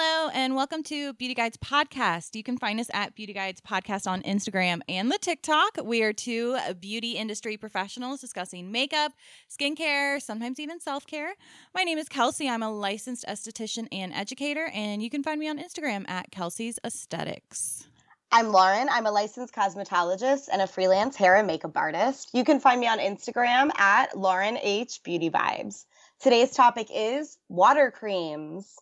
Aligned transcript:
Hello, 0.00 0.30
and 0.32 0.54
welcome 0.54 0.84
to 0.84 1.12
Beauty 1.14 1.34
Guides 1.34 1.56
Podcast. 1.56 2.36
You 2.36 2.44
can 2.44 2.56
find 2.56 2.78
us 2.78 2.88
at 2.94 3.16
Beauty 3.16 3.32
Guides 3.32 3.60
Podcast 3.60 4.06
on 4.06 4.22
Instagram 4.22 4.80
and 4.88 5.10
the 5.10 5.18
TikTok. 5.18 5.78
We 5.82 6.04
are 6.04 6.12
two 6.12 6.56
beauty 6.78 7.14
industry 7.16 7.56
professionals 7.56 8.20
discussing 8.20 8.70
makeup, 8.70 9.10
skincare, 9.50 10.22
sometimes 10.22 10.60
even 10.60 10.78
self 10.78 11.04
care. 11.04 11.32
My 11.74 11.82
name 11.82 11.98
is 11.98 12.08
Kelsey. 12.08 12.48
I'm 12.48 12.62
a 12.62 12.70
licensed 12.70 13.24
esthetician 13.26 13.88
and 13.90 14.12
educator, 14.12 14.70
and 14.72 15.02
you 15.02 15.10
can 15.10 15.24
find 15.24 15.40
me 15.40 15.48
on 15.48 15.58
Instagram 15.58 16.08
at 16.08 16.30
Kelsey's 16.30 16.78
Aesthetics. 16.84 17.88
I'm 18.30 18.52
Lauren. 18.52 18.88
I'm 18.88 19.06
a 19.06 19.10
licensed 19.10 19.52
cosmetologist 19.52 20.48
and 20.52 20.62
a 20.62 20.68
freelance 20.68 21.16
hair 21.16 21.34
and 21.34 21.48
makeup 21.48 21.76
artist. 21.76 22.30
You 22.32 22.44
can 22.44 22.60
find 22.60 22.80
me 22.80 22.86
on 22.86 23.00
Instagram 23.00 23.76
at 23.76 24.16
Lauren 24.16 24.58
H 24.58 25.00
Beauty 25.02 25.28
Vibes. 25.28 25.86
Today's 26.20 26.52
topic 26.52 26.86
is 26.94 27.36
water 27.48 27.90
creams. 27.90 28.76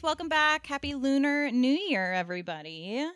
Friends. 0.00 0.08
Welcome 0.08 0.28
back. 0.28 0.66
Happy 0.66 0.94
Lunar 0.94 1.50
New 1.50 1.72
Year, 1.72 2.12
everybody. 2.12 3.06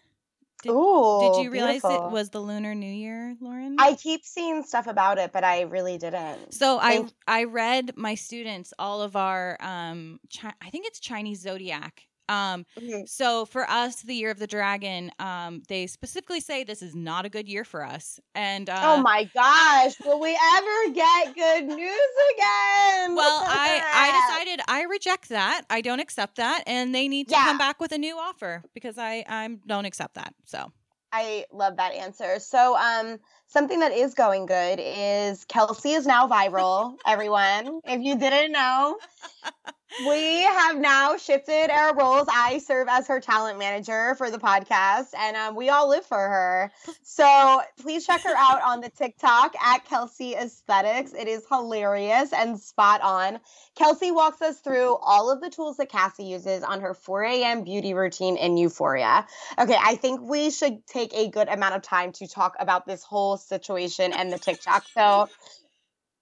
Did, 0.62 0.72
Ooh, 0.72 1.18
did 1.20 1.42
you 1.42 1.50
realize 1.50 1.82
beautiful. 1.82 2.08
it 2.08 2.12
was 2.12 2.30
the 2.30 2.40
Lunar 2.40 2.74
New 2.74 2.92
Year, 2.92 3.36
Lauren? 3.40 3.76
I 3.78 3.94
keep 3.94 4.24
seeing 4.24 4.62
stuff 4.62 4.86
about 4.86 5.18
it, 5.18 5.32
but 5.32 5.44
I 5.44 5.62
really 5.62 5.98
didn't. 5.98 6.54
so 6.54 6.78
I 6.80 7.06
I 7.26 7.44
read 7.44 7.96
my 7.96 8.14
students 8.14 8.72
all 8.78 9.02
of 9.02 9.16
our 9.16 9.58
um 9.60 10.20
chi- 10.34 10.54
I 10.62 10.70
think 10.70 10.86
it's 10.86 11.00
Chinese 11.00 11.40
zodiac. 11.40 12.02
Um 12.28 12.64
Mhm. 12.78 13.06
so 13.06 13.44
for 13.44 13.68
us 13.68 14.02
the 14.02 14.14
year 14.14 14.30
of 14.30 14.38
the 14.38 14.46
dragon 14.46 15.10
um 15.18 15.62
they 15.68 15.86
specifically 15.86 16.40
say 16.40 16.64
this 16.64 16.80
is 16.82 16.94
not 16.94 17.24
a 17.24 17.28
good 17.28 17.48
year 17.48 17.64
for 17.64 17.84
us. 17.84 18.18
And 18.34 18.68
uh 18.70 18.80
oh 18.82 19.02
my 19.02 19.24
gosh, 19.34 19.94
will 20.04 20.20
we 20.20 20.38
ever 20.56 20.92
get 20.94 21.34
good 21.34 21.64
news 21.66 22.14
again? 22.34 23.14
well, 23.14 23.44
I 23.46 23.84
I 23.92 24.12
decided 24.12 24.60
I 24.68 24.82
reject 24.82 25.28
that. 25.28 25.62
I 25.70 25.80
don't 25.80 26.00
accept 26.00 26.36
that 26.36 26.64
and 26.66 26.94
they 26.94 27.08
need 27.08 27.28
to 27.28 27.34
Yeah. 27.34 27.44
come 27.44 27.58
back 27.58 27.80
with 27.80 27.92
a 27.92 27.98
new 27.98 28.16
offer 28.18 28.64
because 28.74 28.98
I 28.98 29.24
I 29.28 29.56
don't 29.66 29.84
accept 29.84 30.14
that. 30.14 30.34
So 30.44 30.72
I 31.12 31.46
love 31.52 31.76
that 31.76 31.92
answer. 31.94 32.40
So, 32.40 32.76
um, 32.76 33.18
something 33.46 33.78
that 33.80 33.92
is 33.92 34.14
going 34.14 34.46
good 34.46 34.80
is 34.82 35.44
Kelsey 35.44 35.92
is 35.92 36.06
now 36.06 36.26
viral, 36.26 36.96
everyone. 37.06 37.80
If 37.84 38.02
you 38.02 38.18
didn't 38.18 38.52
know, 38.52 38.98
we 40.00 40.42
have 40.42 40.78
now 40.78 41.16
shifted 41.16 41.70
our 41.70 41.94
roles. 41.94 42.26
I 42.32 42.58
serve 42.58 42.88
as 42.88 43.06
her 43.08 43.20
talent 43.20 43.58
manager 43.58 44.14
for 44.16 44.30
the 44.30 44.38
podcast, 44.38 45.14
and 45.16 45.36
um, 45.36 45.56
we 45.56 45.68
all 45.68 45.88
live 45.88 46.04
for 46.04 46.18
her. 46.18 46.72
So 47.02 47.62
please 47.80 48.06
check 48.06 48.22
her 48.22 48.34
out 48.36 48.62
on 48.62 48.80
the 48.80 48.88
TikTok 48.90 49.54
at 49.62 49.84
Kelsey 49.84 50.34
Aesthetics. 50.34 51.12
It 51.12 51.28
is 51.28 51.44
hilarious 51.48 52.32
and 52.32 52.58
spot 52.58 53.02
on. 53.02 53.38
Kelsey 53.76 54.10
walks 54.10 54.42
us 54.42 54.58
through 54.60 54.96
all 54.96 55.30
of 55.30 55.40
the 55.40 55.50
tools 55.50 55.76
that 55.76 55.88
Cassie 55.88 56.24
uses 56.24 56.62
on 56.62 56.80
her 56.80 56.94
4 56.94 57.24
a.m. 57.24 57.64
beauty 57.64 57.94
routine 57.94 58.36
in 58.36 58.56
Euphoria. 58.56 59.26
Okay, 59.58 59.76
I 59.80 59.96
think 59.96 60.20
we 60.20 60.50
should 60.50 60.86
take 60.86 61.14
a 61.14 61.28
good 61.28 61.48
amount 61.48 61.74
of 61.74 61.82
time 61.82 62.12
to 62.12 62.26
talk 62.26 62.56
about 62.58 62.86
this 62.86 63.02
whole 63.04 63.36
situation 63.36 64.12
and 64.12 64.32
the 64.32 64.38
TikTok. 64.38 64.84
So, 64.94 65.28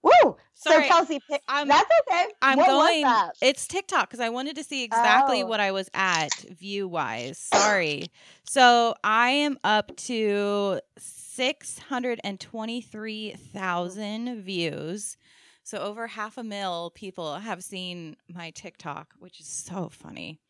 woo! 0.03 0.37
Sorry, 0.55 0.85
so 0.85 0.89
Kelsey, 0.89 1.21
I'm- 1.49 1.69
that's 1.69 1.91
okay. 2.09 2.27
I'm 2.41 2.59
what 2.59 2.67
going. 2.69 3.05
It's 3.41 3.67
TikTok 3.67 4.09
because 4.09 4.21
I 4.21 4.29
wanted 4.29 4.57
to 4.57 4.65
see 4.65 4.85
exactly 4.85 5.43
Oh. 5.43 5.47
what 5.47 5.59
I 5.61 5.73
was 5.73 5.89
at 5.95 6.35
view 6.51 6.87
wise. 6.89 7.39
Sorry. 7.39 8.07
So 8.45 8.95
I 9.03 9.31
am 9.31 9.59
up 9.65 9.97
to 10.09 10.81
six 10.99 11.79
hundred 11.79 12.21
and 12.23 12.39
twenty 12.39 12.81
three 12.81 13.33
thousand 13.33 14.43
views. 14.43 15.17
So 15.65 15.79
over 15.79 16.07
half 16.09 16.39
a 16.39 16.43
mil 16.45 16.91
people 16.95 17.37
have 17.37 17.63
seen 17.65 18.17
my 18.29 18.51
TikTok, 18.51 19.15
which 19.19 19.41
is 19.41 19.47
so 19.47 19.89
funny. 19.89 20.41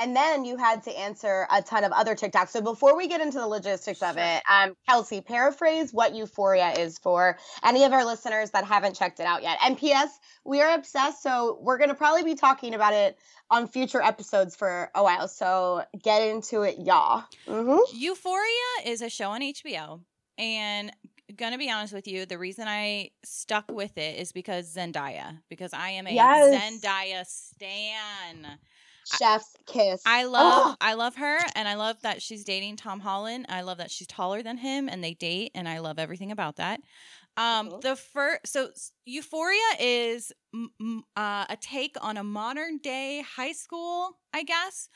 And 0.00 0.16
then 0.16 0.46
you 0.46 0.56
had 0.56 0.82
to 0.84 0.98
answer 0.98 1.46
a 1.52 1.60
ton 1.60 1.84
of 1.84 1.92
other 1.92 2.14
TikToks. 2.14 2.48
So 2.48 2.62
before 2.62 2.96
we 2.96 3.06
get 3.06 3.20
into 3.20 3.38
the 3.38 3.46
logistics 3.46 4.02
of 4.02 4.16
it, 4.16 4.42
um, 4.50 4.74
Kelsey, 4.88 5.20
paraphrase 5.20 5.92
what 5.92 6.14
Euphoria 6.14 6.70
is 6.70 6.98
for 6.98 7.36
any 7.62 7.84
of 7.84 7.92
our 7.92 8.06
listeners 8.06 8.50
that 8.52 8.64
haven't 8.64 8.96
checked 8.96 9.20
it 9.20 9.26
out 9.26 9.42
yet. 9.42 9.58
And 9.62 9.76
P.S. 9.76 10.18
We 10.44 10.62
are 10.62 10.74
obsessed, 10.74 11.22
so 11.22 11.58
we're 11.60 11.76
going 11.76 11.90
to 11.90 11.94
probably 11.94 12.24
be 12.24 12.34
talking 12.34 12.74
about 12.74 12.94
it 12.94 13.18
on 13.50 13.68
future 13.68 14.00
episodes 14.00 14.56
for 14.56 14.90
a 14.94 15.02
while. 15.02 15.28
So 15.28 15.82
get 16.02 16.22
into 16.22 16.62
it, 16.62 16.76
y'all. 16.78 17.24
Mm-hmm. 17.46 17.78
Euphoria 17.94 18.86
is 18.86 19.02
a 19.02 19.10
show 19.10 19.30
on 19.30 19.42
HBO, 19.42 20.00
and 20.38 20.90
gonna 21.36 21.58
be 21.58 21.70
honest 21.70 21.92
with 21.92 22.06
you, 22.06 22.26
the 22.26 22.38
reason 22.38 22.66
I 22.66 23.10
stuck 23.24 23.70
with 23.70 23.96
it 23.98 24.18
is 24.18 24.32
because 24.32 24.74
Zendaya, 24.74 25.38
because 25.48 25.72
I 25.72 25.90
am 25.90 26.06
a 26.06 26.10
Yes. 26.10 26.84
Zendaya 26.84 27.24
stan. 27.26 28.58
Chef's 29.04 29.56
kiss. 29.66 30.06
I 30.06 30.24
love 30.24 30.54
Oh. 30.54 30.76
I 30.80 30.94
love 30.94 31.16
her 31.16 31.38
and 31.54 31.68
I 31.68 31.74
love 31.74 32.00
that 32.02 32.22
she's 32.22 32.42
dating 32.42 32.76
Tom 32.76 33.00
Holland. 33.00 33.46
I 33.50 33.60
love 33.60 33.78
that 33.78 33.90
she's 33.90 34.06
taller 34.06 34.42
than 34.42 34.56
him 34.56 34.88
and 34.88 35.04
they 35.04 35.12
date 35.12 35.52
and 35.54 35.68
I 35.68 35.78
love 35.80 35.98
everything 35.98 36.32
about 36.32 36.56
that. 36.56 36.80
Um 37.36 37.70
Mhm. 37.70 37.82
the 37.82 37.96
first 37.96 38.46
so 38.46 38.70
Euphoria 39.04 39.60
is 39.78 40.32
m- 40.54 41.04
uh, 41.16 41.46
a 41.50 41.56
take 41.60 41.96
on 42.02 42.16
a 42.16 42.24
modern 42.24 42.78
day 42.78 43.22
high 43.22 43.52
school, 43.52 44.18
I 44.32 44.42
guess, 44.42 44.88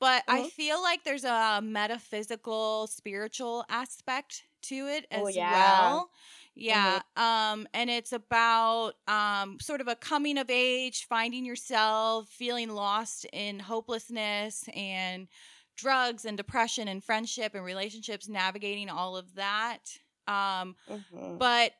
but 0.00 0.22
I 0.28 0.42
Mhm. 0.42 0.52
feel 0.56 0.80
like 0.82 1.04
there's 1.04 1.24
a 1.24 1.60
metaphysical 1.62 2.86
spiritual 2.86 3.64
aspect 3.68 4.44
to 4.62 4.86
it 4.88 5.06
as 5.10 5.24
Oh, 5.24 5.28
yeah. 5.28 6.00
well. 6.00 6.10
Yeah. 6.56 7.00
Um, 7.16 7.66
and 7.72 7.88
it's 7.90 8.12
about 8.12 8.94
um 9.08 9.58
sort 9.60 9.80
of 9.80 9.88
a 9.88 9.96
coming 9.96 10.38
of 10.38 10.50
age, 10.50 11.06
finding 11.08 11.44
yourself, 11.44 12.28
feeling 12.28 12.70
lost 12.70 13.26
in 13.32 13.58
hopelessness 13.58 14.64
and 14.74 15.28
drugs 15.76 16.24
and 16.26 16.36
depression 16.36 16.88
and 16.88 17.02
friendship 17.02 17.54
and 17.54 17.64
relationships, 17.64 18.28
navigating 18.28 18.90
all 18.90 19.16
of 19.16 19.34
that. 19.34 19.80
Um, 20.26 20.76
Mhm. 20.86 21.40
but 21.40 21.72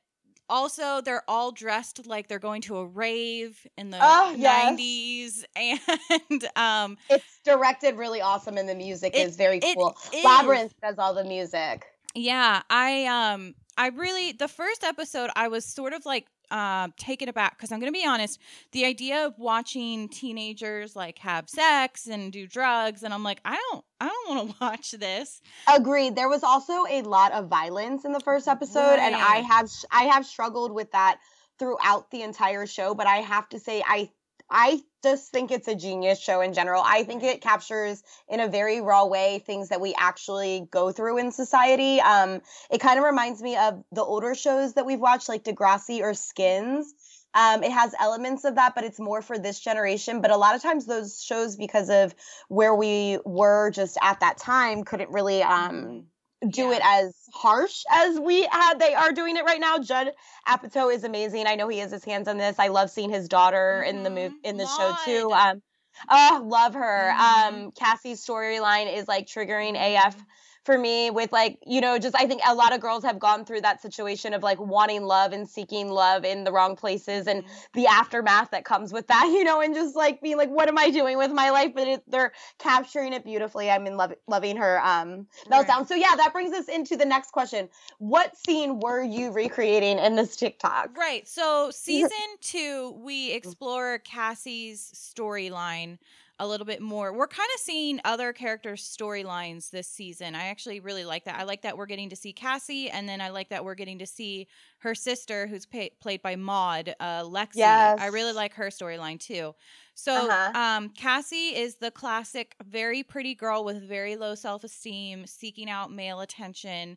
also 0.48 1.00
they're 1.02 1.28
all 1.28 1.52
dressed 1.52 2.06
like 2.06 2.28
they're 2.28 2.38
going 2.38 2.62
to 2.62 2.76
a 2.78 2.86
rave 2.86 3.66
in 3.78 3.90
the 3.90 4.00
Oh, 4.00 4.34
yes. 4.38 4.78
90s 4.78 5.44
and 5.56 6.48
um 6.56 6.96
It's 7.08 7.40
directed 7.44 7.96
really 7.96 8.20
awesome, 8.20 8.56
and 8.56 8.68
the 8.68 8.74
music 8.74 9.14
It- 9.14 9.18
is 9.18 9.36
very 9.36 9.60
it 9.60 9.78
cool. 9.78 9.96
is. 10.12 10.22
Labrinth 10.24 10.72
does 10.82 10.98
all 10.98 11.14
the 11.14 11.24
music. 11.24 11.91
Yeah, 12.14 12.62
I 12.68 13.06
um 13.06 13.54
I 13.76 13.88
really 13.88 14.32
the 14.32 14.48
first 14.48 14.84
episode 14.84 15.30
I 15.36 15.48
was 15.48 15.64
sort 15.64 15.92
of 15.92 16.04
like 16.04 16.26
um 16.50 16.92
taken 16.98 17.28
aback 17.30 17.56
because 17.56 17.72
I'm 17.72 17.80
gonna 17.80 17.92
be 17.92 18.04
honest, 18.06 18.38
the 18.72 18.84
idea 18.84 19.26
of 19.26 19.38
watching 19.38 20.08
teenagers 20.08 20.94
like 20.94 21.18
have 21.18 21.48
sex 21.48 22.06
and 22.06 22.30
do 22.30 22.46
drugs 22.46 23.02
and 23.02 23.14
I'm 23.14 23.22
like, 23.22 23.40
I 23.44 23.54
don't 23.70 23.84
I 24.00 24.08
don't 24.08 24.28
want 24.36 24.50
to 24.50 24.56
watch 24.60 24.90
this. 24.92 25.40
Agreed. 25.68 26.16
There 26.16 26.28
was 26.28 26.42
also 26.42 26.84
a 26.90 27.02
lot 27.02 27.32
of 27.32 27.48
violence 27.48 28.04
in 28.04 28.12
the 28.12 28.20
first 28.20 28.48
episode, 28.48 28.98
and 28.98 29.14
I 29.14 29.40
Right. 29.40 29.44
have 29.44 29.70
I 29.90 30.04
have 30.04 30.26
struggled 30.26 30.72
with 30.72 30.90
that 30.92 31.18
throughout 31.58 32.10
the 32.10 32.22
entire 32.22 32.66
show. 32.66 32.94
But 32.94 33.06
I 33.06 33.18
have 33.18 33.48
to 33.50 33.58
say, 33.60 33.82
I 33.86 34.10
I 34.50 34.80
just 35.02 35.32
think 35.32 35.50
it's 35.50 35.68
a 35.68 35.74
genius 35.74 36.20
show 36.20 36.40
in 36.40 36.52
general. 36.52 36.82
I 36.84 37.04
think 37.04 37.22
it 37.22 37.40
captures 37.40 38.02
in 38.28 38.40
a 38.40 38.48
very 38.48 38.80
raw 38.80 39.06
way 39.06 39.42
things 39.44 39.70
that 39.70 39.80
we 39.80 39.94
actually 39.98 40.68
go 40.70 40.92
through 40.92 41.18
in 41.18 41.32
society. 41.32 42.00
Um, 42.00 42.40
it 42.70 42.78
kind 42.80 42.98
of 42.98 43.04
reminds 43.04 43.42
me 43.42 43.56
of 43.56 43.82
the 43.92 44.02
older 44.02 44.34
shows 44.34 44.74
that 44.74 44.86
we've 44.86 45.00
watched, 45.00 45.28
like 45.28 45.44
Degrassi 45.44 46.00
or 46.00 46.14
Skins. 46.14 46.94
Um, 47.34 47.62
it 47.62 47.72
has 47.72 47.94
elements 47.98 48.44
of 48.44 48.56
that, 48.56 48.74
but 48.74 48.84
it's 48.84 49.00
more 49.00 49.22
for 49.22 49.38
this 49.38 49.58
generation. 49.58 50.20
But 50.20 50.30
a 50.30 50.36
lot 50.36 50.54
of 50.54 50.62
times, 50.62 50.84
those 50.84 51.22
shows, 51.22 51.56
because 51.56 51.88
of 51.88 52.14
where 52.48 52.74
we 52.74 53.18
were 53.24 53.70
just 53.70 53.96
at 54.02 54.20
that 54.20 54.36
time, 54.36 54.84
couldn't 54.84 55.10
really 55.10 55.42
um, 55.42 56.04
do 56.48 56.68
Yeah. 56.68 56.76
it 56.76 56.82
as 56.84 57.14
harsh 57.32 57.82
as 57.90 58.18
we 58.18 58.42
had. 58.50 58.78
They 58.78 58.94
are 58.94 59.12
doing 59.12 59.36
it 59.36 59.44
right 59.44 59.60
now. 59.60 59.78
Judd 59.78 60.12
Apatow 60.46 60.92
is 60.92 61.04
amazing. 61.04 61.46
I 61.46 61.54
know 61.54 61.68
he 61.68 61.78
has 61.78 61.90
his 61.90 62.04
hands 62.04 62.28
on 62.28 62.38
this. 62.38 62.58
I 62.58 62.68
love 62.68 62.90
seeing 62.90 63.10
his 63.10 63.28
daughter 63.28 63.82
in 63.82 64.02
the 64.02 64.10
move 64.10 64.32
Mhm. 64.32 64.44
in 64.44 64.56
the 64.56 64.66
show 64.66 64.96
too. 65.04 65.32
Um, 65.32 65.62
oh, 66.08 66.42
love 66.44 66.74
her. 66.74 67.14
Mhm. 67.16 67.48
Um, 67.48 67.72
Cassie's 67.72 68.24
storyline 68.24 68.92
is 68.94 69.06
like 69.08 69.26
triggering 69.26 69.76
AF 69.76 70.16
for 70.64 70.78
me 70.78 71.10
with 71.10 71.32
like, 71.32 71.58
you 71.66 71.80
know, 71.80 71.98
just 71.98 72.14
I 72.16 72.26
think 72.26 72.40
a 72.46 72.54
lot 72.54 72.72
of 72.72 72.80
girls 72.80 73.02
have 73.04 73.18
gone 73.18 73.44
through 73.44 73.62
that 73.62 73.82
situation 73.82 74.32
of 74.32 74.42
like 74.42 74.60
wanting 74.60 75.02
love 75.02 75.32
and 75.32 75.48
seeking 75.48 75.90
love 75.90 76.24
in 76.24 76.44
the 76.44 76.52
wrong 76.52 76.76
places 76.76 77.26
and 77.26 77.42
mm-hmm. 77.42 77.54
the 77.74 77.86
aftermath 77.86 78.50
that 78.52 78.64
comes 78.64 78.92
with 78.92 79.08
that, 79.08 79.26
you 79.32 79.44
know, 79.44 79.60
and 79.60 79.74
just 79.74 79.96
like 79.96 80.20
being 80.20 80.36
like, 80.36 80.50
what 80.50 80.68
am 80.68 80.78
I 80.78 80.90
doing 80.90 81.18
with 81.18 81.32
my 81.32 81.50
life? 81.50 81.72
But 81.74 81.88
it, 81.88 82.02
they're 82.06 82.32
capturing 82.58 83.12
it 83.12 83.24
beautifully. 83.24 83.70
I'm 83.70 83.86
in 83.86 83.96
love, 83.96 84.14
loving 84.28 84.56
her 84.56 84.80
um 84.84 85.26
meltdown. 85.50 85.78
Right. 85.78 85.88
So 85.88 85.94
yeah, 85.94 86.14
that 86.16 86.32
brings 86.32 86.52
us 86.52 86.68
into 86.68 86.96
the 86.96 87.06
next 87.06 87.32
question. 87.32 87.68
What 87.98 88.36
scene 88.36 88.78
were 88.78 89.02
you 89.02 89.32
recreating 89.32 89.98
in 89.98 90.16
this 90.16 90.36
TikTok? 90.36 90.96
Right. 90.96 91.26
So 91.26 91.70
season 91.74 92.10
two, 92.40 92.94
we 92.98 93.32
explore 93.32 93.98
Cassie's 93.98 94.92
storyline 94.94 95.98
a 96.42 96.46
little 96.46 96.66
bit 96.66 96.82
more. 96.82 97.12
We're 97.12 97.28
kind 97.28 97.48
of 97.54 97.60
seeing 97.60 98.00
other 98.04 98.32
characters' 98.32 98.82
storylines 98.82 99.70
this 99.70 99.86
season. 99.86 100.34
I 100.34 100.48
actually 100.48 100.80
really 100.80 101.04
like 101.04 101.24
that. 101.24 101.38
I 101.38 101.44
like 101.44 101.62
that 101.62 101.78
we're 101.78 101.86
getting 101.86 102.10
to 102.10 102.16
see 102.16 102.32
Cassie, 102.32 102.90
and 102.90 103.08
then 103.08 103.20
I 103.20 103.28
like 103.28 103.48
that 103.50 103.64
we're 103.64 103.76
getting 103.76 104.00
to 104.00 104.06
see 104.06 104.48
her 104.78 104.94
sister, 104.94 105.46
who's 105.46 105.66
pay- 105.66 105.92
played 106.00 106.20
by 106.20 106.34
Maude, 106.34 106.96
uh, 106.98 107.22
Lexi. 107.22 107.56
Yes. 107.56 108.00
I 108.00 108.06
really 108.06 108.32
like 108.32 108.54
her 108.54 108.66
storyline 108.66 109.20
too. 109.20 109.54
So, 109.94 110.28
uh-huh. 110.28 110.58
um, 110.58 110.88
Cassie 110.88 111.54
is 111.54 111.76
the 111.76 111.92
classic, 111.92 112.56
very 112.64 113.04
pretty 113.04 113.36
girl 113.36 113.64
with 113.64 113.86
very 113.88 114.16
low 114.16 114.34
self 114.34 114.64
esteem, 114.64 115.26
seeking 115.26 115.70
out 115.70 115.92
male 115.92 116.20
attention. 116.20 116.96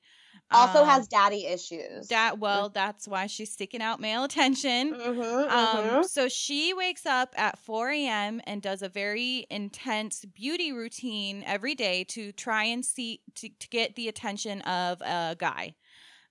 Also 0.52 0.82
um, 0.82 0.88
has 0.88 1.08
daddy 1.08 1.46
issues. 1.46 2.08
That 2.08 2.40
well, 2.40 2.70
that's 2.70 3.08
why 3.08 3.28
she's 3.28 3.52
seeking 3.52 3.82
out 3.82 4.00
male 4.00 4.24
attention. 4.24 4.94
Mm-hmm, 4.94 5.22
mm-hmm. 5.22 5.98
Um, 5.98 6.04
so 6.04 6.30
she 6.30 6.74
wakes 6.74 7.06
up 7.06 7.34
at 7.38 7.58
4 7.60 7.90
a.m. 7.90 8.42
and 8.46 8.62
does 8.62 8.82
a 8.82 8.90
very 8.90 9.48
intense 9.50 10.24
beauty 10.26 10.72
routine 10.72 11.44
every 11.46 11.76
day 11.76 12.04
to 12.06 12.32
try 12.32 12.66
and 12.66 12.86
see 12.86 13.22
to, 13.36 13.50
to 13.60 13.68
get 13.70 13.96
the 13.96 14.08
attention 14.08 14.62
of 14.62 15.02
a 15.02 15.36
guy. 15.38 15.76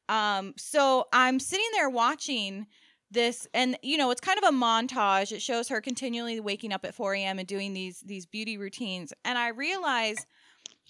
Um, 0.09 0.55
so 0.56 1.06
I'm 1.12 1.41
sitting 1.41 1.69
there 1.73 1.91
watching 1.91 2.67
this 3.11 3.47
and 3.55 3.79
you 3.83 3.97
know 3.97 4.11
it's 4.11 4.21
kind 4.21 4.39
of 4.39 4.45
a 4.45 4.56
montage 4.56 5.31
it 5.31 5.41
shows 5.41 5.69
her 5.69 5.81
continually 5.81 6.41
waking 6.41 6.73
up 6.73 6.85
at 6.85 6.95
4 6.95 7.15
a.m 7.15 7.39
and 7.39 7.47
doing 7.47 7.73
these 7.73 8.01
these 8.01 8.27
beauty 8.27 8.59
routines 8.59 9.12
and 9.25 9.39
i 9.39 9.49
realize 9.49 10.27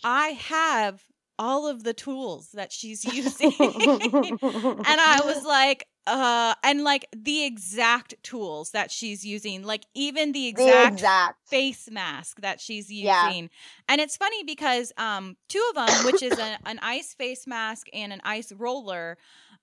i 0.05 0.29
have 0.29 1.03
all 1.39 1.67
of 1.67 1.85
the 1.85 1.95
tools 1.95 2.51
that 2.53 2.73
she's 2.73 3.05
using 3.15 3.53
and 3.61 5.01
i 5.01 5.21
was 5.25 5.45
like 5.45 5.87
uh 6.07 6.55
and 6.63 6.85
like 6.85 7.07
the 7.17 7.45
exact 7.45 8.15
tools 8.23 8.71
that 8.71 8.91
she's 8.91 9.25
using 9.25 9.63
like 9.63 9.87
even 9.95 10.33
the 10.33 10.47
exact, 10.47 10.89
the 10.89 10.93
exact. 10.93 11.49
face 11.49 11.89
mask 11.91 12.41
that 12.41 12.61
she's 12.61 12.91
using 12.91 13.05
yeah. 13.05 13.47
and 13.89 14.01
it's 14.01 14.17
funny 14.17 14.45
because 14.45 14.93
um 14.99 15.37
two 15.49 15.65
of 15.71 15.87
them 15.87 16.05
which 16.05 16.23
is 16.23 16.39
a, 16.39 16.59
an 16.67 16.79
ice 16.83 17.15
face 17.15 17.47
mask 17.47 17.87
and 17.93 18.13
an 18.13 18.21
ice 18.25 18.53
roller 18.53 19.17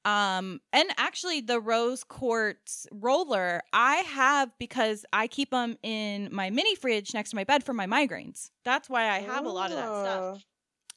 um, 0.03 0.62
and 0.74 0.89
actually, 0.97 1.41
the 1.41 1.59
rose 1.59 2.03
quartz 2.03 2.88
roller 2.91 3.62
I 3.71 3.97
have 3.97 4.50
because 4.57 5.06
I 5.13 5.27
keep 5.27 5.51
them 5.51 5.77
in 5.83 6.29
my 6.31 6.50
mini 6.50 6.75
fridge 6.75 7.13
next 7.13 7.31
to 7.31 7.35
my 7.35 7.44
bed 7.44 7.63
for 7.63 7.74
my 7.74 7.85
migraines. 7.85 8.50
That's 8.65 8.89
why 8.89 9.09
I 9.09 9.19
have 9.19 9.45
Ooh. 9.45 9.50
a 9.50 9.51
lot 9.51 9.69
of 9.69 9.77
that 9.77 9.85
stuff. 9.85 10.45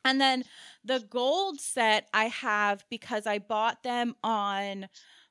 And 0.04 0.20
then 0.20 0.44
the 0.84 1.00
gold 1.08 1.60
set 1.60 2.08
I 2.12 2.26
have 2.26 2.84
because 2.90 3.26
I 3.26 3.38
bought 3.38 3.82
them 3.82 4.14
on 4.22 4.88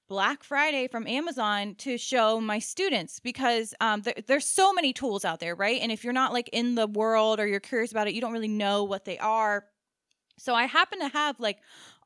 Black 0.10 0.44
Friday 0.44 0.88
from 0.88 1.08
Amazon 1.08 1.76
to 1.76 1.98
show 1.98 2.40
my 2.40 2.60
students 2.60 3.20
because 3.20 3.74
um, 3.80 4.02
there, 4.02 4.16
there's 4.28 4.46
so 4.46 4.74
many 4.74 4.94
tools 4.94 5.24
out 5.24 5.40
there, 5.40 5.56
right? 5.56 5.80
And 5.82 5.92
if 5.92 6.04
you're 6.04 6.14
not 6.14 6.34
like 6.34 6.50
in 6.50 6.76
the 6.76 6.88
world 6.88 7.40
or 7.40 7.48
you're 7.48 7.60
curious 7.60 7.92
about 7.92 8.08
it, 8.08 8.14
you 8.14 8.22
don't 8.22 8.34
really 8.34 8.48
know 8.48 8.84
what 8.84 9.06
they 9.06 9.18
are. 9.18 9.66
So 10.38 10.56
I 10.56 10.66
happen 10.66 11.00
to 11.00 11.08
have 11.08 11.40
like 11.40 11.60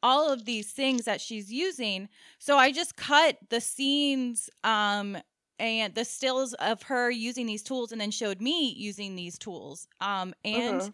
all 0.04 0.32
of 0.32 0.46
these 0.46 0.72
things 0.72 1.06
that 1.06 1.22
she's 1.22 1.52
using. 1.52 2.08
So 2.40 2.58
I 2.58 2.72
just 2.72 2.96
cut 2.96 3.38
the 3.50 3.62
scenes 3.62 4.50
um 4.64 5.18
and 5.60 5.96
the 5.96 6.06
stills 6.06 6.54
of 6.54 6.84
her 6.84 7.10
using 7.10 7.48
these 7.48 7.64
tools 7.64 7.92
and 7.92 8.00
then 8.00 8.12
showed 8.12 8.40
me 8.42 8.74
using 8.78 9.16
these 9.16 9.38
tools. 9.38 9.88
Um 10.02 10.34
and 10.46 10.82
uh-huh. 10.82 10.90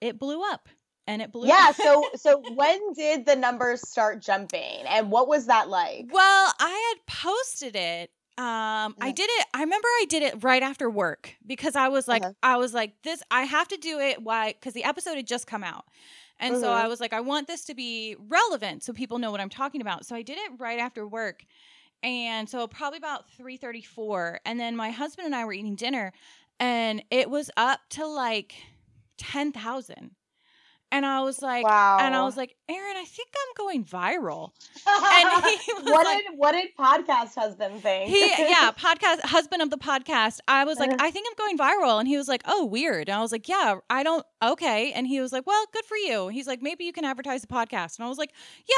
it 0.00 0.18
blew 0.18 0.42
up. 0.42 0.68
And 1.08 1.20
it 1.20 1.32
blew 1.32 1.48
Yeah, 1.48 1.72
so 1.72 2.04
so 2.14 2.40
when 2.54 2.92
did 2.92 3.26
the 3.26 3.34
numbers 3.34 3.88
start 3.88 4.22
jumping 4.22 4.84
and 4.86 5.10
what 5.10 5.26
was 5.26 5.46
that 5.46 5.68
like? 5.68 6.06
Well, 6.12 6.52
I 6.60 6.94
had 6.94 7.06
posted 7.06 7.74
it 7.74 8.10
um, 8.38 8.94
I 9.00 9.10
did 9.10 9.28
it. 9.28 9.46
I 9.52 9.62
remember 9.62 9.88
I 9.88 10.06
did 10.08 10.22
it 10.22 10.44
right 10.44 10.62
after 10.62 10.88
work 10.88 11.34
because 11.44 11.74
I 11.74 11.88
was 11.88 12.06
like, 12.06 12.22
uh-huh. 12.22 12.34
I 12.40 12.56
was 12.56 12.72
like, 12.72 12.92
this. 13.02 13.20
I 13.32 13.42
have 13.42 13.66
to 13.66 13.76
do 13.76 13.98
it. 13.98 14.22
Why? 14.22 14.52
Because 14.52 14.74
the 14.74 14.84
episode 14.84 15.16
had 15.16 15.26
just 15.26 15.48
come 15.48 15.64
out, 15.64 15.86
and 16.38 16.54
mm-hmm. 16.54 16.62
so 16.62 16.70
I 16.70 16.86
was 16.86 17.00
like, 17.00 17.12
I 17.12 17.20
want 17.20 17.48
this 17.48 17.64
to 17.64 17.74
be 17.74 18.14
relevant 18.28 18.84
so 18.84 18.92
people 18.92 19.18
know 19.18 19.32
what 19.32 19.40
I'm 19.40 19.48
talking 19.48 19.80
about. 19.80 20.06
So 20.06 20.14
I 20.14 20.22
did 20.22 20.38
it 20.38 20.52
right 20.58 20.78
after 20.78 21.04
work. 21.06 21.44
And 22.02 22.48
so 22.48 22.66
probably 22.68 22.98
about 22.98 23.24
3:34 23.36 24.38
and 24.44 24.60
then 24.60 24.76
my 24.76 24.90
husband 24.90 25.26
and 25.26 25.34
I 25.34 25.44
were 25.44 25.52
eating 25.52 25.74
dinner 25.74 26.12
and 26.60 27.02
it 27.10 27.28
was 27.28 27.50
up 27.56 27.80
to 27.90 28.06
like 28.06 28.54
10,000. 29.16 30.12
And 30.90 31.04
I 31.04 31.20
was 31.20 31.42
like, 31.42 31.66
wow. 31.66 31.98
and 32.00 32.14
I 32.14 32.22
was 32.24 32.36
like, 32.36 32.56
Aaron, 32.68 32.96
I 32.96 33.04
think 33.04 33.28
I'm 33.34 33.64
going 33.64 33.84
viral. 33.84 34.52
And 34.86 35.44
he 35.60 35.72
what 35.82 36.04
like, 36.04 36.24
did 36.24 36.38
what 36.38 36.52
did 36.52 36.68
podcast 36.78 37.34
husband 37.34 37.82
think? 37.82 38.08
He 38.08 38.20
yeah, 38.20 38.70
podcast 38.78 39.20
husband 39.20 39.60
of 39.60 39.70
the 39.70 39.76
podcast. 39.76 40.40
I 40.48 40.64
was 40.64 40.78
like, 40.78 40.90
uh-huh. 40.90 40.98
I 41.00 41.10
think 41.10 41.26
I'm 41.28 41.36
going 41.36 41.58
viral, 41.58 41.98
and 41.98 42.08
he 42.08 42.16
was 42.16 42.26
like, 42.26 42.42
Oh, 42.46 42.64
weird. 42.64 43.08
And 43.08 43.18
I 43.18 43.20
was 43.20 43.32
like, 43.32 43.48
Yeah, 43.48 43.76
I 43.90 44.02
don't. 44.02 44.24
Okay. 44.42 44.92
And 44.92 45.06
he 45.06 45.20
was 45.20 45.32
like, 45.32 45.46
Well, 45.46 45.62
good 45.72 45.84
for 45.84 45.96
you. 45.96 46.28
He's 46.28 46.46
like, 46.46 46.62
Maybe 46.62 46.84
you 46.84 46.92
can 46.92 47.04
advertise 47.04 47.42
the 47.42 47.48
podcast. 47.48 47.98
And 47.98 48.06
I 48.06 48.08
was 48.08 48.18
like, 48.18 48.32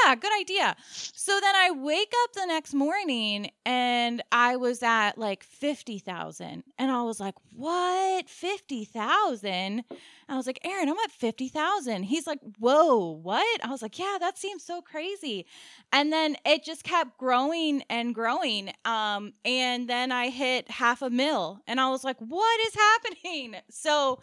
Yeah, 0.05 0.15
good 0.15 0.31
idea. 0.39 0.75
So 0.91 1.39
then 1.39 1.55
I 1.55 1.71
wake 1.71 2.11
up 2.23 2.33
the 2.33 2.45
next 2.45 2.73
morning, 2.73 3.51
and 3.65 4.21
I 4.31 4.57
was 4.57 4.83
at 4.83 5.17
like 5.17 5.43
fifty 5.43 5.97
thousand, 5.97 6.63
and 6.77 6.91
I 6.91 7.03
was 7.03 7.21
like, 7.21 7.35
What? 7.55 8.29
Fifty 8.29 8.83
thousand? 8.83 9.85
I 10.31 10.37
was 10.37 10.47
like, 10.47 10.59
Aaron, 10.63 10.87
I'm 10.87 10.95
at 11.03 11.11
50,000. 11.11 12.03
He's 12.03 12.25
like, 12.25 12.39
whoa, 12.57 13.19
what? 13.21 13.65
I 13.65 13.69
was 13.69 13.81
like, 13.81 13.99
yeah, 13.99 14.15
that 14.21 14.37
seems 14.37 14.63
so 14.63 14.81
crazy. 14.81 15.45
And 15.91 16.11
then 16.13 16.37
it 16.45 16.63
just 16.63 16.85
kept 16.85 17.17
growing 17.17 17.83
and 17.89 18.15
growing. 18.15 18.71
Um, 18.85 19.33
and 19.43 19.89
then 19.89 20.13
I 20.13 20.29
hit 20.29 20.71
half 20.71 21.01
a 21.01 21.09
mil 21.09 21.59
and 21.67 21.81
I 21.81 21.89
was 21.89 22.05
like, 22.05 22.15
what 22.19 22.59
is 22.67 22.75
happening? 22.75 23.55
So, 23.69 24.19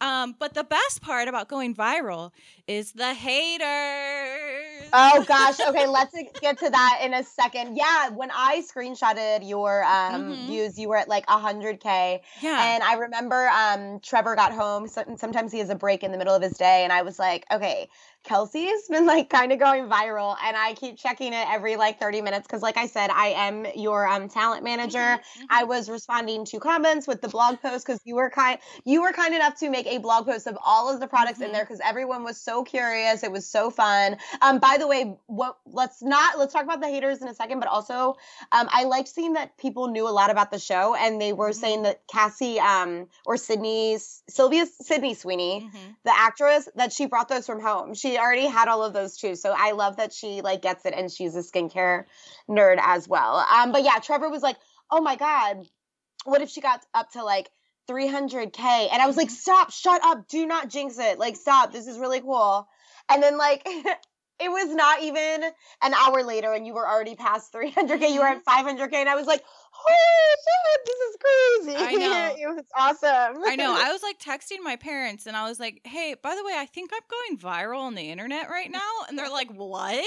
um, 0.00 0.34
but 0.38 0.54
the 0.54 0.64
best 0.64 1.02
part 1.02 1.28
about 1.28 1.48
going 1.48 1.74
viral 1.74 2.32
is 2.66 2.92
the 2.92 3.14
haters. 3.14 4.88
Oh 4.92 5.24
gosh. 5.28 5.60
Okay, 5.60 5.86
let's 5.86 6.14
get 6.40 6.58
to 6.58 6.70
that 6.70 7.00
in 7.02 7.14
a 7.14 7.22
second. 7.22 7.76
Yeah, 7.76 8.10
when 8.10 8.30
I 8.30 8.62
screenshotted 8.62 9.48
your 9.48 9.84
um, 9.84 10.32
mm-hmm. 10.32 10.46
views, 10.46 10.78
you 10.78 10.88
were 10.88 10.96
at 10.96 11.08
like 11.08 11.26
100k. 11.26 12.20
Yeah. 12.40 12.74
And 12.74 12.82
I 12.82 12.94
remember 12.94 13.48
um, 13.48 14.00
Trevor 14.00 14.34
got 14.34 14.52
home. 14.52 14.88
So, 14.88 15.04
sometimes 15.16 15.52
he 15.52 15.58
has 15.60 15.70
a 15.70 15.74
break 15.74 16.02
in 16.02 16.12
the 16.12 16.18
middle 16.18 16.34
of 16.34 16.42
his 16.42 16.56
day, 16.56 16.84
and 16.84 16.92
I 16.92 17.02
was 17.02 17.18
like, 17.18 17.46
okay, 17.52 17.88
Kelsey's 18.24 18.88
been 18.88 19.06
like 19.06 19.28
kind 19.28 19.52
of 19.52 19.58
going 19.58 19.86
viral 19.86 20.36
and 20.42 20.56
I 20.56 20.72
keep 20.74 20.96
checking 20.96 21.32
it 21.32 21.46
every 21.48 21.76
like 21.76 22.00
30 22.00 22.22
minutes 22.22 22.46
because 22.46 22.62
like 22.62 22.78
I 22.78 22.86
said, 22.86 23.10
I 23.10 23.28
am 23.28 23.66
your 23.76 24.06
um 24.08 24.28
talent 24.28 24.64
manager. 24.64 24.98
Mm-hmm, 24.98 25.40
mm-hmm. 25.40 25.44
I 25.50 25.64
was 25.64 25.90
responding 25.90 26.44
to 26.46 26.58
comments 26.58 27.06
with 27.06 27.20
the 27.20 27.28
blog 27.28 27.60
post 27.60 27.86
because 27.86 28.00
you 28.04 28.16
were 28.16 28.30
kind 28.30 28.58
you 28.84 29.02
were 29.02 29.12
kind 29.12 29.34
enough 29.34 29.58
to 29.60 29.70
make 29.70 29.86
a 29.86 29.98
blog 29.98 30.26
post 30.26 30.46
of 30.46 30.56
all 30.64 30.92
of 30.92 31.00
the 31.00 31.06
products 31.06 31.38
mm-hmm. 31.38 31.46
in 31.46 31.52
there 31.52 31.64
because 31.64 31.80
everyone 31.84 32.24
was 32.24 32.40
so 32.40 32.64
curious. 32.64 33.22
It 33.22 33.30
was 33.30 33.46
so 33.46 33.70
fun. 33.70 34.16
Um 34.40 34.58
by 34.58 34.76
the 34.78 34.88
way, 34.88 35.14
what 35.26 35.58
let's 35.66 36.02
not 36.02 36.38
let's 36.38 36.52
talk 36.52 36.64
about 36.64 36.80
the 36.80 36.88
haters 36.88 37.20
in 37.20 37.28
a 37.28 37.34
second, 37.34 37.60
but 37.60 37.68
also 37.68 38.16
um 38.52 38.68
I 38.70 38.84
liked 38.84 39.08
seeing 39.08 39.34
that 39.34 39.56
people 39.58 39.88
knew 39.88 40.08
a 40.08 40.10
lot 40.10 40.30
about 40.30 40.50
the 40.50 40.58
show 40.58 40.94
and 40.94 41.20
they 41.20 41.34
were 41.34 41.52
saying 41.52 41.76
mm-hmm. 41.78 41.84
that 41.84 42.08
Cassie 42.10 42.58
um 42.58 43.06
or 43.26 43.36
Sydney 43.36 43.98
Sylvia 43.98 44.64
Sydney 44.80 45.12
Sweeney, 45.12 45.68
mm-hmm. 45.68 45.90
the 46.04 46.12
actress, 46.16 46.68
that 46.76 46.90
she 46.90 47.04
brought 47.04 47.28
those 47.28 47.44
from 47.44 47.60
home. 47.60 47.92
She 47.94 48.13
already 48.18 48.46
had 48.46 48.68
all 48.68 48.84
of 48.84 48.92
those 48.92 49.16
too. 49.16 49.36
So 49.36 49.54
I 49.56 49.72
love 49.72 49.96
that 49.96 50.12
she 50.12 50.40
like 50.40 50.62
gets 50.62 50.84
it 50.86 50.94
and 50.96 51.10
she's 51.10 51.36
a 51.36 51.40
skincare 51.40 52.04
nerd 52.48 52.78
as 52.80 53.08
well. 53.08 53.44
Um, 53.52 53.72
but 53.72 53.84
yeah, 53.84 53.98
Trevor 53.98 54.28
was 54.28 54.42
like, 54.42 54.56
oh 54.90 55.00
my 55.00 55.16
God, 55.16 55.66
what 56.24 56.42
if 56.42 56.50
she 56.50 56.60
got 56.60 56.84
up 56.94 57.12
to 57.12 57.24
like 57.24 57.50
300K? 57.88 58.88
And 58.92 59.02
I 59.02 59.06
was 59.06 59.16
like, 59.16 59.30
stop, 59.30 59.70
shut 59.70 60.02
up, 60.04 60.28
do 60.28 60.46
not 60.46 60.68
jinx 60.68 60.98
it. 60.98 61.18
Like, 61.18 61.36
stop, 61.36 61.72
this 61.72 61.86
is 61.86 61.98
really 61.98 62.20
cool. 62.20 62.66
And 63.08 63.22
then 63.22 63.36
like, 63.36 63.66
it 64.40 64.48
was 64.50 64.74
not 64.74 65.02
even 65.02 65.44
an 65.82 65.94
hour 65.94 66.22
later 66.24 66.52
and 66.52 66.66
you 66.66 66.74
were 66.74 66.88
already 66.88 67.14
past 67.14 67.52
300k 67.52 68.10
you 68.12 68.20
were 68.20 68.26
at 68.26 68.44
500k 68.44 68.74
Mm-hmm. 68.74 68.94
and 68.94 69.08
i 69.08 69.14
was 69.14 69.26
like 69.26 69.42
holy 69.70 69.96
shit 70.44 70.86
this 70.86 70.96
is 71.08 71.16
crazy 71.20 71.84
I 71.84 71.94
know. 72.38 72.50
it 72.50 72.54
was 72.54 72.64
awesome 72.76 73.42
I 73.46 73.56
know. 73.56 73.74
I 73.76 73.92
was 73.92 74.02
like 74.02 74.18
texting 74.18 74.62
my 74.62 74.76
parents 74.76 75.26
and 75.26 75.36
I 75.36 75.48
was 75.48 75.58
like, 75.60 75.80
hey, 75.84 76.14
by 76.20 76.34
the 76.34 76.44
way, 76.44 76.52
I 76.56 76.66
think 76.66 76.90
I'm 76.92 77.02
going 77.10 77.38
viral 77.38 77.80
on 77.80 77.94
the 77.94 78.10
internet 78.10 78.48
right 78.48 78.70
now. 78.70 78.80
And 79.08 79.18
they're 79.18 79.30
like, 79.30 79.50
what? 79.52 80.04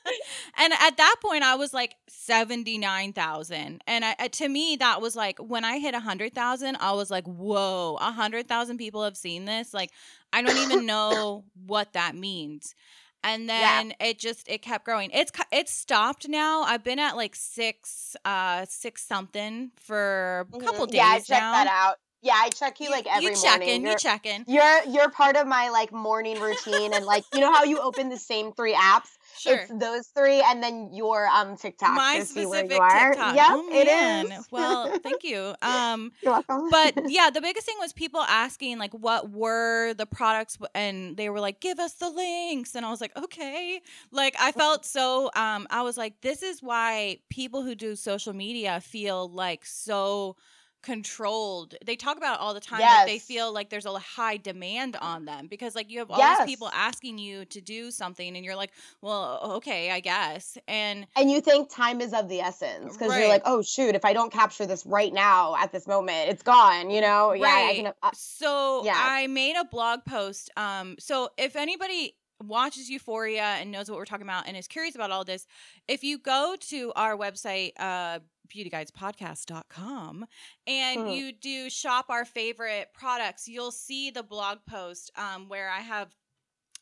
and 0.58 0.72
at 0.72 0.96
that 0.96 1.16
point, 1.22 1.42
I 1.42 1.54
was 1.56 1.72
like 1.74 1.96
79,000. 2.08 3.82
And 3.86 4.04
I, 4.04 4.14
uh, 4.18 4.28
to 4.28 4.48
me, 4.48 4.76
that 4.76 5.00
was 5.00 5.16
like 5.16 5.38
when 5.38 5.64
I 5.64 5.78
hit 5.78 5.92
100,000, 5.94 6.76
I 6.80 6.92
was 6.92 7.10
like, 7.10 7.26
whoa, 7.26 7.94
100,000 8.00 8.78
people 8.78 9.04
have 9.04 9.16
seen 9.16 9.44
this. 9.44 9.72
Like, 9.74 9.90
I 10.32 10.42
don't 10.42 10.58
even 10.58 10.86
know 10.86 11.44
what 11.66 11.92
that 11.94 12.14
means. 12.14 12.74
And 13.22 13.46
Yeah. 13.46 13.58
then 13.82 13.94
it 14.00 14.18
just 14.18 14.48
it 14.48 14.62
kept 14.62 14.84
growing. 14.84 15.10
It's 15.12 15.30
it's 15.52 15.72
stopped 15.72 16.28
now. 16.28 16.62
I've 16.62 16.82
been 16.84 16.98
at 16.98 17.16
like 17.16 17.34
six 17.36 18.16
uh 18.24 18.64
six 18.68 19.02
something 19.06 19.70
for 19.76 20.46
a 20.54 20.58
couple 20.58 20.86
Mhm. 20.86 20.90
days 20.90 20.96
yeah 20.96 21.06
i 21.08 21.18
checked 21.18 21.28
now. 21.30 21.52
that 21.52 21.66
out 21.66 21.96
yeah 22.22 22.34
i 22.36 22.48
check 22.50 22.80
you, 22.80 22.90
like 22.90 23.06
every 23.06 23.30
you 23.30 23.34
check 23.34 23.60
morning 23.60 23.68
in, 23.76 23.80
You're- 23.82 23.92
you 23.92 23.98
check 23.98 24.26
in. 24.26 24.44
you're 24.46 24.82
you're 24.84 25.10
part 25.10 25.36
of 25.36 25.46
my 25.46 25.68
like 25.70 25.92
morning 25.92 26.40
routine 26.40 26.92
and 26.94 27.04
like 27.06 27.24
you 27.34 27.40
know 27.40 27.52
how 27.52 27.64
you 27.64 27.78
open 27.80 28.08
the 28.08 28.18
same 28.18 28.52
three 28.52 28.74
apps 28.74 29.08
Sure. 29.38 29.56
it's 29.56 29.72
those 29.78 30.06
three 30.08 30.40
and 30.42 30.62
then 30.62 30.90
your 30.92 31.26
um 31.28 31.56
tiktok 31.56 31.94
My 31.94 32.18
to 32.18 32.24
see 32.24 32.46
where 32.46 32.64
specific 32.64 32.82
TikTok. 32.90 33.34
yep 33.34 33.46
oh, 33.50 33.68
it 33.72 33.88
is 33.88 34.46
well, 34.50 34.98
thank 34.98 35.22
you. 35.24 35.54
Um, 35.62 36.12
you're 36.22 36.32
welcome 36.32 36.68
but 36.70 36.94
yeah, 37.10 37.30
the 37.30 37.40
biggest 37.40 37.66
thing 37.66 37.76
was 37.78 37.92
people 37.92 38.20
asking 38.20 38.78
like 38.78 38.92
what 38.92 39.30
were 39.30 39.94
the 39.94 40.06
products 40.06 40.58
and 40.74 41.16
they 41.16 41.28
were 41.28 41.40
like 41.40 41.60
give 41.60 41.78
us 41.78 41.94
the 41.94 42.08
links 42.10 42.74
and 42.74 42.84
I 42.84 42.90
was 42.90 43.00
like 43.00 43.16
okay. 43.16 43.80
Like 44.10 44.34
I 44.38 44.52
felt 44.52 44.84
so 44.84 45.30
um 45.36 45.66
I 45.70 45.82
was 45.82 45.96
like 45.96 46.20
this 46.22 46.42
is 46.42 46.62
why 46.62 47.18
people 47.28 47.62
who 47.62 47.74
do 47.74 47.94
social 47.96 48.32
media 48.32 48.80
feel 48.80 49.28
like 49.28 49.64
so 49.64 50.36
controlled. 50.82 51.74
They 51.84 51.96
talk 51.96 52.16
about 52.16 52.34
it 52.34 52.40
all 52.40 52.54
the 52.54 52.60
time 52.60 52.80
like 52.80 53.06
they 53.06 53.18
feel 53.18 53.52
like 53.52 53.70
there's 53.70 53.86
a 53.86 53.98
high 53.98 54.36
demand 54.36 54.96
on 55.00 55.24
them 55.24 55.46
because 55.48 55.74
like 55.74 55.90
you 55.90 55.98
have 56.00 56.10
all 56.10 56.18
Yes. 56.18 56.38
these 56.38 56.46
people 56.46 56.68
asking 56.74 57.18
you 57.18 57.44
to 57.46 57.60
do 57.60 57.90
something 57.90 58.36
and 58.36 58.44
you're 58.44 58.56
like, 58.56 58.72
"Well, 59.00 59.40
okay, 59.56 59.90
I 59.90 60.00
guess." 60.00 60.56
And 60.68 61.06
and 61.16 61.30
you 61.30 61.40
think 61.40 61.70
time 61.74 62.00
is 62.00 62.12
of 62.12 62.28
the 62.28 62.40
essence 62.40 62.92
because 62.96 63.10
Right. 63.10 63.20
you're 63.20 63.28
like, 63.28 63.42
oh 63.44 63.62
shoot, 63.62 63.94
if 63.94 64.04
I 64.04 64.12
don't 64.12 64.32
capture 64.32 64.66
this 64.66 64.84
right 64.86 65.12
now 65.12 65.56
at 65.56 65.72
this 65.72 65.86
moment, 65.86 66.30
it's 66.30 66.42
gone. 66.42 66.90
You 66.90 67.00
know? 67.00 67.32
Yeah, 67.32 67.46
I 67.46 67.74
can. 67.74 67.92
Uh, 68.02 68.10
so 68.14 68.84
yeah. 68.84 68.94
I 68.96 69.26
made 69.26 69.56
a 69.56 69.64
blog 69.64 70.04
post. 70.04 70.50
Um, 70.56 70.96
so 70.98 71.30
if 71.36 71.56
anybody 71.56 72.14
watches 72.42 72.88
Euphoria 72.90 73.42
and 73.58 73.70
knows 73.70 73.90
what 73.90 73.98
we're 73.98 74.04
talking 74.04 74.26
about 74.26 74.46
and 74.46 74.56
is 74.56 74.66
curious 74.68 74.94
about 74.94 75.10
all 75.10 75.24
this, 75.24 75.46
if 75.88 76.02
you 76.04 76.18
go 76.18 76.56
to 76.60 76.92
our 76.96 77.16
website, 77.16 77.72
uh, 77.78 78.20
beautyguidespodcast.com 78.48 80.26
and 80.66 81.00
Mhm. 81.00 81.08
you 81.08 81.32
do 81.32 81.70
shop 81.70 82.06
our 82.08 82.24
favorite 82.24 82.88
products, 82.94 83.46
you'll 83.48 83.70
see 83.70 84.10
the 84.10 84.22
blog 84.22 84.58
post 84.66 85.10
um, 85.16 85.48
where 85.48 85.70
I 85.70 85.80
have 85.80 86.14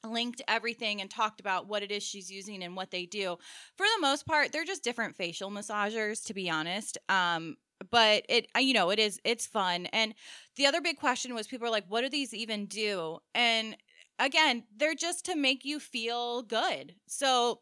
linked 0.06 0.40
everything 0.46 1.00
and 1.00 1.10
talked 1.10 1.40
about 1.40 1.66
what 1.66 1.82
it 1.82 1.90
is 1.90 2.02
she's 2.02 2.30
using 2.30 2.62
and 2.62 2.76
what 2.76 2.90
they 2.90 3.04
do. 3.04 3.36
For 3.76 3.84
the 3.84 4.00
most 4.00 4.26
part, 4.26 4.52
they're 4.52 4.64
just 4.64 4.84
different 4.84 5.16
facial 5.16 5.50
massagers, 5.50 6.24
to 6.26 6.34
be 6.34 6.48
honest. 6.48 6.98
Um, 7.08 7.56
but 7.90 8.24
it, 8.28 8.48
uh, 8.56 8.60
you 8.60 8.74
know, 8.74 8.90
it 8.90 8.98
is 8.98 9.20
it's 9.24 9.46
fun. 9.46 9.86
And 9.86 10.14
the 10.56 10.66
other 10.66 10.80
big 10.80 10.98
question 10.98 11.34
was 11.34 11.46
people 11.46 11.66
are 11.66 11.70
like, 11.70 11.86
what 11.88 12.02
do 12.02 12.08
these 12.08 12.32
even 12.32 12.66
do? 12.66 13.18
And 13.34 13.76
again, 14.18 14.64
they're 14.76 14.94
just 14.94 15.24
to 15.26 15.36
make 15.36 15.64
you 15.64 15.80
feel 15.80 16.42
good. 16.42 16.94
So 17.06 17.60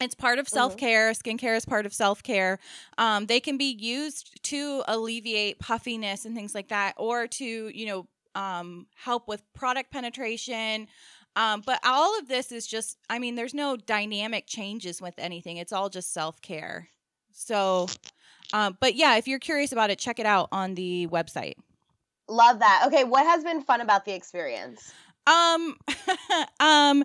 it's 0.00 0.14
part 0.14 0.38
of 0.38 0.48
self 0.48 0.76
care. 0.76 1.12
Skincare 1.12 1.56
is 1.56 1.64
part 1.64 1.86
of 1.86 1.92
self 1.92 2.22
care. 2.22 2.58
Um, 2.98 3.26
they 3.26 3.40
can 3.40 3.56
be 3.56 3.72
used 3.72 4.42
to 4.44 4.82
alleviate 4.86 5.58
puffiness 5.58 6.24
and 6.24 6.36
things 6.36 6.54
like 6.54 6.68
that, 6.68 6.94
or 6.96 7.26
to 7.26 7.44
you 7.44 7.86
know 7.86 8.08
um, 8.34 8.86
help 8.94 9.26
with 9.28 9.42
product 9.54 9.90
penetration. 9.90 10.88
Um, 11.36 11.62
but 11.64 11.78
all 11.84 12.18
of 12.18 12.26
this 12.26 12.50
is 12.50 12.66
just, 12.66 12.98
I 13.08 13.20
mean, 13.20 13.36
there's 13.36 13.54
no 13.54 13.76
dynamic 13.76 14.46
changes 14.46 15.00
with 15.00 15.14
anything. 15.18 15.56
It's 15.56 15.72
all 15.72 15.88
just 15.88 16.12
self 16.12 16.40
care. 16.42 16.88
So, 17.32 17.86
um, 18.52 18.76
but 18.80 18.94
yeah, 18.94 19.16
if 19.16 19.28
you're 19.28 19.38
curious 19.38 19.70
about 19.72 19.90
it, 19.90 19.98
check 19.98 20.18
it 20.18 20.26
out 20.26 20.48
on 20.50 20.74
the 20.74 21.06
website. 21.08 21.54
love 22.28 22.58
that. 22.58 22.84
Okay, 22.86 23.04
what 23.04 23.24
has 23.24 23.44
been 23.44 23.62
fun 23.62 23.80
about 23.80 24.04
the 24.04 24.14
experience? 24.14 24.92
Um, 25.28 25.76
um, 26.60 27.04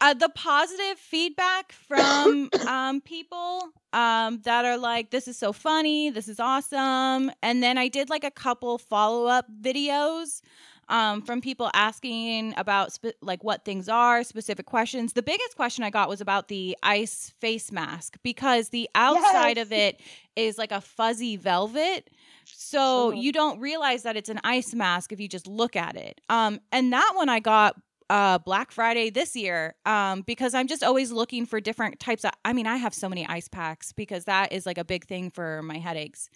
uh, 0.00 0.14
the 0.14 0.28
positive 0.30 0.98
feedback 0.98 1.72
from 1.72 2.50
um 2.66 3.00
people 3.00 3.68
um 3.92 4.40
that 4.42 4.64
are 4.64 4.78
like, 4.78 5.10
this 5.10 5.28
is 5.28 5.36
so 5.38 5.52
funny, 5.52 6.10
this 6.10 6.28
is 6.28 6.40
awesome, 6.40 7.30
and 7.42 7.62
then 7.62 7.78
I 7.78 7.88
did 7.88 8.10
like 8.10 8.24
a 8.24 8.30
couple 8.30 8.78
follow 8.78 9.26
up 9.26 9.46
videos. 9.62 10.40
Um, 10.88 11.22
from 11.22 11.40
people 11.40 11.70
asking 11.72 12.52
about 12.56 12.92
spe- 12.92 13.16
like 13.22 13.42
what 13.44 13.64
things 13.64 13.88
are, 13.88 14.22
specific 14.24 14.66
questions. 14.66 15.14
The 15.14 15.22
biggest 15.22 15.56
question 15.56 15.84
I 15.84 15.90
got 15.90 16.08
was 16.08 16.20
about 16.20 16.48
the 16.48 16.76
ice 16.82 17.32
face 17.40 17.72
mask 17.72 18.18
because 18.22 18.70
the 18.70 18.90
outside 18.94 19.56
Yes. 19.56 19.66
of 19.68 19.72
it 19.72 20.00
is 20.36 20.58
like 20.58 20.72
a 20.72 20.80
fuzzy 20.82 21.36
velvet. 21.36 22.10
So 22.46 23.12
you 23.12 23.32
don't 23.32 23.60
realize 23.60 24.02
that 24.04 24.16
it's 24.16 24.28
an 24.28 24.40
ice 24.44 24.74
mask 24.74 25.12
if 25.12 25.20
you 25.20 25.28
just 25.28 25.46
look 25.46 25.76
at 25.76 25.96
it. 25.96 26.20
Um, 26.28 26.60
and 26.70 26.92
that 26.92 27.12
one 27.14 27.28
I 27.28 27.40
got 27.40 27.76
uh 28.10 28.38
Black 28.38 28.72
Friday 28.72 29.10
this 29.10 29.34
year 29.34 29.74
um 29.86 30.22
because 30.22 30.54
I'm 30.54 30.66
just 30.66 30.82
always 30.82 31.10
looking 31.12 31.46
for 31.46 31.60
different 31.60 31.98
types 31.98 32.24
of 32.24 32.32
I 32.44 32.52
mean 32.52 32.66
I 32.66 32.76
have 32.76 32.92
so 32.92 33.08
many 33.08 33.26
ice 33.26 33.48
packs 33.48 33.92
because 33.92 34.24
that 34.24 34.52
is 34.52 34.66
like 34.66 34.76
a 34.76 34.84
big 34.84 35.06
thing 35.06 35.30
for 35.30 35.62
my 35.62 35.78
headaches. 35.78 36.28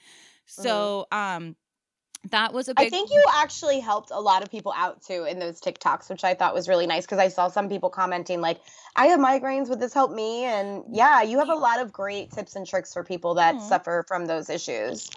So 0.46 1.06
um 1.12 1.56
that 2.30 2.52
was 2.52 2.68
a 2.68 2.74
big 2.74 2.86
I 2.86 2.90
think 2.90 3.10
you 3.10 3.22
actually 3.34 3.80
helped 3.80 4.10
a 4.10 4.20
lot 4.20 4.42
of 4.42 4.50
people 4.50 4.72
out 4.76 5.02
too 5.02 5.24
in 5.24 5.38
those 5.38 5.60
TikToks, 5.60 6.08
which 6.08 6.24
I 6.24 6.34
thought 6.34 6.54
was 6.54 6.68
really 6.68 6.86
nice 6.86 7.04
because 7.04 7.18
I 7.18 7.28
saw 7.28 7.48
some 7.48 7.68
people 7.68 7.90
commenting 7.90 8.40
like, 8.40 8.58
"I 8.96 9.08
have 9.08 9.20
migraines. 9.20 9.68
Would 9.68 9.80
this 9.80 9.94
help 9.94 10.10
me?" 10.10 10.44
And 10.44 10.84
yeah, 10.90 11.22
you 11.22 11.38
have 11.38 11.50
a 11.50 11.54
lot 11.54 11.80
of 11.80 11.92
great 11.92 12.32
tips 12.32 12.56
and 12.56 12.66
tricks 12.66 12.92
for 12.92 13.04
people 13.04 13.34
that 13.34 13.60
suffer 13.60 14.04
from 14.08 14.26
those 14.26 14.50
issues. 14.50 15.08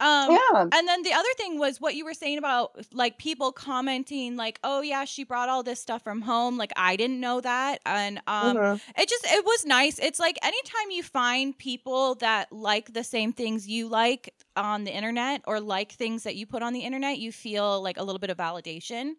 Um 0.00 0.38
yeah, 0.38 0.70
And 0.72 0.86
then 0.86 1.02
the 1.02 1.12
other 1.12 1.28
thing 1.36 1.58
was 1.58 1.80
what 1.80 1.96
you 1.96 2.04
were 2.04 2.14
saying 2.14 2.38
about 2.38 2.86
like 2.94 3.18
people 3.18 3.52
commenting 3.52 4.36
like, 4.36 4.60
"Oh 4.64 4.82
yeah, 4.82 5.04
she 5.04 5.24
brought 5.24 5.48
all 5.48 5.62
this 5.64 5.80
stuff 5.80 6.02
from 6.04 6.22
home." 6.22 6.56
Like 6.58 6.72
I 6.76 6.96
didn't 6.96 7.20
know 7.20 7.40
that. 7.40 7.80
And 7.86 8.20
um 8.28 8.60
Mhm. 8.60 8.80
it 8.96 9.08
just 9.08 9.24
it 9.26 9.44
was 9.44 9.66
nice. 9.66 9.98
It's 9.98 10.20
like 10.20 10.38
anytime 10.42 10.90
you 10.90 11.02
find 11.02 11.58
people 11.58 12.14
that 12.16 12.52
like 12.52 12.92
the 12.94 13.04
same 13.04 13.32
things 13.32 13.68
you 13.68 13.88
like 13.88 14.32
on 14.56 14.84
the 14.84 14.92
internet 14.92 15.42
or 15.46 15.60
like 15.60 15.92
things 15.92 16.22
that 16.22 16.36
you 16.36 16.46
put 16.46 16.62
on 16.62 16.72
the 16.72 16.80
internet, 16.80 17.18
you 17.18 17.32
feel 17.32 17.82
like 17.82 17.96
a 17.98 18.02
little 18.04 18.20
bit 18.20 18.30
of 18.30 18.38
validation. 18.38 19.14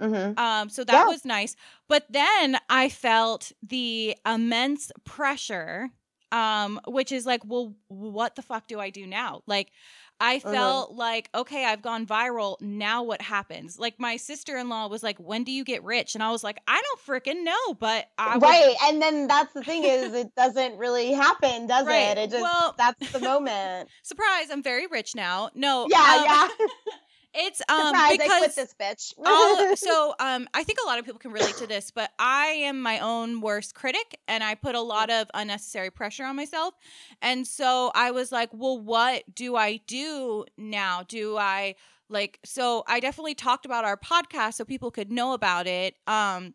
Mhm. 0.00 0.36
Um, 0.36 0.68
so 0.68 0.84
that 0.84 1.06
Yeah. 1.06 1.06
was 1.06 1.24
nice. 1.24 1.56
But 1.88 2.06
then 2.10 2.56
I 2.68 2.88
felt 2.88 3.52
the 3.62 4.16
immense 4.26 4.90
pressure, 5.04 5.90
um, 6.32 6.80
which 6.86 7.12
is 7.12 7.26
like, 7.26 7.42
well, 7.44 7.76
what 7.88 8.36
the 8.36 8.42
fuck 8.42 8.66
do 8.66 8.80
I 8.80 8.90
do 8.90 9.06
now? 9.06 9.42
Like, 9.46 9.72
I 10.20 10.38
Mhm. 10.38 10.42
felt 10.52 10.92
like, 10.92 11.30
okay, 11.34 11.64
I've 11.64 11.80
gone 11.82 12.06
viral. 12.06 12.60
Now 12.60 13.02
what 13.02 13.22
happens? 13.22 13.78
Like, 13.78 13.98
my 13.98 14.16
sister 14.18 14.56
in 14.58 14.68
law 14.68 14.86
was 14.86 15.02
like, 15.02 15.16
when 15.18 15.44
do 15.44 15.50
you 15.50 15.64
get 15.64 15.82
rich? 15.82 16.14
And 16.14 16.22
I 16.22 16.30
was 16.30 16.44
like, 16.44 16.58
I 16.68 16.80
don't 16.80 17.00
freaking 17.24 17.42
know, 17.42 17.74
but 17.78 18.06
I 18.18 18.36
was- 18.36 18.42
right. 18.42 18.76
And 18.84 19.00
then 19.00 19.26
that's 19.26 19.52
the 19.54 19.64
thing 19.64 19.84
is, 19.84 20.12
it 20.12 20.34
doesn't 20.34 20.76
really 20.76 21.12
happen, 21.12 21.66
does 21.66 21.86
Right. 21.86 22.16
it? 22.16 22.18
It 22.18 22.30
just 22.30 22.42
Well- 22.42 22.74
that's 22.76 23.10
the 23.12 23.20
moment. 23.20 23.88
surprise, 24.02 24.50
I'm 24.50 24.62
very 24.62 24.86
rich 24.86 25.14
now. 25.14 25.50
No, 25.54 25.86
yeah, 25.90 26.16
um, 26.18 26.24
yeah. 26.24 26.66
It's 27.32 27.62
um 27.68 27.86
Surprise! 27.86 28.10
I 28.10 28.16
because 28.16 28.54
this 28.56 28.74
bitch. 28.80 29.14
all 29.24 29.76
so 29.76 30.14
um 30.18 30.48
i 30.52 30.64
think 30.64 30.78
a 30.84 30.86
lot 30.86 30.98
of 30.98 31.04
people 31.04 31.20
can 31.20 31.30
relate 31.30 31.56
to 31.56 31.66
this 31.66 31.90
but 31.90 32.10
i 32.18 32.46
am 32.46 32.80
my 32.80 32.98
own 32.98 33.40
worst 33.40 33.74
critic 33.74 34.18
and 34.26 34.42
i 34.42 34.54
put 34.54 34.74
a 34.74 34.80
lot 34.80 35.10
of 35.10 35.28
unnecessary 35.34 35.90
pressure 35.90 36.24
on 36.24 36.34
myself 36.34 36.74
and 37.22 37.46
so 37.46 37.92
i 37.94 38.10
was 38.10 38.32
like 38.32 38.50
well 38.52 38.78
what 38.78 39.22
do 39.32 39.54
i 39.54 39.76
do 39.86 40.44
now 40.58 41.04
do 41.06 41.36
i 41.36 41.74
like 42.08 42.40
so 42.44 42.82
i 42.88 42.98
definitely 42.98 43.34
talked 43.34 43.64
about 43.64 43.84
our 43.84 43.96
podcast 43.96 44.54
so 44.54 44.64
people 44.64 44.90
could 44.90 45.12
know 45.12 45.32
about 45.32 45.68
it 45.68 45.94
um 46.08 46.54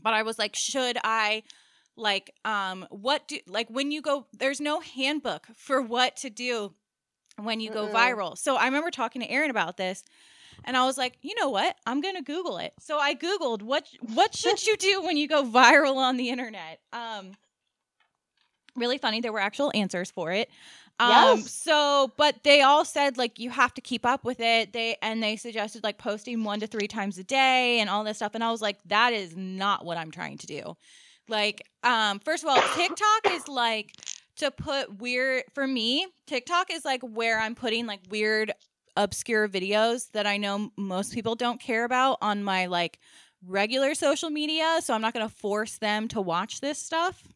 but 0.00 0.12
i 0.12 0.22
was 0.22 0.38
like 0.38 0.56
should 0.56 0.98
i 1.04 1.42
like 1.96 2.32
um 2.44 2.86
what 2.90 3.28
do 3.28 3.38
like 3.46 3.68
when 3.70 3.92
you 3.92 4.02
go 4.02 4.26
there's 4.32 4.60
no 4.60 4.80
handbook 4.80 5.46
for 5.54 5.80
what 5.80 6.16
to 6.16 6.30
do 6.30 6.74
when 7.44 7.60
you 7.60 7.70
go 7.70 7.86
Mm-mm. 7.86 7.92
viral 7.92 8.36
so 8.38 8.56
i 8.56 8.64
remember 8.66 8.90
talking 8.90 9.22
to 9.22 9.30
aaron 9.30 9.50
about 9.50 9.76
this 9.76 10.04
and 10.64 10.76
I 10.76 10.84
was 10.84 10.96
like, 10.98 11.16
you 11.22 11.34
know 11.40 11.48
what? 11.48 11.76
I'm 11.86 12.00
gonna 12.00 12.22
Google 12.22 12.58
it. 12.58 12.72
So 12.78 12.98
I 12.98 13.14
Googled 13.14 13.62
what 13.62 13.86
what 14.14 14.34
should 14.34 14.64
you 14.64 14.76
do 14.76 15.02
when 15.02 15.16
you 15.16 15.26
go 15.28 15.44
viral 15.44 15.96
on 15.96 16.16
the 16.16 16.28
internet. 16.30 16.80
Um, 16.92 17.32
really 18.76 18.98
funny. 18.98 19.20
There 19.20 19.32
were 19.32 19.40
actual 19.40 19.70
answers 19.74 20.10
for 20.10 20.32
it. 20.32 20.50
Um, 21.00 21.08
Yes. 21.08 21.50
so 21.50 22.12
but 22.16 22.44
they 22.44 22.60
all 22.60 22.84
said 22.84 23.16
like 23.16 23.38
you 23.38 23.50
have 23.50 23.74
to 23.74 23.80
keep 23.80 24.04
up 24.06 24.24
with 24.24 24.40
it. 24.40 24.72
They 24.72 24.96
and 25.02 25.22
they 25.22 25.36
suggested 25.36 25.82
like 25.82 25.98
posting 25.98 26.44
one 26.44 26.60
to 26.60 26.66
three 26.66 26.88
times 26.88 27.18
a 27.18 27.24
day 27.24 27.80
and 27.80 27.90
all 27.90 28.04
this 28.04 28.18
stuff. 28.18 28.34
And 28.34 28.44
I 28.44 28.50
was 28.50 28.62
like, 28.62 28.78
that 28.86 29.12
is 29.12 29.36
not 29.36 29.84
what 29.84 29.96
I'm 29.96 30.10
trying 30.10 30.38
to 30.38 30.46
do. 30.46 30.76
Like, 31.28 31.66
um, 31.82 32.18
first 32.20 32.44
of 32.44 32.50
all, 32.50 32.60
TikTok 32.74 33.30
is 33.30 33.48
like 33.48 33.92
to 34.36 34.50
put 34.50 34.98
weird 35.00 35.44
for 35.54 35.66
me. 35.66 36.06
TikTok 36.26 36.70
is 36.72 36.84
like 36.84 37.02
where 37.02 37.38
I'm 37.40 37.54
putting 37.54 37.86
like 37.86 38.00
weird, 38.10 38.52
obscure 38.96 39.48
videos 39.48 40.10
that 40.12 40.26
I 40.26 40.36
know 40.36 40.70
most 40.76 41.12
people 41.14 41.34
don't 41.34 41.60
care 41.60 41.84
about 41.84 42.18
on 42.22 42.44
my 42.44 42.66
like 42.66 42.98
regular 43.46 43.94
social 43.94 44.30
media. 44.30 44.78
So 44.82 44.94
I'm 44.94 45.00
not 45.02 45.14
gonna 45.14 45.28
force 45.28 45.78
them 45.78 46.08
to 46.08 46.20
watch 46.20 46.60
this 46.60 46.78
stuff. 46.78 47.28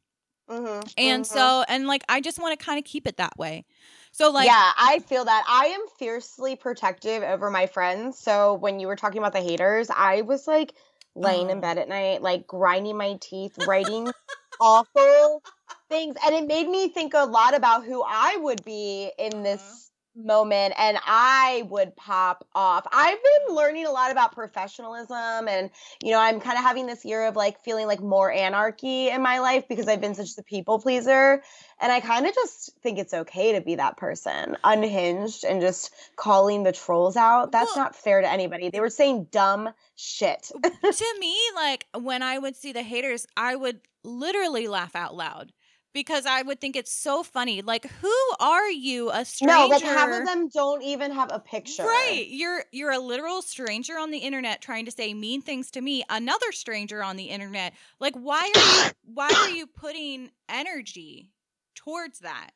Mhm, 0.49 0.83
And 0.97 1.25
mhm. 1.25 1.27
so, 1.27 1.65
and 1.69 1.87
like, 1.87 2.05
I 2.09 2.21
just 2.21 2.39
want 2.39 2.59
to 2.59 2.65
kind 2.65 2.79
of 2.79 2.85
keep 2.85 3.07
it 3.07 3.17
that 3.19 3.37
way. 3.39 3.65
So, 4.13 4.31
like, 4.31 4.47
yeah, 4.47 4.73
I 4.77 4.99
feel 5.01 5.25
that. 5.25 5.45
I 5.49 5.67
am 5.67 5.81
fiercely 5.99 6.57
protective 6.57 7.23
over 7.23 7.51
my 7.51 7.67
friends. 7.67 8.19
So 8.19 8.55
when 8.55 8.81
you 8.81 8.87
were 8.87 8.97
talking 8.97 9.19
about 9.19 9.33
the 9.33 9.41
haters, 9.41 9.89
I 9.95 10.23
was 10.23 10.47
like 10.47 10.75
laying 11.15 11.49
in 11.51 11.59
Oh. 11.59 11.61
bed 11.61 11.79
at 11.79 11.89
night, 11.89 12.21
like 12.23 12.47
grinding 12.47 12.99
my 12.99 13.17
teeth, 13.21 13.55
writing 13.59 14.13
awful 14.61 15.43
things. 15.89 16.17
And 16.25 16.35
it 16.35 16.47
made 16.47 16.69
me 16.69 16.89
think 16.89 17.15
a 17.15 17.25
lot 17.25 17.55
about 17.55 17.85
who 17.85 18.03
I 18.07 18.37
would 18.37 18.65
be 18.65 19.11
in 19.19 19.43
this 19.43 19.61
Uh-huh. 19.61 19.83
moment 20.19 20.73
and 20.79 20.97
I 21.05 21.67
would 21.69 21.95
pop 21.95 22.47
off. 22.55 22.87
I've 22.91 23.19
been 23.23 23.55
learning 23.55 23.85
a 23.87 23.91
lot 23.91 24.11
about 24.11 24.33
professionalism 24.33 25.47
and 25.47 25.71
you 26.03 26.11
know, 26.11 26.19
I'm 26.19 26.41
kind 26.41 26.57
of 26.57 26.65
having 26.65 26.87
this 26.87 27.05
year 27.05 27.27
of 27.27 27.37
like 27.37 27.61
feeling 27.63 27.87
like 27.87 28.01
more 28.01 28.33
anarchy 28.33 29.11
in 29.11 29.21
my 29.21 29.41
life 29.41 29.69
because 29.69 29.87
I've 29.89 30.01
been 30.01 30.15
such 30.15 30.35
the 30.35 30.43
people 30.43 30.79
pleaser 30.79 31.43
and 31.81 31.93
I 31.93 32.01
kind 32.01 32.27
of 32.27 32.35
just 32.35 32.71
think 32.83 32.99
it's 32.99 33.13
okay 33.13 33.53
to 33.53 33.61
be 33.61 33.75
that 33.75 33.99
person, 33.99 34.57
unhinged 34.65 35.45
and 35.45 35.61
just 35.61 35.93
calling 36.17 36.63
the 36.63 36.73
trolls 36.73 37.17
out. 37.17 37.53
That's 37.53 37.77
Well- 37.77 37.85
not 37.85 37.95
fair 37.95 38.23
to 38.23 38.31
anybody. 38.31 38.71
They 38.71 38.81
were 38.81 38.89
saying 38.89 39.29
dumb 39.31 39.69
shit. 39.97 40.51
to 40.63 41.15
me, 41.21 41.37
like, 41.55 41.87
when 41.95 42.23
I 42.23 42.39
would 42.39 42.57
see 42.57 42.73
the 42.73 42.83
haters, 42.83 43.27
I 43.37 43.55
would 43.55 43.81
literally 44.03 44.67
laugh 44.69 44.97
out 44.97 45.15
loud 45.15 45.53
because 45.97 46.27
I 46.27 46.43
would 46.43 46.61
think 46.61 46.77
it's 46.77 46.93
so 46.93 47.23
funny. 47.23 47.63
Like, 47.63 47.87
who 47.87 48.15
are 48.39 48.69
you, 48.69 49.11
a 49.11 49.25
stranger? 49.25 49.57
no, 49.57 49.67
like 49.69 49.83
half 49.83 50.11
of 50.13 50.27
them 50.27 50.51
don't 50.51 50.83
even 50.83 51.11
have 51.11 51.31
a 51.33 51.41
picture. 51.41 51.85
Right. 51.85 52.27
You're 52.29 52.65
you're 52.71 52.93
a 52.93 52.99
literal 52.99 53.41
stranger 53.41 53.95
on 53.99 54.11
the 54.11 54.19
internet 54.19 54.61
trying 54.61 54.85
to 54.85 54.91
say 54.91 55.15
mean 55.15 55.41
things 55.41 55.71
to 55.71 55.81
me, 55.81 56.05
another 56.11 56.53
stranger 56.53 57.03
on 57.03 57.17
the 57.17 57.25
internet. 57.25 57.73
Like 57.99 58.15
why 58.15 58.53
are 58.55 58.61
you 58.61 58.91
why 59.15 59.33
are 59.35 59.49
you 59.49 59.67
putting 59.67 60.33
energy 60.51 61.31
towards 61.75 62.19
that? 62.19 62.51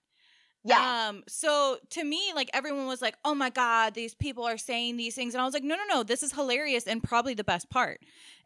Yeah. 0.62 1.08
Um 1.08 1.22
so 1.26 1.78
to 1.92 2.04
me 2.04 2.20
like 2.34 2.50
everyone 2.52 2.88
was 2.88 3.00
like, 3.00 3.16
"Oh 3.24 3.34
my 3.34 3.48
god, 3.48 3.94
these 3.94 4.14
people 4.14 4.44
are 4.44 4.58
saying 4.58 4.98
these 4.98 5.14
things." 5.14 5.32
And 5.32 5.40
I 5.40 5.46
was 5.46 5.54
like, 5.54 5.64
"No, 5.64 5.76
no, 5.76 5.84
no, 5.88 6.02
this 6.02 6.22
is 6.22 6.34
hilarious 6.34 6.86
and 6.86 7.02
probably 7.02 7.32
the 7.32 7.42
best 7.42 7.70
part." 7.70 8.00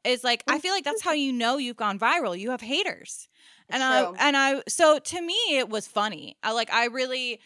Is 0.04 0.22
like 0.22 0.44
I 0.46 0.60
feel 0.60 0.72
like 0.72 0.84
that's 0.84 1.02
how 1.02 1.14
you 1.14 1.32
know 1.32 1.58
you've 1.58 1.76
gone 1.76 1.98
viral. 1.98 2.38
You 2.38 2.50
have 2.52 2.60
haters. 2.60 3.28
And 3.70 3.82
I 3.82 4.06
and 4.18 4.36
I 4.36 4.62
so 4.68 4.98
to 4.98 5.20
me 5.20 5.36
it 5.50 5.68
was 5.68 5.86
funny. 5.88 6.36
I 6.42 6.52
like 6.52 6.72
I 6.72 6.86
really 6.86 7.40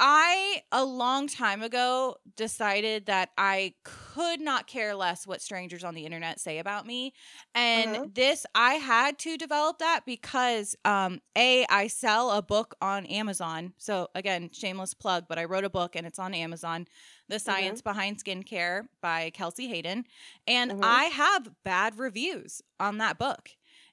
I 0.00 0.62
a 0.72 0.84
long 0.84 1.28
time 1.28 1.62
ago 1.62 2.16
decided 2.36 3.06
that 3.06 3.30
I 3.38 3.74
could 3.84 4.40
not 4.40 4.66
care 4.66 4.94
less 4.94 5.26
what 5.26 5.42
strangers 5.42 5.84
on 5.84 5.94
the 5.94 6.06
internet 6.06 6.40
say 6.40 6.58
about 6.58 6.86
me. 6.86 7.14
And 7.54 7.98
Mhm. 7.98 8.04
this 8.04 8.46
I 8.54 8.74
had 8.74 9.18
to 9.20 9.36
develop 9.36 9.78
that 9.78 10.02
because 10.06 10.76
um 10.84 11.20
A 11.36 11.66
I 11.68 11.88
sell 11.88 12.30
a 12.32 12.42
book 12.42 12.74
on 12.82 13.06
Amazon. 13.06 13.74
So 13.78 14.08
again, 14.14 14.50
shameless 14.52 14.94
plug, 14.94 15.26
but 15.28 15.38
I 15.38 15.44
wrote 15.44 15.64
a 15.64 15.70
book 15.70 15.96
and 15.96 16.06
it's 16.06 16.18
on 16.18 16.34
Amazon. 16.34 16.86
The 17.28 17.38
Science 17.38 17.80
Behind 17.82 18.18
Skincare 18.18 18.88
by 19.02 19.30
Kelsey 19.30 19.68
Hayden. 19.68 20.04
And 20.46 20.72
Mhm. 20.72 20.82
I 20.82 21.04
have 21.04 21.50
bad 21.64 21.98
reviews 21.98 22.62
on 22.80 22.98
that 22.98 23.18
book. 23.18 23.50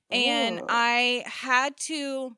And 0.09 0.61
Ooh. 0.61 0.65
I 0.69 1.23
had 1.25 1.77
to 1.81 2.35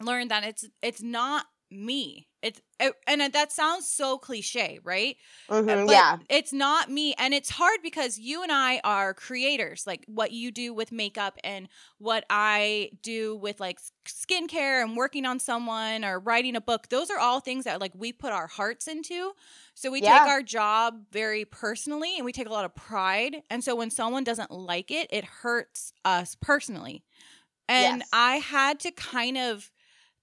learn 0.00 0.28
that 0.28 0.44
it's 0.44 0.66
it's 0.82 1.02
not 1.02 1.46
me. 1.70 2.29
It's 2.42 2.60
eh, 2.78 2.90
and 3.06 3.22
uh, 3.22 3.28
that 3.32 3.52
sounds 3.52 3.86
so 3.88 4.18
cliche, 4.18 4.80
right? 4.82 5.16
Mhm, 5.48 5.86
But 5.86 5.86
yeah. 5.90 6.20
it's 6.28 6.52
not 6.52 6.90
me 6.90 7.14
and 7.18 7.34
it's 7.34 7.50
hard 7.50 7.80
because 7.82 8.16
you 8.18 8.42
and 8.42 8.52
I 8.52 8.80
are 8.84 9.14
creators. 9.14 9.86
Like 9.86 10.04
what 10.06 10.30
you 10.32 10.52
do 10.52 10.72
with 10.72 10.92
makeup 10.92 11.36
and 11.42 11.68
what 11.98 12.24
I 12.30 12.90
do 13.02 13.36
with 13.36 13.58
like 13.60 13.80
skincare 14.06 14.82
and 14.82 14.96
working 14.96 15.26
on 15.26 15.40
someone 15.40 16.04
or 16.04 16.20
writing 16.20 16.54
a 16.56 16.60
book. 16.60 16.88
Those 16.88 17.10
are 17.10 17.18
all 17.18 17.40
things 17.40 17.64
that 17.64 17.80
like 17.80 17.92
we 17.96 18.12
put 18.12 18.32
our 18.32 18.46
hearts 18.46 18.86
into. 18.88 19.32
So 19.74 19.90
we 19.90 20.00
Yeah. 20.00 20.02
take 20.02 20.26
our 20.26 20.42
job 20.42 21.04
very 21.10 21.44
personally 21.44 22.14
and 22.16 22.24
we 22.24 22.32
take 22.32 22.46
a 22.46 22.52
lot 22.52 22.64
of 22.64 22.74
pride. 22.74 23.42
And 23.50 23.62
so 23.64 23.74
when 23.74 23.90
someone 23.90 24.24
doesn't 24.24 24.50
like 24.50 24.90
it, 24.90 25.08
it 25.10 25.24
hurts 25.24 25.92
us 26.04 26.36
personally. 26.40 27.04
And 27.68 28.02
Yes. 28.02 28.12
I 28.12 28.36
had 28.36 28.80
to 28.80 28.90
kind 28.92 29.38
of 29.38 29.70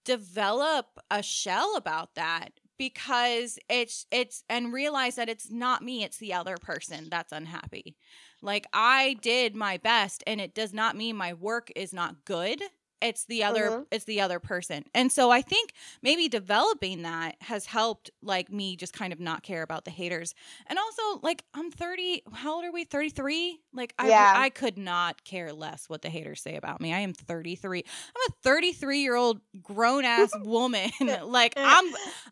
develop 0.08 0.86
a 1.12 1.22
shell 1.22 1.76
about 1.76 2.16
that 2.16 2.54
because 2.78 3.60
it's 3.70 4.06
it's 4.10 4.46
and 4.48 4.72
realize 4.72 5.16
that 5.16 5.28
it's 5.28 5.52
not 5.52 5.84
me 5.84 6.04
it's 6.04 6.18
the 6.18 6.34
other 6.34 6.56
person 6.56 7.10
that's 7.12 7.34
unhappy. 7.34 7.98
Like 8.42 8.68
i 8.72 9.18
did 9.22 9.56
my 9.56 9.76
best 9.78 10.24
and 10.26 10.40
it 10.40 10.56
does 10.56 10.74
not 10.74 10.96
mean 10.96 11.18
my 11.18 11.34
work 11.34 11.72
is 11.76 11.92
not 11.94 12.24
good 12.24 12.62
it's 13.02 13.26
the 13.26 13.44
other 13.44 13.70
Mhm. 13.72 13.86
it's 13.92 14.06
the 14.06 14.22
other 14.22 14.40
person. 14.40 14.84
And 14.94 15.12
so 15.12 15.30
i 15.32 15.42
think 15.42 15.74
maybe 16.02 16.28
developing 16.28 17.04
that 17.04 17.36
has 17.42 17.66
helped 17.66 18.10
like 18.22 18.52
me 18.52 18.76
just 18.76 18.94
kind 18.94 19.14
of 19.14 19.20
not 19.20 19.44
care 19.44 19.62
about 19.62 19.86
the 19.86 19.92
haters. 19.92 20.34
And 20.68 20.78
also 20.80 21.20
like 21.22 21.44
i'm 21.54 21.72
30 21.72 22.24
how 22.34 22.56
old 22.56 22.66
are 22.66 22.72
we? 22.72 22.84
33 22.86 23.60
like 23.74 23.94
i 24.00 24.08
Yeah. 24.10 24.34
i 24.38 24.50
could 24.50 24.78
not 24.78 25.24
care 25.24 25.54
less 25.54 25.88
what 25.90 26.02
the 26.02 26.10
haters 26.10 26.42
say 26.42 26.56
about 26.56 26.82
me. 26.82 26.94
I 26.94 27.00
am 27.00 27.14
33 27.14 27.84
i'm 27.86 28.32
a 28.32 28.34
33 28.44 29.02
year 29.02 29.16
old 29.16 29.42
grown 29.62 30.04
ass 30.06 30.32
woman 30.44 30.90
like 31.26 31.54
i'm 31.58 31.86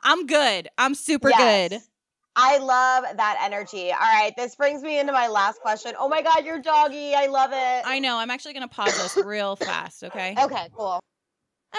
i'm 0.03 0.25
good. 0.25 0.67
I'm 0.77 0.95
super 0.95 1.29
good. 1.29 1.71
Yes. 1.73 1.89
I 2.35 2.57
love 2.57 3.05
that 3.17 3.39
energy. 3.43 3.91
All 3.91 3.99
right, 3.99 4.33
this 4.35 4.55
brings 4.55 4.81
me 4.83 4.99
into 4.99 5.13
my 5.13 5.27
last 5.27 5.61
question. 5.61 5.93
Oh 5.97 6.09
my 6.09 6.21
god, 6.21 6.45
you're 6.45 6.59
doggy. 6.61 7.13
I 7.15 7.27
love 7.27 7.51
it. 7.53 7.83
i 7.87 7.99
know 7.99 8.17
i'm 8.17 8.29
actually 8.29 8.53
gonna 8.53 8.67
pause 8.67 8.95
this 8.97 9.15
real 9.23 9.55
fast 9.55 10.03
okay 10.03 10.35
Okay, 10.39 10.67
cool. 10.75 10.99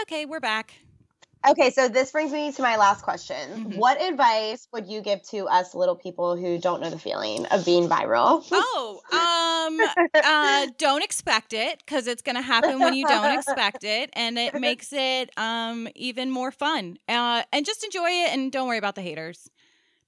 okay 0.02 0.24
we're 0.24 0.40
back 0.40 0.74
Okay, 1.48 1.70
so 1.70 1.86
this 1.88 2.10
brings 2.10 2.32
me 2.32 2.50
to 2.50 2.62
my 2.62 2.76
last 2.76 3.02
question. 3.02 3.36
Mhm. 3.66 3.76
What 3.76 4.02
advice 4.02 4.66
would 4.72 4.88
you 4.88 5.00
give 5.00 5.22
to 5.30 5.46
us 5.46 5.74
little 5.76 5.94
people 5.94 6.34
who 6.36 6.58
don't 6.58 6.80
know 6.80 6.90
the 6.90 6.98
feeling 6.98 7.46
of 7.46 7.64
being 7.64 7.88
viral? 7.88 8.44
Oh, 8.50 9.00
um, 9.12 9.80
uh, 10.24 10.66
don't 10.78 11.04
expect 11.04 11.52
it 11.52 11.78
because 11.78 12.08
it's 12.08 12.22
gonna 12.22 12.42
happen 12.42 12.80
when 12.80 12.94
you 12.94 13.06
don't 13.06 13.30
expect 13.38 13.84
it, 13.84 14.10
and 14.14 14.38
it 14.38 14.54
makes 14.56 14.92
it 14.92 15.30
um 15.38 15.86
even 15.94 16.32
more 16.32 16.50
fun. 16.50 16.98
Uh, 17.08 17.42
and 17.52 17.64
just 17.64 17.84
enjoy 17.84 18.08
it, 18.10 18.32
and 18.32 18.50
don't 18.50 18.66
worry 18.66 18.78
about 18.78 18.96
the 18.96 19.02
haters. 19.02 19.48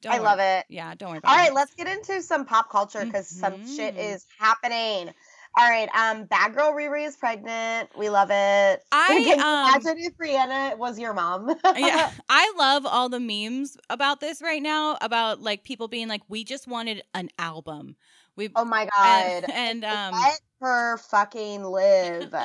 Don't 0.02 0.12
I 0.12 0.18
love 0.18 0.38
it. 0.38 0.66
Yeah, 0.68 0.94
don't 0.94 1.11
worry 1.11 1.18
about. 1.18 1.30
All 1.30 1.37
the 1.37 1.42
right, 1.42 1.54
let's 1.54 1.74
get 1.74 1.87
into 1.88 2.22
some 2.22 2.44
pop 2.44 2.70
culture 2.70 3.04
because 3.04 3.26
some 3.28 3.54
shit 3.66 3.94
Mhm. 3.96 4.14
is 4.14 4.26
happening. 4.38 5.12
All 5.58 5.68
right, 5.68 5.88
um, 5.94 6.24
Bad 6.26 6.54
Girl 6.54 6.72
Riri 6.72 7.06
is 7.06 7.16
pregnant. 7.16 7.90
We 7.98 8.11
love 8.11 8.30
it. 8.30 8.82
I, 8.92 9.08
Can 9.08 9.22
you 9.24 9.34
um, 9.34 9.64
imagine 9.64 9.96
if 9.98 10.16
Rihanna 10.16 10.78
was 10.78 10.98
your 10.98 11.14
mom? 11.14 11.48
yeah, 11.76 12.11
I 12.28 12.52
love 12.56 12.87
all 12.87 13.08
the 13.08 13.18
memes 13.18 13.76
about 13.90 14.20
this 14.20 14.40
right 14.40 14.62
now. 14.62 14.98
About 15.00 15.40
like 15.40 15.64
people 15.64 15.88
being 15.88 16.08
like, 16.08 16.22
"We 16.28 16.44
just 16.44 16.68
wanted 16.68 17.02
an 17.14 17.30
album." 17.38 17.96
We 18.37 18.50
Oh 18.54 18.64
my 18.64 18.88
god. 18.94 19.24
and, 19.24 19.50
and 19.50 19.84
um. 19.84 20.14
Let 20.14 20.40
her 20.61 20.96
fucking 20.98 21.64
live. 21.64 22.34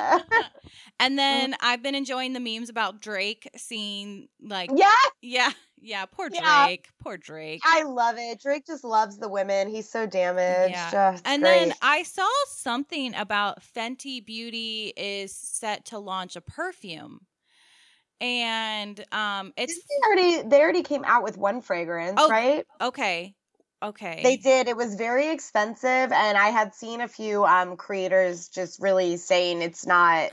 And 1.00 1.18
then 1.18 1.56
I've 1.60 1.82
been 1.82 1.94
enjoying 1.94 2.32
the 2.32 2.40
memes 2.40 2.68
about 2.68 3.00
Drake 3.00 3.48
seeing 3.56 4.28
like 4.40 4.70
yeah, 4.74 4.90
yeah, 5.22 5.50
yeah, 5.80 6.06
poor 6.06 6.28
Yeah. 6.32 6.66
Drake, 6.66 6.88
poor 7.02 7.16
Drake. 7.16 7.62
I 7.64 7.82
love 7.82 8.16
it. 8.18 8.40
Drake 8.40 8.66
just 8.66 8.84
loves 8.84 9.18
the 9.18 9.28
women. 9.28 9.68
He's 9.68 9.88
so 9.88 10.06
damaged. 10.06 10.72
Yeah. 10.72 11.12
Oh, 11.14 11.20
and 11.24 11.42
great. 11.42 11.50
then 11.68 11.74
I 11.82 12.02
saw 12.02 12.28
something 12.48 13.14
about 13.14 13.62
Fenty 13.62 14.24
Beauty 14.24 14.92
is 14.96 15.34
set 15.34 15.84
to 15.86 15.98
launch 15.98 16.36
a 16.36 16.40
perfume. 16.40 17.20
And 18.20 19.04
um 19.12 19.52
it's 19.56 19.74
they 19.74 20.06
already 20.06 20.48
they 20.48 20.60
already 20.62 20.82
came 20.82 21.04
out 21.04 21.22
with 21.22 21.36
one 21.36 21.60
fragrance, 21.60 22.14
Oh, 22.16 22.30
right? 22.30 22.64
okay. 22.80 23.34
Okay. 23.84 24.22
They 24.22 24.36
did. 24.36 24.68
It 24.68 24.76
was 24.76 24.94
very 24.94 25.30
expensive, 25.30 26.12
and 26.12 26.38
I 26.38 26.48
had 26.48 26.74
seen 26.74 27.00
a 27.00 27.08
few 27.08 27.44
um 27.44 27.76
creators 27.76 28.48
just 28.48 28.80
really 28.80 29.16
saying 29.16 29.62
it's 29.62 29.86
not 29.86 30.30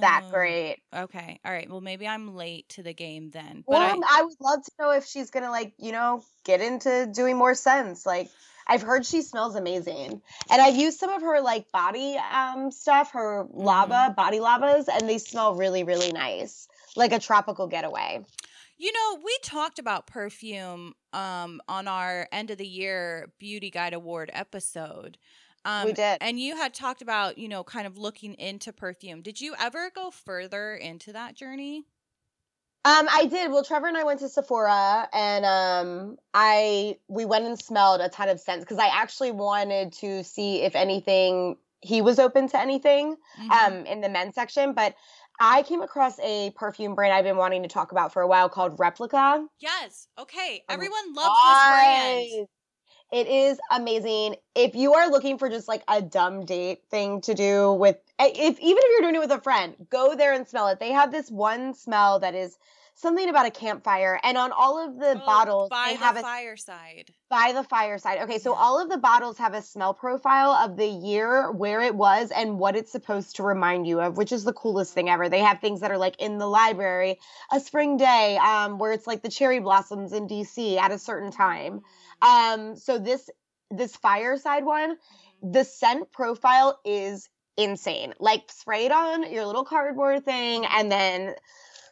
that 0.00 0.24
Oh, 0.26 0.30
great. 0.30 0.78
Okay. 0.94 1.40
All 1.44 1.52
right. 1.52 1.68
Well, 1.70 1.80
maybe 1.80 2.06
I'm 2.06 2.34
late 2.36 2.68
to 2.70 2.82
the 2.82 2.92
game 2.94 3.30
then. 3.30 3.64
But 3.68 3.76
Well, 3.76 3.82
I, 3.82 4.20
I, 4.20 4.22
would 4.22 4.36
love 4.40 4.64
to 4.64 4.70
know 4.78 4.90
if 4.92 5.06
she's 5.06 5.30
gonna 5.30 5.50
like 5.50 5.72
you 5.78 5.92
know 5.92 6.22
get 6.44 6.60
into 6.60 7.10
doing 7.12 7.36
more 7.36 7.54
scents. 7.54 8.06
Like 8.06 8.30
I've 8.66 8.82
heard 8.82 9.04
she 9.06 9.22
smells 9.22 9.56
amazing, 9.56 10.20
and 10.50 10.62
I've 10.62 10.76
used 10.76 10.98
some 10.98 11.10
of 11.10 11.22
her 11.22 11.40
like 11.40 11.70
body 11.72 12.16
um 12.32 12.70
stuff, 12.70 13.12
her 13.12 13.46
Mm-hmm. 13.58 13.60
lava 13.62 14.14
body 14.16 14.40
lavas, 14.40 14.88
and 14.88 15.08
they 15.08 15.18
smell 15.18 15.54
really 15.54 15.82
really 15.84 16.12
nice, 16.12 16.68
like 16.96 17.12
a 17.12 17.18
tropical 17.18 17.66
getaway. 17.66 18.24
You 18.80 18.90
know, 18.94 19.20
we 19.22 19.36
talked 19.42 19.78
about 19.78 20.06
perfume 20.06 20.94
um, 21.12 21.60
on 21.68 21.86
our 21.86 22.26
end 22.32 22.50
of 22.50 22.56
the 22.56 22.66
year 22.66 23.30
beauty 23.38 23.68
guide 23.68 23.92
award 23.92 24.30
episode. 24.32 25.18
Um, 25.66 25.84
we 25.84 25.92
did. 25.92 26.16
And 26.22 26.40
you 26.40 26.56
had 26.56 26.72
talked 26.72 27.02
about, 27.02 27.36
you 27.36 27.46
know, 27.46 27.62
kind 27.62 27.86
of 27.86 27.98
looking 27.98 28.32
into 28.32 28.72
perfume. 28.72 29.20
Did 29.20 29.38
you 29.38 29.54
ever 29.60 29.90
go 29.94 30.10
further 30.10 30.74
into 30.74 31.12
that 31.12 31.34
journey? 31.34 31.84
Um, 32.86 33.06
I 33.12 33.26
did. 33.26 33.50
Well, 33.50 33.62
Trevor 33.62 33.88
and 33.88 33.98
I 33.98 34.04
went 34.04 34.20
to 34.20 34.30
Sephora, 34.30 35.06
and 35.12 35.44
um, 35.44 36.16
I 36.32 36.96
we 37.06 37.26
went 37.26 37.44
and 37.44 37.60
smelled 37.60 38.00
a 38.00 38.08
ton 38.08 38.30
of 38.30 38.40
scents 38.40 38.64
because 38.64 38.78
I 38.78 38.86
actually 38.86 39.32
wanted 39.32 39.92
to 40.00 40.24
see 40.24 40.62
if 40.62 40.74
anything 40.74 41.58
he 41.82 42.02
was 42.02 42.18
open 42.18 42.46
to 42.46 42.60
anything 42.60 43.16
Mhm. 43.38 43.50
um 43.50 43.86
in 43.86 44.00
the 44.02 44.08
men's 44.08 44.34
section, 44.34 44.74
but 44.74 44.94
I 45.40 45.62
came 45.62 45.80
across 45.80 46.18
a 46.20 46.50
perfume 46.54 46.94
brand 46.94 47.14
I've 47.14 47.24
been 47.24 47.38
wanting 47.38 47.62
to 47.62 47.68
talk 47.68 47.92
about 47.92 48.12
for 48.12 48.20
a 48.20 48.26
while 48.28 48.48
called 48.50 48.78
Replica. 48.78 49.46
yes. 49.58 50.06
Okay. 50.18 50.62
Oh, 50.68 50.74
Everyone 50.74 51.14
loves 51.14 51.38
this 51.42 51.58
brand. 51.68 52.48
It 53.12 53.26
is 53.26 53.58
amazing. 53.72 54.36
If 54.54 54.76
you 54.76 54.94
are 54.94 55.10
looking 55.10 55.38
for 55.38 55.48
just 55.48 55.66
like 55.66 55.82
a 55.88 56.00
dumb 56.00 56.44
date 56.44 56.82
thing 56.90 57.20
to 57.22 57.34
do 57.34 57.72
with 57.72 57.96
eh, 58.20 58.30
if 58.32 58.60
even 58.60 58.82
if 58.84 58.90
you're 58.92 59.00
doing 59.00 59.16
it 59.16 59.18
with 59.26 59.32
a 59.32 59.40
friend, 59.40 59.74
go 59.90 60.14
there 60.14 60.32
and 60.32 60.46
smell 60.46 60.68
it. 60.68 60.78
They 60.78 60.92
have 60.92 61.10
this 61.10 61.30
one 61.30 61.74
smell 61.74 62.20
that 62.20 62.34
is 62.36 62.56
something 63.00 63.28
about 63.28 63.46
a 63.46 63.50
campfire 63.50 64.20
and 64.22 64.36
on 64.36 64.52
all 64.52 64.78
of 64.78 64.98
the 64.98 65.20
Oh, 65.22 65.26
bottles 65.26 65.68
by 65.70 65.88
they 65.90 65.96
the 65.96 66.04
have 66.04 66.16
a 66.16 66.22
fireside. 66.22 67.12
by 67.28 67.52
the 67.54 67.62
fireside. 67.64 68.18
Okay, 68.22 68.38
so 68.38 68.52
all 68.54 68.80
of 68.80 68.88
the 68.90 68.98
bottles 68.98 69.38
have 69.38 69.54
a 69.54 69.62
smell 69.62 69.94
profile 69.94 70.50
of 70.52 70.76
the 70.76 70.86
year, 70.86 71.50
where 71.50 71.80
it 71.80 71.94
was, 71.94 72.30
and 72.30 72.58
what 72.58 72.76
it's 72.76 72.92
supposed 72.92 73.36
to 73.36 73.42
remind 73.42 73.86
you 73.86 74.00
of, 74.00 74.16
which 74.16 74.32
is 74.32 74.44
the 74.44 74.52
coolest 74.52 74.92
thing 74.94 75.08
ever. 75.08 75.28
They 75.28 75.40
have 75.40 75.60
things 75.60 75.80
that 75.80 75.90
are 75.90 75.98
like 75.98 76.20
in 76.20 76.38
the 76.38 76.46
library, 76.46 77.18
a 77.50 77.60
spring 77.60 77.96
day, 77.96 78.36
um, 78.38 78.78
where 78.78 78.92
it's 78.92 79.06
like 79.06 79.22
the 79.22 79.30
cherry 79.30 79.60
blossoms 79.60 80.12
in 80.12 80.26
DC 80.28 80.76
at 80.76 80.90
a 80.92 80.98
certain 80.98 81.30
time. 81.30 81.80
Um, 82.22 82.76
so 82.76 82.98
this 82.98 83.30
this 83.70 83.96
fireside 83.96 84.64
one, 84.64 84.96
the 85.42 85.64
scent 85.64 86.10
profile 86.12 86.80
is 86.84 87.28
insane. 87.56 88.14
Like 88.18 88.50
spray 88.50 88.86
it 88.86 88.92
on 88.92 89.30
your 89.32 89.46
little 89.46 89.64
cardboard 89.64 90.24
thing 90.24 90.64
and 90.66 90.90
then 90.90 91.34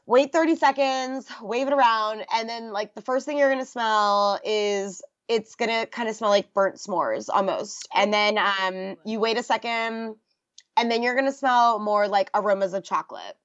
wait 0.09 0.33
30 0.33 0.57
seconds, 0.57 1.29
wave 1.43 1.67
it 1.67 1.73
around, 1.73 2.25
and 2.35 2.49
then 2.49 2.73
like 2.73 2.95
the 2.95 3.03
first 3.03 3.27
thing 3.27 3.37
you're 3.37 3.51
gonna 3.51 3.67
smell 3.67 4.41
is 4.43 5.03
it's 5.29 5.55
gonna 5.55 5.85
kind 5.85 6.09
of 6.09 6.17
smell 6.17 6.31
like 6.31 6.55
burnt 6.55 6.77
s'mores 6.77 7.29
almost. 7.33 7.87
And 7.95 8.13
then 8.13 8.39
um 8.39 8.97
you 9.05 9.21
wait 9.21 9.37
a 9.37 9.43
second 9.43 10.17
and 10.79 10.91
then 10.91 11.03
you're 11.03 11.15
gonna 11.15 11.31
smell 11.31 11.79
more 11.79 12.09
like 12.09 12.31
aromas 12.35 12.73
of 12.73 12.83
chocolate. 12.85 13.37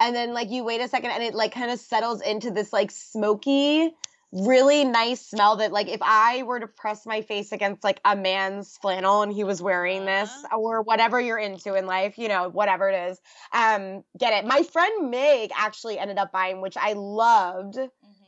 And 0.00 0.14
then 0.14 0.34
like 0.34 0.50
you 0.50 0.64
wait 0.64 0.80
a 0.80 0.88
second 0.88 1.12
and 1.12 1.22
it 1.22 1.34
like 1.34 1.52
kind 1.52 1.70
of 1.70 1.78
settles 1.78 2.20
into 2.20 2.50
this 2.50 2.72
like 2.72 2.90
smoky 2.90 3.94
really 4.32 4.84
nice 4.84 5.26
smell 5.26 5.56
that 5.56 5.72
like 5.72 5.88
if 5.88 6.00
I 6.02 6.42
were 6.42 6.60
to 6.60 6.66
press 6.66 7.06
my 7.06 7.22
face 7.22 7.50
against 7.52 7.82
like 7.82 8.00
a 8.04 8.14
man's 8.14 8.76
flannel 8.82 9.22
and 9.22 9.32
he 9.32 9.42
was 9.44 9.62
wearing 9.62 10.04
this 10.04 10.30
Uh-huh. 10.30 10.58
or 10.58 10.82
whatever 10.82 11.18
you're 11.20 11.38
into 11.38 11.74
in 11.74 11.86
life, 11.86 12.18
you 12.18 12.28
know, 12.28 12.48
whatever 12.50 12.90
it 12.90 13.10
is, 13.10 13.20
um, 13.52 14.04
get 14.18 14.32
it. 14.34 14.46
My 14.46 14.62
friend 14.64 15.10
Meg 15.10 15.50
actually 15.56 15.98
ended 15.98 16.18
up 16.18 16.30
buying, 16.32 16.60
which 16.60 16.76
I 16.76 16.92
loved. 16.92 17.78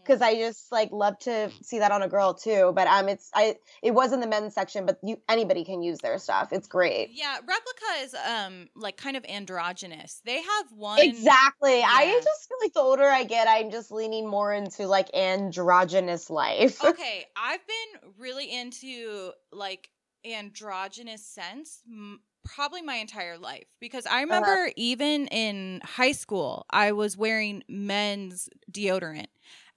Because 0.03 0.23
I 0.23 0.35
just 0.35 0.73
like 0.73 0.91
love 0.93 1.19
to 1.21 1.51
see 1.63 1.79
that 1.79 1.93
on 1.93 2.03
a 2.03 2.09
girl 2.09 2.35
too. 2.35 2.73
But 2.75 2.87
um, 2.87 3.09
it's 3.09 3.31
I 3.35 3.57
it 3.83 3.93
was 3.93 4.13
in 4.13 4.21
the 4.21 4.27
men's 4.27 4.55
section, 4.55 4.87
but 4.87 4.99
you 5.03 5.21
anybody 5.29 5.65
can 5.65 5.83
use 5.83 5.99
their 5.99 6.19
stuff. 6.19 6.53
It's 6.53 6.69
great. 6.69 7.11
Yeah, 7.13 7.37
replica 7.37 8.03
is 8.03 8.15
um 8.15 8.69
like 8.75 8.97
kind 8.97 9.17
of 9.17 9.25
androgynous. 9.25 10.21
They 10.25 10.43
have 10.43 10.73
one 10.75 11.01
Exactly. 11.01 11.83
I 11.83 12.21
just 12.23 12.49
feel 12.49 12.59
like 12.61 12.73
the 12.73 12.81
older 12.81 13.05
I 13.05 13.25
get, 13.25 13.49
I'm 13.49 13.71
just 13.71 13.91
leaning 13.91 14.29
more 14.29 14.53
into 14.53 14.87
like 14.87 15.15
androgynous 15.15 16.31
life. 16.31 16.83
okay, 16.85 17.27
I've 17.37 17.61
been 17.67 18.13
really 18.19 18.51
into 18.51 19.33
like 19.53 19.91
androgynous 20.25 21.27
scents 21.27 21.83
m- 21.89 22.21
probably 22.45 22.83
my 22.83 22.97
entire 22.97 23.39
life 23.39 23.67
because 23.81 24.07
I 24.07 24.21
remember 24.21 24.71
even 24.77 25.27
in 25.29 25.81
high 25.85 26.13
school, 26.13 26.67
I 26.71 26.93
was 26.93 27.17
wearing 27.17 27.63
men's 27.69 28.49
deodorant 28.71 29.27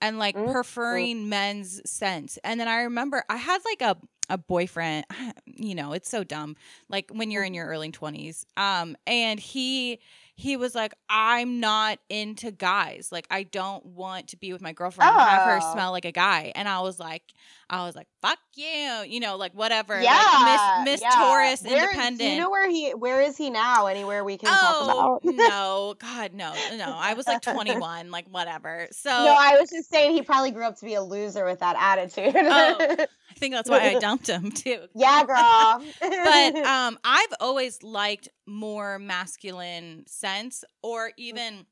and 0.03 0.19
like 0.19 0.35
Mm. 0.35 0.51
preferring 0.51 1.29
men's 1.29 1.81
scents. 1.89 2.37
And 2.43 2.59
then 2.59 2.67
I 2.67 2.83
remember 2.83 3.23
I 3.29 3.37
had 3.37 3.61
like 3.65 3.81
a 3.81 3.97
a 4.29 4.37
boyfriend, 4.37 5.05
you 5.45 5.75
know, 5.75 5.93
it's 5.93 6.09
so 6.09 6.23
dumb. 6.23 6.55
Like 6.89 7.09
when 7.13 7.31
you're 7.31 7.43
in 7.43 7.53
your 7.53 7.67
early 7.67 7.91
20s. 7.91 8.45
Um 8.57 8.95
and 9.07 9.39
he 9.39 9.99
he 10.36 10.58
was 10.58 10.74
like 10.74 10.93
I'm 11.10 11.60
not 11.60 12.00
into 12.10 12.52
guys. 12.52 13.10
Like 13.12 13.28
I 13.30 13.43
don't 13.43 13.86
want 13.86 14.30
to 14.30 14.38
be 14.38 14.52
with 14.52 14.62
my 14.62 14.74
girlfriend 14.74 15.12
and 15.12 15.19
have 15.22 15.48
her 15.48 15.60
Oh. 15.62 15.74
smell 15.74 15.91
like 15.91 16.06
a 16.06 16.12
guy. 16.12 16.52
And 16.56 16.67
I 16.67 16.82
was 16.82 17.00
like 17.00 17.22
I 17.69 17.86
was 17.86 17.96
like 17.96 18.08
fuck 18.22 18.39
you, 18.56 19.04
you 19.08 19.19
know, 19.19 19.36
like 19.38 19.54
whatever. 19.54 20.02
Yeah, 20.02 20.13
like 20.15 20.86
Miss 20.86 20.93
Miss 20.93 21.02
yeah. 21.02 21.10
Taurus 21.12 21.62
Where- 21.62 21.84
independent. 21.84 22.19
Do 22.19 22.26
you 22.26 22.39
know 22.39 22.50
where 22.50 22.69
he? 22.69 22.91
Where 22.91 23.22
is 23.22 23.38
he 23.38 23.50
now? 23.52 23.86
Anywhere 23.88 24.24
we 24.24 24.38
can 24.38 24.50
oh 24.52 25.19
talk 25.22 25.24
about? 25.24 25.36
no, 25.36 25.96
God 26.00 26.34
no, 26.34 26.54
no! 26.78 26.93
I 26.98 27.13
was 27.13 27.28
like 27.28 27.41
21, 27.41 28.10
like 28.12 28.26
whatever. 28.32 28.88
So 28.91 29.10
No, 29.12 29.36
I 29.38 29.58
was 29.60 29.69
just 29.69 29.89
saying 29.89 30.13
he 30.13 30.22
probably 30.24 30.52
grew 30.52 30.65
up 30.65 30.78
to 30.80 30.86
be 30.86 30.96
a 30.96 31.02
loser 31.04 31.46
with 31.46 31.60
that 31.60 31.76
attitude. 31.80 32.36
Oh. 32.36 33.06
I 33.43 33.45
think 33.45 33.56
that's 33.56 33.69
why 33.69 33.82
I 33.82 33.93
dumped 33.99 34.27
him 34.27 34.51
too. 34.51 34.79
yeah, 34.95 35.23
girl. 35.27 35.84
But 35.99 36.56
um, 36.65 36.97
I've 37.03 37.34
always 37.41 37.84
liked 37.84 38.29
more 38.45 38.99
masculine 38.99 40.06
scents 40.08 40.63
or 40.82 41.12
even 41.17 41.65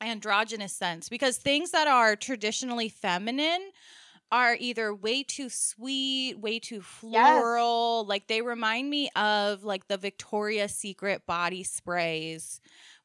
androgynous 0.00 0.72
scents 0.72 1.08
because 1.08 1.36
things 1.36 1.72
that 1.72 1.88
are 1.88 2.14
traditionally 2.14 2.88
feminine 2.88 3.70
are 4.30 4.56
either 4.60 4.94
way 4.94 5.24
too 5.24 5.48
sweet, 5.48 6.38
way 6.38 6.60
too 6.60 6.80
floral. 6.80 8.06
Like 8.06 8.28
they 8.28 8.42
remind 8.42 8.88
me 8.88 9.10
of 9.16 9.64
like 9.64 9.88
the 9.88 9.96
Victoria's 9.96 10.72
Secret 10.72 11.26
body 11.26 11.64
sprays 11.64 12.60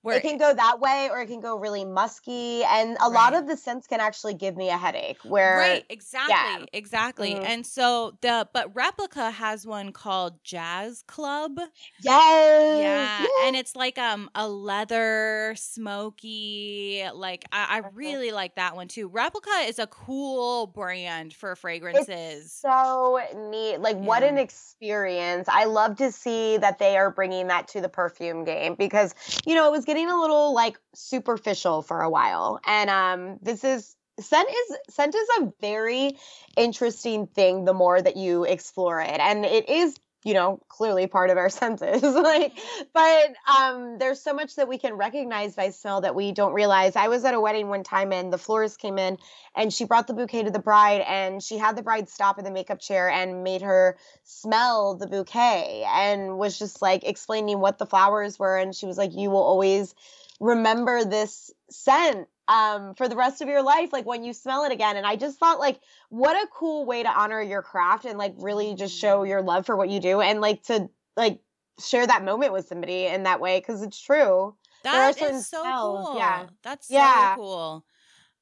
where 0.06 0.18
it 0.18 0.22
can 0.22 0.38
go 0.38 0.54
that 0.54 0.80
way 0.80 1.10
or 1.12 1.20
it 1.22 1.26
can 1.28 1.40
go 1.40 1.58
really 1.58 1.84
musky 1.84 2.64
and 2.64 2.96
a 3.02 3.10
lot 3.10 3.34
of 3.34 3.48
the 3.48 3.58
scents 3.58 3.88
can 3.88 4.00
actually 4.00 4.36
give 4.36 4.56
me 4.56 4.70
a 4.70 4.78
headache 4.78 5.18
where 5.24 5.58
right 5.58 5.86
exactly 5.90 6.68
exactly 6.74 7.34
Mhm. 7.34 7.44
and 7.46 7.66
so 7.66 8.16
the 8.22 8.48
but 8.54 8.74
replica 8.76 9.32
has 9.32 9.66
one 9.66 9.92
called 9.92 10.44
jazz 10.44 11.04
club. 11.08 11.58
Yes 12.00 12.80
yeah 12.80 13.22
yes. 13.22 13.30
and 13.46 13.56
it's 13.56 13.76
like 13.76 13.98
um 13.98 14.30
a 14.36 14.48
leather 14.48 15.56
smoky 15.58 17.04
like 17.14 17.46
i, 17.52 17.78
I 17.78 17.90
really 17.94 18.32
like 18.32 18.56
that 18.56 18.76
one 18.76 18.88
too. 18.88 19.08
Replica 19.08 19.50
is 19.68 19.80
a 19.80 19.88
cool 19.88 20.68
brand 20.68 21.34
for 21.34 21.56
fragrances. 21.56 22.52
so 22.54 23.20
neat 23.50 23.80
like 23.80 23.98
what 23.98 24.22
an 24.24 24.38
experience. 24.38 25.48
I 25.50 25.66
love 25.66 25.96
to 25.98 26.12
see 26.12 26.58
that 26.58 26.78
they 26.78 26.98
are 26.98 27.10
bringing 27.10 27.48
that 27.48 27.68
to 27.70 27.82
the 27.82 27.90
perfume 27.90 28.44
game 28.44 28.76
because 28.76 29.16
you 29.46 29.56
know 29.56 29.66
it 29.68 29.72
was 29.72 29.86
getting 29.86 29.95
a 30.04 30.20
little 30.20 30.54
like 30.54 30.78
superficial 30.94 31.82
for 31.82 32.02
a 32.02 32.10
while. 32.10 32.60
And 32.66 32.90
um 32.90 33.38
this 33.42 33.64
is 33.64 33.96
scent 34.20 34.50
is 34.50 34.78
scent 34.90 35.16
is 35.16 35.28
a 35.40 35.54
very 35.62 36.18
interesting 36.58 37.28
thing 37.28 37.66
the 37.66 37.74
more 37.74 38.02
that 38.02 38.18
you 38.18 38.44
explore 38.44 39.02
it. 39.02 39.20
And 39.20 39.46
it 39.46 39.70
is 39.70 39.96
you 40.26 40.34
know 40.34 40.60
clearly 40.68 41.08
part 41.08 41.30
of 41.30 41.38
our 41.38 41.50
senses 41.62 42.04
like 42.04 42.60
but 42.94 43.34
um 43.58 43.98
there's 44.00 44.20
so 44.20 44.34
much 44.34 44.56
that 44.56 44.68
we 44.68 44.78
can 44.78 44.96
recognize 44.96 45.56
by 45.56 45.70
smell 45.70 46.02
that 46.02 46.16
we 46.16 46.34
don't 46.34 46.54
realize. 46.54 46.96
I 46.96 47.08
was 47.08 47.24
at 47.24 47.34
a 47.34 47.40
wedding 47.40 47.70
one 47.70 47.84
time 47.84 48.12
and 48.12 48.34
the 48.34 48.38
florist 48.38 48.80
came 48.80 48.98
in 48.98 49.18
and 49.56 49.72
she 49.72 49.86
brought 49.86 50.08
the 50.08 50.14
bouquet 50.14 50.44
to 50.44 50.52
the 50.52 50.60
bride 50.60 51.02
and 51.02 51.42
she 51.42 51.58
had 51.58 51.78
the 51.78 51.84
bride 51.84 52.10
stop 52.10 52.40
in 52.40 52.44
the 52.44 52.52
makeup 52.52 52.80
chair 52.80 53.10
and 53.10 53.44
made 53.44 53.62
her 53.62 53.98
smell 54.24 54.96
the 54.96 55.08
bouquet 55.08 55.86
and 55.88 56.38
was 56.38 56.58
just 56.58 56.82
like 56.82 57.04
explaining 57.04 57.60
what 57.60 57.78
the 57.78 57.86
flowers 57.86 58.40
were 58.40 58.58
and 58.58 58.76
she 58.76 58.86
was 58.86 58.98
like 58.98 59.14
you 59.14 59.30
will 59.30 59.44
always 59.44 59.94
remember 60.40 61.06
this 61.06 61.52
scent 61.70 62.28
um 62.48 62.94
for 62.96 63.08
the 63.08 63.16
rest 63.16 63.42
of 63.42 63.48
your 63.48 63.64
life 63.64 63.92
like 63.92 64.06
when 64.06 64.24
you 64.24 64.34
smell 64.34 64.64
it 64.64 64.72
again. 64.72 64.98
And 64.98 65.06
i 65.06 65.16
just 65.16 65.40
thought 65.40 65.60
like 65.60 65.80
what 66.10 66.36
a 66.36 66.48
cool 66.52 66.86
way 66.86 67.04
to 67.04 67.10
honor 67.10 67.42
your 67.42 67.62
craft 67.62 68.06
and 68.06 68.18
like 68.18 68.34
really 68.38 68.76
just 68.76 68.98
show 68.98 69.24
your 69.24 69.42
love 69.42 69.66
for 69.66 69.76
what 69.76 69.90
you 69.90 70.00
do 70.00 70.22
and 70.22 70.42
like 70.42 70.64
to 70.64 70.90
like 71.18 71.40
share 71.80 72.06
that 72.08 72.24
moment 72.24 72.54
with 72.54 72.68
somebody 72.68 73.06
in 73.06 73.24
that 73.24 73.42
way 73.42 73.60
because 73.60 73.82
it's 73.82 74.00
true. 74.00 74.56
That 74.84 75.20
is 75.22 75.48
so 75.48 75.62
smells, 75.62 76.08
cool. 76.10 76.20
Yeah. 76.20 76.48
that's 76.64 76.90
Yeah. 76.90 77.36
so 77.36 77.42
cool 77.42 77.86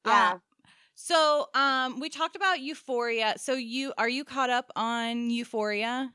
yeah. 0.05 0.33
Uh, 0.33 0.37
so 0.95 1.47
um 1.53 1.99
we 1.99 2.09
talked 2.09 2.35
about 2.35 2.59
euphoria. 2.59 3.35
So 3.37 3.53
you 3.53 3.93
are 3.97 4.09
you 4.09 4.23
caught 4.23 4.49
up 4.49 4.71
on 4.75 5.29
euphoria 5.29 6.13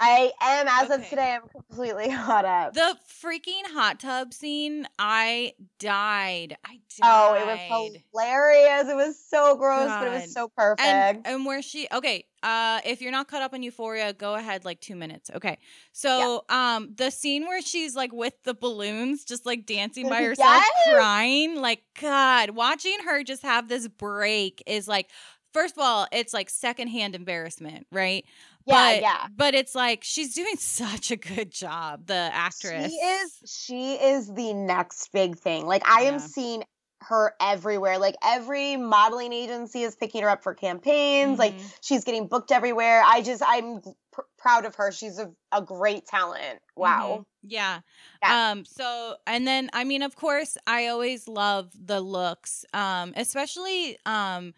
i 0.00 0.32
am 0.40 0.66
as 0.68 0.90
of 0.90 1.08
today 1.08 1.32
i'm 1.34 1.48
completely 1.48 2.08
hot 2.10 2.44
up 2.44 2.74
The 2.74 2.96
freaking 3.22 3.62
hot 3.72 4.00
tub 4.00 4.34
scene, 4.34 4.86
I 4.98 5.54
died. 5.78 6.56
I 6.64 6.78
died. 7.00 7.02
oh 7.02 7.34
it 7.34 7.46
was 7.46 8.02
hilarious 8.12 8.88
it 8.88 8.96
was 8.96 9.18
so 9.30 9.56
gross 9.56 9.88
but 9.98 10.08
it 10.08 10.10
was 10.10 10.32
so 10.32 10.48
perfect 10.56 10.86
And 10.86 11.26
and 11.26 11.46
where 11.46 11.62
she 11.62 11.88
okay, 11.92 12.24
uh 12.42 12.80
if 12.84 13.00
you're 13.00 13.12
not 13.12 13.28
caught 13.28 13.42
up 13.42 13.54
on 13.54 13.62
Euphoria, 13.62 14.12
go 14.12 14.34
ahead 14.34 14.64
like 14.64 14.80
2 14.80 14.94
minutes. 14.96 15.30
Okay. 15.34 15.58
So, 15.92 16.44
um 16.48 16.94
the 16.94 17.10
scene 17.10 17.46
where 17.46 17.62
she's 17.62 17.94
like 17.96 18.12
with 18.12 18.34
the 18.44 18.54
balloons 18.54 19.24
just 19.24 19.46
like 19.46 19.64
dancing 19.66 20.08
by 20.08 20.22
herself 20.22 20.38
Yes! 20.38 20.70
crying, 20.94 21.56
like 21.56 21.82
god, 22.00 22.50
watching 22.50 22.98
her 23.06 23.22
just 23.24 23.42
have 23.42 23.68
this 23.68 23.88
break 23.88 24.62
is 24.66 24.86
like 24.86 25.10
first 25.56 25.76
of 25.76 25.82
all, 25.82 26.06
it's 26.12 26.34
like 26.34 26.50
secondhand 26.50 27.14
embarrassment, 27.14 27.86
right? 27.90 28.24
Yeah, 28.66 28.74
but, 28.74 29.00
yeah. 29.00 29.26
But 29.34 29.54
it's 29.54 29.74
like 29.74 30.04
she's 30.04 30.34
doing 30.34 30.56
such 30.58 31.10
a 31.10 31.16
good 31.16 31.50
job, 31.50 32.06
the 32.06 32.30
actress. 32.32 32.90
She 32.90 32.96
is 32.96 33.42
she 33.46 33.94
is 33.94 34.32
the 34.32 34.52
next 34.54 35.12
big 35.12 35.38
thing. 35.38 35.66
Like 35.66 35.88
I 35.88 36.02
am 36.02 36.18
seeing 36.18 36.64
her 37.02 37.34
everywhere. 37.40 37.98
Like 37.98 38.16
every 38.24 38.76
modeling 38.76 39.32
agency 39.32 39.82
is 39.82 39.94
picking 39.94 40.22
her 40.22 40.30
up 40.30 40.42
for 40.42 40.54
campaigns. 40.54 41.38
Like 41.38 41.54
Mhm. 41.54 41.78
she's 41.80 42.04
getting 42.04 42.26
booked 42.26 42.50
everywhere. 42.50 43.02
I 43.04 43.22
just 43.22 43.42
I'm 43.46 43.80
pr- 44.12 44.22
proud 44.38 44.64
of 44.64 44.74
her. 44.76 44.90
She's 44.90 45.18
a, 45.18 45.30
a 45.52 45.62
great 45.62 46.06
talent. 46.06 46.60
Wow. 46.74 47.18
Mhm. 47.20 47.26
Yeah. 47.48 47.80
Yeah. 48.22 48.50
Um 48.50 48.64
so 48.64 49.16
and 49.26 49.46
then 49.46 49.70
I 49.72 49.84
mean 49.84 50.02
of 50.02 50.16
course 50.16 50.56
I 50.66 50.88
always 50.88 51.28
love 51.28 51.70
the 51.78 52.00
looks. 52.00 52.64
Um 52.74 53.12
especially 53.16 53.98
um 54.04 54.54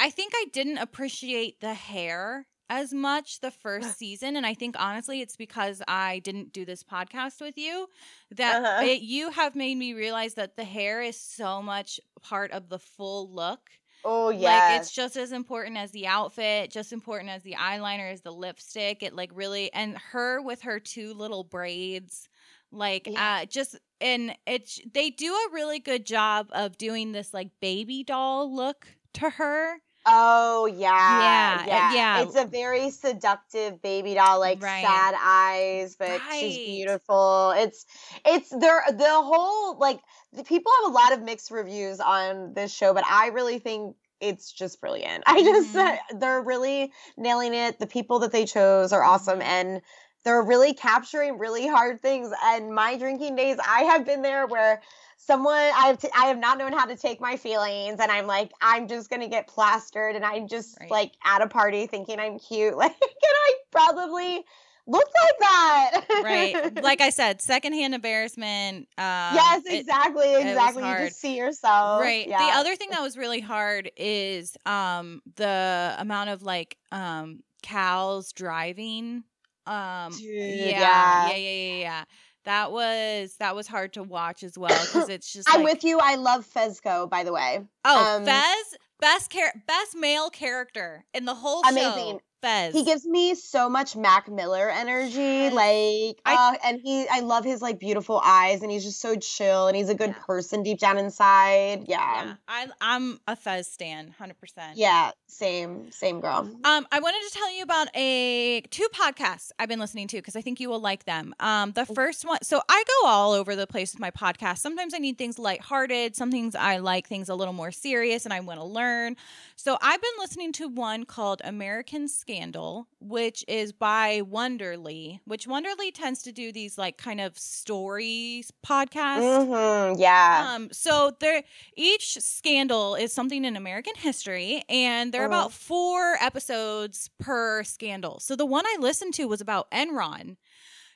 I 0.00 0.10
think 0.10 0.32
I 0.36 0.46
didn't 0.52 0.78
appreciate 0.78 1.60
the 1.60 1.74
hair 1.74 2.48
as 2.70 2.94
much 2.94 3.40
the 3.40 3.50
first 3.50 3.98
season 3.98 4.36
and 4.36 4.46
I 4.46 4.54
think 4.54 4.76
honestly 4.78 5.20
it's 5.20 5.36
because 5.36 5.82
I 5.88 6.20
didn't 6.20 6.52
do 6.52 6.64
this 6.64 6.84
podcast 6.84 7.40
with 7.40 7.58
you 7.58 7.88
that 8.30 8.58
Uh-huh. 8.58 8.78
it, 8.78 9.02
you 9.02 9.30
have 9.30 9.56
made 9.56 9.76
me 9.76 9.92
realize 9.92 10.34
that 10.34 10.56
the 10.56 10.64
hair 10.64 11.02
is 11.02 11.20
so 11.20 11.62
much 11.62 12.00
part 12.22 12.52
of 12.52 12.68
the 12.68 12.78
full 12.78 13.32
look. 13.34 13.70
Oh 14.04 14.30
yeah 14.30 14.38
Like 14.38 14.68
it's 14.70 14.90
just 14.92 15.16
as 15.16 15.32
important 15.32 15.78
as 15.78 15.92
the 15.92 16.06
outfit, 16.06 16.70
just 16.70 16.92
important 16.92 17.30
as 17.30 17.42
the 17.42 17.54
eyeliner, 17.54 18.12
as 18.12 18.22
the 18.22 18.32
lipstick. 18.32 19.02
It 19.02 19.14
like 19.14 19.30
really 19.34 19.72
and 19.72 19.98
her 19.98 20.42
with 20.42 20.62
her 20.62 20.80
two 20.80 21.14
little 21.14 21.44
braids, 21.44 22.28
like 22.72 23.10
Yeah. 23.10 23.16
uh 23.16 23.46
just 23.46 23.76
and 24.00 24.36
it's 24.46 24.80
they 24.92 25.10
do 25.10 25.34
a 25.34 25.52
really 25.52 25.80
good 25.80 26.06
job 26.06 26.48
of 26.52 26.78
doing 26.78 27.12
this 27.12 27.34
like 27.34 27.50
baby 27.60 28.04
doll 28.04 28.54
look 28.54 28.86
to 29.14 29.30
her. 29.30 29.76
Oh 30.06 30.66
yeah, 30.66 31.52
Yeah, 31.62 31.64
yeah, 31.64 31.80
yeah. 31.86 32.20
It's 32.20 32.34
a 32.34 32.44
very 32.44 32.90
seductive 32.90 33.80
baby 33.82 34.14
doll, 34.14 34.38
like 34.40 34.60
Right. 34.60 34.62
sad 34.62 35.14
eyes, 35.18 35.96
but 35.96 36.22
she's 36.28 36.58
beautiful. 36.58 37.52
It's 37.56 37.86
it's 38.24 38.50
there. 38.50 38.82
The 38.90 39.22
whole 39.22 39.78
like 39.78 40.00
the 40.32 40.44
people 40.44 40.70
have 40.82 40.90
a 40.92 40.94
lot 40.94 41.12
of 41.12 41.22
mixed 41.22 41.50
reviews 41.50 42.00
on 42.00 42.54
this 42.54 42.72
show, 42.74 42.92
but 42.94 43.04
I 43.06 43.28
really 43.28 43.58
think 43.58 43.96
it's 44.20 44.52
just 44.52 44.80
brilliant. 44.80 45.24
I 45.26 45.42
just 45.42 45.74
Mhm. 45.74 45.98
they're 46.18 46.42
really 46.42 46.92
nailing 47.16 47.54
it. 47.54 47.78
The 47.78 47.86
people 47.86 48.18
that 48.20 48.32
they 48.32 48.44
chose 48.46 48.92
are 48.92 49.02
Mm-hmm. 49.04 49.04
awesome, 49.04 49.40
and 49.42 49.80
they're 50.24 50.42
really 50.42 50.74
capturing 50.74 51.38
really 51.38 51.66
hard 51.66 52.02
things. 52.02 52.30
And 52.44 52.74
my 52.74 52.96
drinking 52.98 53.36
days, 53.36 53.56
I 53.66 53.82
have 53.84 54.04
been 54.04 54.22
there 54.22 54.46
where 54.46 54.82
someone 55.26 55.54
I 55.54 55.86
have 55.88 55.98
t- 55.98 56.08
I 56.16 56.26
have 56.26 56.38
not 56.38 56.56
known 56.58 56.72
how 56.72 56.86
to 56.86 56.96
take 56.96 57.20
my 57.20 57.36
feelings 57.36 58.00
and 58.00 58.10
I'm 58.10 58.26
like 58.26 58.50
I'm 58.62 58.88
just 58.88 59.10
going 59.10 59.20
to 59.20 59.28
get 59.28 59.46
plastered 59.46 60.16
and 60.16 60.24
I'm 60.24 60.48
just 60.48 60.78
Right. 60.80 60.90
like 60.90 61.12
at 61.24 61.42
a 61.42 61.46
party 61.46 61.86
thinking 61.86 62.18
I'm 62.18 62.38
cute 62.38 62.76
like 62.76 62.92
and 62.92 63.10
I 63.22 63.54
probably 63.70 64.44
look 64.86 65.06
like 65.22 65.38
that. 65.40 66.00
Right. 66.24 66.82
like 66.82 67.00
I 67.00 67.10
said, 67.10 67.40
secondhand 67.40 67.94
embarrassment. 67.94 68.88
Um, 68.98 69.34
yes, 69.34 69.62
it- 69.66 69.80
exactly, 69.80 70.32
was 70.32 70.44
exactly. 70.46 70.88
You 70.88 70.96
just 70.96 71.20
see 71.20 71.36
yourself. 71.36 72.00
Right. 72.00 72.26
Yeah. 72.26 72.38
The 72.38 72.58
other 72.58 72.74
thing 72.74 72.90
that 72.90 73.02
was 73.02 73.16
really 73.16 73.40
hard 73.40 73.90
is 73.96 74.56
um 74.64 75.20
the 75.36 75.94
amount 75.98 76.30
of 76.30 76.42
like 76.42 76.76
um 76.92 77.40
cows 77.62 78.32
driving. 78.32 79.24
Um 79.66 80.12
Dude, 80.12 80.24
yeah, 80.24 80.80
yeah. 80.80 81.28
yeah, 81.28 81.36
yeah, 81.36 81.50
yeah, 81.50 81.80
yeah. 81.80 82.04
That 82.44 82.72
was 82.72 83.36
that 83.38 83.54
was 83.54 83.66
hard 83.66 83.92
to 83.94 84.02
watch 84.02 84.42
as 84.42 84.56
well 84.56 84.78
because 84.86 85.08
it's 85.08 85.32
just 85.32 85.48
I'm 85.50 85.62
like, 85.62 85.74
with 85.74 85.84
you. 85.84 85.98
I 86.02 86.14
love 86.16 86.46
Fezco, 86.46 87.08
by 87.08 87.24
the 87.24 87.32
way. 87.32 87.60
Oh, 87.84 88.16
um, 88.16 88.24
Fez, 88.24 88.76
best 89.00 89.30
char- 89.30 89.52
best 89.66 89.96
male 89.96 90.30
character 90.30 91.04
in 91.12 91.24
the 91.24 91.34
whole 91.34 91.62
show. 91.64 91.70
Amazing. 91.70 92.20
Fez. 92.42 92.74
He 92.74 92.84
gives 92.84 93.04
me 93.06 93.34
so 93.34 93.68
much 93.68 93.96
Mac 93.96 94.28
Miller 94.28 94.70
energy. 94.70 95.50
Like, 95.50 96.18
I- 96.24 96.52
uh, 96.54 96.56
and 96.64 96.80
he, 96.82 97.06
I 97.10 97.20
love 97.20 97.44
his 97.44 97.60
like 97.62 97.78
beautiful 97.78 98.20
eyes, 98.24 98.62
and 98.62 98.70
he's 98.70 98.84
just 98.84 99.00
so 99.00 99.16
chill, 99.16 99.66
and 99.68 99.76
he's 99.76 99.88
a 99.88 99.94
good 99.94 100.10
Yeah. 100.10 100.24
person 100.26 100.62
deep 100.62 100.78
down 100.78 100.98
inside. 100.98 101.84
yeah, 101.86 102.24
Yeah, 102.24 102.34
I, 102.48 102.66
I'm 102.80 103.20
a 103.26 103.36
Fez 103.36 103.66
stan, 103.70 104.14
hundred 104.18 104.38
percent. 104.40 104.76
yeah, 104.76 105.10
same, 105.26 105.90
same 105.92 106.20
girl. 106.20 106.48
Um, 106.64 106.86
I 106.90 107.00
wanted 107.00 107.20
to 107.28 107.34
tell 107.38 107.52
you 107.54 107.62
about 107.62 107.88
a 107.94 108.60
two 108.70 108.86
podcasts 108.94 109.50
I've 109.58 109.68
been 109.68 109.78
listening 109.80 110.08
to 110.08 110.16
because 110.16 110.36
I 110.36 110.40
think 110.40 110.60
you 110.60 110.68
will 110.68 110.80
like 110.80 111.04
them. 111.04 111.34
Um, 111.40 111.72
the 111.72 111.86
first 111.86 112.24
one, 112.24 112.38
so 112.42 112.60
I 112.68 112.84
go 113.02 113.08
all 113.08 113.32
over 113.32 113.54
the 113.56 113.66
place 113.66 113.92
with 113.92 114.00
my 114.00 114.10
podcast. 114.10 114.58
Sometimes 114.58 114.94
I 114.94 114.98
need 114.98 115.18
things 115.18 115.38
lighthearted. 115.38 116.16
Some 116.16 116.30
things 116.30 116.54
I 116.54 116.78
like 116.78 117.06
things 117.06 117.28
a 117.28 117.34
little 117.34 117.54
more 117.54 117.70
serious, 117.72 118.24
and 118.24 118.32
I 118.32 118.40
want 118.40 118.60
to 118.60 118.64
learn. 118.66 119.16
So 119.56 119.76
I've 119.82 120.00
been 120.00 120.10
listening 120.18 120.52
to 120.54 120.68
one 120.68 121.04
called 121.04 121.42
American 121.44 122.08
Scandal, 122.30 122.86
which 123.00 123.44
is 123.48 123.72
by 123.72 124.20
Wondery. 124.22 125.18
Which 125.24 125.48
Wondery 125.48 125.92
tends 125.92 126.22
to 126.22 126.32
do 126.32 126.52
these 126.52 126.78
like 126.78 126.96
kind 126.96 127.20
of 127.20 127.36
stories 127.36 128.52
podcasts. 128.64 129.46
hmm 129.46 130.00
yeah, 130.00 130.54
Um, 130.54 130.68
so 130.70 131.16
there 131.18 131.42
each 131.74 132.18
scandal 132.20 132.94
is 132.94 133.12
something 133.12 133.44
in 133.44 133.56
American 133.56 133.94
history, 133.96 134.62
and 134.68 135.12
there 135.12 135.22
are 135.22 135.26
about 135.26 135.52
four 135.52 136.14
episodes 136.20 137.10
per 137.18 137.64
scandal. 137.64 138.20
So 138.20 138.36
the 138.36 138.46
one 138.46 138.64
I 138.64 138.76
listened 138.78 139.14
to 139.14 139.24
was 139.26 139.40
about 139.40 139.68
Enron. 139.72 140.36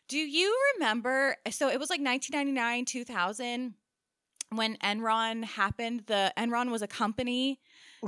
Do 0.06 0.18
you 0.18 0.56
remember? 0.74 1.36
So 1.50 1.68
it 1.68 1.80
was 1.80 1.90
like 1.90 2.00
1999, 2.00 2.84
2000 2.84 3.74
when 4.50 4.76
Enron 4.76 5.44
happened. 5.44 6.04
The 6.06 6.32
Enron 6.38 6.70
was 6.70 6.82
a 6.82 6.86
company. 6.86 7.58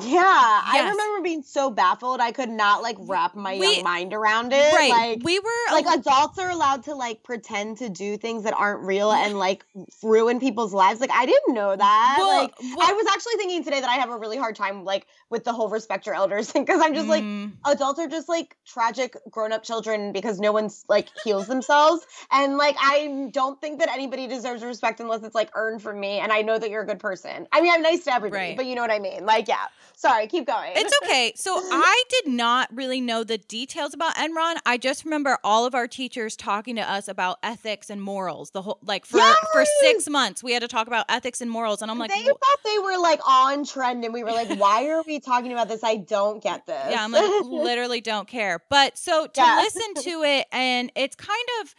Yeah. 0.01 0.23
I 0.65 0.89
remember 0.91 1.23
being 1.23 1.43
so 1.43 1.71
baffled. 1.71 2.21
I 2.21 2.33
could 2.33 2.49
not 2.51 2.83
like 2.83 2.97
wrap 3.01 3.35
my 3.35 3.57
We- 3.57 3.75
young 3.77 3.85
mind 3.85 4.13
around 4.13 4.53
it. 4.53 4.75
right. 4.75 4.91
Like, 4.91 5.21
we 5.25 5.39
were 5.39 5.73
like 5.73 5.87
adults 5.87 6.39
are 6.39 6.51
allowed 6.51 6.85
to 6.85 6.95
like 6.95 7.23
pretend 7.23 7.79
to 7.79 7.89
do 7.89 8.17
things 8.17 8.45
that 8.45 8.55
aren't 8.55 8.83
real 8.83 9.11
and 9.13 9.39
like 9.39 9.65
ruin 10.03 10.41
people's 10.41 10.73
lives. 10.75 11.01
Like 11.01 11.11
I 11.13 11.27
didn't 11.27 11.55
know 11.55 11.75
that. 11.75 12.17
well, 12.19 12.43
like 12.43 12.55
well- 12.61 12.89
I 12.89 12.93
was 12.93 13.07
actually 13.13 13.35
thinking 13.37 13.65
today 13.65 13.81
that 13.81 13.89
I 13.91 13.95
have 13.95 14.11
a 14.11 14.17
really 14.19 14.37
hard 14.37 14.57
time 14.57 14.85
like 14.85 15.07
with 15.31 15.45
the 15.45 15.53
whole 15.53 15.69
respect 15.69 16.07
your 16.07 16.15
elders 16.15 16.51
thing 16.51 16.65
because 16.65 16.81
I'm 16.81 16.95
just 16.95 17.09
like 17.09 17.25
Mm, 17.25 17.53
adults 17.65 17.99
are 17.99 18.09
just 18.09 18.29
like 18.29 18.57
tragic 18.67 19.17
grown-up 19.31 19.63
children 19.65 20.13
because 20.13 20.39
no 20.39 20.53
one's 20.53 20.85
like 20.89 21.09
heals 21.25 21.47
themselves 21.47 22.07
and 22.31 22.57
like 22.59 22.77
I 22.79 23.31
don't 23.33 23.61
think 23.61 23.81
that 23.81 23.89
anybody 23.89 24.27
deserves 24.29 24.63
respect 24.63 25.01
unless 25.01 25.23
it's 25.23 25.35
like 25.35 25.51
earned 25.55 25.83
from 25.83 25.99
me 25.99 26.19
and 26.19 26.31
I 26.31 26.43
know 26.43 26.59
that 26.59 26.71
you're 26.71 26.83
a 26.83 26.87
good 26.87 27.01
person. 27.01 27.47
I 27.53 27.61
mean 27.63 27.73
I'm 27.73 27.83
nice 27.83 28.05
to 28.05 28.15
everybody, 28.15 28.49
Right. 28.49 28.57
but 28.57 28.67
you 28.67 28.75
know 28.75 28.83
what 28.83 28.91
I 28.93 28.99
mean. 28.99 29.25
Like 29.27 29.49
yeah. 29.49 29.65
Sorry, 29.99 30.27
keep 30.27 30.47
going. 30.47 30.73
It's 30.77 30.93
okay. 31.03 31.33
So 31.37 31.59
I 31.73 32.03
did 32.11 32.31
not 32.31 32.69
really 32.71 33.01
know 33.01 33.25
the 33.25 33.39
details 33.39 33.95
about 33.95 34.15
Enron. 34.17 34.57
I 34.67 34.77
just 34.77 35.07
remember 35.07 35.39
all 35.43 35.65
of 35.65 35.75
our 35.75 35.89
teachers 35.89 36.37
talking 36.37 36.77
to 36.77 36.83
us 36.83 37.09
about 37.09 37.39
ethics 37.43 37.89
and 37.89 38.03
morals. 38.03 38.51
The 38.51 38.61
whole 38.61 38.79
like 38.83 39.07
for 39.07 39.23
for 39.53 39.65
six 39.81 40.07
months 40.09 40.43
we 40.43 40.53
had 40.53 40.61
to 40.61 40.69
talk 40.69 40.87
about 40.87 41.07
ethics 41.09 41.41
and 41.41 41.51
morals, 41.51 41.81
and 41.81 41.91
I'm 41.91 41.99
like, 41.99 42.11
they 42.11 42.21
"Wh- 42.23 42.27
thought 42.27 42.59
they 42.63 42.79
were 42.79 42.99
like 42.99 43.21
on 43.27 43.65
trend 43.65 44.05
and 44.05 44.13
we 44.13 44.23
were 44.23 44.33
like, 44.33 44.49
why 44.59 44.87
are 44.91 45.03
we 45.07 45.19
talking 45.19 45.51
about 45.53 45.69
this? 45.69 45.83
I 45.83 45.97
don't 45.97 46.43
get 46.43 46.67
this. 46.67 46.91
yeah, 46.91 47.03
I'm 47.03 47.11
like 47.11 47.31
literally 47.45 48.03
don't 48.03 48.29
care. 48.29 48.63
But 48.69 48.99
so 48.99 49.27
to 49.27 49.41
Yeah. 49.41 49.57
listen 49.57 49.95
to 49.95 50.23
it, 50.25 50.47
and 50.53 50.93
it's 50.95 51.17
kind 51.17 51.49
of 51.63 51.75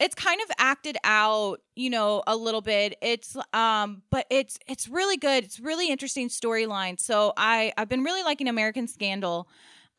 it's 0.00 0.14
kind 0.14 0.40
of 0.42 0.50
acted 0.58 0.96
out 1.04 1.60
you 1.74 1.90
know 1.90 2.22
a 2.26 2.36
little 2.36 2.60
bit. 2.60 2.96
It's 3.02 3.36
um 3.52 4.02
but 4.10 4.26
it's 4.30 4.58
it's 4.66 4.88
really 4.88 5.16
good. 5.16 5.44
It's 5.44 5.60
really 5.60 5.90
interesting 5.90 6.28
storyline. 6.28 7.00
So 7.00 7.32
i 7.36 7.72
i've 7.76 7.88
been 7.88 8.04
really 8.04 8.22
liking 8.22 8.48
american 8.48 8.86
scandal. 8.86 9.48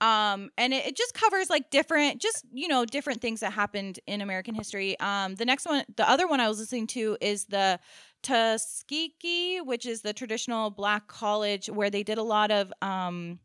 Um 0.01 0.49
and 0.57 0.73
it, 0.73 0.87
it 0.87 0.97
just 0.97 1.13
covers 1.13 1.49
like 1.49 1.69
different 1.69 2.21
just 2.21 2.45
you 2.53 2.67
know 2.67 2.85
different 2.85 3.21
things 3.21 3.41
that 3.41 3.51
happened 3.51 3.99
in 4.07 4.21
american 4.21 4.55
history. 4.55 4.99
Um 4.99 5.35
the 5.35 5.45
next 5.45 5.65
one 5.65 5.83
the 5.95 6.09
other 6.09 6.27
one 6.27 6.39
i 6.39 6.47
was 6.47 6.59
listening 6.59 6.87
to 6.87 7.17
is 7.21 7.45
the 7.45 7.79
tuskegee 8.21 9.61
which 9.61 9.85
is 9.85 10.01
the 10.01 10.13
traditional 10.13 10.69
black 10.69 11.07
college 11.07 11.67
where 11.67 11.89
they 11.89 12.03
did 12.03 12.17
a 12.17 12.23
lot 12.23 12.51
of 12.51 12.71
um 12.81 13.39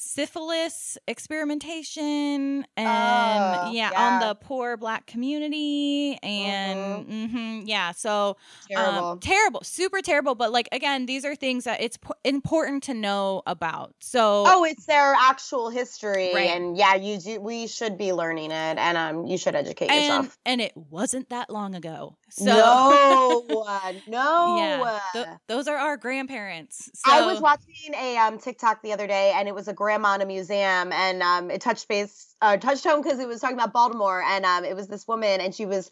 syphilis 0.00 0.96
experimentation 1.08 2.64
and 2.76 2.88
Oh, 2.88 3.70
yeah, 3.72 3.90
on 3.96 4.20
the 4.20 4.36
poor 4.36 4.76
black 4.76 5.06
community 5.06 6.16
and 6.22 7.06
mhm, 7.08 7.62
yeah 7.66 7.90
so 7.90 8.36
Terrible. 8.70 9.04
um, 9.04 9.18
terrible 9.18 9.60
super 9.64 10.00
terrible 10.00 10.36
but 10.36 10.52
like 10.52 10.68
again 10.70 11.06
these 11.06 11.24
are 11.24 11.34
things 11.34 11.64
that 11.64 11.80
it's 11.80 11.96
po- 11.96 12.14
important 12.24 12.84
to 12.84 12.94
know 12.94 13.42
about 13.44 13.92
so 13.98 14.44
oh, 14.46 14.64
it's 14.64 14.86
their 14.86 15.14
actual 15.18 15.68
history. 15.68 16.30
Right. 16.32 16.50
And 16.50 16.76
yeah, 16.76 16.94
you 16.94 17.18
do 17.18 17.40
we 17.40 17.66
should 17.66 17.98
be 17.98 18.12
learning 18.12 18.52
it 18.52 18.78
and 18.78 18.96
um 18.96 19.26
you 19.26 19.36
should 19.36 19.56
educate 19.56 19.90
and, 19.90 20.04
yourself. 20.04 20.38
and 20.46 20.60
it 20.60 20.72
wasn't 20.76 21.28
that 21.30 21.50
long 21.50 21.74
ago 21.74 22.16
so 22.30 22.44
no, 22.44 23.64
uh, 23.66 23.92
no. 24.06 24.56
yeah 24.58 25.00
th- 25.12 25.26
those 25.48 25.66
are 25.66 25.76
our 25.76 25.96
grandparents 25.96 26.88
so 26.94 27.10
I 27.12 27.26
was 27.26 27.40
watching 27.40 27.94
a 27.94 28.16
um, 28.18 28.38
TikTok 28.38 28.82
the 28.82 28.92
other 28.92 29.06
day, 29.06 29.32
and 29.34 29.48
it 29.48 29.54
was 29.54 29.66
a 29.68 29.72
grandma 29.88 30.14
in 30.16 30.20
a 30.20 30.26
museum, 30.26 30.92
and 30.92 31.22
um, 31.22 31.50
it 31.50 31.62
touched 31.62 31.88
base, 31.88 32.36
uh, 32.42 32.58
touched 32.58 32.84
home 32.84 33.02
because 33.02 33.18
it 33.18 33.26
was 33.26 33.40
talking 33.40 33.56
about 33.56 33.72
Baltimore, 33.72 34.22
and 34.22 34.44
um, 34.44 34.64
it 34.64 34.76
was 34.76 34.86
this 34.86 35.08
woman, 35.08 35.40
and 35.40 35.54
she 35.54 35.64
was 35.64 35.90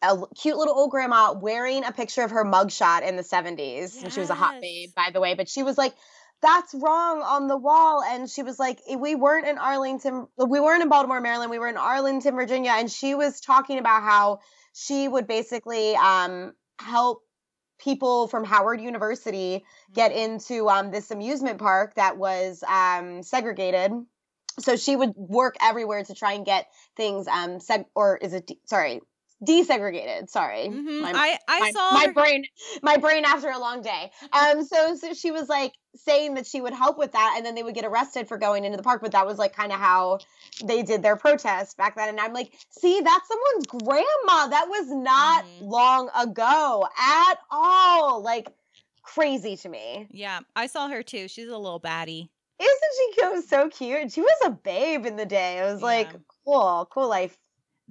a 0.00 0.16
cute 0.38 0.56
little 0.56 0.74
old 0.74 0.92
grandma 0.92 1.32
wearing 1.32 1.84
a 1.84 1.90
picture 1.90 2.22
of 2.22 2.30
her 2.30 2.44
mugshot 2.44 3.06
in 3.06 3.16
the 3.16 3.22
70s, 3.24 4.00
and 4.00 4.12
she 4.12 4.20
was 4.20 4.30
a 4.30 4.34
hot 4.34 4.60
babe, 4.60 4.90
by 4.94 5.10
the 5.12 5.20
way, 5.20 5.34
but 5.34 5.48
she 5.48 5.64
was 5.64 5.76
like 5.76 5.94
that's 6.42 6.74
wrong 6.74 7.22
on 7.22 7.46
the 7.46 7.56
wall. 7.56 8.02
And 8.02 8.28
she 8.28 8.42
was 8.42 8.58
like, 8.58 8.80
we 8.98 9.14
weren't 9.14 9.46
in 9.46 9.58
Arlington, 9.58 10.26
we 10.36 10.60
weren't 10.60 10.82
in 10.82 10.88
Baltimore, 10.88 11.20
Maryland, 11.20 11.50
we 11.50 11.58
were 11.58 11.68
in 11.68 11.76
Arlington, 11.76 12.34
Virginia. 12.34 12.72
And 12.74 12.90
she 12.90 13.14
was 13.14 13.40
talking 13.40 13.78
about 13.78 14.02
how 14.02 14.40
she 14.74 15.06
would 15.06 15.28
basically 15.28 15.94
um, 15.94 16.52
help 16.80 17.22
people 17.82 18.28
from 18.28 18.44
Howard 18.44 18.80
University 18.80 19.64
get 19.92 20.12
mm-hmm. 20.12 20.34
into 20.34 20.68
um, 20.68 20.90
this 20.90 21.10
amusement 21.10 21.58
park 21.58 21.94
that 21.94 22.16
was 22.16 22.62
um, 22.68 23.22
segregated. 23.22 23.92
So 24.58 24.76
she 24.76 24.94
would 24.96 25.14
work 25.16 25.56
everywhere 25.60 26.04
to 26.04 26.14
try 26.14 26.32
and 26.32 26.44
get 26.44 26.66
things 26.96 27.26
um 27.26 27.58
seg 27.58 27.86
or 27.94 28.18
is 28.18 28.34
it 28.34 28.50
sorry 28.66 29.00
desegregated. 29.44 30.28
Sorry, 30.28 30.68
mm-hmm. 30.68 31.02
my, 31.02 31.12
I 31.14 31.38
I 31.48 31.60
my, 31.60 31.70
saw 31.70 31.90
my 31.92 32.04
her- 32.06 32.12
brain 32.12 32.44
my 32.82 32.96
brain 32.96 33.24
after 33.24 33.50
a 33.50 33.58
long 33.58 33.82
day. 33.82 34.10
Um, 34.32 34.64
so 34.64 34.94
so 34.96 35.14
she 35.14 35.30
was 35.30 35.48
like 35.48 35.72
saying 35.94 36.34
that 36.34 36.46
she 36.46 36.60
would 36.60 36.72
help 36.72 36.98
with 36.98 37.12
that, 37.12 37.34
and 37.36 37.44
then 37.44 37.54
they 37.54 37.62
would 37.62 37.74
get 37.74 37.84
arrested 37.84 38.28
for 38.28 38.38
going 38.38 38.64
into 38.64 38.76
the 38.76 38.82
park. 38.82 39.02
But 39.02 39.12
that 39.12 39.26
was 39.26 39.38
like 39.38 39.54
kind 39.54 39.72
of 39.72 39.78
how 39.78 40.18
they 40.64 40.82
did 40.82 41.02
their 41.02 41.16
protest 41.16 41.76
back 41.76 41.96
then. 41.96 42.08
And 42.08 42.20
I'm 42.20 42.32
like, 42.32 42.52
see, 42.70 43.00
that's 43.00 43.28
someone's 43.28 43.66
grandma. 43.66 44.48
That 44.48 44.66
was 44.68 44.88
not 44.90 45.44
mm-hmm. 45.44 45.66
long 45.66 46.10
ago 46.18 46.86
at 46.98 47.34
all. 47.50 48.22
Like 48.22 48.48
crazy 49.02 49.56
to 49.56 49.68
me. 49.68 50.06
Yeah, 50.10 50.40
I 50.56 50.66
saw 50.66 50.88
her 50.88 51.02
too. 51.02 51.28
She's 51.28 51.48
a 51.48 51.58
little 51.58 51.80
baddie. 51.80 52.28
Isn't 52.60 53.40
she 53.42 53.42
so 53.48 53.68
cute? 53.68 54.12
She 54.12 54.20
was 54.20 54.38
a 54.44 54.50
babe 54.50 55.04
in 55.04 55.16
the 55.16 55.26
day. 55.26 55.58
It 55.58 55.64
was 55.64 55.80
yeah. 55.80 55.86
like 55.86 56.08
cool, 56.44 56.88
cool 56.92 57.08
life. 57.08 57.36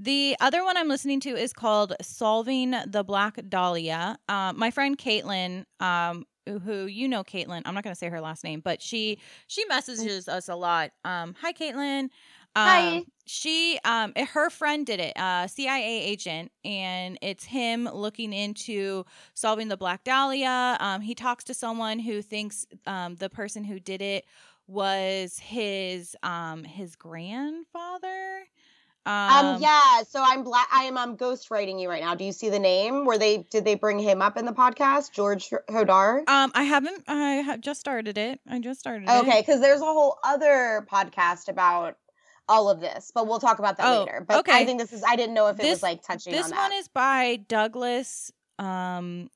The 0.02 0.36
other 0.40 0.64
one 0.64 0.78
I'm 0.78 0.88
listening 0.88 1.20
to 1.20 1.30
is 1.30 1.54
called 1.54 1.94
Solving 2.02 2.74
the 2.88 3.04
Black 3.04 3.38
Dahlia. 3.48 4.18
Uh, 4.28 4.52
my 4.52 4.72
friend 4.72 4.98
Caitlin, 4.98 5.66
um, 5.80 6.26
who 6.48 6.88
you 6.88 7.08
know, 7.08 7.24
Caitlin, 7.24 7.62
I'm 7.66 7.76
not 7.76 7.84
going 7.84 7.94
to 7.94 8.00
say 8.00 8.10
her 8.10 8.20
last 8.20 8.44
name, 8.44 8.62
but 8.62 8.82
she 8.82 9.20
she 9.46 9.64
messages 9.66 10.28
us 10.28 10.50
a 10.50 10.56
lot. 10.56 10.90
Um, 11.06 11.36
hi, 11.40 11.54
Caitlin. 11.54 12.06
Um, 12.56 12.68
Hi. 12.68 13.06
She, 13.28 13.80
um, 13.86 14.12
eh, 14.16 14.26
her 14.26 14.50
friend 14.50 14.86
did 14.86 15.00
it, 15.00 15.16
uh, 15.16 15.46
CIA 15.48 16.02
agent, 16.02 16.52
and 16.66 17.18
it's 17.22 17.46
him 17.46 17.88
looking 17.94 18.34
into 18.34 19.06
solving 19.36 19.68
the 19.68 19.78
Black 19.78 20.04
Dahlia. 20.04 20.78
Um, 20.80 21.02
he 21.02 21.14
talks 21.14 21.44
to 21.46 21.54
someone 21.54 22.00
who 22.00 22.24
thinks 22.24 22.66
um, 22.88 23.16
the 23.16 23.30
person 23.30 23.64
who 23.64 23.80
did 23.80 24.02
it 24.02 24.26
was 24.68 25.38
his 25.38 26.16
um 26.24 26.64
his 26.64 26.96
grandfather 26.96 28.46
um, 29.06 29.14
um, 29.46 29.62
yeah, 29.62 30.04
so 30.08 30.24
I'm 30.24 30.44
black. 30.44 30.68
I 30.72 30.84
am 30.84 30.96
um 30.96 31.18
ghostwriting 31.18 31.82
you 31.82 31.90
right 31.90 32.02
now. 32.02 32.14
Do 32.14 32.24
you 32.24 32.32
see 32.32 32.50
the 32.50 32.60
name? 32.60 33.06
Where 33.06 33.18
they 33.18 33.48
did 33.50 33.66
they 33.66 33.74
bring 33.74 33.98
him 33.98 34.22
up 34.22 34.38
in 34.38 34.46
the 34.46 34.54
podcast, 34.54 35.12
George 35.12 35.50
Hodel? 35.70 36.28
Um, 36.30 36.52
I 36.54 36.64
haven't. 36.64 37.04
I 37.08 37.36
have 37.36 37.62
just 37.62 37.80
started 37.80 38.18
it. 38.18 38.40
I 38.48 38.60
just 38.60 38.80
started. 38.80 39.10
Okay, 39.10 39.42
because 39.42 39.60
there's 39.60 39.82
a 39.82 39.86
whole 39.86 40.20
other 40.24 40.86
podcast 40.92 41.48
about 41.48 41.98
all 42.48 42.70
of 42.70 42.80
this, 42.80 43.12
but 43.14 43.28
we'll 43.28 43.40
talk 43.40 43.58
about 43.58 43.78
that 43.78 43.88
oh, 43.88 44.00
later. 44.02 44.24
But 44.28 44.40
okay. 44.40 44.54
I 44.54 44.66
think 44.66 44.80
this 44.80 44.94
is. 44.94 45.04
I 45.04 45.16
didn't 45.16 45.34
know 45.34 45.48
if 45.48 45.56
it 45.60 45.64
this, 45.64 45.78
was 45.78 45.84
like 45.84 46.04
touching. 46.04 46.34
This 46.34 46.52
on 46.52 46.58
one 46.58 46.74
is 46.74 46.88
by 46.88 47.40
Douglas. 47.48 48.32
Um, 48.60 49.30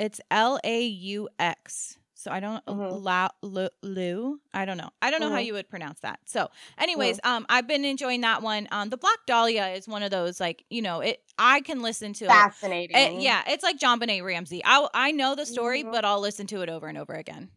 it's 0.00 0.20
L 0.30 0.58
A 0.64 0.82
U 0.84 1.28
X. 1.38 1.98
So 2.28 2.34
I 2.34 2.40
don't 2.40 2.64
mm-hmm. 2.66 3.02
la, 3.02 3.28
Lou, 3.82 4.38
I 4.52 4.66
don't 4.66 4.76
know. 4.76 4.90
I 5.00 5.10
don't 5.10 5.20
know 5.20 5.26
mm-hmm. 5.26 5.34
how 5.34 5.40
you 5.40 5.54
would 5.54 5.68
pronounce 5.70 6.00
that. 6.00 6.20
So, 6.26 6.50
anyways, 6.76 7.20
um, 7.24 7.46
I've 7.48 7.66
been 7.66 7.86
enjoying 7.86 8.20
that 8.20 8.42
one. 8.42 8.68
Um, 8.70 8.90
the 8.90 8.98
Black 8.98 9.18
Dahlia 9.26 9.68
is 9.68 9.88
one 9.88 10.02
of 10.02 10.10
those 10.10 10.38
like 10.38 10.62
you 10.68 10.82
know 10.82 11.00
it. 11.00 11.22
I 11.38 11.62
can 11.62 11.80
listen 11.80 12.12
to 12.14 12.26
fascinating. 12.26 12.94
It. 12.94 13.12
it 13.14 13.22
yeah, 13.22 13.42
it's 13.46 13.62
like 13.62 13.78
JonBenét 13.78 14.22
Ramsey. 14.22 14.60
I 14.62 14.86
I 14.92 15.10
know 15.10 15.34
the 15.34 15.46
story, 15.46 15.82
mm-hmm. 15.82 15.90
but 15.90 16.04
I'll 16.04 16.20
listen 16.20 16.46
to 16.48 16.60
it 16.60 16.68
over 16.68 16.86
and 16.86 16.98
over 16.98 17.14
again. 17.14 17.48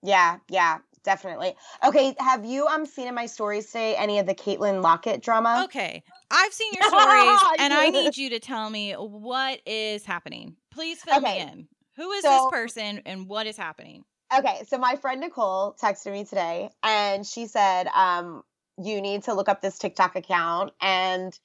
Yeah, 0.00 0.36
yeah, 0.48 0.78
definitely. 1.02 1.56
Okay, 1.84 2.14
have 2.20 2.44
you 2.44 2.68
um 2.68 2.86
seen 2.86 3.08
in 3.08 3.16
my 3.16 3.26
stories 3.26 3.66
today 3.66 3.96
any 3.96 4.20
of 4.20 4.26
the 4.26 4.34
Caitlin 4.34 4.80
Lockett 4.80 5.22
drama? 5.22 5.62
Okay, 5.64 6.04
I've 6.30 6.52
seen 6.52 6.72
your 6.72 6.84
stories, 6.88 7.40
and 7.58 7.74
I 7.74 7.90
need 7.90 8.16
you 8.16 8.30
to 8.30 8.38
tell 8.38 8.70
me 8.70 8.92
what 8.92 9.60
is 9.66 10.04
happening. 10.04 10.54
Please 10.70 11.00
fill 11.00 11.16
okay. 11.16 11.44
me 11.44 11.50
in. 11.50 11.68
Who 11.96 12.10
is 12.12 12.22
so, 12.22 12.30
this 12.30 12.46
person 12.50 13.02
and 13.06 13.28
what 13.28 13.46
is 13.46 13.56
happening? 13.56 14.04
Okay, 14.36 14.62
so 14.66 14.78
my 14.78 14.96
friend 14.96 15.20
Nicole 15.20 15.76
texted 15.80 16.12
me 16.12 16.24
today 16.24 16.70
and 16.82 17.26
she 17.26 17.46
said, 17.46 17.86
um, 17.88 18.42
you 18.82 19.00
need 19.00 19.24
to 19.24 19.34
look 19.34 19.48
up 19.48 19.60
this 19.60 19.78
TikTok 19.78 20.16
account 20.16 20.72
and 20.80 21.38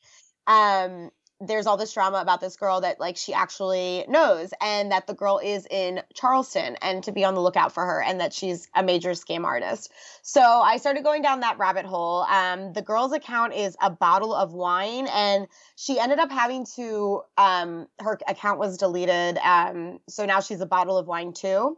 um 0.47 1.11
there's 1.41 1.67
all 1.67 1.77
this 1.77 1.93
drama 1.93 2.17
about 2.17 2.41
this 2.41 2.57
girl 2.57 2.81
that 2.81 2.99
like 2.99 3.15
she 3.15 3.33
actually 3.33 4.03
knows 4.09 4.53
and 4.61 4.91
that 4.91 5.07
the 5.07 5.13
girl 5.13 5.39
is 5.41 5.65
in 5.71 6.01
Charleston 6.13 6.75
and 6.81 7.01
to 7.05 7.13
be 7.13 7.23
on 7.23 7.33
the 7.33 7.41
lookout 7.41 7.71
for 7.71 7.85
her 7.85 8.01
and 8.01 8.19
that 8.19 8.33
she's 8.33 8.67
a 8.75 8.83
major 8.83 9.11
scam 9.11 9.45
artist. 9.45 9.91
So 10.21 10.41
I 10.41 10.77
started 10.77 11.03
going 11.03 11.21
down 11.21 11.39
that 11.39 11.57
rabbit 11.57 11.85
hole. 11.85 12.23
Um, 12.23 12.73
the 12.73 12.81
girl's 12.81 13.13
account 13.13 13.53
is 13.53 13.77
a 13.81 13.89
bottle 13.89 14.33
of 14.33 14.53
wine 14.53 15.07
and 15.07 15.47
she 15.77 15.97
ended 15.97 16.19
up 16.19 16.29
having 16.29 16.65
to 16.75 17.21
um, 17.37 17.87
her 17.99 18.19
account 18.27 18.59
was 18.59 18.77
deleted. 18.77 19.37
Um, 19.37 19.99
so 20.09 20.25
now 20.25 20.41
she's 20.41 20.59
a 20.59 20.65
bottle 20.65 20.97
of 20.97 21.07
wine 21.07 21.31
too. 21.31 21.77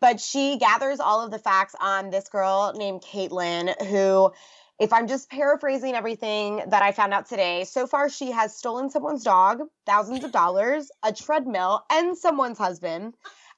But 0.00 0.20
she 0.20 0.56
gathers 0.56 1.00
all 1.00 1.24
of 1.24 1.30
the 1.30 1.38
facts 1.38 1.76
on 1.78 2.10
this 2.10 2.28
girl 2.28 2.72
named 2.74 3.02
Caitlin 3.02 3.80
who 3.86 4.32
if 4.78 4.92
I'm 4.92 5.06
just 5.06 5.30
paraphrasing 5.30 5.94
everything 5.94 6.62
that 6.68 6.82
I 6.82 6.92
found 6.92 7.14
out 7.14 7.26
today, 7.26 7.64
so 7.64 7.86
far 7.86 8.08
she 8.08 8.30
has 8.32 8.56
stolen 8.56 8.90
someone's 8.90 9.22
dog, 9.22 9.62
thousands 9.86 10.24
of 10.24 10.32
dollars, 10.32 10.90
a 11.02 11.12
treadmill, 11.12 11.84
and 11.90 12.16
someone's 12.16 12.58
husband. 12.58 13.14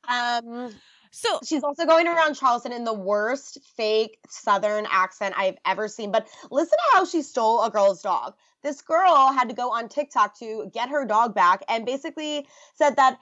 Um, 0.09 0.70
so 1.11 1.38
she's 1.44 1.62
also 1.62 1.87
going 1.87 2.09
around 2.09 2.35
Charleston 2.35 2.72
in 2.72 2.85
the 2.85 2.92
worst 2.92 3.59
fake 3.77 4.18
Southern 4.29 4.87
accent 4.90 5.35
I've 5.38 5.57
ever 5.64 5.87
seen. 5.87 6.11
But 6.11 6.29
listen 6.50 6.77
to 6.77 6.98
how 6.98 7.05
she 7.05 7.22
stole 7.22 7.62
a 7.62 7.70
girl's 7.70 8.03
dog. 8.03 8.35
This 8.62 8.83
girl 8.83 9.33
had 9.33 9.48
to 9.48 9.55
go 9.55 9.70
on 9.70 9.88
TikTok 9.88 10.38
to 10.40 10.70
get 10.74 10.88
her 10.88 11.07
dog 11.07 11.35
back 11.35 11.62
and 11.68 11.87
basically 11.87 12.48
said 12.74 12.96
that 12.96 13.18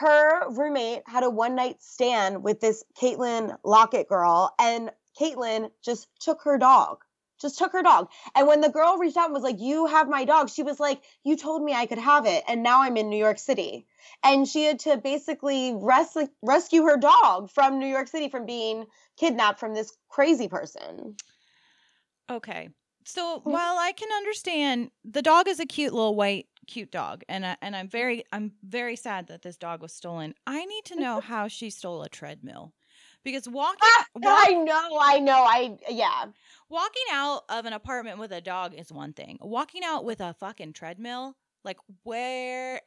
her 0.00 0.50
roommate 0.50 1.02
had 1.06 1.22
a 1.22 1.30
one 1.30 1.54
night 1.54 1.80
stand 1.80 2.42
with 2.42 2.60
this 2.60 2.82
Caitlin 3.00 3.56
Lockett 3.62 4.08
girl, 4.08 4.52
and 4.58 4.90
Caitlin 5.18 5.70
just 5.82 6.08
took 6.18 6.42
her 6.42 6.58
dog 6.58 6.98
just 7.40 7.58
took 7.58 7.72
her 7.72 7.82
dog. 7.82 8.08
And 8.34 8.46
when 8.46 8.60
the 8.60 8.68
girl 8.68 8.98
reached 8.98 9.16
out 9.16 9.26
and 9.26 9.34
was 9.34 9.42
like, 9.42 9.60
You 9.60 9.86
have 9.86 10.08
my 10.08 10.24
dog, 10.24 10.50
she 10.50 10.62
was 10.62 10.80
like, 10.80 11.02
You 11.24 11.36
told 11.36 11.62
me 11.62 11.72
I 11.72 11.86
could 11.86 11.98
have 11.98 12.26
it. 12.26 12.44
And 12.48 12.62
now 12.62 12.82
I'm 12.82 12.96
in 12.96 13.10
New 13.10 13.18
York 13.18 13.38
City. 13.38 13.86
And 14.22 14.46
she 14.46 14.64
had 14.64 14.80
to 14.80 14.96
basically 14.96 15.74
res- 15.74 16.28
rescue 16.42 16.82
her 16.84 16.96
dog 16.96 17.50
from 17.50 17.78
New 17.78 17.86
York 17.86 18.08
City 18.08 18.28
from 18.28 18.46
being 18.46 18.86
kidnapped 19.16 19.60
from 19.60 19.74
this 19.74 19.96
crazy 20.08 20.48
person. 20.48 21.16
Okay. 22.30 22.70
So 23.04 23.38
mm-hmm. 23.38 23.50
while 23.50 23.78
I 23.78 23.92
can 23.92 24.08
understand 24.16 24.90
the 25.04 25.22
dog 25.22 25.48
is 25.48 25.60
a 25.60 25.66
cute 25.66 25.92
little 25.92 26.14
white 26.14 26.46
cute 26.66 26.90
dog 26.90 27.22
and 27.28 27.46
I, 27.46 27.56
and 27.62 27.76
I'm 27.76 27.88
very 27.88 28.24
I'm 28.32 28.52
very 28.64 28.96
sad 28.96 29.28
that 29.28 29.42
this 29.42 29.56
dog 29.56 29.80
was 29.80 29.92
stolen. 29.92 30.34
I 30.46 30.64
need 30.64 30.84
to 30.86 31.00
know 31.00 31.20
how 31.20 31.46
she 31.46 31.70
stole 31.70 32.02
a 32.02 32.08
treadmill 32.08 32.72
because 33.26 33.48
walking 33.48 33.80
ah, 33.82 34.04
walk, 34.14 34.46
I 34.48 34.52
know, 34.54 34.98
I 35.00 35.18
know. 35.18 35.44
I 35.44 35.76
yeah. 35.90 36.26
Walking 36.70 37.02
out 37.12 37.42
of 37.48 37.66
an 37.66 37.72
apartment 37.72 38.18
with 38.18 38.30
a 38.30 38.40
dog 38.40 38.72
is 38.72 38.92
one 38.92 39.12
thing. 39.12 39.36
Walking 39.42 39.82
out 39.84 40.04
with 40.04 40.20
a 40.20 40.32
fucking 40.34 40.72
treadmill, 40.72 41.34
like 41.64 41.76
where 42.04 42.80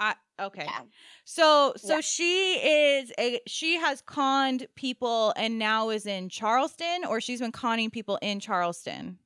I 0.00 0.14
okay. 0.40 0.64
Yeah. 0.64 0.80
So 1.24 1.74
so 1.76 1.96
yeah. 1.96 2.00
she 2.00 2.54
is 2.54 3.12
a 3.18 3.40
she 3.46 3.76
has 3.76 4.00
conned 4.00 4.68
people 4.74 5.34
and 5.36 5.58
now 5.58 5.90
is 5.90 6.06
in 6.06 6.30
Charleston 6.30 7.04
or 7.06 7.20
she's 7.20 7.40
been 7.40 7.52
conning 7.52 7.90
people 7.90 8.18
in 8.22 8.40
Charleston. 8.40 9.18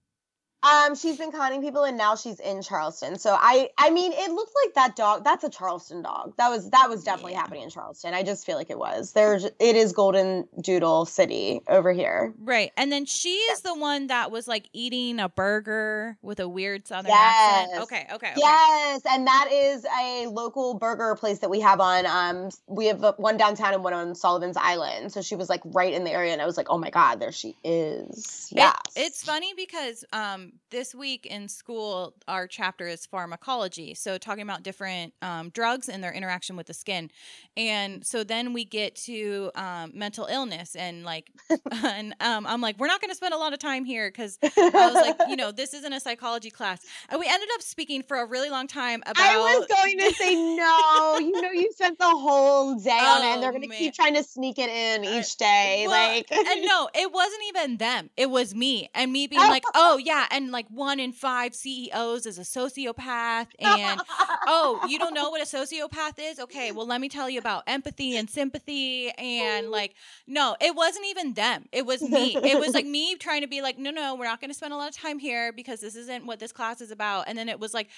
Um, 0.67 0.97
she's 0.97 1.17
been 1.17 1.31
conning 1.31 1.63
people, 1.63 1.85
and 1.85 1.97
now 1.97 2.17
she's 2.17 2.41
in 2.41 2.61
Charleston. 2.61 3.19
So 3.19 3.37
I, 3.39 3.71
I 3.79 3.91
mean, 3.91 4.13
it 4.13 4.33
looked 4.33 4.53
like 4.65 4.75
that 4.75 4.97
dog. 4.97 5.23
That's 5.23 5.45
a 5.45 5.51
Charleston 5.51 6.03
dog. 6.03 6.35
That 6.39 6.49
was 6.49 6.71
that 6.71 6.89
was 6.89 7.05
definitely 7.05 7.33
yeah. 7.33 7.41
happening 7.41 7.63
in 7.63 7.71
Charleston. 7.71 8.15
I 8.15 8.23
just 8.23 8.45
feel 8.45 8.57
like 8.57 8.71
it 8.71 8.79
was. 8.79 9.13
There's 9.13 9.45
it 9.45 9.77
is 9.77 9.93
Golden 9.93 10.49
Doodle 10.61 11.07
City 11.07 11.61
over 11.69 11.93
here. 11.93 12.35
Right, 12.39 12.73
and 12.77 12.91
then 12.91 13.05
she 13.05 13.29
is 13.29 13.63
yeah. 13.65 13.73
the 13.73 13.79
one 13.79 14.09
that 14.09 14.31
was 14.31 14.49
like 14.49 14.69
eating 14.73 15.21
a 15.21 15.29
burger 15.29 16.19
with 16.23 16.41
a 16.41 16.49
weird 16.49 16.87
Southern 16.87 17.11
yes. 17.11 17.35
accent. 17.37 17.83
Okay, 17.85 18.07
okay, 18.13 18.15
okay, 18.15 18.33
Yes, 18.37 19.03
and 19.09 19.27
that 19.27 19.49
is 19.53 19.87
a 20.01 20.27
local 20.27 20.75
burger 20.75 21.15
place 21.15 21.39
that 21.41 21.51
we 21.51 21.61
have 21.61 21.81
on. 21.81 22.07
Um, 22.07 22.51
we 22.67 22.87
have 22.87 23.15
one 23.19 23.37
downtown 23.37 23.75
and 23.75 23.85
one 23.85 23.93
on 23.93 24.15
Sullivan's 24.15 24.57
Island. 24.57 25.13
So 25.13 25.23
she 25.23 25.37
was 25.37 25.49
like 25.49 25.61
right 25.65 25.93
in 25.93 26.05
the 26.05 26.11
area, 26.11 26.33
and 26.33 26.43
I 26.43 26.47
was 26.47 26.57
like, 26.57 26.67
oh 26.71 26.79
my 26.79 26.91
god, 26.91 27.21
there 27.21 27.33
she 27.33 27.55
is. 27.63 28.49
Yeah, 28.51 28.73
it, 28.97 29.03
it's 29.07 29.23
funny 29.23 29.53
because 29.55 30.05
um 30.13 30.56
this 30.71 30.95
week 30.95 31.27
in 31.27 31.49
school, 31.49 32.15
our 32.29 32.47
chapter 32.47 32.87
is 32.87 33.07
pharmacology. 33.07 33.95
So, 33.95 34.19
talking 34.19 34.43
about 34.43 34.63
different 34.63 35.15
um, 35.23 35.51
drugs 35.51 35.89
and 35.89 36.03
their 36.03 36.13
interaction 36.13 36.57
with 36.57 36.67
the 36.67 36.75
skin. 36.75 37.11
And 37.57 38.05
so 38.07 38.23
then 38.25 38.53
we 38.53 38.65
get 38.65 38.95
to 39.07 39.51
um, 39.55 39.93
mental 39.95 40.27
illness. 40.27 40.77
And 40.77 41.05
like, 41.05 41.31
and 41.73 42.15
um, 42.21 42.47
I'm 42.47 42.61
like, 42.61 42.79
we're 42.79 42.87
not 42.87 43.01
going 43.01 43.11
to 43.11 43.17
spend 43.17 43.35
a 43.35 43.39
lot 43.39 43.53
of 43.53 43.59
time 43.59 43.85
here 43.85 44.09
because 44.09 44.39
I 44.43 44.51
was 44.73 44.95
like, 44.95 45.17
you 45.29 45.37
know, 45.37 45.53
this 45.53 45.75
isn't 45.75 45.93
a 45.93 46.01
psychology 46.01 46.51
class. 46.51 46.85
And 47.09 47.19
we 47.21 47.27
ended 47.29 47.49
up 47.55 47.63
speaking 47.63 48.03
for 48.03 48.19
a 48.19 48.27
really 48.27 48.51
long 48.51 48.67
time 48.67 49.03
about. 49.07 49.17
I 49.25 49.37
was 49.59 49.67
going 49.67 49.99
to 49.99 50.13
say 50.15 50.35
no. 50.35 51.19
you 51.19 51.41
know, 51.41 51.51
you 51.51 51.71
spent 51.73 51.99
the 51.99 52.05
whole 52.05 52.75
day 52.79 52.91
on 52.91 53.23
it, 53.23 53.27
and 53.35 53.43
they're 53.43 53.51
Oh, 53.51 53.53
going 53.53 53.69
to 53.71 53.77
keep 53.77 53.95
trying 53.95 54.15
to 54.15 54.23
sneak 54.25 54.59
it 54.59 54.69
in 54.69 55.05
I- 55.07 55.19
each 55.21 55.37
day. 55.37 55.85
Well, 55.89 56.09
like, 56.17 56.31
and 56.31 56.63
no, 56.65 56.89
it 56.95 57.13
wasn't 57.13 57.43
even 57.49 57.77
them. 57.79 58.11
It 58.17 58.31
was 58.31 58.55
me 58.55 58.89
and 58.95 59.13
me 59.13 59.27
being 59.27 59.43
like, 59.43 59.65
oh 59.75 59.99
yeah, 59.99 60.27
and 60.31 60.46
like 60.51 60.67
one 60.69 61.01
in 61.01 61.13
five 61.13 61.55
CEOs 61.55 62.27
is 62.27 62.39
a 62.39 62.43
sociopath, 62.43 63.47
and 63.59 64.01
oh, 64.47 64.81
you 64.89 64.99
don't 64.99 65.15
know 65.15 65.31
what 65.31 65.41
a 65.41 65.45
sociopath 65.45 66.15
is? 66.19 66.39
Okay, 66.39 66.73
well 66.73 66.87
let 66.87 67.01
me 67.01 67.09
tell 67.09 67.29
you 67.29 67.39
about 67.39 67.65
empathy 67.67 68.17
and 68.17 68.29
sympathy, 68.29 69.11
and 69.11 69.71
like, 69.71 69.95
no, 70.27 70.57
it 70.61 70.75
wasn't 70.75 71.07
even 71.07 71.35
them. 71.35 71.67
It 71.73 71.87
was 71.87 72.03
me. 72.03 72.37
It 72.37 72.59
was 72.59 72.75
like 72.75 72.87
me 72.87 73.17
trying 73.17 73.43
to 73.43 73.49
be 73.49 73.63
like, 73.63 73.79
no, 73.79 73.91
no, 73.91 74.15
we're 74.15 74.25
not 74.25 74.41
going 74.41 74.51
to 74.51 74.55
spend 74.55 74.73
a 74.73 74.77
lot 74.77 74.89
of 74.89 74.97
time 74.97 75.19
here 75.19 75.53
because 75.53 75.81
this 75.81 75.97
isn't 75.97 76.27
what 76.27 76.39
this 76.39 76.53
class 76.53 76.81
is 76.81 76.91
about, 76.91 77.29
and 77.29 77.37
then 77.37 77.49
it 77.49 77.61
was 77.61 77.75
like. 77.75 77.89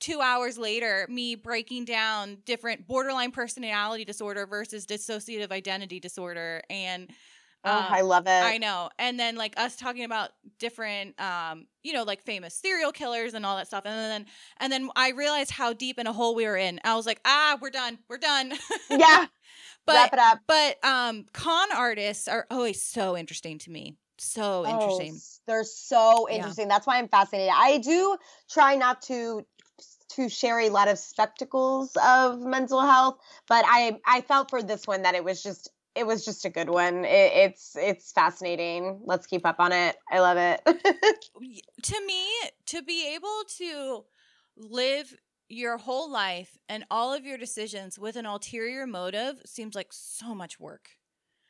Two 0.00 0.20
hours 0.20 0.58
later, 0.58 1.06
me 1.08 1.34
breaking 1.34 1.84
down 1.86 2.38
different 2.44 2.86
borderline 2.86 3.30
personality 3.30 4.04
disorder 4.04 4.44
versus 4.44 4.84
dissociative 4.84 5.50
identity 5.50 5.98
disorder, 6.00 6.62
and 6.68 7.08
oh, 7.64 7.70
um, 7.70 7.84
I 7.90 8.00
love 8.02 8.24
it. 8.26 8.30
I 8.46 8.58
know. 8.58 8.90
And 8.98 9.18
then 9.18 9.36
like 9.36 9.54
us 9.58 9.76
talking 9.76 10.04
about 10.04 10.30
different 10.58 11.18
um, 11.20 11.66
you 11.82 11.92
know, 11.92 12.02
like 12.02 12.22
famous 12.22 12.54
serial 12.54 12.92
killers 12.92 13.34
and 13.34 13.44
all 13.46 13.56
that 13.56 13.66
stuff. 13.68 13.84
And 13.86 13.94
then 13.94 14.26
and 14.58 14.72
then 14.72 14.90
I 14.96 15.10
realized 15.10 15.50
how 15.50 15.72
deep 15.72 15.98
in 15.98 16.06
a 16.06 16.12
hole 16.12 16.34
we 16.34 16.46
were 16.46 16.56
in. 16.56 16.80
I 16.84 16.94
was 16.96 17.06
like, 17.06 17.20
"Ah, 17.24 17.58
we're 17.60 17.70
done. 17.70 17.98
We're 18.08 18.18
done." 18.18 18.52
yeah, 18.90 19.26
but 19.86 19.94
wrap 19.94 20.12
it 20.12 20.18
up. 20.18 20.40
but 20.46 20.84
um 20.84 21.26
con 21.32 21.72
artists 21.72 22.28
are 22.28 22.46
always 22.50 22.82
so 22.82 23.16
interesting 23.16 23.58
to 23.60 23.70
me. 23.70 23.96
So 24.18 24.64
interesting. 24.66 25.14
Oh, 25.14 25.20
they're 25.46 25.64
so 25.64 26.28
Yeah. 26.28 26.36
interesting. 26.36 26.68
That's 26.68 26.86
why 26.86 26.98
I'm 26.98 27.08
fascinated. 27.08 27.52
I 27.54 27.78
do 27.78 28.16
try 28.50 28.76
not 28.76 29.02
to 29.02 29.46
to 30.10 30.28
share 30.28 30.60
a 30.60 30.70
lot 30.70 30.86
of 30.88 30.98
spectacles 30.98 31.96
of 31.96 32.40
mental 32.40 32.80
health, 32.80 33.18
but 33.48 33.64
I 33.66 34.00
I 34.06 34.20
felt 34.20 34.50
for 34.50 34.62
this 34.62 34.86
one 34.86 35.02
that 35.02 35.14
it 35.14 35.24
was 35.24 35.42
just 35.42 35.68
it 35.94 36.06
was 36.06 36.24
just 36.24 36.44
a 36.44 36.50
good 36.50 36.68
one. 36.68 37.04
It, 37.04 37.32
it's 37.34 37.76
it's 37.76 38.12
fascinating. 38.12 39.00
Let's 39.04 39.26
keep 39.26 39.46
up 39.46 39.56
on 39.58 39.72
it. 39.72 39.96
I 40.10 40.20
love 40.20 40.36
it. 40.38 40.60
Oh, 41.36 41.40
to 41.82 42.06
me, 42.06 42.28
to 42.66 42.82
be 42.82 43.12
able 43.14 43.42
to 43.58 44.04
live 44.56 45.16
your 45.48 45.78
whole 45.78 46.10
life 46.10 46.56
and 46.68 46.84
all 46.90 47.12
of 47.12 47.26
your 47.26 47.36
decisions 47.36 47.98
with 47.98 48.14
an 48.14 48.24
ulterior 48.24 48.86
motive 48.86 49.42
seems 49.44 49.74
like 49.74 49.88
so 49.90 50.32
much 50.34 50.60
work. 50.60 50.90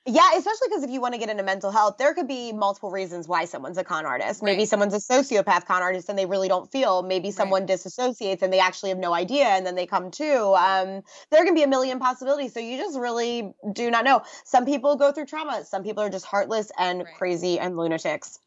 Yeah, 0.06 0.28
especially 0.36 0.68
because 0.68 0.82
if 0.82 0.90
you 0.90 1.00
want 1.00 1.14
to 1.14 1.18
get 1.18 1.30
into 1.30 1.42
mental 1.42 1.70
health, 1.70 1.96
there 1.98 2.12
could 2.12 2.28
be 2.28 2.52
multiple 2.52 2.90
reasons 2.90 3.26
why 3.26 3.46
someone's 3.46 3.78
a 3.78 3.84
con 3.84 4.04
artist. 4.04 4.42
Maybe 4.42 4.58
Right. 4.60 4.68
someone's 4.68 4.92
a 4.92 4.98
sociopath 4.98 5.64
con 5.64 5.80
artist 5.82 6.10
and 6.10 6.18
they 6.18 6.26
really 6.26 6.46
don't 6.46 6.70
feel. 6.70 7.02
Maybe 7.02 7.30
someone 7.30 7.66
disassociates 7.66 8.42
and 8.42 8.52
they 8.52 8.60
actually 8.60 8.90
have 8.90 8.98
no 8.98 9.14
idea 9.14 9.46
and 9.46 9.64
then 9.64 9.76
they 9.76 9.86
come 9.86 10.10
to. 10.10 10.52
Um, 10.54 11.02
there 11.30 11.44
can 11.46 11.54
be 11.54 11.62
a 11.62 11.68
million 11.68 12.00
possibilities. 12.00 12.52
So 12.52 12.60
you 12.60 12.76
just 12.76 12.98
really 12.98 13.54
do 13.72 13.90
not 13.90 14.04
know. 14.04 14.22
Some 14.44 14.66
people 14.66 14.96
go 14.96 15.10
through 15.10 15.24
trauma. 15.26 15.64
Some 15.64 15.82
people 15.82 16.02
are 16.02 16.10
just 16.10 16.26
heartless 16.26 16.70
and 16.78 17.04
Right. 17.04 17.14
crazy 17.14 17.58
and 17.58 17.74
lunatics. 17.76 18.38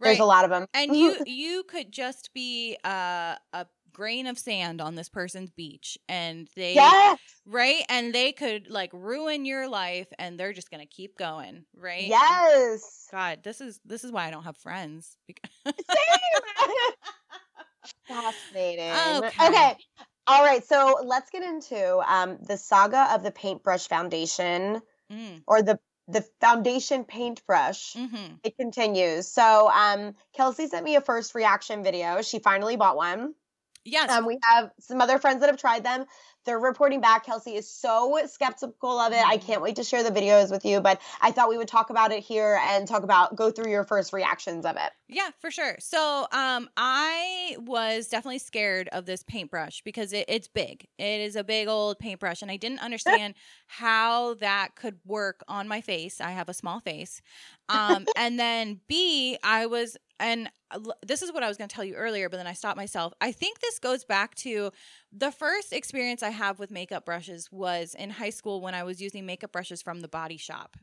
There's 0.00 0.20
a 0.20 0.24
lot 0.26 0.44
of 0.44 0.50
them. 0.50 0.66
and 0.74 0.94
you 0.94 1.16
you 1.24 1.62
could 1.64 1.90
just 1.92 2.34
be 2.34 2.76
a, 2.84 3.38
a 3.54 3.66
grain 3.96 4.26
of 4.26 4.38
sand 4.38 4.82
on 4.82 4.94
this 4.94 5.08
person's 5.08 5.50
beach 5.50 5.96
and 6.06 6.50
they 6.54 6.74
yes, 6.74 7.18
right 7.46 7.82
and 7.88 8.14
they 8.14 8.30
could 8.30 8.68
like 8.68 8.90
ruin 8.92 9.46
your 9.46 9.66
life 9.66 10.06
and 10.18 10.38
they're 10.38 10.52
just 10.52 10.70
gonna 10.70 10.84
keep 10.84 11.16
going 11.16 11.64
right 11.74 12.06
yes. 12.06 13.08
god 13.10 13.38
this 13.42 13.62
is 13.62 13.80
this 13.86 14.04
is 14.04 14.12
why 14.12 14.26
i 14.26 14.30
don't 14.30 14.44
have 14.44 14.58
friends 14.58 15.16
Fascinating. 18.08 18.92
Okay. 18.92 19.46
okay. 19.48 19.76
All 20.26 20.42
right. 20.42 20.64
So 20.64 20.98
let's 21.04 21.30
get 21.30 21.42
into 21.42 21.98
um, 22.06 22.38
the 22.40 22.56
saga 22.56 23.14
of 23.14 23.22
the 23.22 23.30
paintbrush 23.30 23.88
foundation. 23.88 24.80
mm, 25.12 25.42
or 25.46 25.62
the 25.62 25.78
the 26.08 26.24
foundation 26.40 27.04
paintbrush. 27.04 27.94
hmm 27.94 28.34
It 28.44 28.56
continues. 28.56 29.26
So 29.26 29.68
um 29.70 30.14
Kelsey 30.36 30.68
sent 30.68 30.84
me 30.84 30.94
a 30.96 31.00
first 31.00 31.34
reaction 31.34 31.82
video. 31.82 32.22
She 32.22 32.38
finally 32.38 32.76
bought 32.76 32.96
one. 32.96 33.34
Yes 33.86 34.20
Um 34.20 34.26
we 34.26 34.38
have 34.42 34.70
some 34.80 35.00
other 35.00 35.18
friends 35.18 35.40
that 35.40 35.48
have 35.48 35.58
tried 35.58 35.84
them. 35.84 36.06
They're 36.44 36.58
reporting 36.60 37.00
back. 37.00 37.24
Kelsey 37.26 37.54
is 37.56 37.68
so 37.70 38.20
skeptical 38.26 38.98
of 39.00 39.12
it. 39.12 39.24
I 39.26 39.36
Mhm. 39.36 39.38
can't 39.38 39.62
wait 39.62 39.76
to 39.76 39.84
share 39.84 40.02
the 40.02 40.10
videos 40.10 40.50
with 40.50 40.64
you, 40.64 40.80
but 40.80 41.00
I 41.20 41.32
thought 41.32 41.48
we 41.48 41.58
would 41.58 41.68
talk 41.68 41.90
about 41.90 42.12
it 42.12 42.22
here 42.22 42.60
and 42.62 42.86
talk 42.86 43.02
about 43.02 43.34
go 43.36 43.50
through 43.50 43.70
your 43.70 43.84
first 43.84 44.12
reactions 44.12 44.64
of 44.66 44.76
it. 44.76 44.92
Yeah, 45.08 45.30
for 45.38 45.52
sure. 45.52 45.76
So, 45.78 46.26
um, 46.32 46.68
I 46.76 47.56
was 47.60 48.08
definitely 48.08 48.40
scared 48.40 48.88
of 48.88 49.06
this 49.06 49.22
paintbrush 49.22 49.82
because 49.82 50.12
it, 50.12 50.24
it's 50.26 50.48
big. 50.48 50.88
It 50.98 51.20
is 51.20 51.36
a 51.36 51.44
big 51.44 51.68
old 51.68 52.00
paintbrush, 52.00 52.42
and 52.42 52.50
I 52.50 52.56
didn't 52.56 52.80
understand 52.80 53.34
how 53.68 54.34
that 54.34 54.74
could 54.74 54.98
work 55.04 55.44
on 55.46 55.68
my 55.68 55.80
face. 55.80 56.20
I 56.20 56.32
have 56.32 56.48
a 56.48 56.54
small 56.54 56.80
face. 56.80 57.22
Um, 57.68 58.06
and 58.14 58.38
then 58.38 58.80
B, 58.88 59.38
I 59.42 59.66
was, 59.66 59.96
and 60.20 60.50
this 61.04 61.22
is 61.22 61.32
what 61.32 61.42
I 61.42 61.48
was 61.48 61.56
going 61.56 61.68
to 61.68 61.74
tell 61.74 61.84
you 61.84 61.94
earlier, 61.94 62.28
but 62.28 62.36
then 62.36 62.46
I 62.46 62.52
stopped 62.52 62.76
myself. 62.76 63.12
I 63.20 63.32
think 63.32 63.60
this 63.60 63.78
goes 63.78 64.04
back 64.04 64.34
to 64.36 64.70
the 65.12 65.30
first 65.32 65.72
experience 65.72 66.22
I 66.22 66.30
have 66.30 66.58
with 66.58 66.70
makeup 66.70 67.04
brushes 67.04 67.50
was 67.50 67.94
in 67.94 68.10
high 68.10 68.30
school 68.30 68.60
when 68.60 68.74
I 68.74 68.84
was 68.84 69.00
using 69.00 69.26
makeup 69.26 69.52
brushes 69.52 69.82
from 69.82 70.00
the 70.00 70.08
Body 70.08 70.36
Shop, 70.36 70.76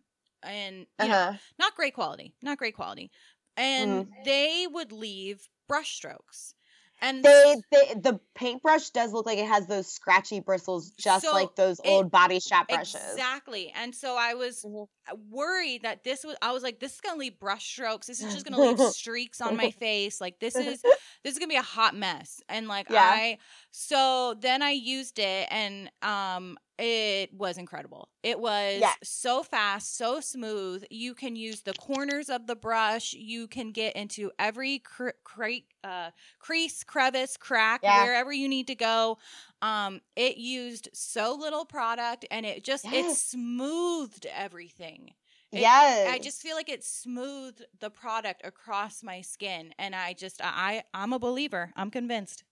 and 0.43 0.85
you 0.97 1.09
know, 1.09 1.15
Uh-huh. 1.15 1.37
not 1.59 1.75
great 1.75 1.93
quality, 1.93 2.33
not 2.41 2.57
great 2.57 2.75
quality. 2.75 3.11
And 3.55 4.07
they 4.23 4.67
would 4.69 4.91
leave 4.91 5.47
brush 5.67 5.95
strokes. 5.95 6.53
And 7.01 7.23
They, 7.23 7.55
they 7.71 7.93
the 7.95 8.19
paintbrush 8.35 8.89
does 8.91 9.11
look 9.11 9.25
like 9.25 9.37
it 9.37 9.47
has 9.47 9.67
those 9.67 9.87
scratchy 9.87 10.39
bristles 10.39 10.91
just 10.91 11.25
So 11.25 11.31
like 11.33 11.55
those 11.55 11.79
it- 11.79 11.87
old 11.89 12.11
body 12.11 12.39
shop 12.39 12.67
brushes. 12.69 12.95
exactly. 12.95 13.71
And 13.75 13.93
so 13.93 14.15
I 14.15 14.33
was 14.35 14.63
Mhm. 14.63 14.87
worried 15.29 15.83
that 15.83 16.03
this 16.03 16.23
was 16.23 16.35
I 16.41 16.51
was 16.53 16.63
like 16.63 16.79
this 16.79 16.93
is 16.95 17.01
going 17.01 17.15
to 17.15 17.19
leave 17.19 17.39
brush 17.39 17.65
strokes. 17.65 18.07
This 18.07 18.21
is 18.21 18.33
just 18.33 18.45
going 18.45 18.55
to 18.55 18.69
leave 18.69 18.79
streaks 18.93 19.41
on 19.41 19.55
my 19.57 19.69
face. 19.71 20.21
Like 20.21 20.39
this 20.39 20.55
is 20.55 20.81
this 21.23 21.33
is 21.33 21.39
going 21.39 21.49
to 21.49 21.53
be 21.53 21.57
a 21.57 21.61
hot 21.61 21.95
mess. 21.95 22.41
And 22.47 22.67
like 22.67 22.87
Yeah. 22.89 23.01
I 23.01 23.37
so 23.71 24.35
then 24.39 24.61
I 24.61 24.71
used 24.71 25.19
it 25.19 25.47
and 25.51 25.91
um 26.01 26.57
it 26.79 27.33
was 27.33 27.57
incredible. 27.57 28.09
It 28.23 28.39
was 28.39 28.79
Yeah. 28.81 28.93
so 29.03 29.43
fast, 29.43 29.95
so 29.95 30.19
smooth. 30.19 30.83
You 30.89 31.13
can 31.13 31.35
use 31.35 31.61
the 31.61 31.73
corners 31.73 32.29
of 32.29 32.47
the 32.47 32.55
brush. 32.55 33.13
You 33.13 33.47
can 33.47 33.71
get 33.71 33.95
into 33.95 34.31
every 34.39 34.79
cr- 34.79 35.09
cre- 35.23 35.67
uh, 35.83 36.11
crease, 36.39 36.83
crevice, 36.83 37.37
crack, 37.37 37.81
Yeah. 37.83 38.03
wherever 38.03 38.31
you 38.33 38.47
need 38.49 38.67
to 38.67 38.75
go. 38.75 39.19
Um, 39.61 40.01
it 40.15 40.37
used 40.37 40.89
so 40.93 41.33
little 41.35 41.65
product, 41.65 42.25
and 42.31 42.45
it 42.45 42.63
just 42.63 42.85
it 42.85 43.15
smoothed 43.15 44.25
everything. 44.25 45.13
It- 45.51 45.59
yes. 45.61 46.09
I 46.11 46.17
just 46.17 46.41
feel 46.41 46.55
like 46.55 46.69
it 46.69 46.83
smoothed 46.83 47.63
the 47.79 47.91
product 47.91 48.41
across 48.43 49.03
my 49.03 49.21
skin, 49.21 49.73
and 49.77 49.95
I 49.95 50.13
just 50.13 50.41
I 50.43 50.83
I'm 50.93 51.13
a 51.13 51.19
believer. 51.19 51.71
I'm 51.75 51.91
convinced. 51.91 52.43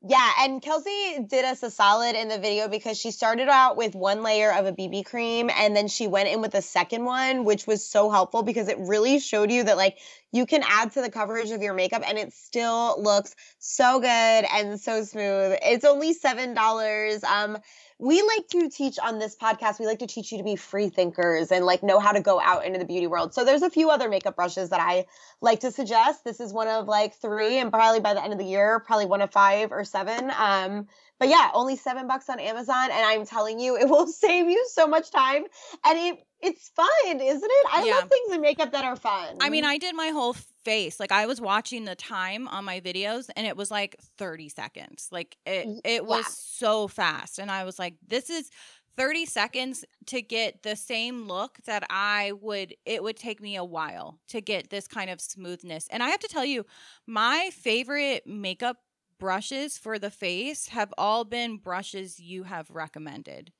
Yeah, 0.00 0.30
and 0.40 0.62
Kelsey 0.62 1.24
did 1.26 1.44
us 1.44 1.60
a 1.64 1.72
solid 1.72 2.14
in 2.14 2.28
the 2.28 2.38
video 2.38 2.68
because 2.68 2.96
she 2.96 3.10
started 3.10 3.48
out 3.48 3.76
with 3.76 3.96
one 3.96 4.22
layer 4.22 4.52
of 4.52 4.64
a 4.64 4.72
BB 4.72 5.04
cream 5.04 5.50
and 5.50 5.74
then 5.74 5.88
she 5.88 6.06
went 6.06 6.28
in 6.28 6.40
with 6.40 6.54
a 6.54 6.62
second 6.62 7.04
one, 7.04 7.44
which 7.44 7.66
was 7.66 7.84
so 7.84 8.08
helpful 8.08 8.44
because 8.44 8.68
it 8.68 8.78
really 8.78 9.18
showed 9.18 9.50
you 9.50 9.64
that 9.64 9.76
like 9.76 9.98
you 10.32 10.46
can 10.46 10.62
add 10.66 10.92
to 10.92 11.02
the 11.02 11.10
coverage 11.10 11.50
of 11.50 11.62
your 11.62 11.74
makeup 11.74 12.02
and 12.06 12.18
it 12.18 12.32
still 12.32 13.02
looks 13.02 13.34
so 13.58 14.00
good 14.00 14.08
and 14.08 14.80
so 14.80 15.04
smooth. 15.04 15.58
It's 15.62 15.84
only 15.84 16.12
seven 16.12 16.54
dollars. 16.54 17.24
Um, 17.24 17.58
we 18.00 18.22
like 18.22 18.46
to 18.48 18.70
teach 18.70 18.98
on 19.00 19.18
this 19.18 19.36
podcast. 19.36 19.80
We 19.80 19.86
like 19.86 19.98
to 19.98 20.06
teach 20.06 20.30
you 20.30 20.38
to 20.38 20.44
be 20.44 20.54
free 20.54 20.88
thinkers 20.88 21.50
and 21.50 21.66
like 21.66 21.82
know 21.82 21.98
how 21.98 22.12
to 22.12 22.20
go 22.20 22.40
out 22.40 22.64
into 22.64 22.78
the 22.78 22.84
beauty 22.84 23.08
world. 23.08 23.34
So 23.34 23.44
there's 23.44 23.62
a 23.62 23.70
few 23.70 23.90
other 23.90 24.08
makeup 24.08 24.36
brushes 24.36 24.70
that 24.70 24.80
I 24.80 25.06
like 25.40 25.60
to 25.60 25.72
suggest. 25.72 26.24
This 26.24 26.38
is 26.38 26.52
one 26.52 26.68
of 26.68 26.86
like 26.86 27.14
three, 27.14 27.58
and 27.58 27.72
probably 27.72 28.00
by 28.00 28.14
the 28.14 28.22
end 28.22 28.32
of 28.32 28.38
the 28.38 28.44
year, 28.44 28.78
probably 28.78 29.06
one 29.06 29.20
of 29.20 29.32
five 29.32 29.72
or 29.72 29.84
seven. 29.84 30.30
Um, 30.38 30.86
but 31.18 31.28
yeah, 31.28 31.50
only 31.52 31.74
seven 31.74 32.06
bucks 32.06 32.28
on 32.28 32.38
Amazon, 32.38 32.84
and 32.84 33.04
I'm 33.04 33.26
telling 33.26 33.58
you, 33.58 33.76
it 33.76 33.88
will 33.88 34.06
save 34.06 34.48
you 34.48 34.68
so 34.70 34.86
much 34.86 35.10
time, 35.10 35.44
and 35.84 35.98
it 35.98 36.24
it's 36.40 36.68
fun, 36.70 37.20
isn't 37.20 37.50
it? 37.50 37.66
I 37.72 37.84
Yeah. 37.84 38.00
love 38.00 38.08
things 38.08 38.34
in 38.34 38.40
makeup 38.40 38.72
that 38.72 38.84
are 38.84 38.96
fun. 38.96 39.38
I 39.40 39.50
mean, 39.50 39.64
I 39.64 39.78
did 39.78 39.94
my 39.94 40.08
whole 40.08 40.34
face. 40.64 40.98
Like 40.98 41.12
I 41.12 41.26
was 41.26 41.40
watching 41.40 41.84
the 41.84 41.94
time 41.94 42.48
on 42.48 42.64
my 42.64 42.80
videos 42.80 43.30
and 43.36 43.46
it 43.46 43.56
was 43.56 43.70
like 43.70 43.96
30 44.00 44.48
seconds. 44.48 45.08
Like 45.12 45.36
it 45.46 45.70
it 45.84 46.06
was 46.06 46.26
yeah. 46.26 46.28
so 46.28 46.88
fast 46.88 47.38
and 47.38 47.50
I 47.50 47.64
was 47.64 47.78
like 47.78 47.94
this 48.06 48.30
is 48.30 48.50
30 48.96 49.26
seconds 49.26 49.84
to 50.06 50.20
get 50.20 50.62
the 50.64 50.74
same 50.74 51.28
look 51.28 51.58
that 51.66 51.84
I 51.88 52.32
would 52.40 52.74
it 52.84 53.02
would 53.02 53.16
take 53.16 53.40
me 53.40 53.54
a 53.56 53.64
while 53.64 54.18
to 54.28 54.40
get 54.40 54.70
this 54.70 54.88
kind 54.88 55.08
of 55.08 55.20
smoothness. 55.20 55.86
And 55.90 56.02
I 56.02 56.08
have 56.08 56.20
to 56.20 56.28
tell 56.28 56.44
you, 56.44 56.66
my 57.06 57.50
favorite 57.52 58.26
makeup 58.26 58.78
brushes 59.18 59.78
for 59.78 59.98
the 59.98 60.10
face 60.10 60.68
have 60.68 60.92
all 60.98 61.24
been 61.24 61.58
brushes 61.58 62.18
you 62.20 62.42
have 62.44 62.70
recommended. 62.70 63.52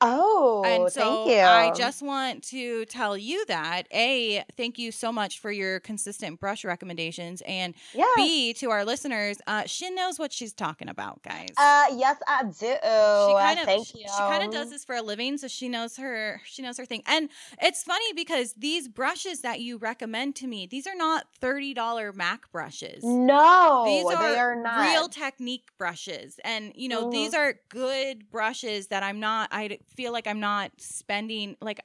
Oh, 0.00 0.62
And 0.64 0.82
thank 0.90 0.92
so 0.92 1.28
I 1.30 1.72
just 1.76 2.02
want 2.02 2.42
to 2.44 2.84
tell 2.86 3.16
you 3.16 3.44
that 3.46 3.84
A, 3.92 4.44
thank 4.56 4.78
you 4.78 4.92
so 4.92 5.12
much 5.12 5.40
for 5.40 5.50
your 5.50 5.80
consistent 5.80 6.40
brush 6.40 6.64
recommendations. 6.64 7.42
And 7.46 7.74
Yes. 7.94 8.10
B, 8.16 8.52
to 8.54 8.70
our 8.70 8.84
listeners, 8.84 9.38
uh, 9.46 9.64
she 9.66 9.90
knows 9.90 10.18
what 10.18 10.32
she's 10.32 10.52
talking 10.52 10.88
about, 10.88 11.22
guys. 11.22 11.48
Uh, 11.56 11.86
yes, 11.96 12.16
I 12.26 12.44
do. 12.44 12.50
she 12.52 13.34
kind 13.34 13.58
of 13.60 13.66
thank 13.66 13.86
she, 13.86 13.98
you. 14.00 14.06
kind 14.18 14.42
of 14.44 14.50
does 14.50 14.70
this 14.70 14.84
for 14.84 14.96
a 14.96 15.02
living, 15.02 15.38
so 15.38 15.48
she 15.48 15.68
knows 15.68 15.96
her 15.96 16.40
she 16.44 16.62
knows 16.62 16.76
her 16.78 16.84
thing. 16.86 17.02
And 17.06 17.28
it's 17.60 17.82
funny 17.82 18.12
because 18.14 18.54
these 18.54 18.88
brushes 18.88 19.40
that 19.40 19.60
you 19.60 19.78
recommend 19.78 20.36
to 20.36 20.46
me, 20.46 20.66
these 20.66 20.86
are 20.86 20.94
not 20.96 21.26
thirty 21.40 21.74
dollar 21.74 22.12
Mac 22.12 22.50
brushes. 22.52 23.02
No, 23.04 23.82
These 23.86 24.06
they 24.08 24.14
are, 24.14 24.52
are 24.52 24.62
not. 24.62 24.80
real 24.82 25.08
technique 25.08 25.68
brushes. 25.78 26.38
And, 26.44 26.72
you 26.74 26.88
know, 26.88 27.10
these 27.10 27.34
are 27.34 27.54
good 27.68 28.30
brushes 28.30 28.88
that 28.88 29.02
I'm 29.02 29.20
not, 29.20 29.48
I 29.52 29.69
feel 29.96 30.12
like 30.12 30.26
I'm 30.26 30.40
not 30.40 30.72
spending, 30.78 31.56
like, 31.60 31.80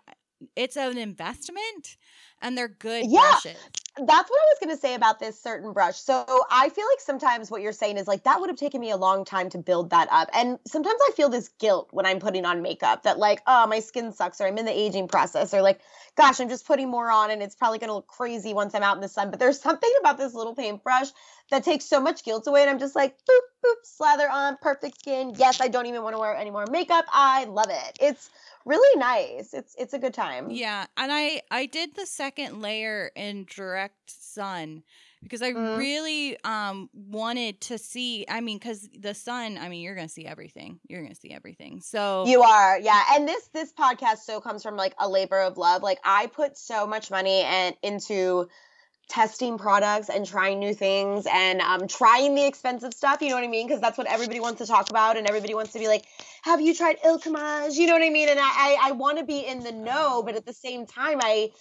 it's 0.55 0.77
an 0.77 0.97
investment 0.97 1.97
and 2.41 2.57
they're 2.57 2.67
good 2.67 3.05
Yeah. 3.05 3.19
brushes. 3.31 3.57
That's 3.97 4.29
what 4.29 4.37
I 4.41 4.45
was 4.51 4.57
going 4.61 4.75
to 4.75 4.81
say 4.81 4.93
about 4.93 5.19
this 5.19 5.41
certain 5.41 5.71
brush. 5.71 5.95
So 5.95 6.25
I 6.51 6.67
feel 6.67 6.85
like 6.85 6.99
sometimes 6.99 7.49
what 7.49 7.61
you're 7.61 7.71
saying 7.71 7.97
is 7.97 8.07
like 8.07 8.23
that 8.23 8.41
would 8.41 8.49
have 8.49 8.57
taken 8.57 8.81
me 8.81 8.91
a 8.91 8.97
long 8.97 9.23
time 9.23 9.49
to 9.51 9.57
build 9.57 9.91
that 9.91 10.09
up. 10.11 10.29
And 10.33 10.59
sometimes 10.67 10.99
I 11.07 11.11
feel 11.15 11.29
this 11.29 11.47
guilt 11.59 11.87
when 11.91 12.05
I'm 12.05 12.19
putting 12.19 12.43
on 12.45 12.61
makeup 12.61 13.03
that 13.03 13.17
like, 13.17 13.41
oh, 13.47 13.67
my 13.67 13.79
skin 13.79 14.11
sucks 14.11 14.41
or 14.41 14.47
I'm 14.47 14.57
in 14.57 14.65
the 14.65 14.77
aging 14.77 15.07
process 15.07 15.53
or 15.53 15.61
like, 15.61 15.79
gosh, 16.17 16.41
I'm 16.41 16.49
just 16.49 16.67
putting 16.67 16.89
more 16.89 17.09
on 17.09 17.31
and 17.31 17.41
it's 17.41 17.55
probably 17.55 17.79
going 17.79 17.87
to 17.87 17.93
look 17.93 18.07
crazy 18.07 18.53
once 18.53 18.75
I'm 18.75 18.83
out 18.83 18.97
in 18.97 19.01
the 19.01 19.07
sun. 19.07 19.29
But 19.29 19.39
there's 19.39 19.61
something 19.61 19.91
about 20.01 20.17
this 20.17 20.33
little 20.33 20.55
paintbrush 20.55 21.07
that 21.51 21.63
takes 21.63 21.85
so 21.85 21.99
much 21.99 22.23
guilt 22.23 22.47
away. 22.47 22.61
And 22.61 22.69
I'm 22.69 22.79
just 22.79 22.95
like, 22.95 23.17
boop, 23.17 23.39
boop, 23.65 23.75
slather 23.83 24.29
on, 24.29 24.57
perfect 24.61 24.99
skin. 24.99 25.33
Yes, 25.37 25.61
I 25.61 25.67
don't 25.67 25.85
even 25.85 26.01
want 26.03 26.15
to 26.15 26.19
wear 26.19 26.35
any 26.35 26.51
more 26.51 26.65
makeup. 26.69 27.05
I 27.11 27.45
love 27.45 27.69
it. 27.69 27.97
It's 27.99 28.29
really 28.65 28.99
nice. 28.99 29.53
It's 29.53 29.75
it's 29.77 29.93
a 29.93 29.99
good 29.99 30.13
time. 30.13 30.49
Yeah, 30.49 30.85
and 30.97 31.11
I 31.11 31.41
I 31.51 31.67
did 31.67 31.95
the 31.95 32.05
second 32.05 32.61
layer 32.61 33.11
in 33.15 33.45
direct 33.45 34.09
sun 34.09 34.83
because 35.21 35.41
I 35.43 35.51
Mhm. 35.53 35.77
really 35.77 36.43
um 36.43 36.89
wanted 36.93 37.61
to 37.61 37.77
see. 37.77 38.25
I 38.27 38.41
mean, 38.41 38.57
because 38.57 38.89
the 38.97 39.13
sun. 39.13 39.59
I 39.59 39.69
mean, 39.69 39.81
you're 39.81 39.95
gonna 39.95 40.09
see 40.09 40.25
everything. 40.25 40.79
You're 40.87 41.03
gonna 41.03 41.15
see 41.15 41.31
everything. 41.31 41.81
So 41.81 42.25
You 42.25 42.41
are, 42.41 42.79
yeah. 42.79 43.03
And 43.13 43.27
this 43.27 43.47
this 43.53 43.71
podcast 43.71 44.19
so 44.19 44.41
comes 44.41 44.63
from 44.63 44.77
like 44.77 44.95
a 44.97 45.07
labor 45.07 45.41
of 45.41 45.57
love. 45.57 45.83
Like 45.83 45.99
I 46.03 46.25
put 46.27 46.57
so 46.57 46.87
much 46.87 47.11
money 47.11 47.41
and 47.41 47.75
into 47.83 48.49
testing 49.07 49.57
products 49.57 50.09
and 50.09 50.25
trying 50.25 50.59
new 50.59 50.73
things 50.73 51.27
and 51.31 51.61
um 51.61 51.87
trying 51.87 52.35
the 52.35 52.45
expensive 52.45 52.93
stuff, 52.93 53.21
you 53.21 53.29
know 53.29 53.35
what 53.35 53.43
I 53.43 53.47
mean? 53.47 53.67
Because 53.67 53.81
that's 53.81 53.97
what 53.97 54.07
everybody 54.07 54.39
wants 54.39 54.59
to 54.61 54.67
talk 54.67 54.89
about 54.89 55.17
and 55.17 55.27
everybody 55.27 55.53
wants 55.53 55.73
to 55.73 55.79
be 55.79 55.87
like, 55.87 56.05
have 56.43 56.61
you 56.61 56.73
tried 56.73 56.97
Il 57.03 57.19
Makiage? 57.19 57.75
You 57.75 57.87
know 57.87 57.93
what 57.93 58.03
I 58.03 58.09
mean? 58.09 58.29
And 58.29 58.39
I 58.39 58.43
I, 58.43 58.77
I 58.89 58.91
want 58.93 59.19
to 59.19 59.25
be 59.25 59.39
in 59.39 59.59
the 59.59 59.71
know, 59.71 60.23
but 60.23 60.35
at 60.35 60.45
the 60.45 60.53
same 60.53 60.85
time 60.85 61.19
I 61.21 61.51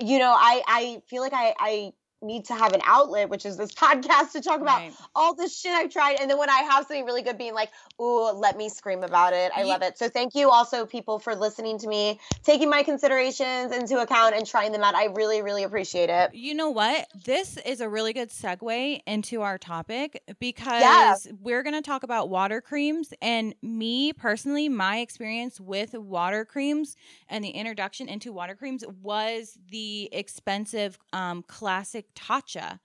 you 0.00 0.18
know, 0.18 0.34
I 0.36 0.62
I 0.66 1.02
feel 1.08 1.22
like 1.22 1.34
I 1.34 1.54
I 1.58 1.92
need 2.24 2.46
to 2.46 2.54
have 2.54 2.72
an 2.72 2.80
outlet, 2.84 3.28
which 3.28 3.46
is 3.46 3.56
this 3.56 3.72
podcast 3.84 4.32
to 4.32 4.40
talk 4.40 4.60
about 4.60 4.80
right. 4.80 4.92
all 5.14 5.34
this 5.34 5.58
shit 5.58 5.72
I've 5.72 5.90
tried. 5.90 6.16
And 6.20 6.30
then 6.30 6.38
when 6.38 6.50
I 6.50 6.58
have 6.70 6.86
something 6.86 7.04
really 7.04 7.22
good, 7.22 7.38
being 7.38 7.54
like, 7.54 7.70
ooh, 8.00 8.30
let 8.32 8.56
me 8.56 8.68
scream 8.68 9.02
about 9.02 9.32
it. 9.32 9.52
I 9.54 9.62
Ye- 9.62 9.68
love 9.68 9.82
it. 9.82 9.98
So 9.98 10.08
thank 10.08 10.34
you 10.34 10.50
also, 10.50 10.86
people, 10.86 11.18
for 11.18 11.34
listening 11.34 11.78
to 11.78 11.88
me, 11.88 12.18
taking 12.42 12.70
my 12.70 12.82
considerations 12.82 13.72
into 13.72 14.00
account 14.00 14.34
and 14.34 14.46
trying 14.46 14.72
them 14.72 14.82
out. 14.82 14.94
I 14.94 15.06
really, 15.06 15.42
really 15.42 15.62
appreciate 15.62 16.10
it. 16.10 16.34
You 16.34 16.54
know 16.54 16.70
what? 16.70 17.06
This 17.24 17.56
is 17.58 17.80
a 17.80 17.88
really 17.88 18.12
good 18.12 18.30
segue 18.30 19.00
into 19.06 19.42
our 19.42 19.58
topic 19.58 20.22
because 20.38 21.28
we're 21.40 21.62
going 21.62 21.74
to 21.74 21.82
talk 21.82 22.02
about 22.02 22.28
water 22.28 22.60
creams. 22.60 23.12
And 23.20 23.54
me 23.62 24.12
personally, 24.12 24.68
my 24.68 24.98
experience 24.98 25.60
with 25.60 25.94
water 25.94 26.44
creams 26.44 26.96
and 27.28 27.44
the 27.44 27.50
introduction 27.50 28.08
into 28.08 28.32
water 28.32 28.54
creams 28.54 28.84
was 29.02 29.58
the 29.70 30.08
expensive 30.12 30.98
um, 31.12 31.42
classic 31.42 32.06
Tatcha. 32.14 32.80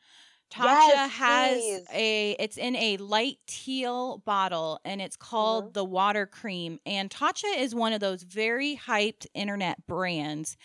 Tatcha 0.51 1.07
Yes, 1.07 1.09
has 1.09 1.79
please. 1.79 1.89
a 1.93 2.31
it's 2.39 2.57
in 2.57 2.75
a 2.75 2.97
light 2.97 3.37
teal 3.47 4.19
bottle 4.19 4.79
and 4.83 5.01
it's 5.01 5.15
called 5.15 5.65
Mm-hmm. 5.65 5.69
the 5.73 5.85
water 5.85 6.25
cream 6.25 6.79
and 6.85 7.09
Tatcha 7.11 7.55
is 7.57 7.75
one 7.75 7.93
of 7.93 7.99
those 7.99 8.23
very 8.23 8.75
hyped 8.75 9.27
internet 9.35 9.85
brands 9.87 10.57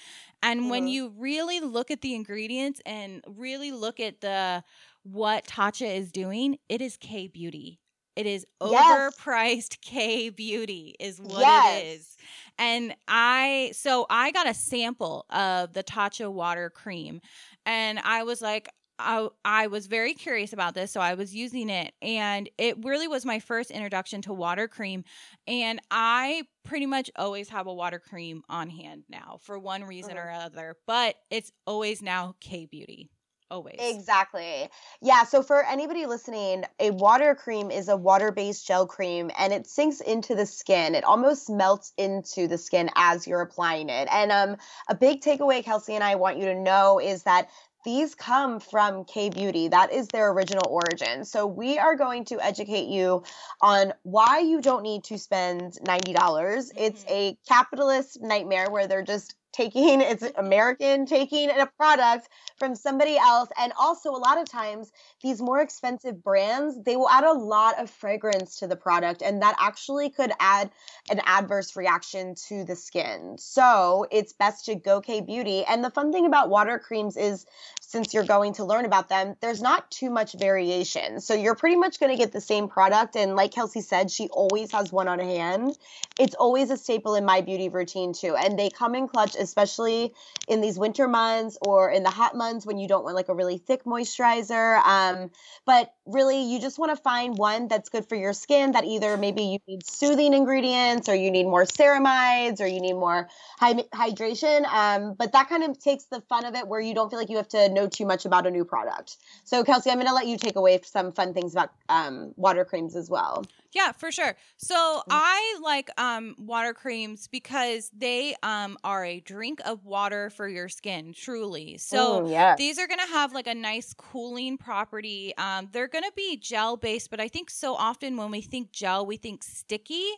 and 0.42 0.70
when 0.70 0.86
Mhm. 0.86 0.88
you 0.88 1.10
really 1.16 1.60
look 1.60 1.90
at 1.90 2.00
the 2.00 2.14
ingredients 2.14 2.80
and 2.86 3.22
really 3.26 3.72
look 3.72 4.00
at 4.00 4.20
the 4.20 4.62
what 5.02 5.46
Tatcha 5.46 5.86
is 5.96 6.12
doing, 6.12 6.58
it 6.68 6.80
is 6.80 6.96
K 6.96 7.26
beauty. 7.28 7.80
It 8.16 8.26
is 8.26 8.46
Yes. 8.62 9.24
overpriced 9.24 9.80
K 9.80 10.30
beauty 10.30 10.94
is 11.00 11.20
what 11.20 11.48
Yes. 11.48 11.48
it 11.48 11.64
is. 11.66 12.16
And 12.58 12.94
I 13.08 13.72
so 13.74 14.06
I 14.08 14.30
got 14.30 14.48
a 14.48 14.54
sample 14.54 15.26
of 15.30 15.72
the 15.72 15.82
Tatcha 15.82 16.32
water 16.32 16.70
cream 16.70 17.20
and 17.66 17.98
I 17.98 18.22
was 18.24 18.40
like 18.40 18.68
I, 18.98 19.28
I 19.44 19.66
was 19.66 19.86
very 19.86 20.14
curious 20.14 20.52
about 20.52 20.74
this, 20.74 20.92
so 20.92 21.00
I 21.00 21.14
was 21.14 21.34
using 21.34 21.68
it, 21.68 21.92
and 22.00 22.48
it 22.58 22.84
really 22.84 23.08
was 23.08 23.24
my 23.24 23.40
first 23.40 23.70
introduction 23.70 24.22
to 24.22 24.32
water 24.32 24.68
cream. 24.68 25.04
And 25.46 25.80
I 25.90 26.44
pretty 26.64 26.86
much 26.86 27.10
always 27.16 27.48
have 27.48 27.66
a 27.66 27.74
water 27.74 27.98
cream 27.98 28.42
on 28.48 28.70
hand 28.70 29.04
now 29.08 29.38
for 29.42 29.58
one 29.58 29.84
reason 29.84 30.16
or 30.16 30.26
mm-hmm. 30.26 30.46
other, 30.46 30.76
but 30.86 31.16
it's 31.30 31.50
always 31.66 32.02
now 32.02 32.36
K 32.40 32.66
Beauty. 32.66 33.10
Always. 33.50 33.76
Exactly. 33.78 34.68
Yeah. 35.02 35.24
So 35.24 35.42
for 35.42 35.64
anybody 35.64 36.06
listening, 36.06 36.64
a 36.80 36.90
water 36.90 37.34
cream 37.34 37.70
is 37.70 37.88
a 37.88 37.96
water 37.96 38.32
based 38.32 38.66
gel 38.66 38.86
cream 38.86 39.30
and 39.38 39.52
it 39.52 39.66
sinks 39.66 40.00
into 40.00 40.34
the 40.34 40.46
skin. 40.46 40.94
It 40.94 41.04
almost 41.04 41.50
melts 41.50 41.92
into 41.98 42.48
the 42.48 42.58
skin 42.58 42.90
as 42.96 43.26
you're 43.26 43.42
applying 43.42 43.90
it. 43.90 44.08
And 44.10 44.32
um, 44.32 44.56
a 44.88 44.94
big 44.94 45.20
takeaway, 45.20 45.62
Kelsey 45.62 45.94
and 45.94 46.02
I 46.02 46.14
want 46.16 46.38
you 46.38 46.46
to 46.46 46.54
know 46.54 46.98
is 46.98 47.24
that 47.24 47.48
these 47.84 48.14
come 48.14 48.60
from 48.60 49.04
K 49.04 49.28
Beauty. 49.28 49.68
That 49.68 49.92
is 49.92 50.08
their 50.08 50.30
original 50.32 50.66
origin. 50.68 51.24
So 51.24 51.46
we 51.46 51.78
are 51.78 51.96
going 51.96 52.24
to 52.26 52.40
educate 52.40 52.88
you 52.88 53.22
on 53.60 53.92
why 54.02 54.38
you 54.38 54.62
don't 54.62 54.82
need 54.82 55.04
to 55.04 55.18
spend 55.18 55.78
90. 55.86 56.14
dollars 56.14 56.72
It's 56.76 57.04
a 57.08 57.36
capitalist 57.46 58.22
nightmare 58.22 58.70
where 58.70 58.86
they're 58.86 59.02
just 59.02 59.34
taking 59.54 60.00
it's 60.00 60.24
American 60.36 61.06
taking 61.06 61.48
a 61.50 61.66
product 61.66 62.28
from 62.58 62.74
somebody 62.74 63.16
else. 63.16 63.48
And 63.58 63.72
also 63.78 64.10
a 64.10 64.18
lot 64.18 64.38
of 64.38 64.48
times 64.50 64.92
these 65.22 65.40
more 65.40 65.60
expensive 65.60 66.22
brands 66.22 66.82
they 66.84 66.96
will 66.96 67.08
add 67.08 67.24
a 67.24 67.32
lot 67.32 67.80
of 67.80 67.90
fragrance 67.90 68.56
to 68.56 68.66
the 68.66 68.76
product 68.76 69.22
and 69.22 69.42
that 69.42 69.56
actually 69.58 70.10
could 70.10 70.32
add 70.40 70.70
an 71.10 71.20
adverse 71.24 71.76
reaction 71.76 72.34
to 72.48 72.64
the 72.64 72.76
skin. 72.76 73.36
So 73.38 74.06
it's 74.10 74.32
best 74.32 74.66
to 74.66 74.74
go 74.74 75.00
k 75.00 75.20
beauty 75.20 75.64
and 75.64 75.84
the 75.84 75.90
fun 75.90 76.12
thing 76.12 76.26
about 76.26 76.50
water 76.50 76.78
creams 76.78 77.16
is 77.16 77.46
since 77.80 78.12
you're 78.12 78.24
going 78.24 78.54
to 78.54 78.64
learn 78.64 78.84
about 78.84 79.08
them 79.08 79.36
there's 79.40 79.62
not 79.62 79.90
too 79.90 80.10
much 80.10 80.34
variation. 80.34 81.20
So 81.20 81.34
you're 81.34 81.54
pretty 81.54 81.76
much 81.76 82.00
going 82.00 82.12
to 82.12 82.18
get 82.18 82.32
the 82.32 82.40
same 82.40 82.68
product. 82.68 83.16
And 83.16 83.36
like 83.36 83.52
kelsey 83.52 83.80
said 83.80 84.10
she 84.10 84.28
always 84.28 84.72
has 84.72 84.92
one 84.92 85.08
on 85.08 85.18
hand. 85.18 85.76
It's 86.18 86.34
always 86.34 86.70
a 86.70 86.76
staple 86.76 87.14
in 87.14 87.24
my 87.24 87.40
beauty 87.40 87.68
routine 87.68 88.12
too. 88.12 88.36
And 88.36 88.58
they 88.58 88.70
come 88.70 88.94
in 88.94 89.08
clutch 89.08 89.36
especially 89.44 90.12
in 90.48 90.60
these 90.60 90.78
winter 90.78 91.06
months 91.06 91.56
or 91.62 91.90
in 91.90 92.02
the 92.02 92.10
hot 92.10 92.36
months 92.36 92.66
when 92.66 92.78
you 92.78 92.88
don't 92.88 93.04
want 93.04 93.14
like 93.14 93.28
a 93.28 93.34
really 93.34 93.58
thick 93.58 93.84
moisturizer. 93.84 94.82
Um, 94.84 95.30
but 95.66 95.94
really, 96.06 96.42
you 96.42 96.60
just 96.60 96.78
want 96.78 96.90
to 96.96 97.02
find 97.02 97.38
one 97.38 97.68
that's 97.68 97.88
good 97.88 98.08
for 98.08 98.16
your 98.16 98.32
skin 98.32 98.72
that 98.72 98.84
either 98.84 99.16
maybe 99.16 99.42
you 99.44 99.58
need 99.68 99.86
soothing 99.86 100.34
ingredients 100.34 101.08
or 101.08 101.14
you 101.14 101.30
need 101.30 101.44
more 101.44 101.64
ceramides 101.64 102.60
or 102.60 102.66
you 102.66 102.80
need 102.80 102.94
more 102.94 103.28
hy- 103.58 103.84
hydration. 103.94 104.66
Um, 104.66 105.14
but 105.14 105.32
that 105.32 105.48
kind 105.48 105.62
of 105.64 105.78
takes 105.78 106.04
the 106.04 106.20
fun 106.22 106.44
of 106.44 106.54
it 106.54 106.66
where 106.68 106.80
you 106.80 106.94
don't 106.94 107.10
feel 107.10 107.18
like 107.18 107.30
you 107.30 107.36
have 107.38 107.48
to 107.50 107.68
know 107.70 107.88
too 107.88 108.06
much 108.06 108.24
about 108.26 108.46
a 108.46 108.50
new 108.50 108.64
product. 108.64 109.16
So, 109.44 109.64
Kelsey, 109.64 109.90
I'm 109.90 109.96
going 109.96 110.08
to 110.08 110.14
let 110.14 110.26
you 110.26 110.36
take 110.36 110.56
away 110.56 110.80
some 110.84 111.12
fun 111.12 111.34
things 111.34 111.52
about 111.54 111.70
um, 111.88 112.32
water 112.36 112.64
creams 112.64 112.96
as 112.96 113.08
well. 113.10 113.44
Yeah, 113.74 113.90
for 113.92 114.12
sure. 114.12 114.36
So 114.56 115.02
Mm. 115.06 115.10
I 115.10 115.58
like 115.60 115.90
um 116.00 116.36
water 116.38 116.72
creams 116.72 117.26
because 117.26 117.90
they 117.92 118.36
um 118.42 118.78
are 118.84 119.04
a 119.04 119.20
drink 119.20 119.60
of 119.64 119.84
water 119.84 120.30
for 120.30 120.48
your 120.48 120.68
skin, 120.68 121.12
truly. 121.12 121.76
So 121.78 122.22
Mm, 122.22 122.56
these 122.56 122.78
are 122.78 122.86
going 122.86 123.00
to 123.00 123.06
have 123.12 123.32
like 123.32 123.48
a 123.48 123.54
nice 123.54 123.92
cooling 123.92 124.58
property. 124.58 125.34
Um, 125.38 125.68
they're 125.72 125.88
going 125.88 126.04
to 126.04 126.12
be 126.14 126.36
gel 126.36 126.76
based, 126.76 127.10
but 127.10 127.18
I 127.20 127.28
think 127.28 127.50
so 127.50 127.74
often 127.74 128.16
when 128.16 128.30
we 128.30 128.42
think 128.42 128.70
gel, 128.70 129.04
we 129.06 129.16
think 129.16 129.42
sticky. 129.42 130.08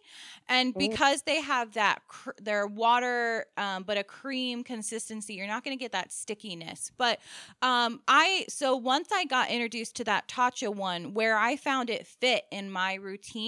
And 0.49 0.77
Mm. 0.77 0.97
because 0.97 1.23
they 1.23 1.41
have 1.41 1.75
that, 1.75 2.03
cr- 2.09 2.31
they're 2.39 2.67
water, 2.67 3.47
um, 3.57 3.83
but 3.85 3.97
a 3.99 4.05
cream 4.05 4.65
consistency, 4.65 5.35
you're 5.35 5.47
not 5.47 5.65
going 5.65 5.77
to 5.77 5.83
get 5.83 5.93
that 5.93 6.13
stickiness. 6.13 6.91
But 6.97 7.21
um, 7.63 8.01
I, 8.09 8.45
so 8.49 8.77
once 8.77 9.09
I 9.13 9.25
got 9.25 9.51
introduced 9.51 9.97
to 9.97 10.05
that 10.05 10.29
Tatcha 10.29 10.75
one 10.75 11.15
where 11.15 11.37
I 11.37 11.57
found 11.57 11.91
it 11.91 12.07
fit 12.07 12.45
in 12.51 12.71
my 12.71 12.95
routine, 12.95 13.46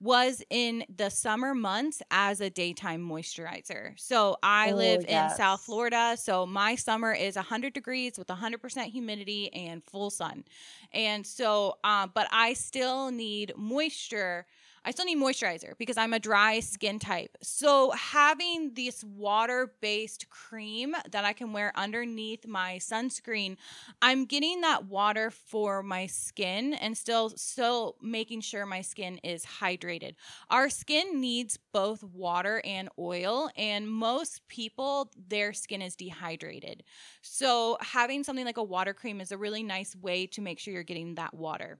was 0.00 0.42
in 0.50 0.84
the 0.94 1.08
summer 1.10 1.54
months 1.54 2.02
as 2.10 2.40
a 2.40 2.50
daytime 2.50 3.00
moisturizer. 3.00 3.98
So 3.98 4.36
I 4.42 4.72
Oh, 4.72 4.72
live 4.72 5.04
in 5.04 5.28
South. 5.28 5.60
Florida, 5.62 6.16
so 6.16 6.46
my 6.46 6.74
summer 6.74 7.12
is 7.12 7.36
100 7.36 7.72
degrees 7.72 8.18
with 8.18 8.28
100% 8.28 8.90
humidity 8.92 9.52
and 9.52 9.82
full 9.84 10.10
sun. 10.10 10.44
And 10.92 11.26
so, 11.26 11.74
uh, 11.84 12.06
but 12.06 12.28
I 12.30 12.52
still 12.54 13.10
need 13.10 13.52
moisture. 13.56 14.46
I 14.84 14.90
still 14.90 15.04
need 15.04 15.18
moisturizer 15.18 15.76
because 15.78 15.96
I'm 15.96 16.12
a 16.12 16.18
dry 16.18 16.60
skin 16.60 16.98
type. 16.98 17.36
So 17.42 17.90
having 17.92 18.72
this 18.74 19.04
water-based 19.04 20.30
cream 20.30 20.94
that 21.10 21.24
I 21.24 21.32
can 21.32 21.52
wear 21.52 21.72
underneath 21.76 22.46
my 22.46 22.76
sunscreen, 22.76 23.56
I'm 24.00 24.24
getting 24.24 24.60
that 24.62 24.86
water 24.86 25.30
for 25.30 25.82
my 25.82 26.06
skin 26.06 26.74
and 26.74 26.96
still 26.96 27.30
still 27.30 27.96
making 28.00 28.40
sure 28.42 28.66
my 28.66 28.80
skin 28.80 29.18
is 29.24 29.44
hydrated. 29.44 30.14
Our 30.50 30.70
skin 30.70 31.20
needs 31.20 31.58
both 31.72 32.02
water 32.02 32.62
and 32.64 32.88
oil 32.98 33.50
and 33.56 33.88
most 33.88 34.46
people 34.48 35.10
their 35.28 35.52
skin 35.52 35.82
is 35.82 35.96
dehydrated. 35.96 36.84
So 37.22 37.76
having 37.80 38.24
something 38.24 38.44
like 38.44 38.56
a 38.56 38.62
water 38.62 38.94
cream 38.94 39.20
is 39.20 39.32
a 39.32 39.38
really 39.38 39.62
nice 39.62 39.94
way 39.96 40.26
to 40.28 40.40
make 40.40 40.58
sure 40.58 40.72
you're 40.72 40.82
getting 40.82 41.14
that 41.16 41.34
water. 41.34 41.78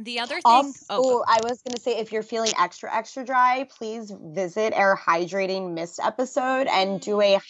The 0.00 0.20
other 0.20 0.40
thing, 0.40 0.44
Also, 0.44 0.84
oh, 0.90 1.24
I 1.26 1.40
was 1.42 1.62
gonna 1.62 1.80
say 1.80 1.98
if 1.98 2.12
you're 2.12 2.22
feeling 2.22 2.52
extra 2.58 2.94
extra 2.94 3.24
dry, 3.24 3.66
please 3.78 4.10
visit 4.10 4.72
our 4.74 4.96
hydrating 4.96 5.74
mist 5.74 6.00
episode 6.02 6.66
and 6.68 7.00
do 7.00 7.16
Mm. 7.16 7.38
a 7.38 7.40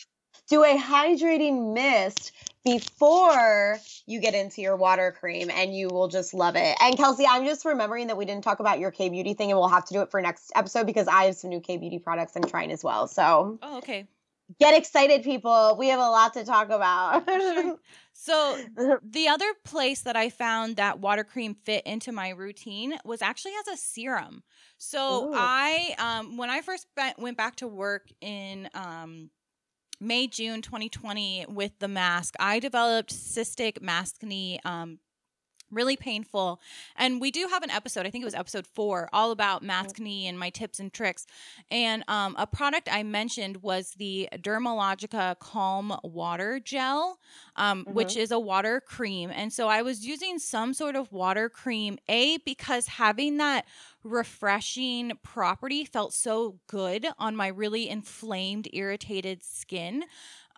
do 0.49 0.65
a 0.65 0.77
hydrating 0.79 1.75
mist 1.75 2.33
before 2.65 3.79
you 4.07 4.21
get 4.21 4.35
into 4.35 4.61
your 4.63 4.77
water 4.77 5.13
cream 5.19 5.51
and 5.51 5.75
you 5.75 5.89
will 5.89 6.09
just 6.09 6.33
love 6.35 6.57
it. 6.57 6.77
And 6.81 6.97
Kelsey, 6.97 7.27
I'm 7.27 7.45
just 7.45 7.65
remembering 7.65 8.09
that 8.09 8.17
we 8.17 8.25
didn't 8.25 8.45
talk 8.45 8.61
about 8.61 8.79
your 8.79 8.91
K 8.91 9.09
beauty 9.11 9.35
thing 9.35 9.51
and 9.51 9.59
we'll 9.59 9.69
have 9.69 9.85
to 9.87 9.95
do 9.95 10.03
it 10.03 10.11
for 10.11 10.21
next 10.21 10.53
episode 10.55 10.87
because 10.87 11.09
I 11.09 11.25
have 11.25 11.37
some 11.37 11.51
new 11.51 11.61
K 11.61 11.77
beauty 11.77 11.99
products 11.99 12.35
I'm 12.37 12.43
trying 12.45 12.73
as 12.73 12.83
well. 12.83 13.09
So 13.09 13.59
oh, 13.63 13.79
okay. 13.79 14.07
Get 14.59 14.77
excited, 14.77 15.23
people. 15.23 15.77
We 15.79 15.89
have 15.89 16.01
a 16.01 16.11
lot 16.11 16.35
to 16.35 16.45
talk 16.45 16.71
about. 16.71 17.29
So 18.21 18.59
the 19.03 19.29
other 19.29 19.47
place 19.65 20.01
that 20.01 20.17
I 20.17 20.29
found 20.29 20.77
that 20.77 20.99
water 20.99 21.23
cream 21.23 21.55
fit 21.55 21.87
into 21.87 22.11
my 22.11 22.31
routine 22.31 22.99
was 23.05 23.23
actually 23.23 23.53
as 23.61 23.69
a 23.69 23.77
serum. 23.77 24.43
So 24.77 25.29
Ooh. 25.29 25.35
I, 25.37 25.95
um, 25.99 26.37
when 26.37 26.51
I 26.51 26.61
first 26.61 26.89
went 27.17 27.37
back 27.37 27.57
to 27.57 27.69
work 27.69 28.09
in 28.21 28.69
um, 28.75 29.31
May 30.01 30.27
June 30.27 30.63
2020 30.63 31.47
with 31.49 31.79
the 31.79 31.87
mask, 31.87 32.35
I 32.41 32.59
developed 32.59 33.15
cystic 33.15 33.79
maskne. 33.79 34.59
Um, 34.67 34.99
really 35.71 35.97
painful. 35.97 36.61
And 36.97 37.21
we 37.21 37.31
do 37.31 37.49
have 37.51 37.63
an 37.63 37.71
episode 37.71 38.07
i 38.07 38.11
think 38.11 38.23
it 38.23 38.25
was 38.25 38.35
episode 38.35 38.67
four 38.67 39.09
all 39.13 39.31
about 39.31 39.63
maskne 39.63 40.29
and 40.29 40.39
my 40.39 40.51
tips 40.51 40.81
and 40.81 40.93
tricks. 40.93 41.27
And 41.71 42.05
um, 42.09 42.35
a 42.39 42.47
product 42.47 42.89
i 42.91 43.03
mentioned 43.03 43.59
was 43.59 43.93
the 43.99 44.29
dermalogica 44.37 45.39
calm 45.39 45.99
water 46.03 46.61
gel 46.61 47.19
um, 47.57 47.85
which 47.89 48.17
is 48.17 48.31
a 48.31 48.39
water 48.39 48.81
cream. 48.81 49.31
And 49.35 49.53
so 49.53 49.69
i 49.69 49.83
was 49.83 50.07
using 50.07 50.39
some 50.39 50.75
sort 50.75 50.97
of 50.97 51.13
water 51.13 51.49
cream 51.49 51.99
a 52.09 52.39
because 52.39 52.87
having 52.87 53.39
that 53.39 53.67
refreshing 54.05 55.13
property 55.23 55.85
felt 55.85 56.13
so 56.15 56.59
good 56.67 57.07
on 57.19 57.37
my 57.37 57.49
really 57.49 57.89
inflamed 57.89 58.69
irritated 58.73 59.43
skin 59.45 60.05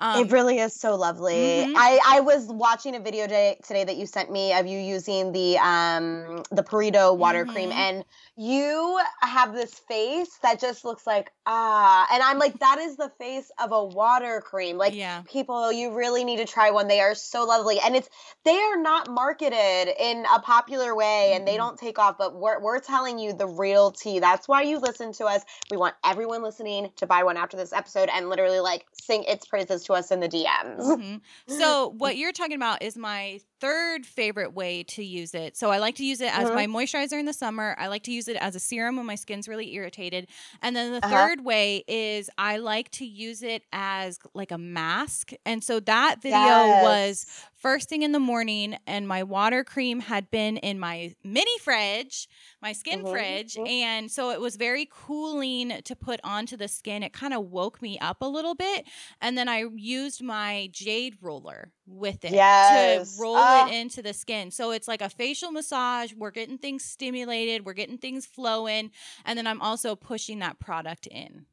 um, 0.01 0.25
it 0.27 0.33
really 0.33 0.59
is 0.59 0.75
so 0.75 0.97
lovely. 0.97 1.35
Mhm. 1.35 1.75
I, 1.77 2.01
I 2.07 2.21
was 2.21 2.47
watching 2.47 2.97
a 2.97 3.01
video 3.01 3.25
today, 3.25 3.59
today 3.67 3.85
that 3.85 3.97
you 3.97 4.07
sent 4.07 4.31
me 4.31 4.53
of 4.55 4.67
you 4.67 4.79
using 4.79 5.33
the 5.33 5.59
um 5.59 6.43
the 6.51 6.63
Purito 6.63 7.17
water 7.17 7.45
cream, 7.45 7.71
Mhm. 7.71 7.75
and 7.75 8.05
you 8.37 8.99
have 9.21 9.53
this 9.55 9.75
face 9.89 10.31
that 10.43 10.59
just 10.61 10.85
looks 10.85 11.07
like 11.07 11.31
ah, 11.47 12.07
and 12.13 12.23
I'm 12.23 12.39
like 12.39 12.59
that 12.61 12.79
is 12.79 12.97
the 12.97 13.11
face 13.19 13.51
of 13.63 13.73
a 13.73 13.85
water 13.85 14.41
cream. 14.41 14.79
Like 14.79 14.95
yeah 14.95 15.23
people, 15.31 15.71
you 15.71 15.93
really 15.95 16.25
need 16.25 16.39
to 16.39 16.47
try 16.47 16.71
one. 16.71 16.89
They 16.89 17.01
are 17.01 17.15
so 17.15 17.45
lovely, 17.45 17.79
and 17.81 17.95
it's 17.95 18.09
they 18.45 18.59
are 18.59 18.77
not 18.79 19.11
marketed 19.11 19.95
in 19.99 20.25
a 20.35 20.41
popular 20.41 20.95
way, 20.95 21.33
and 21.35 21.47
they 21.47 21.57
don't 21.57 21.79
take 21.79 21.99
off. 21.99 22.17
But 22.19 22.35
we're 22.35 22.59
we're 22.61 22.81
telling 22.81 23.19
you 23.19 23.33
the 23.35 23.47
real 23.47 23.91
tea. 23.93 24.19
That's 24.19 24.49
why 24.49 24.63
you 24.63 24.79
listen 24.79 25.13
to 25.15 25.27
us. 25.27 25.43
We 25.71 25.77
want 25.77 25.95
everyone 26.05 26.43
listening 26.43 26.91
to 26.97 27.07
buy 27.07 27.23
one 27.25 27.37
after 27.37 27.57
this 27.57 27.73
episode 27.73 28.09
and 28.13 28.29
literally 28.31 28.61
like 28.61 28.87
sing 28.93 29.25
its 29.25 29.45
praises 29.47 29.85
to 29.91 29.99
us 29.99 30.11
in 30.11 30.21
the 30.21 30.29
DMs. 30.29 30.81
Mhm. 30.81 31.21
So 31.49 31.95
what 31.99 32.17
you're 32.17 32.33
talking 32.33 32.57
about 32.57 32.83
is 32.83 32.97
my 32.97 33.41
third 33.61 34.07
favorite 34.07 34.55
way 34.55 34.83
to 34.85 35.05
use 35.05 35.35
it. 35.35 35.57
So 35.57 35.71
I 35.71 35.79
like 35.79 35.95
to 35.97 36.05
use 36.05 36.21
it 36.21 36.35
as 36.35 36.53
my 36.53 36.67
moisturizer 36.67 37.19
in 37.19 37.27
the 37.27 37.33
summer. 37.33 37.77
I 37.79 37.89
like 37.89 38.03
to 38.05 38.13
use 38.13 38.27
it 38.29 38.37
as 38.37 38.55
a 38.57 38.61
serum 38.61 38.97
when 38.97 39.07
my 39.07 39.15
skin's 39.17 39.49
really 39.49 39.75
irritated. 39.75 40.29
And 40.63 40.75
then 40.75 40.93
the 40.93 41.03
Uh-huh. 41.03 41.31
third 41.31 41.45
way 41.45 41.85
is 41.87 42.31
I 42.39 42.57
like 42.57 42.91
to 42.93 43.05
use 43.07 43.43
it 43.43 43.65
as 43.73 44.19
like 44.35 44.51
a 44.51 44.59
mask. 44.59 45.33
And 45.45 45.63
so 45.63 45.79
that 45.81 46.23
video 46.23 46.71
was 46.71 47.27
first 47.55 47.89
thing 47.89 48.03
in 48.03 48.13
the 48.13 48.21
morning 48.21 48.77
and 48.87 49.07
my 49.07 49.23
water 49.23 49.63
cream 49.65 50.01
had 50.01 50.31
been 50.31 50.57
in 50.59 50.79
my 50.79 51.15
mini 51.23 51.59
fridge 51.61 52.29
my 52.63 52.73
skin 52.73 53.05
Mhm, 53.05 53.07
fridge 53.07 53.59
mhm. 53.59 53.67
and 53.67 54.11
so 54.11 54.31
it 54.31 54.41
was 54.41 54.57
very 54.57 54.89
cooling 54.91 55.81
to 55.85 55.95
put 55.97 56.21
onto 56.25 56.57
the 56.57 56.69
skin 56.69 57.03
it 57.03 57.13
kind 57.13 57.35
of 57.35 57.45
woke 57.47 57.81
me 57.83 57.99
up 57.99 58.19
a 58.23 58.27
little 58.27 58.55
bit 58.55 58.87
and 59.21 59.37
then 59.37 59.49
i 59.49 59.65
used 59.75 60.23
my 60.23 60.69
jade 60.73 61.17
roller 61.21 61.73
with 61.87 62.25
it 62.25 62.47
Yes. 62.63 62.63
to 62.63 63.07
roll 63.17 63.47
It 63.51 63.75
into 63.75 64.03
the 64.03 64.15
skin. 64.15 64.51
So 64.51 64.71
it's 64.71 64.89
like 64.89 65.03
a 65.03 65.09
facial 65.11 65.53
massage 65.53 66.13
we're 66.15 66.31
getting 66.31 66.59
things 66.59 66.85
stimulated 66.85 67.65
we're 67.65 67.73
getting 67.73 67.99
things 67.99 68.27
flowing 68.27 68.91
and 69.25 69.39
then 69.39 69.47
i'm 69.47 69.61
also 69.61 69.95
pushing 69.95 70.39
that 70.41 70.59
product 70.59 71.07
in 71.07 71.47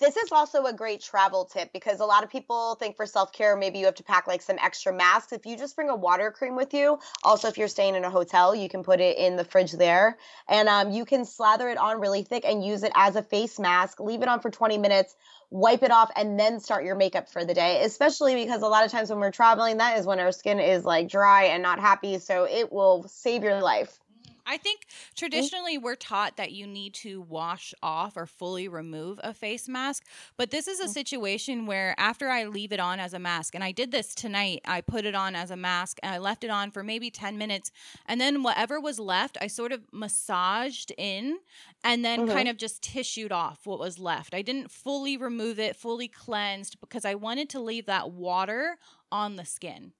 This 0.00 0.16
is 0.16 0.32
also 0.32 0.64
a 0.64 0.72
great 0.72 1.02
travel 1.02 1.44
tip 1.44 1.74
because 1.74 2.00
a 2.00 2.06
lot 2.06 2.24
of 2.24 2.30
people 2.30 2.74
think 2.76 2.96
for 2.96 3.04
self 3.04 3.34
care, 3.34 3.54
maybe 3.54 3.80
you 3.80 3.84
have 3.84 3.96
to 3.96 4.02
pack 4.02 4.26
like 4.26 4.40
some 4.40 4.56
extra 4.58 4.94
masks. 4.94 5.30
If 5.34 5.44
you 5.44 5.58
just 5.58 5.76
bring 5.76 5.90
a 5.90 5.94
water 5.94 6.30
cream 6.30 6.56
with 6.56 6.72
you, 6.72 6.98
also 7.22 7.48
if 7.48 7.58
you're 7.58 7.68
staying 7.68 7.96
in 7.96 8.04
a 8.04 8.10
hotel, 8.10 8.54
you 8.54 8.70
can 8.70 8.82
put 8.82 9.00
it 9.00 9.18
in 9.18 9.36
the 9.36 9.44
fridge 9.44 9.72
there 9.72 10.16
and 10.48 10.70
um, 10.70 10.90
you 10.90 11.04
can 11.04 11.26
slather 11.26 11.68
it 11.68 11.76
on 11.76 12.00
really 12.00 12.22
thick 12.22 12.46
and 12.46 12.64
use 12.64 12.82
it 12.82 12.92
as 12.94 13.14
a 13.14 13.22
face 13.22 13.58
mask. 13.58 14.00
Leave 14.00 14.22
it 14.22 14.28
on 14.28 14.40
for 14.40 14.50
20 14.50 14.78
minutes, 14.78 15.14
wipe 15.50 15.82
it 15.82 15.90
off, 15.90 16.10
and 16.16 16.40
then 16.40 16.60
start 16.60 16.82
your 16.82 16.96
makeup 16.96 17.28
for 17.28 17.44
the 17.44 17.52
day. 17.52 17.82
Especially 17.84 18.34
because 18.34 18.62
a 18.62 18.68
lot 18.68 18.86
of 18.86 18.90
times 18.90 19.10
when 19.10 19.20
we're 19.20 19.30
traveling, 19.30 19.76
that 19.76 19.98
is 19.98 20.06
when 20.06 20.18
our 20.18 20.32
skin 20.32 20.60
is 20.60 20.82
like 20.82 21.10
dry 21.10 21.44
and 21.44 21.62
not 21.62 21.78
happy. 21.78 22.18
So 22.20 22.44
it 22.44 22.72
will 22.72 23.06
save 23.06 23.42
your 23.42 23.60
life. 23.60 24.00
I 24.46 24.56
think 24.56 24.86
traditionally 25.16 25.78
we're 25.78 25.94
taught 25.96 26.36
that 26.36 26.52
you 26.52 26.66
need 26.66 26.94
to 26.94 27.20
wash 27.20 27.72
off 27.82 28.16
or 28.16 28.26
fully 28.26 28.68
remove 28.68 29.20
a 29.22 29.32
face 29.34 29.68
mask, 29.68 30.06
but 30.36 30.50
this 30.50 30.66
is 30.68 30.80
a 30.80 30.88
situation 30.88 31.66
where 31.66 31.94
after 31.98 32.28
I 32.28 32.44
leave 32.44 32.72
it 32.72 32.80
on 32.80 33.00
as 33.00 33.14
a 33.14 33.18
mask, 33.18 33.54
and 33.54 33.62
I 33.64 33.72
did 33.72 33.90
this 33.92 34.14
tonight, 34.14 34.60
I 34.64 34.80
put 34.80 35.04
it 35.04 35.14
on 35.14 35.34
as 35.36 35.50
a 35.50 35.56
mask 35.56 35.98
and 36.02 36.12
I 36.14 36.18
left 36.18 36.44
it 36.44 36.50
on 36.50 36.70
for 36.70 36.82
maybe 36.82 37.10
10 37.10 37.38
minutes, 37.38 37.70
and 38.06 38.20
then 38.20 38.42
whatever 38.42 38.80
was 38.80 38.98
left, 38.98 39.36
I 39.40 39.46
sort 39.46 39.72
of 39.72 39.84
massaged 39.92 40.92
in 40.98 41.38
and 41.84 42.04
then 42.04 42.24
Mhm. 42.24 42.24
kind 42.24 42.48
of 42.48 42.56
just 42.56 42.82
tissued 42.82 43.32
off 43.32 43.66
what 43.66 43.78
was 43.78 43.98
left. 43.98 44.34
I 44.34 44.42
didn't 44.42 44.70
fully 44.70 45.16
remove 45.16 45.58
it, 45.58 45.76
fully 45.76 46.08
cleansed 46.08 46.80
because 46.80 47.04
I 47.04 47.14
wanted 47.14 47.48
to 47.50 47.60
leave 47.60 47.86
that 47.86 48.10
water 48.10 48.78
on 49.12 49.36
the 49.36 49.44
skin. 49.44 49.92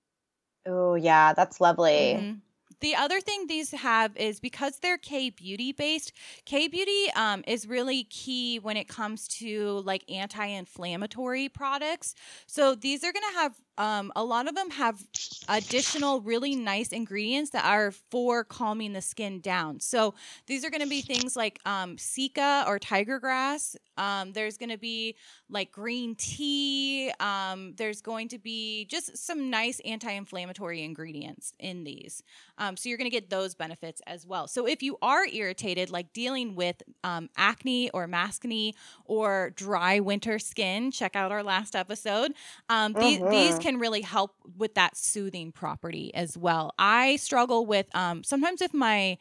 Oh, 0.66 0.94
yeah, 0.94 1.32
that's 1.34 1.60
lovely. 1.60 2.16
Mhm. 2.16 2.42
The 2.80 2.94
other 2.94 3.20
thing 3.20 3.46
these 3.46 3.72
have 3.72 4.16
is 4.16 4.40
because 4.40 4.78
they're 4.78 4.98
K 4.98 5.30
beauty 5.30 5.72
based, 5.72 6.12
K 6.44 6.68
beauty 6.68 7.10
um, 7.14 7.44
is 7.46 7.66
really 7.66 8.04
key 8.04 8.58
when 8.58 8.76
it 8.76 8.88
comes 8.88 9.28
to 9.28 9.82
like 9.84 10.04
anti 10.10 10.46
inflammatory 10.46 11.48
products. 11.48 12.14
So 12.46 12.74
these 12.74 13.04
are 13.04 13.12
going 13.12 13.24
to 13.32 13.38
have 13.38 13.60
um, 13.80 14.12
a 14.16 14.24
lot 14.24 14.48
of 14.48 14.54
them 14.54 14.70
have 14.70 15.02
additional 15.48 16.20
really 16.20 16.54
nice 16.56 16.88
ingredients 16.90 17.50
that 17.50 17.64
are 17.64 17.90
for 17.92 18.44
calming 18.44 18.92
the 18.92 19.02
skin 19.02 19.40
down. 19.40 19.80
So 19.80 20.14
these 20.46 20.64
are 20.64 20.70
going 20.70 20.82
to 20.82 20.88
be 20.88 21.02
things 21.02 21.36
like 21.36 21.60
um, 21.64 21.96
cica 21.96 22.66
or 22.66 22.78
tiger 22.78 23.18
grass. 23.18 23.76
Um, 23.96 24.32
there's 24.32 24.56
going 24.58 24.70
to 24.70 24.78
be 24.78 25.16
like 25.48 25.72
green 25.72 26.14
tea. 26.16 27.12
Um, 27.20 27.74
there's 27.76 28.00
going 28.00 28.28
to 28.28 28.38
be 28.38 28.86
just 28.86 29.16
some 29.16 29.50
nice 29.50 29.80
anti 29.84 30.10
inflammatory 30.10 30.82
ingredients 30.82 31.52
in 31.58 31.84
these. 31.84 32.22
Um, 32.58 32.76
so 32.76 32.88
you're 32.88 32.98
going 32.98 33.10
to 33.10 33.14
get 33.16 33.30
those 33.30 33.54
benefits 33.54 34.00
as 34.06 34.26
well. 34.26 34.48
So 34.48 34.66
if 34.66 34.82
you 34.82 34.98
are 35.02 35.26
irritated, 35.26 35.90
like 35.90 36.12
dealing 36.12 36.54
with 36.54 36.82
um, 37.04 37.28
acne 37.36 37.90
or 37.90 38.06
maskne 38.08 38.72
or 39.04 39.50
dry 39.56 40.00
winter 40.00 40.38
skin, 40.38 40.90
check 40.90 41.16
out 41.16 41.32
our 41.32 41.42
last 41.42 41.74
episode. 41.76 42.32
Um, 42.68 42.94
the- 42.94 43.22
These 43.28 43.58
Mhm. 43.58 43.62
Can 43.70 43.78
really 43.80 44.00
help 44.02 44.32
with 44.58 44.74
that 44.74 44.96
soothing 44.96 45.52
property 45.52 46.12
as 46.14 46.36
well. 46.36 46.72
I 46.78 47.16
struggle 47.16 47.66
with 47.66 47.86
um, 47.94 48.24
sometimes 48.24 48.60
if 48.60 48.74
my 48.74 49.18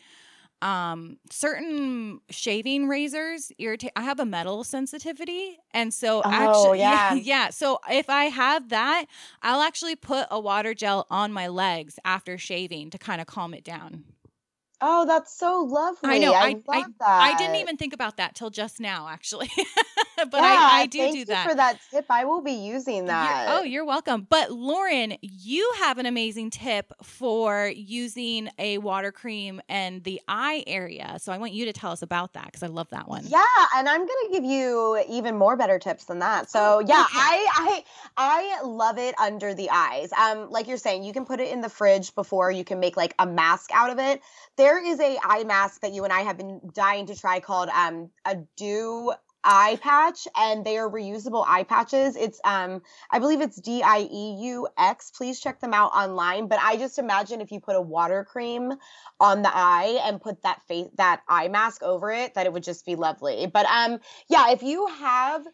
um 0.62 1.18
certain 1.32 2.20
shaving 2.30 2.89
razors 2.89 3.50
irritate 3.60 3.93
i 3.95 4.02
have 4.02 4.20
a 4.20 4.26
metal 4.26 4.66
sensitivity 4.66 5.58
and 5.74 5.93
so 5.93 6.22
Oh, 6.26 6.74
actually 6.74 6.80
yeah. 6.82 7.14
yeah 7.14 7.50
so 7.50 7.80
if 7.89 8.10
i 8.10 8.26
have 8.26 8.68
that 8.68 9.06
i'll 9.41 9.62
actually 9.62 9.95
put 9.95 10.28
a 10.30 10.38
water 10.38 10.74
gel 10.74 11.08
on 11.10 11.32
my 11.32 11.47
legs 11.47 11.97
after 12.04 12.38
shaving 12.38 12.89
to 12.89 12.97
kind 12.97 13.22
of 13.22 13.28
calm 13.28 13.54
it 13.54 13.64
down 13.64 14.04
Oh, 14.82 15.05
that's 15.05 15.34
so 15.38 15.61
lovely. 15.61 16.09
I 16.09 16.17
know. 16.19 16.34
I, 16.34 16.39
I 16.39 16.49
love 16.51 16.63
I, 16.69 16.84
that. 16.99 17.21
I 17.34 17.38
didn't 17.38 17.57
even 17.57 17.77
think 17.77 17.93
about 17.93 18.17
that 18.17 18.36
till 18.36 18.49
just 18.49 18.80
now, 18.80 19.07
actually. 19.09 19.49
but 20.17 20.34
yeah, 20.34 20.41
I, 20.41 20.82
I 20.82 20.86
do 20.86 20.97
thank 20.99 21.13
do 21.13 21.19
you 21.19 21.25
that. 21.25 21.49
for 21.49 21.55
that 21.55 21.80
tip. 21.91 22.05
I 22.09 22.25
will 22.25 22.41
be 22.41 22.51
using 22.53 22.95
You're- 22.95 23.07
that. 23.07 23.47
oh, 23.49 23.63
you're 23.63 23.86
welcome. 23.86 24.25
But 24.30 24.51
Lauren, 24.51 25.15
you 25.21 25.69
have 25.80 25.97
an 25.97 26.05
amazing 26.05 26.49
tip 26.49 26.93
for 27.03 27.67
using 27.75 28.49
a 28.57 28.77
water 28.77 29.11
cream 29.11 29.61
and 29.67 30.03
the 30.03 30.21
eye 30.27 30.63
area. 30.65 31.17
So 31.19 31.32
I 31.34 31.38
want 31.38 31.51
you 31.53 31.65
to 31.65 31.73
tell 31.73 31.91
us 31.91 32.01
about 32.01 32.34
that 32.34 32.45
because 32.45 32.63
I 32.63 32.67
love 32.67 32.89
that 32.91 33.07
one. 33.07 33.23
Yeah, 33.27 33.43
and 33.75 33.88
I'm 33.89 33.99
gonna 34.01 34.30
give 34.32 34.43
you 34.45 35.03
even 35.09 35.38
more 35.38 35.57
better 35.57 35.77
tips 35.80 36.05
than 36.05 36.19
that. 36.19 36.49
So 36.49 36.59
Oh, 36.59 36.80
yeah, 36.80 37.01
okay. 37.01 37.17
I 37.17 37.84
I 38.17 38.57
I 38.61 38.61
love 38.63 38.97
it 38.97 39.15
under 39.19 39.53
the 39.53 39.69
eyes. 39.71 40.11
Um, 40.13 40.49
like 40.49 40.67
you're 40.67 40.77
saying, 40.77 41.03
you 41.03 41.13
can 41.13 41.25
put 41.25 41.39
it 41.39 41.51
in 41.51 41.61
the 41.61 41.69
fridge 41.69 42.13
before 42.15 42.51
you 42.51 42.63
can 42.63 42.80
make 42.80 42.95
like 42.95 43.13
a 43.19 43.25
mask 43.25 43.71
out 43.73 43.89
of 43.89 43.99
it. 43.99 44.21
There 44.57 44.68
is 44.78 44.99
a 44.99 45.17
eye 45.24 45.43
mask 45.45 45.82
that 45.82 45.93
you 45.93 46.03
and 46.03 46.13
I 46.13 46.22
have 46.22 46.38
been 46.38 46.61
dying 46.74 47.07
to 47.07 47.15
try 47.15 47.39
called 47.39 47.70
um 47.70 48.09
a 48.26 48.38
Dieux 48.57 49.13
eye 49.43 49.80
patch 49.82 50.28
and 50.36 50.65
they 50.65 50.78
are 50.78 50.89
reusable 50.89 51.45
eye 51.47 51.63
patches. 51.63 52.15
It's 52.15 52.41
um 52.43 52.82
i 53.09 53.20
believe 53.20 53.39
it's 53.41 53.55
d-i-e-u-x 53.59 55.11
please 55.11 55.39
check 55.39 55.61
them 55.61 55.74
out 55.74 55.91
online. 55.93 56.47
But 56.47 56.59
i 56.61 56.76
just 56.78 56.99
imagine 56.99 57.41
if 57.41 57.51
you 57.51 57.59
put 57.59 57.76
a 57.76 57.82
water 57.82 58.26
cream 58.26 58.74
on 59.20 59.41
the 59.41 59.51
eye 59.51 59.99
and 60.03 60.22
put 60.22 60.41
that 60.43 60.61
face 60.67 60.88
that 60.95 61.22
eye 61.28 61.47
mask 61.47 61.84
over 61.84 62.11
it 62.11 62.34
that 62.34 62.45
it 62.45 62.53
would 62.53 62.63
just 62.63 62.86
be 62.86 62.95
lovely. 62.95 63.47
But 63.47 63.65
um 63.65 63.99
yeah 64.28 64.51
if 64.51 64.61
you 64.61 64.88
have 64.88 65.45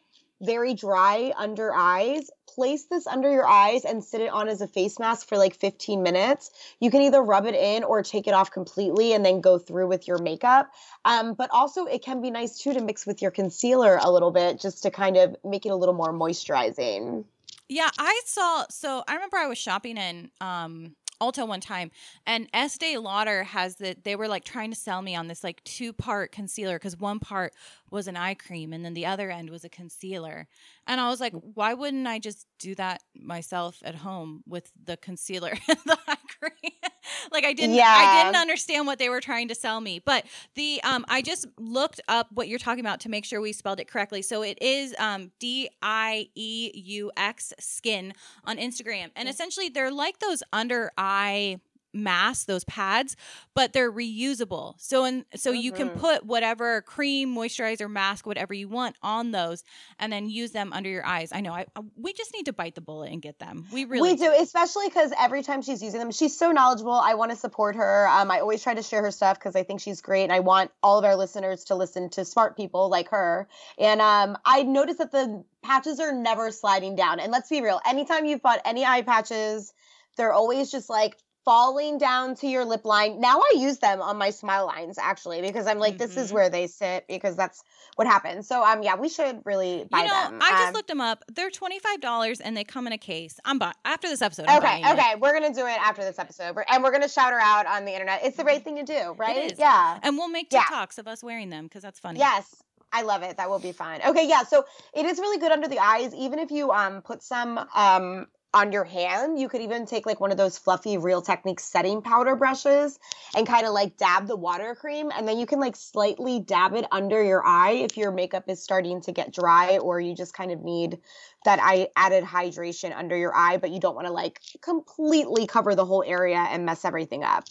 very 0.42 0.74
dry 0.74 1.34
under 1.38 1.74
eyes 1.74 2.30
place 2.48 2.86
this 2.86 3.08
under 3.08 3.32
your 3.32 3.48
eyes 3.48 3.84
and 3.84 4.04
sit 4.04 4.22
it 4.22 4.30
on 4.32 4.48
as 4.48 4.62
a 4.62 4.68
face 4.68 4.98
mask 5.00 5.28
for 5.28 5.38
like 5.38 5.56
15 5.56 6.02
minutes 6.02 6.52
you 6.80 6.90
can 6.90 7.02
either 7.02 7.22
rub 7.22 7.46
it 7.46 7.56
in 7.56 7.84
or 7.84 8.02
take 8.02 8.28
it 8.28 8.34
off 8.34 8.52
completely 8.52 9.14
and 9.14 9.26
then 9.26 9.42
go 9.42 9.58
through 9.58 9.88
with 9.88 10.08
your 10.08 10.18
makeup 10.18 10.72
um, 11.04 11.34
but 11.34 11.50
also 11.52 11.86
it 11.86 12.04
can 12.04 12.22
be 12.22 12.32
nice 12.32 12.58
too 12.58 12.74
to 12.74 12.82
mix 12.82 13.06
with 13.06 13.22
your 13.22 13.32
concealer 13.32 13.98
a 14.02 14.12
little 14.12 14.32
bit 14.32 14.60
just 14.60 14.84
to 14.84 14.92
kind 14.92 15.18
of 15.18 15.36
make 15.44 15.66
it 15.66 15.70
a 15.70 15.76
little 15.76 15.96
more 15.96 16.14
moisturizing 16.14 17.26
Yeah, 17.68 17.90
I 17.98 18.22
saw. 18.26 18.66
So 18.70 19.04
I 19.08 19.16
remember 19.16 19.38
I 19.38 19.48
was 19.48 19.58
shopping 19.58 19.98
in 19.98 20.30
um, 20.40 20.96
Ulta 21.22 21.48
one 21.48 21.62
time, 21.62 21.92
and 22.26 22.50
Estee 22.54 22.98
Lauder 22.98 23.44
has 23.44 23.78
that 23.78 24.04
They 24.04 24.16
were 24.16 24.28
like 24.28 24.44
trying 24.44 24.72
to 24.72 24.76
sell 24.78 25.02
me 25.02 25.16
on 25.16 25.28
this 25.28 25.44
like 25.44 25.64
two 25.64 25.94
part 25.94 26.32
concealer 26.32 26.76
because 26.78 26.98
one 26.98 27.20
part 27.20 27.54
was 27.90 28.08
an 28.08 28.18
eye 28.18 28.34
cream 28.34 28.74
and 28.74 28.84
then 28.84 28.94
the 28.94 29.06
other 29.06 29.32
end 29.32 29.50
was 29.50 29.64
a 29.64 29.70
concealer, 29.70 30.48
and 30.88 31.00
I 31.02 31.10
was 31.10 31.20
like, 31.20 31.34
why 31.34 31.74
wouldn't 31.74 32.08
I 32.08 32.20
just 32.20 32.46
do 32.60 32.76
that 32.76 33.02
myself 33.16 33.78
at 33.84 33.96
home 33.96 34.44
with 34.48 34.72
the 34.84 34.98
concealer 34.98 35.52
and 35.70 35.80
the 35.86 35.98
eye 36.08 36.18
cream? 36.40 36.85
Like 37.32 37.46
I 37.46 37.54
didn't. 37.54 37.76
I 37.98 38.24
didn't 38.24 38.36
understand 38.36 38.88
what 38.88 39.00
they 39.00 39.10
were 39.10 39.22
trying 39.22 39.48
to 39.50 39.56
sell 39.56 39.82
me, 39.82 40.00
but 40.00 40.26
the 40.56 40.82
um, 40.84 41.06
I 41.10 41.22
just 41.22 41.46
looked 41.58 42.02
up 42.08 42.28
what 42.32 42.48
you're 42.48 42.60
talking 42.60 42.80
about 42.82 43.00
to 43.02 43.10
make 43.10 43.26
sure 43.26 43.42
we 43.42 43.54
spelled 43.54 43.80
it 43.80 43.88
correctly. 43.88 44.22
So 44.22 44.42
it 44.42 44.58
is 44.62 44.96
um, 45.00 45.32
D 45.40 45.70
I 45.82 46.30
E 46.36 46.72
U 46.74 47.12
X 47.18 47.54
skin 47.60 48.14
on 48.44 48.58
Instagram, 48.58 49.12
and 49.16 49.30
essentially 49.30 49.70
they're 49.70 49.92
like 49.92 50.20
those 50.20 50.44
under 50.52 50.92
eye 50.98 51.60
masks, 51.96 52.46
those 52.46 52.64
pads, 52.66 53.16
but 53.54 53.74
they're 53.74 53.92
reusable. 53.92 54.76
So 54.78 55.04
and 55.06 55.26
so 55.36 55.52
you 55.52 55.72
can 55.72 55.90
Mhm. 55.90 56.00
put 56.00 56.26
whatever 56.26 56.82
cream, 56.82 57.34
moisturizer, 57.34 57.90
mask, 57.90 58.28
whatever 58.28 58.54
you 58.54 58.68
want 58.68 58.96
on 59.02 59.32
those, 59.32 59.64
and 59.98 60.12
then 60.12 60.30
use 60.30 60.52
them 60.52 60.74
under 60.74 60.90
your 60.90 61.06
eyes. 61.06 61.32
I 61.32 61.42
know. 61.42 61.54
I 61.54 61.66
we 61.96 62.14
just 62.14 62.34
need 62.34 62.46
to 62.46 62.54
bite 62.54 62.76
the 62.76 62.82
bullet 62.82 63.12
and 63.12 63.22
get 63.22 63.40
them. 63.40 63.66
We 63.72 63.86
really 63.86 64.12
we 64.14 64.18
do, 64.18 64.32
especially 64.40 64.88
because 64.88 65.12
every 65.18 65.42
time 65.42 65.62
she's 65.62 65.82
using 65.82 66.00
them, 66.00 66.12
she's 66.12 66.38
so 66.38 66.52
knowledgeable. 66.52 66.94
I 66.94 67.14
want 67.16 67.32
to 67.32 67.38
support 67.38 67.76
her. 67.76 68.08
Um, 68.08 68.30
I 68.30 68.42
always 68.42 68.62
try 68.62 68.74
to 68.74 68.84
share 68.84 69.02
her 69.04 69.12
stuff 69.12 69.40
because 69.40 69.56
I 69.56 69.64
think 69.64 69.80
she's 69.80 70.02
great, 70.02 70.24
and 70.24 70.34
I 70.34 70.42
want 70.42 70.72
all 70.84 71.00
of 71.00 71.06
our 71.06 71.16
listeners 71.16 71.64
to 71.66 71.76
listen 71.76 72.10
to 72.12 72.26
smart 72.26 72.58
people 72.58 72.90
like 72.90 73.10
her. 73.10 73.48
And 73.78 74.02
um, 74.02 74.38
I 74.44 74.64
noticed 74.64 75.00
that 75.00 75.12
the 75.12 75.44
patches 75.64 76.00
are 76.00 76.12
never 76.14 76.52
sliding 76.52 76.96
down. 76.96 77.20
And 77.20 77.32
let's 77.32 77.50
be 77.50 77.62
real, 77.62 77.80
anytime 77.86 78.26
you've 78.26 78.42
bought 78.42 78.62
any 78.66 78.86
eye 78.86 79.02
patches, 79.02 79.74
they're 80.16 80.34
always 80.34 80.72
just 80.72 80.90
like 80.90 81.18
falling 81.46 82.00
down 82.00 82.36
to 82.36 82.48
your 82.48 82.66
lip 82.66 82.84
line. 82.86 83.22
Now 83.22 83.40
I 83.40 83.54
use 83.56 83.78
them 83.78 84.02
on 84.02 84.18
my 84.18 84.32
smile 84.32 84.66
lines 84.66 84.98
actually 84.98 85.42
because 85.42 85.68
I'm 85.68 85.78
like, 85.78 85.98
this 86.00 86.18
is 86.18 86.32
Mhm. 86.32 86.34
where 86.34 86.50
they 86.50 86.66
sit 86.68 87.06
because 87.08 87.36
that's 87.36 87.64
what 87.96 88.08
happens. 88.08 88.48
So 88.48 88.64
um, 88.66 88.82
yeah, 88.82 88.96
we 88.96 89.08
should 89.10 89.42
really 89.46 89.86
buy 89.90 90.00
you 90.00 90.08
know, 90.08 90.24
them. 90.24 90.40
I 90.42 90.50
just 90.52 90.68
Um, 90.70 90.74
looked 90.74 90.88
them 90.88 91.02
up. 91.02 91.24
They're 91.32 91.52
twenty 91.52 91.78
five 91.80 92.02
dollars, 92.02 92.42
and 92.42 92.58
they 92.58 92.64
come 92.64 92.88
in 92.88 92.94
a 92.94 92.98
case. 92.98 93.40
I'm 93.46 93.60
bu- 93.60 93.72
after 93.86 94.10
this 94.10 94.22
episode. 94.24 94.48
I'm 94.48 94.58
Okay, 94.58 94.82
buying 94.82 94.86
it. 94.86 95.00
okay, 95.00 95.16
we're 95.18 95.34
gonna 95.34 95.54
do 95.54 95.66
it 95.68 95.80
after 95.80 96.04
this 96.04 96.18
episode, 96.20 96.58
and 96.68 96.84
we're 96.84 96.92
gonna 96.92 97.08
shout 97.08 97.32
her 97.32 97.40
out 97.40 97.68
on 97.68 97.86
the 97.86 97.94
internet. 97.94 98.22
It's 98.26 98.38
the 98.38 98.44
right 98.44 98.64
thing 98.64 98.78
to 98.78 98.84
do, 98.84 99.12
right? 99.18 99.52
Mm-hmm. 99.52 99.60
Yeah. 99.62 100.00
and 100.02 100.18
we'll 100.18 100.30
make 100.30 100.52
Yeah. 100.52 100.64
TikToks 100.64 100.98
of 100.98 101.08
us 101.08 101.24
wearing 101.24 101.50
them 101.52 101.66
because 101.66 101.84
that's 101.84 102.00
funny. 102.00 102.20
Yes, 102.20 102.56
I 102.92 103.04
love 103.04 103.22
it. 103.24 103.38
That 103.38 103.50
will 103.50 103.60
be 103.60 103.72
fun. 103.72 104.02
Okay, 104.06 104.28
yeah. 104.28 104.44
So 104.44 104.66
it 104.94 105.06
is 105.06 105.20
really 105.20 105.38
good 105.38 105.52
under 105.52 105.68
the 105.68 105.80
eyes. 105.80 106.14
Even 106.16 106.40
if 106.40 106.50
you 106.50 106.72
um 106.72 107.02
put 107.04 107.22
some 107.22 107.58
um 107.76 108.28
on 108.56 108.72
your 108.72 108.86
hand, 108.86 109.38
you 109.38 109.50
could 109.50 109.62
even 109.62 109.86
take 109.86 110.06
like 110.06 110.22
one 110.22 110.32
of 110.32 110.38
those 110.38 110.58
fluffy 110.58 110.98
Real 110.98 111.22
Techniques 111.22 111.66
setting 111.66 112.02
powder 112.02 112.38
brushes 112.38 112.98
and 113.36 113.46
kind 113.46 113.68
of 113.68 113.74
like 113.74 113.98
dab 113.98 114.28
the 114.28 114.36
water 114.38 114.74
cream, 114.74 115.12
and 115.14 115.28
then 115.28 115.38
you 115.38 115.46
can 115.46 115.60
like 115.60 115.76
slightly 115.76 116.40
dab 116.40 116.74
it 116.74 116.86
under 116.90 117.22
your 117.22 117.46
eye 117.46 117.74
if 117.74 117.98
your 117.98 118.12
makeup 118.12 118.46
is 118.48 118.64
starting 118.64 119.02
to 119.02 119.12
get 119.12 119.34
dry 119.34 119.78
or 119.78 120.00
you 120.00 120.16
just 120.16 120.34
kind 120.34 120.52
of 120.52 120.64
need 120.64 120.98
that 121.44 121.60
eye 121.62 121.90
added 121.98 122.24
hydration 122.24 122.96
under 122.96 123.18
your 123.18 123.36
eye, 123.36 123.58
but 123.58 123.72
you 123.72 123.80
don't 123.80 123.94
want 123.94 124.08
to 124.08 124.14
like 124.14 124.40
completely 124.62 125.46
cover 125.46 125.76
the 125.76 125.86
whole 125.86 126.04
area 126.08 126.48
and 126.50 126.66
mess 126.66 126.86
everything 126.86 127.26
up. 127.26 127.44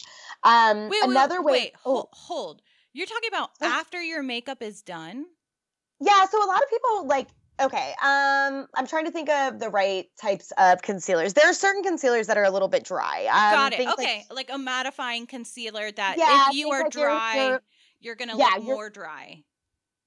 Um, 0.43 0.89
Wait, 0.89 1.01
wait, 1.07 1.29
way. 1.29 1.51
Wait, 1.51 1.71
oh. 1.85 1.91
hold, 1.91 2.07
hold. 2.13 2.61
You're 2.93 3.07
talking 3.07 3.29
about 3.29 3.51
after 3.61 4.01
your 4.01 4.23
makeup 4.23 4.63
is 4.63 4.81
done. 4.81 5.25
Yeah, 6.01 6.25
so 6.25 6.43
a 6.43 6.47
lot 6.47 6.63
of 6.63 6.69
people 6.69 7.07
like 7.07 7.27
okay, 7.59 7.93
um 8.03 8.67
I'm 8.75 8.87
trying 8.87 9.05
to 9.05 9.11
think 9.11 9.29
of 9.29 9.59
the 9.59 9.69
right 9.69 10.07
types 10.21 10.51
of 10.57 10.81
concealers. 10.81 11.33
There 11.33 11.49
are 11.49 11.53
certain 11.53 11.83
concealers 11.83 12.27
that 12.27 12.37
are 12.37 12.43
a 12.43 12.51
little 12.51 12.67
bit 12.67 12.83
dry. 12.83 13.25
Um, 13.31 13.55
Got 13.55 13.73
it. 13.73 13.77
think, 13.77 13.89
like- 13.89 13.99
Okay, 13.99 14.25
like, 14.31 14.49
a 14.49 14.53
mattifying 14.53 15.27
concealer 15.27 15.91
that 15.91 16.17
Yeah, 16.17 16.49
if 16.49 16.55
you 16.55 16.69
are 16.71 16.83
like 16.83 16.91
dry, 16.91 17.47
your- 17.49 17.61
you're 17.99 18.15
gonna 18.15 18.37
Yeah, 18.37 18.49
look 18.55 18.63
more 18.63 18.89
dry. 18.89 19.43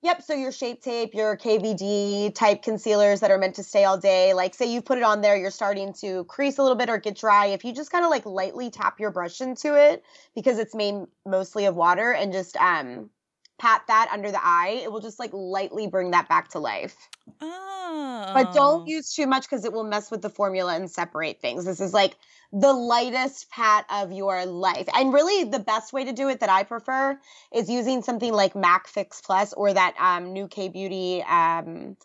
Yep, 0.02 0.22
so 0.22 0.32
your 0.32 0.52
shape 0.52 0.80
tape, 0.80 1.12
your 1.12 1.36
KVD 1.36 2.30
type 2.32 2.62
concealers 2.62 3.18
that 3.18 3.32
are 3.32 3.38
meant 3.38 3.56
to 3.56 3.64
stay 3.64 3.84
all 3.84 3.98
day. 3.98 4.32
Like 4.32 4.54
say 4.54 4.66
you 4.66 4.80
put 4.80 4.96
it 4.96 5.02
on 5.02 5.22
there, 5.22 5.36
you're 5.36 5.50
starting 5.50 5.92
to 5.94 6.22
crease 6.26 6.58
a 6.58 6.62
little 6.62 6.76
bit 6.76 6.88
or 6.88 6.98
get 6.98 7.16
dry. 7.16 7.46
If 7.46 7.64
you 7.64 7.72
just 7.72 7.90
kind 7.90 8.04
of 8.04 8.10
like 8.10 8.24
lightly 8.24 8.70
tap 8.70 9.00
your 9.00 9.10
brush 9.10 9.40
into 9.40 9.74
it 9.74 10.04
because 10.36 10.58
it's 10.60 10.72
made 10.72 10.94
mostly 11.26 11.64
of 11.64 11.74
water 11.74 12.12
and 12.12 12.32
just 12.32 12.56
um 12.58 13.10
pat 13.58 13.82
that 13.88 14.08
under 14.12 14.30
the 14.30 14.44
eye, 14.44 14.80
it 14.82 14.90
will 14.90 15.00
just 15.00 15.18
like 15.18 15.30
lightly 15.32 15.86
bring 15.86 16.12
that 16.12 16.28
back 16.28 16.48
to 16.50 16.58
life. 16.58 16.96
Oh, 17.40 18.30
But 18.34 18.52
don't 18.54 18.86
use 18.86 19.12
too 19.14 19.26
much 19.26 19.42
because 19.42 19.64
it 19.64 19.72
will 19.72 19.84
mess 19.84 20.10
with 20.10 20.22
the 20.22 20.30
formula 20.30 20.74
and 20.74 20.90
separate 20.90 21.40
things. 21.40 21.64
This 21.64 21.80
is 21.80 21.92
like 21.92 22.16
the 22.52 22.72
lightest 22.72 23.50
pat 23.50 23.84
of 23.90 24.12
your 24.12 24.46
life. 24.46 24.88
And 24.94 25.12
really, 25.12 25.44
the 25.44 25.58
best 25.58 25.92
way 25.92 26.04
to 26.04 26.12
do 26.12 26.28
it 26.28 26.40
that 26.40 26.48
I 26.48 26.62
prefer 26.62 27.18
is 27.52 27.68
using 27.68 28.02
something 28.02 28.32
like 28.32 28.54
MAC 28.54 28.88
Fix 28.88 29.20
Plus 29.20 29.52
or 29.52 29.72
that 29.72 29.94
um, 29.98 30.32
new 30.32 30.48
K 30.48 30.68
Beauty 30.68 31.22
um, 31.22 31.96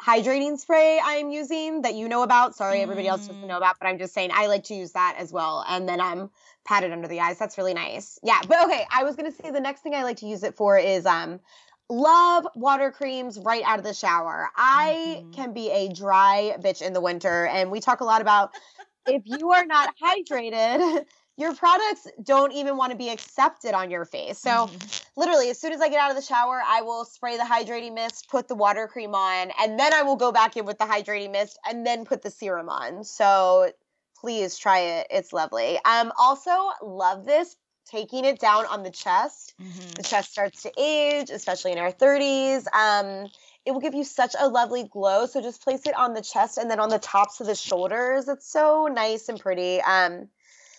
hydrating 0.00 0.58
spray 0.58 1.00
I'm 1.02 1.30
using 1.30 1.82
that 1.82 1.94
you 1.94 2.08
know 2.08 2.22
about. 2.22 2.54
Sorry, 2.54 2.80
everybody 2.82 3.08
else 3.08 3.26
doesn't 3.26 3.42
Mm. 3.42 3.48
know 3.48 3.56
about, 3.56 3.76
but 3.80 3.88
I'm 3.88 3.98
just 3.98 4.12
saying 4.14 4.30
I 4.32 4.46
like 4.46 4.64
to 4.64 4.74
use 4.74 4.92
that 4.92 5.16
as 5.18 5.32
well. 5.32 5.64
And 5.68 5.88
then 5.88 6.00
I'm 6.00 6.30
it 6.68 6.92
under 6.92 7.08
the 7.08 7.20
eyes. 7.20 7.38
That's 7.38 7.56
really 7.58 7.74
nice. 7.74 8.18
Yeah. 8.22 8.40
But 8.46 8.64
okay, 8.64 8.84
I 8.90 9.04
was 9.04 9.16
going 9.16 9.30
to 9.30 9.36
say 9.36 9.50
the 9.50 9.60
next 9.60 9.82
thing 9.82 9.94
I 9.94 10.02
like 10.02 10.18
to 10.18 10.26
use 10.26 10.42
it 10.42 10.56
for 10.56 10.76
is 10.76 11.06
um, 11.06 11.40
love 11.88 12.46
water 12.56 12.90
creams 12.90 13.38
right 13.38 13.62
out 13.64 13.78
of 13.78 13.84
the 13.84 13.94
shower. 13.94 14.50
I 14.56 15.22
Mhm. 15.22 15.32
can 15.32 15.52
be 15.52 15.70
a 15.70 15.88
dry 15.88 16.56
bitch 16.58 16.82
in 16.82 16.92
the 16.92 17.00
winter, 17.00 17.46
and 17.46 17.70
we 17.70 17.80
talk 17.80 18.00
a 18.00 18.04
lot 18.04 18.20
about 18.20 18.50
if 19.06 19.22
you 19.26 19.52
are 19.52 19.66
not 19.66 19.94
hydrated, 20.02 21.04
your 21.36 21.54
products 21.54 22.06
don't 22.22 22.52
even 22.52 22.76
want 22.76 22.92
to 22.92 22.98
be 22.98 23.10
accepted 23.10 23.74
on 23.74 23.90
your 23.90 24.04
face. 24.04 24.38
So, 24.38 24.68
Mhm. 24.68 25.10
literally, 25.16 25.50
as 25.50 25.60
soon 25.60 25.72
as 25.72 25.80
I 25.80 25.88
get 25.88 26.00
out 26.00 26.10
of 26.10 26.16
the 26.16 26.22
shower, 26.22 26.62
I 26.66 26.82
will 26.82 27.04
spray 27.04 27.36
the 27.36 27.42
hydrating 27.44 27.94
mist, 27.94 28.28
put 28.28 28.48
the 28.48 28.54
water 28.54 28.88
cream 28.88 29.14
on, 29.14 29.52
and 29.58 29.78
then 29.78 29.92
I 29.92 30.02
will 30.02 30.16
go 30.16 30.32
back 30.32 30.56
in 30.56 30.64
with 30.64 30.78
the 30.78 30.84
hydrating 30.84 31.32
mist 31.32 31.58
and 31.68 31.86
then 31.86 32.04
put 32.04 32.22
the 32.22 32.30
serum 32.30 32.68
on. 32.68 33.04
So, 33.04 33.72
please 34.18 34.58
try 34.58 34.80
it. 34.80 35.06
It's 35.10 35.32
lovely. 35.32 35.78
Um, 35.84 36.12
also, 36.18 36.70
love 36.82 37.24
this 37.24 37.56
taking 37.84 38.24
it 38.24 38.40
down 38.40 38.66
on 38.66 38.82
the 38.82 38.90
chest 38.90 39.54
Mhm. 39.60 39.94
the 39.96 40.02
chest 40.02 40.30
starts 40.32 40.62
to 40.62 40.72
age, 40.76 41.30
especially 41.30 41.72
in 41.72 41.78
our 41.78 41.90
30s. 41.92 42.66
Um, 42.72 43.30
it 43.66 43.72
will 43.72 43.80
give 43.80 43.94
you 43.94 44.04
such 44.04 44.34
a 44.38 44.48
lovely 44.48 44.84
glow. 44.84 45.26
So 45.26 45.42
just 45.42 45.62
place 45.62 45.84
it 45.86 45.94
on 45.94 46.14
the 46.14 46.22
chest 46.22 46.56
and 46.56 46.70
then 46.70 46.80
on 46.80 46.88
the 46.88 46.98
tops 46.98 47.40
of 47.40 47.46
the 47.46 47.54
shoulders. 47.54 48.28
It's 48.28 48.50
so 48.50 48.88
nice 48.90 49.28
and 49.28 49.38
pretty. 49.38 49.82
Um, 49.82 50.28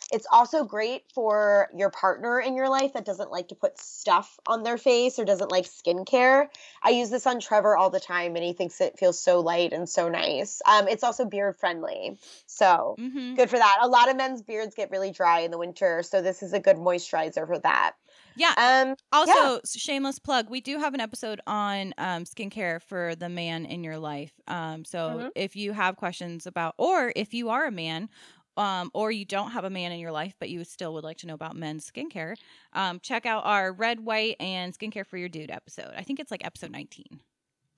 It's 0.09 0.27
also 0.31 0.63
great 0.63 1.03
for 1.13 1.67
your 1.75 1.89
partner 1.89 2.39
in 2.39 2.55
your 2.55 2.69
life 2.69 2.93
that 2.93 3.03
doesn't 3.03 3.29
like 3.29 3.49
to 3.49 3.55
put 3.55 3.77
stuff 3.77 4.39
on 4.47 4.63
their 4.63 4.77
face 4.77 5.19
or 5.19 5.25
doesn't 5.25 5.51
like 5.51 5.65
skincare. 5.65 6.47
I 6.81 6.91
use 6.91 7.09
this 7.09 7.27
on 7.27 7.41
Trevor 7.41 7.75
all 7.75 7.89
the 7.89 7.99
time 7.99 8.37
and 8.37 8.45
he 8.45 8.53
thinks 8.53 8.79
it 8.79 8.97
feels 8.97 9.19
so 9.19 9.41
light 9.41 9.73
and 9.73 9.89
so 9.89 10.07
nice. 10.07 10.61
Um, 10.65 10.87
it's 10.87 11.03
also 11.03 11.25
beard 11.25 11.57
friendly. 11.57 12.17
So 12.45 12.95
mm-hmm. 12.97 13.35
good 13.35 13.49
for 13.49 13.57
that. 13.57 13.79
A 13.81 13.87
lot 13.89 14.09
of 14.09 14.15
men's 14.15 14.41
beards 14.41 14.75
get 14.75 14.91
really 14.91 15.11
dry 15.11 15.41
in 15.41 15.51
the 15.51 15.57
winter. 15.57 16.03
So 16.03 16.21
this 16.21 16.41
is 16.41 16.53
a 16.53 16.59
good 16.61 16.77
moisturizer 16.77 17.45
for 17.45 17.59
that. 17.59 17.95
Yeah. 18.37 18.53
Um, 18.55 18.95
also, 19.11 19.31
yeah. 19.31 19.59
shameless 19.65 20.19
plug. 20.19 20.49
We 20.49 20.61
do 20.61 20.77
have 20.77 20.93
an 20.93 21.01
episode 21.01 21.41
on 21.47 21.93
um, 21.97 22.23
skincare 22.23 22.81
for 22.81 23.15
the 23.15 23.29
man 23.29 23.65
in 23.65 23.83
your 23.83 23.97
life. 23.97 24.31
Um, 24.47 24.85
so 24.85 24.99
mm-hmm. 24.99 25.27
if 25.35 25.55
you 25.55 25.73
have 25.73 25.97
questions 25.97 26.45
about, 26.45 26.75
or 26.77 27.11
if 27.15 27.33
you 27.33 27.49
are 27.49 27.65
a 27.65 27.71
man, 27.71 28.09
um, 28.55 28.89
or 28.93 29.11
you 29.11 29.25
don't 29.25 29.51
have 29.51 29.63
a 29.63 29.69
man 29.69 29.91
in 29.91 29.99
your 29.99 30.11
life, 30.11 30.35
but 30.39 30.49
you 30.49 30.63
still 30.63 30.93
would 30.93 31.03
like 31.03 31.17
to 31.17 31.27
know 31.27 31.35
about 31.35 31.55
men's 31.55 31.89
skincare, 31.89 32.35
um, 32.73 32.99
check 32.99 33.25
out 33.25 33.45
our 33.45 33.71
red, 33.71 33.99
white, 33.99 34.35
and 34.39 34.77
skincare 34.77 35.05
for 35.05 35.17
your 35.17 35.29
dude 35.29 35.51
episode. 35.51 35.91
I 35.95 36.03
think 36.03 36.19
it's 36.19 36.31
like 36.31 36.45
episode 36.45 36.71
19. 36.71 37.19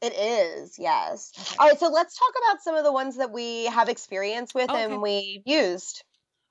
It 0.01 0.13
is, 0.13 0.79
yes. 0.79 1.33
Okay. 1.37 1.55
All 1.59 1.67
right, 1.67 1.79
so 1.79 1.89
let's 1.89 2.17
talk 2.17 2.33
about 2.45 2.63
some 2.63 2.75
of 2.75 2.85
the 2.85 2.91
ones 2.93 3.17
that 3.17 3.31
we 3.31 3.65
have 3.65 3.89
experience 3.89 4.53
with 4.53 4.69
oh, 4.69 4.73
okay. 4.73 4.85
and 4.85 5.01
we 5.01 5.41
used. 5.45 6.03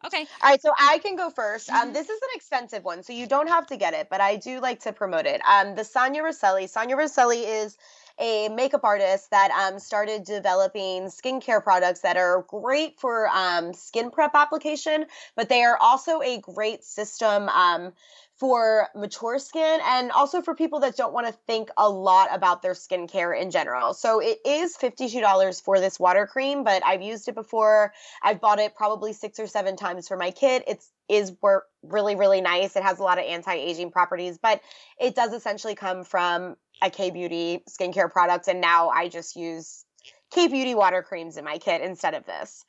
Okay. 0.07 0.27
All 0.43 0.51
right, 0.51 0.63
so 0.63 0.73
I 0.79 0.99
can 0.99 1.17
go 1.17 1.31
1st 1.31 1.71
um, 1.71 1.77
mm-hmm. 1.77 1.89
Um, 1.89 1.93
this 1.93 2.09
is 2.09 2.21
an 2.23 2.29
expensive 2.35 2.85
one, 2.85 3.03
so 3.03 3.13
you 3.13 3.27
don't 3.27 3.49
have 3.49 3.67
to 3.69 3.77
get 3.77 3.95
it, 3.95 4.09
but 4.09 4.21
I 4.21 4.37
do 4.37 4.61
like 4.61 4.81
to 4.81 4.93
promote 4.93 5.27
it. 5.27 5.41
Um, 5.49 5.75
the 5.75 5.85
Sonia 5.85 6.23
Roselli. 6.23 6.69
Sonia 6.69 6.97
Roselli 6.97 7.41
is 7.41 7.77
a 8.21 8.49
makeup 8.49 8.85
artist 8.85 9.31
that 9.31 9.51
um, 9.51 9.79
started 9.79 10.25
developing 10.25 11.05
skincare 11.05 11.63
products 11.63 12.01
that 12.01 12.17
are 12.17 12.45
great 12.49 12.99
for 12.99 13.29
um, 13.29 13.73
skin 13.75 14.11
prep 14.11 14.35
application, 14.35 15.07
but 15.37 15.49
they 15.49 15.63
are 15.63 15.77
also 15.81 16.21
a 16.23 16.39
great 16.41 16.85
system 16.85 17.49
um, 17.49 17.93
for 18.39 18.89
mature 18.95 19.39
skin 19.39 19.81
and 19.85 20.13
also 20.13 20.41
for 20.41 20.55
people 20.55 20.81
that 20.81 20.97
don't 20.97 21.13
want 21.13 21.27
to 21.27 21.33
think 21.47 21.71
a 21.77 21.89
lot 21.89 22.29
about 22.33 22.63
their 22.63 22.73
skincare 22.73 23.39
in 23.39 23.51
general. 23.51 23.95
So 23.95 24.21
it 24.21 24.39
is 24.47 24.77
$52 24.77 25.63
for 25.63 25.81
this 25.81 25.99
water 25.99 26.27
cream, 26.27 26.63
but 26.63 26.85
I've 26.85 27.03
used 27.03 27.29
it 27.29 27.35
before. 27.35 27.93
I've 28.23 28.41
bought 28.41 28.61
it 28.61 28.77
probably 28.77 29.13
six 29.13 29.41
or 29.41 29.49
seven 29.49 29.77
times 29.77 30.07
for 30.07 30.17
my 30.17 30.31
kid. 30.31 30.63
It's 30.69 30.91
is 31.09 31.33
work 31.41 31.65
really 31.83 32.17
really 32.17 32.43
nice. 32.43 32.77
It 32.77 32.83
has 32.83 32.99
a 32.99 33.03
lot 33.03 33.19
of 33.19 33.25
anti-aging 33.25 33.91
properties, 33.91 34.39
but 34.39 34.61
it 35.01 35.15
does 35.15 35.33
essentially 35.33 35.75
come 35.75 36.05
from 36.05 36.57
a 36.83 36.91
K 36.91 37.11
Beauty 37.11 37.65
skincare 37.69 38.11
product 38.11 38.47
and 38.47 38.61
now 38.61 38.91
I 38.91 39.09
just 39.09 39.35
use 39.35 39.85
K 40.31 40.49
Beauty 40.49 40.75
water 40.75 41.03
creams 41.03 41.39
in 41.39 41.45
my 41.45 41.59
kit 41.59 41.81
instead 41.81 42.15
of 42.15 42.27
this. 42.27 42.65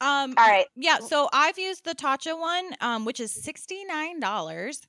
Um, 0.00 0.34
All 0.38 0.46
right. 0.46 0.66
Yeah. 0.76 0.98
So 0.98 1.28
I've 1.32 1.58
used 1.58 1.84
the 1.84 1.94
Tatcha 1.94 2.38
one, 2.38 2.70
um, 2.80 3.04
which 3.04 3.20
is 3.20 3.32
$69. 3.32 4.80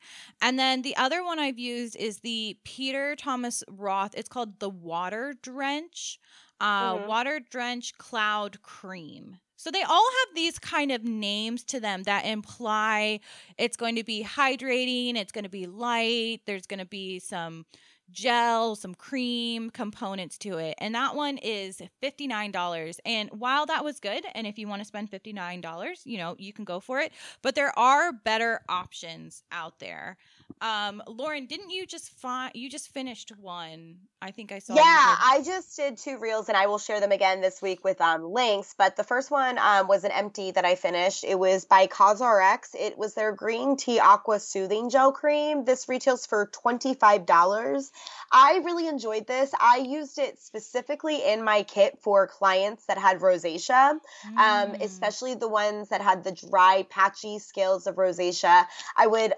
And 0.41 0.59
then 0.59 0.81
the 0.83 0.95
other 0.97 1.23
one 1.23 1.39
I've 1.39 1.57
used 1.57 1.95
is 1.95 2.19
the 2.19 2.57
Peter 2.63 3.15
Thomas 3.15 3.63
Roth. 3.67 4.13
It's 4.15 4.29
called 4.29 4.59
the 4.59 4.69
Water 4.69 5.33
Drench, 5.41 6.19
uh, 6.61 6.95
mm-hmm. 6.95 7.07
Water 7.07 7.39
Drench 7.39 7.97
Cloud 7.97 8.61
Cream. 8.61 9.37
So 9.55 9.71
they 9.71 9.83
all 9.83 10.09
have 10.21 10.35
these 10.35 10.57
kind 10.57 10.89
of 10.89 11.03
names 11.03 11.65
to 11.65 11.81
them 11.81 12.03
that 12.03 12.25
imply 12.25 13.19
it's 13.57 13.75
going 13.75 13.97
to 13.97 14.05
be 14.05 14.23
hydrating, 14.23 15.17
it's 15.17 15.33
going 15.33 15.43
to 15.43 15.49
be 15.49 15.65
light, 15.65 16.39
there's 16.45 16.65
going 16.65 16.79
to 16.79 16.85
be 16.85 17.19
some 17.19 17.65
gel, 18.11 18.75
some 18.75 18.95
cream 18.95 19.69
components 19.69 20.37
to 20.39 20.57
it. 20.57 20.75
And 20.79 20.95
that 20.95 21.15
one 21.15 21.37
is 21.37 21.81
$59. 22.01 22.99
And 23.05 23.29
while 23.31 23.65
that 23.67 23.83
was 23.83 23.99
good, 23.99 24.25
and 24.33 24.47
if 24.47 24.57
you 24.57 24.67
want 24.67 24.81
to 24.81 24.85
spend 24.85 25.11
$59, 25.11 26.05
you 26.05 26.17
know, 26.17 26.35
you 26.37 26.53
can 26.53 26.65
go 26.65 26.79
for 26.79 26.99
it, 26.99 27.11
but 27.41 27.55
there 27.55 27.77
are 27.77 28.11
better 28.11 28.61
options 28.69 29.43
out 29.51 29.79
there. 29.79 30.17
Um, 30.61 31.01
Lauren, 31.07 31.45
didn't 31.45 31.69
you 31.69 31.85
just 31.85 32.11
find 32.19 32.51
you 32.53 32.69
just 32.69 32.93
finished 32.93 33.31
one? 33.39 33.95
I 34.21 34.31
think 34.31 34.51
I 34.51 34.59
saw. 34.59 34.75
Yeah, 34.75 34.83
I 34.83 35.41
just 35.45 35.77
did 35.77 35.97
two 35.97 36.17
reels, 36.17 36.49
and 36.49 36.57
I 36.57 36.67
will 36.67 36.77
share 36.77 36.99
them 36.99 37.13
again 37.13 37.39
this 37.39 37.61
week 37.61 37.85
with 37.85 38.01
um, 38.01 38.33
links. 38.33 38.75
But 38.77 38.97
the 38.97 39.05
first 39.05 39.31
one 39.31 39.57
um, 39.57 39.87
was 39.87 40.03
an 40.03 40.11
empty 40.11 40.51
that 40.51 40.65
I 40.65 40.75
finished. 40.75 41.23
It 41.23 41.39
was 41.39 41.63
by 41.63 41.87
COSRX. 41.87 42.75
It 42.77 42.97
was 42.97 43.13
their 43.13 43.31
green 43.31 43.77
tea 43.77 43.99
aqua 43.99 44.39
soothing 44.39 44.89
gel 44.89 45.13
cream. 45.13 45.63
This 45.63 45.87
retails 45.87 46.25
for 46.25 46.47
twenty 46.47 46.93
five 46.93 47.25
dollars. 47.25 47.91
I 48.31 48.61
really 48.65 48.87
enjoyed 48.87 49.25
this. 49.27 49.51
I 49.59 49.77
used 49.77 50.19
it 50.19 50.39
specifically 50.39 51.25
in 51.25 51.43
my 51.43 51.63
kit 51.63 51.99
for 52.01 52.27
clients 52.27 52.85
that 52.85 52.97
had 52.97 53.19
rosacea, 53.19 53.91
um, 53.91 54.01
mm. 54.27 54.37
um, 54.37 54.75
especially 54.81 55.35
the 55.35 55.47
ones 55.47 55.89
that 55.89 56.01
had 56.01 56.23
the 56.25 56.31
dry, 56.31 56.85
patchy 56.89 57.39
scales 57.39 57.87
of 57.87 57.95
rosacea. 57.95 58.65
I 58.97 59.07
would 59.07 59.33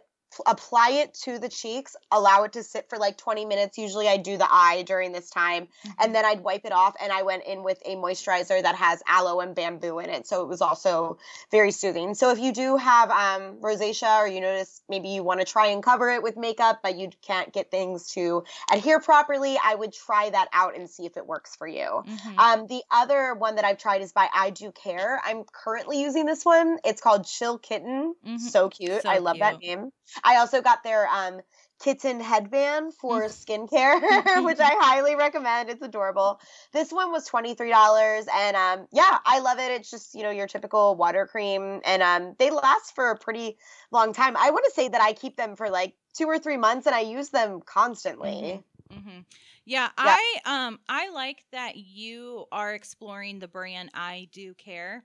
apply 0.45 0.91
it 0.91 1.13
to 1.13 1.39
the 1.39 1.49
cheeks, 1.49 1.95
allow 2.11 2.43
it 2.43 2.53
to 2.53 2.63
sit 2.63 2.89
for 2.89 2.97
like 2.97 3.17
20 3.17 3.45
minutes. 3.45 3.77
Usually 3.77 4.07
I 4.07 4.17
do 4.17 4.37
the 4.37 4.47
eye 4.49 4.83
during 4.85 5.11
this 5.11 5.29
time, 5.29 5.63
mm-hmm. 5.63 5.91
and 5.99 6.15
then 6.15 6.25
I'd 6.25 6.41
wipe 6.41 6.65
it 6.65 6.71
off. 6.71 6.95
And 7.01 7.11
I 7.11 7.23
went 7.23 7.43
in 7.43 7.63
with 7.63 7.81
a 7.85 7.95
moisturizer 7.95 8.61
that 8.61 8.75
has 8.75 9.01
aloe 9.07 9.39
and 9.39 9.55
bamboo 9.55 9.99
in 9.99 10.09
it. 10.09 10.27
So 10.27 10.41
it 10.41 10.47
was 10.47 10.61
also 10.61 11.17
very 11.51 11.71
soothing. 11.71 12.15
So 12.15 12.31
if 12.31 12.39
you 12.39 12.53
do 12.53 12.77
have 12.77 13.11
um, 13.11 13.57
rosacea 13.61 14.19
or 14.19 14.27
you 14.27 14.41
notice 14.41 14.81
maybe 14.89 15.09
you 15.09 15.23
want 15.23 15.39
to 15.39 15.45
try 15.45 15.67
and 15.67 15.83
cover 15.83 16.09
it 16.09 16.23
with 16.23 16.37
makeup, 16.37 16.79
but 16.81 16.97
you 16.97 17.09
can't 17.21 17.51
get 17.51 17.71
things 17.71 18.07
to 18.13 18.43
adhere 18.71 18.99
properly, 18.99 19.57
I 19.63 19.75
would 19.75 19.93
try 19.93 20.29
that 20.29 20.47
out 20.53 20.75
and 20.75 20.89
see 20.89 21.05
if 21.05 21.17
it 21.17 21.25
works 21.25 21.55
for 21.55 21.67
you. 21.67 22.03
Mm-hmm. 22.07 22.39
Um, 22.39 22.67
the 22.67 22.83
other 22.89 23.33
one 23.33 23.55
that 23.55 23.65
I've 23.65 23.77
tried 23.77 24.01
is 24.01 24.11
by 24.13 24.27
I 24.33 24.51
Dew 24.51 24.71
Care. 24.71 25.21
I'm 25.23 25.43
currently 25.43 26.01
using 26.01 26.25
this 26.25 26.45
one. 26.45 26.77
It's 26.85 27.01
called 27.01 27.25
Chill 27.25 27.57
Kitten. 27.57 28.15
Mm-hmm. 28.25 28.37
So 28.37 28.69
cute. 28.69 29.01
So 29.01 29.09
I 29.09 29.17
love 29.17 29.35
cute. 29.35 29.41
that 29.41 29.59
name. 29.59 29.91
I 30.23 30.37
also 30.37 30.61
got 30.61 30.83
their 30.83 31.07
um, 31.07 31.41
kitten 31.81 32.19
headband 32.19 32.93
for 32.93 33.23
mm. 33.23 33.29
skincare, 33.29 34.45
which 34.45 34.59
I 34.59 34.71
highly 34.79 35.15
recommend. 35.15 35.69
It's 35.69 35.81
adorable. 35.81 36.39
This 36.71 36.91
one 36.91 37.11
was 37.11 37.27
$23 37.29 38.27
and 38.33 38.55
um 38.55 38.87
yeah, 38.91 39.17
I 39.25 39.39
love 39.39 39.59
it. 39.59 39.71
It's 39.71 39.89
just, 39.89 40.13
you 40.13 40.23
know, 40.23 40.29
your 40.29 40.47
typical 40.47 40.95
water 40.95 41.25
cream 41.25 41.81
and 41.83 42.03
um 42.03 42.35
they 42.37 42.51
last 42.51 42.93
for 42.95 43.09
a 43.09 43.17
pretty 43.17 43.57
long 43.91 44.13
time. 44.13 44.35
I 44.37 44.51
want 44.51 44.65
to 44.65 44.71
say 44.71 44.89
that 44.89 45.01
I 45.01 45.13
keep 45.13 45.37
them 45.37 45.55
for 45.55 45.69
like 45.69 45.95
2 46.17 46.25
or 46.25 46.39
3 46.39 46.57
months 46.57 46.85
and 46.85 46.95
I 46.95 47.01
use 47.01 47.29
them 47.29 47.61
constantly. 47.65 48.63
Mm-hmm. 48.91 48.97
Mm-hmm. 48.97 49.19
Yeah, 49.65 49.83
yeah, 49.83 49.89
I 49.97 50.39
um 50.45 50.79
I 50.87 51.09
like 51.09 51.43
that 51.51 51.77
you 51.77 52.45
are 52.51 52.73
exploring 52.73 53.39
the 53.39 53.47
brand 53.47 53.89
I 53.93 54.27
Dew 54.31 54.53
Care. 54.53 55.03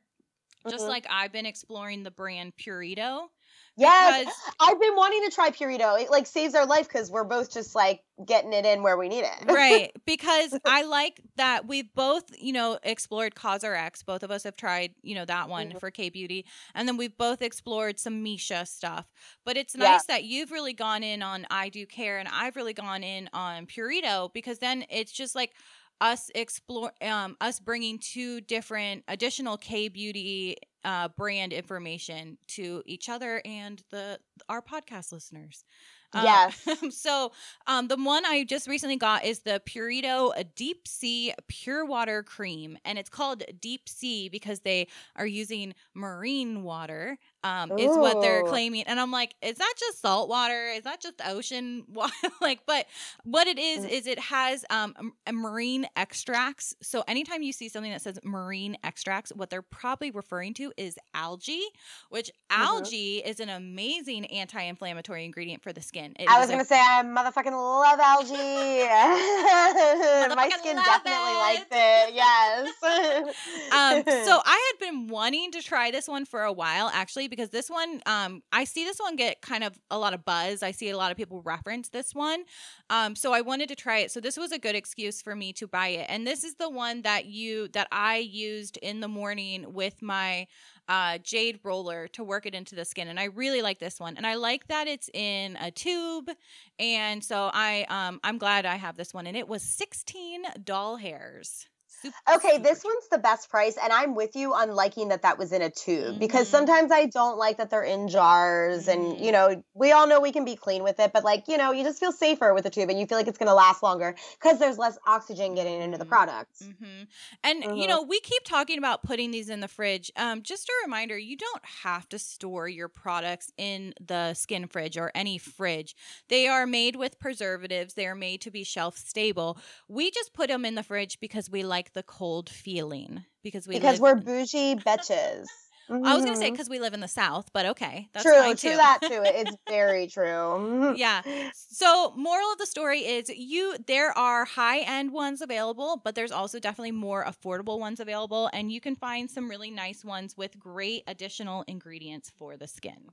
Just 0.68 0.82
mm-hmm. 0.82 0.90
like 0.90 1.06
I've 1.08 1.32
been 1.32 1.46
exploring 1.46 2.02
the 2.02 2.10
brand 2.10 2.52
Purito. 2.56 3.28
Yes, 3.76 4.32
I've 4.58 4.80
been 4.80 4.96
wanting 4.96 5.22
to 5.24 5.30
try 5.30 5.50
Purito. 5.50 6.00
It 6.00 6.10
like 6.10 6.26
saves 6.26 6.54
our 6.54 6.64
life 6.64 6.88
because 6.88 7.10
we're 7.10 7.24
both 7.24 7.52
just 7.52 7.74
like 7.74 8.02
getting 8.26 8.54
it 8.54 8.64
in 8.64 8.82
where 8.82 8.96
we 8.96 9.08
need 9.08 9.24
it. 9.24 9.52
right. 9.52 9.92
Because 10.06 10.58
I 10.64 10.84
like 10.84 11.20
that 11.36 11.66
we've 11.68 11.92
both, 11.94 12.24
you 12.38 12.54
know, 12.54 12.78
explored 12.82 13.34
COSRX. 13.34 14.04
Both 14.06 14.22
of 14.22 14.30
us 14.30 14.44
have 14.44 14.56
tried, 14.56 14.94
you 15.02 15.14
know, 15.14 15.26
that 15.26 15.50
one 15.50 15.68
mm-hmm. 15.68 15.78
for 15.78 15.90
K 15.90 16.08
Beauty. 16.08 16.46
And 16.74 16.88
then 16.88 16.96
we've 16.96 17.16
both 17.16 17.42
explored 17.42 17.98
some 17.98 18.24
Missha 18.24 18.66
stuff. 18.66 19.06
But 19.44 19.58
it's 19.58 19.76
nice 19.76 20.04
yeah. 20.08 20.14
that 20.14 20.24
you've 20.24 20.50
really 20.50 20.72
gone 20.72 21.02
in 21.02 21.22
on 21.22 21.46
I 21.50 21.68
Dew 21.68 21.86
Care 21.86 22.18
and 22.18 22.28
I've 22.32 22.56
really 22.56 22.74
gone 22.74 23.02
in 23.02 23.28
on 23.34 23.66
Purito 23.66 24.32
because 24.32 24.58
then 24.58 24.84
it's 24.88 25.12
just 25.12 25.34
like, 25.34 25.52
us 25.98 26.30
explore 26.34 26.92
um 27.00 27.38
us 27.40 27.58
bringing 27.58 27.98
two 27.98 28.42
different 28.42 29.02
additional 29.08 29.56
K 29.56 29.88
beauty 29.88 30.56
uh, 30.86 31.08
brand 31.08 31.52
information 31.52 32.38
to 32.46 32.82
each 32.86 33.08
other 33.08 33.42
and 33.44 33.82
the 33.90 34.18
our 34.48 34.62
podcast 34.62 35.12
listeners. 35.12 35.64
Um, 36.12 36.24
yes. 36.24 36.68
so 36.96 37.32
um, 37.66 37.88
the 37.88 37.96
one 37.96 38.24
I 38.24 38.44
just 38.44 38.68
recently 38.68 38.96
got 38.96 39.24
is 39.24 39.40
the 39.40 39.60
Purito 39.68 40.32
Deep 40.54 40.86
Sea 40.86 41.34
Pure 41.48 41.86
Water 41.86 42.22
Cream, 42.22 42.78
and 42.84 42.98
it's 42.98 43.10
called 43.10 43.42
Deep 43.60 43.88
Sea 43.88 44.28
because 44.28 44.60
they 44.60 44.86
are 45.16 45.26
using 45.26 45.74
marine 45.92 46.62
water 46.62 47.18
um, 47.46 47.78
is 47.78 47.96
what 47.96 48.20
they're 48.20 48.42
claiming. 48.42 48.82
And 48.84 48.98
I'm 48.98 49.10
like, 49.10 49.34
is 49.42 49.56
that 49.56 49.74
just 49.78 50.00
salt 50.00 50.28
water? 50.28 50.68
Is 50.74 50.84
that 50.84 51.00
just 51.00 51.20
ocean 51.24 51.84
water? 51.92 52.12
like, 52.40 52.60
but 52.66 52.86
what 53.24 53.46
it 53.46 53.58
is, 53.58 53.84
mm. 53.84 53.90
is 53.90 54.06
it 54.06 54.18
has 54.18 54.64
um, 54.70 55.12
marine 55.32 55.86
extracts. 55.96 56.74
So 56.82 57.04
anytime 57.06 57.42
you 57.42 57.52
see 57.52 57.68
something 57.68 57.92
that 57.92 58.02
says 58.02 58.18
marine 58.24 58.76
extracts, 58.82 59.32
what 59.34 59.50
they're 59.50 59.62
probably 59.62 60.10
referring 60.10 60.54
to 60.54 60.72
is 60.76 60.98
algae, 61.14 61.64
which 62.10 62.30
mm-hmm. 62.50 62.62
algae 62.62 63.22
is 63.24 63.40
an 63.40 63.48
amazing 63.48 64.26
anti 64.26 64.62
inflammatory 64.62 65.24
ingredient 65.24 65.62
for 65.62 65.72
the 65.72 65.82
skin. 65.82 66.14
It 66.18 66.28
I 66.28 66.40
was 66.40 66.48
going 66.48 66.60
to 66.60 66.66
say, 66.66 66.78
I 66.78 67.02
motherfucking 67.02 67.52
love 67.52 68.00
algae. 68.00 68.32
My 70.36 70.50
skin 70.58 70.76
definitely 70.76 71.12
it. 71.12 71.38
likes 71.38 71.66
it. 71.70 72.14
Yes. 72.14 72.72
um, 73.72 74.02
so 74.24 74.40
I 74.44 74.72
had 74.72 74.80
been 74.80 75.08
wanting 75.08 75.52
to 75.52 75.62
try 75.62 75.90
this 75.90 76.08
one 76.08 76.24
for 76.24 76.42
a 76.42 76.52
while, 76.52 76.90
actually, 76.92 77.28
because 77.36 77.50
this 77.50 77.68
one, 77.68 78.00
um, 78.06 78.42
I 78.50 78.64
see 78.64 78.84
this 78.84 78.98
one 78.98 79.16
get 79.16 79.42
kind 79.42 79.62
of 79.62 79.78
a 79.90 79.98
lot 79.98 80.14
of 80.14 80.24
buzz. 80.24 80.62
I 80.62 80.70
see 80.70 80.90
a 80.90 80.96
lot 80.96 81.10
of 81.10 81.16
people 81.16 81.42
reference 81.42 81.90
this 81.90 82.14
one. 82.14 82.44
Um, 82.88 83.14
so 83.14 83.32
I 83.32 83.42
wanted 83.42 83.68
to 83.68 83.76
try 83.76 83.98
it. 83.98 84.10
So 84.10 84.20
this 84.20 84.36
was 84.36 84.52
a 84.52 84.58
good 84.58 84.74
excuse 84.74 85.20
for 85.20 85.36
me 85.36 85.52
to 85.54 85.66
buy 85.66 85.88
it. 85.88 86.06
And 86.08 86.26
this 86.26 86.42
is 86.44 86.54
the 86.54 86.70
one 86.70 87.02
that 87.02 87.26
you 87.26 87.68
that 87.68 87.88
I 87.92 88.16
used 88.16 88.78
in 88.78 89.00
the 89.00 89.08
morning 89.08 89.72
with 89.72 90.00
my 90.00 90.46
uh, 90.88 91.18
jade 91.18 91.60
roller 91.62 92.08
to 92.08 92.24
work 92.24 92.46
it 92.46 92.54
into 92.54 92.74
the 92.74 92.84
skin, 92.84 93.08
and 93.08 93.18
I 93.18 93.24
really 93.24 93.60
like 93.60 93.78
this 93.78 93.98
one. 93.98 94.16
And 94.16 94.26
I 94.26 94.36
like 94.36 94.68
that 94.68 94.86
it's 94.86 95.10
in 95.12 95.56
a 95.60 95.70
tube, 95.70 96.30
and 96.78 97.22
so 97.24 97.50
I 97.52 97.86
um 97.88 98.20
I'm 98.22 98.38
glad 98.38 98.66
I 98.66 98.76
have 98.76 98.96
this 98.96 99.12
one. 99.12 99.26
And 99.26 99.36
it 99.36 99.48
was 99.48 99.62
sixteen 99.62 100.42
doll 100.64 100.96
hairs. 100.96 101.66
Super, 102.06 102.36
okay, 102.36 102.52
super 102.54 102.62
this 102.62 102.82
cute. 102.82 102.94
one's 102.94 103.08
the 103.10 103.18
best 103.18 103.50
price, 103.50 103.76
and 103.82 103.92
I'm 103.92 104.14
with 104.14 104.36
you 104.36 104.54
on 104.54 104.70
liking 104.70 105.08
that 105.08 105.22
that 105.22 105.38
was 105.38 105.52
in 105.52 105.62
a 105.62 105.70
tube 105.70 106.04
mm-hmm. 106.04 106.18
because 106.18 106.48
sometimes 106.48 106.90
I 106.92 107.06
don't 107.06 107.38
like 107.38 107.58
that 107.58 107.70
they're 107.70 107.82
in 107.82 108.08
jars, 108.08 108.86
mm-hmm. 108.86 109.12
and 109.12 109.24
you 109.24 109.32
know, 109.32 109.62
we 109.74 109.92
all 109.92 110.06
know 110.06 110.20
we 110.20 110.32
can 110.32 110.44
be 110.44 110.56
clean 110.56 110.82
with 110.82 110.98
it, 111.00 111.12
but 111.12 111.24
like 111.24 111.48
you 111.48 111.56
know, 111.56 111.72
you 111.72 111.84
just 111.84 112.00
feel 112.00 112.12
safer 112.12 112.54
with 112.54 112.66
a 112.66 112.70
tube, 112.70 112.88
and 112.90 112.98
you 112.98 113.06
feel 113.06 113.18
like 113.18 113.28
it's 113.28 113.38
going 113.38 113.48
to 113.48 113.54
last 113.54 113.82
longer 113.82 114.14
because 114.40 114.58
there's 114.58 114.78
less 114.78 114.98
oxygen 115.06 115.54
getting 115.54 115.80
into 115.80 115.98
the 115.98 116.04
mm-hmm. 116.04 116.12
product. 116.12 116.62
Mm-hmm. 116.62 117.04
And 117.44 117.62
you 117.62 117.70
mm-hmm. 117.70 117.88
know, 117.88 118.02
we 118.02 118.20
keep 118.20 118.44
talking 118.44 118.78
about 118.78 119.02
putting 119.02 119.30
these 119.30 119.48
in 119.48 119.60
the 119.60 119.68
fridge. 119.68 120.10
Um, 120.16 120.42
just 120.42 120.68
a 120.68 120.72
reminder, 120.84 121.18
you 121.18 121.36
don't 121.36 121.64
have 121.82 122.08
to 122.10 122.18
store 122.18 122.68
your 122.68 122.88
products 122.88 123.52
in 123.56 123.94
the 124.04 124.34
skin 124.34 124.66
fridge 124.66 124.96
or 124.96 125.10
any 125.14 125.38
fridge. 125.38 125.94
They 126.28 126.46
are 126.48 126.66
made 126.66 126.96
with 126.96 127.18
preservatives. 127.18 127.94
They 127.94 128.06
are 128.06 128.14
made 128.14 128.40
to 128.42 128.50
be 128.50 128.64
shelf 128.64 128.96
stable. 128.96 129.58
We 129.88 130.10
just 130.10 130.32
put 130.32 130.48
them 130.48 130.64
in 130.64 130.74
the 130.74 130.82
fridge 130.82 131.18
because 131.20 131.50
we 131.50 131.62
like 131.62 131.92
the 131.96 132.04
cold 132.04 132.48
feeling 132.48 133.24
because 133.42 133.66
we 133.66 133.74
because 133.74 133.98
we're 133.98 134.14
bougie 134.14 134.76
bitches. 134.76 135.46
Mm-hmm. 135.88 136.04
I 136.04 136.16
was 136.16 136.24
gonna 136.24 136.36
say 136.36 136.50
because 136.50 136.66
mm-hmm. 136.66 136.72
we 136.72 136.80
live 136.80 136.94
in 136.94 137.00
the 137.00 137.06
South, 137.06 137.48
but 137.52 137.64
okay, 137.66 138.08
that's 138.12 138.24
true. 138.24 138.42
True 138.42 138.54
too. 138.54 138.76
that 138.76 138.98
too. 139.02 139.22
It's 139.24 139.56
very 139.68 140.08
true. 140.08 140.96
yeah. 140.96 141.22
So, 141.54 142.12
moral 142.16 142.50
of 142.50 142.58
the 142.58 142.66
story 142.66 143.02
is 143.02 143.28
you 143.28 143.76
there 143.86 144.10
are 144.18 144.44
high 144.44 144.80
end 144.80 145.12
ones 145.12 145.42
available, 145.42 146.00
but 146.04 146.16
there's 146.16 146.32
also 146.32 146.58
definitely 146.58 146.90
more 146.90 147.24
affordable 147.24 147.78
ones 147.78 148.00
available, 148.00 148.50
and 148.52 148.72
you 148.72 148.80
can 148.80 148.96
find 148.96 149.30
some 149.30 149.48
really 149.48 149.70
nice 149.70 150.04
ones 150.04 150.36
with 150.36 150.58
great 150.58 151.04
additional 151.06 151.62
ingredients 151.68 152.32
for 152.36 152.56
the 152.56 152.66
skin. 152.66 153.12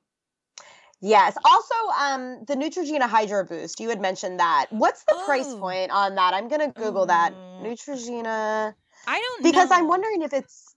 Yes. 1.04 1.36
Also, 1.44 1.76
um, 2.00 2.46
the 2.48 2.56
Neutrogena 2.56 3.10
Hydro 3.10 3.44
Boost. 3.44 3.82
You 3.82 3.90
had 3.90 4.00
mentioned 4.00 4.40
that. 4.40 4.68
What's 4.70 5.04
the 5.04 5.16
oh. 5.16 5.26
price 5.26 5.54
point 5.54 5.92
on 5.92 6.16
that? 6.16 6.34
I'm 6.34 6.48
gonna 6.48 6.72
Google 6.72 7.06
that. 7.08 7.34
Neutrogena. 7.64 8.74
I 9.08 9.20
don't 9.20 9.44
know 9.44 9.50
because 9.52 9.70
know. 9.70 9.76
I'm 9.76 9.88
wondering 9.88 10.22
if 10.22 10.34
it's. 10.34 10.76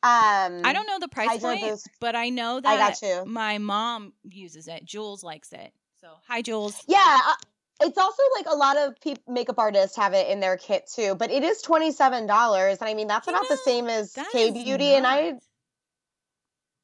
Um, 0.00 0.62
I 0.64 0.72
don't 0.72 0.86
know 0.86 1.00
the 1.00 1.08
price 1.08 1.40
point, 1.40 1.60
Boost. 1.60 1.88
but 2.00 2.14
I 2.14 2.28
know 2.28 2.60
that 2.60 2.68
I 2.68 2.76
got 2.76 3.02
you. 3.02 3.24
my 3.26 3.58
mom 3.58 4.12
uses 4.22 4.68
it. 4.68 4.84
Jules 4.84 5.24
likes 5.24 5.52
it. 5.52 5.72
So 6.00 6.08
hi, 6.28 6.40
Jules. 6.42 6.80
Yeah. 6.86 7.18
Uh, 7.26 7.34
it's 7.80 7.98
also 7.98 8.22
like 8.36 8.46
a 8.48 8.56
lot 8.56 8.76
of 8.76 9.00
pe- 9.00 9.22
makeup 9.28 9.58
artists 9.58 9.96
have 9.96 10.14
it 10.14 10.28
in 10.28 10.40
their 10.40 10.56
kit 10.56 10.88
too, 10.92 11.14
but 11.14 11.30
it 11.30 11.42
is 11.42 11.62
twenty 11.62 11.92
seven 11.92 12.26
dollars, 12.26 12.78
and 12.78 12.88
I 12.88 12.94
mean 12.94 13.08
that's 13.08 13.26
you 13.26 13.32
about 13.32 13.44
know, 13.44 13.56
the 13.56 13.62
same 13.64 13.88
as 13.88 14.16
K 14.32 14.50
Beauty, 14.50 14.94
and 14.94 15.06
I. 15.06 15.34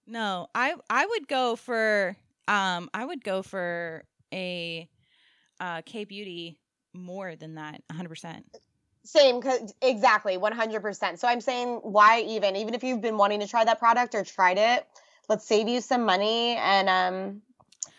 No, 0.06 0.48
I 0.54 0.74
I 0.90 1.06
would 1.06 1.26
go 1.28 1.56
for 1.56 2.16
um, 2.46 2.90
I 2.92 3.04
would 3.04 3.24
go 3.24 3.42
for 3.42 4.04
a 4.32 4.88
uh, 5.60 5.82
K 5.84 6.04
Beauty 6.04 6.58
more 6.92 7.34
than 7.36 7.56
that, 7.56 7.82
100%. 7.92 8.42
Same, 9.04 9.42
exactly, 9.82 10.38
100%. 10.38 11.18
So 11.18 11.28
I'm 11.28 11.40
saying, 11.42 11.80
why 11.82 12.20
even? 12.22 12.56
Even 12.56 12.72
if 12.74 12.82
you've 12.82 13.02
been 13.02 13.18
wanting 13.18 13.40
to 13.40 13.46
try 13.46 13.64
that 13.64 13.78
product 13.78 14.14
or 14.14 14.24
tried 14.24 14.56
it, 14.56 14.86
let's 15.28 15.46
save 15.46 15.68
you 15.68 15.82
some 15.82 16.04
money 16.04 16.56
and 16.56 16.88
um, 16.88 17.42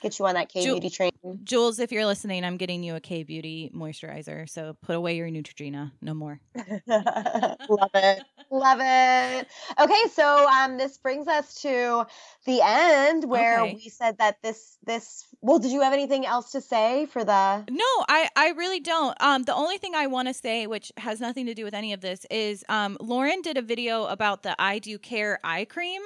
get 0.05 0.19
you 0.19 0.25
on 0.27 0.35
that 0.35 0.49
K 0.49 0.63
Beauty 0.63 0.89
train. 0.89 1.11
Jules, 1.43 1.79
if 1.79 1.91
you're 1.91 2.05
listening, 2.05 2.45
I'm 2.45 2.57
getting 2.57 2.83
you 2.83 2.95
a 2.95 2.99
K 2.99 3.23
Beauty 3.23 3.71
moisturizer. 3.75 4.47
So 4.47 4.77
put 4.81 4.95
away 4.95 5.17
your 5.17 5.27
Neutrogena. 5.29 5.91
No 6.01 6.13
more. 6.13 6.39
Love 6.87 7.89
it. 7.95 8.23
Love 8.51 8.79
it. 8.81 9.47
Okay, 9.79 10.09
so 10.11 10.47
um, 10.47 10.77
this 10.77 10.97
brings 10.97 11.27
us 11.27 11.61
to 11.61 12.05
the 12.45 12.61
end 12.63 13.23
where 13.23 13.61
okay. 13.61 13.73
we 13.73 13.89
said 13.89 14.19
that 14.19 14.41
this 14.43 14.77
this 14.85 15.25
well, 15.41 15.57
did 15.59 15.71
you 15.71 15.81
have 15.81 15.93
anything 15.93 16.25
else 16.25 16.51
to 16.51 16.61
say 16.61 17.07
for 17.07 17.23
the 17.23 17.65
No, 17.69 17.85
I 18.07 18.29
I 18.35 18.49
really 18.49 18.79
don't. 18.79 19.19
Um 19.21 19.43
the 19.43 19.55
only 19.55 19.77
thing 19.77 19.95
I 19.95 20.07
want 20.07 20.27
to 20.27 20.33
say 20.33 20.67
which 20.67 20.91
has 20.97 21.19
nothing 21.19 21.47
to 21.47 21.55
do 21.55 21.63
with 21.63 21.73
any 21.73 21.93
of 21.93 22.01
this 22.01 22.25
is 22.29 22.63
um 22.69 22.97
Lauren 22.99 23.41
did 23.41 23.57
a 23.57 23.61
video 23.61 24.05
about 24.05 24.43
the 24.43 24.55
I 24.59 24.79
Dew 24.79 24.99
Care 24.99 25.39
eye 25.43 25.65
cream. 25.65 26.01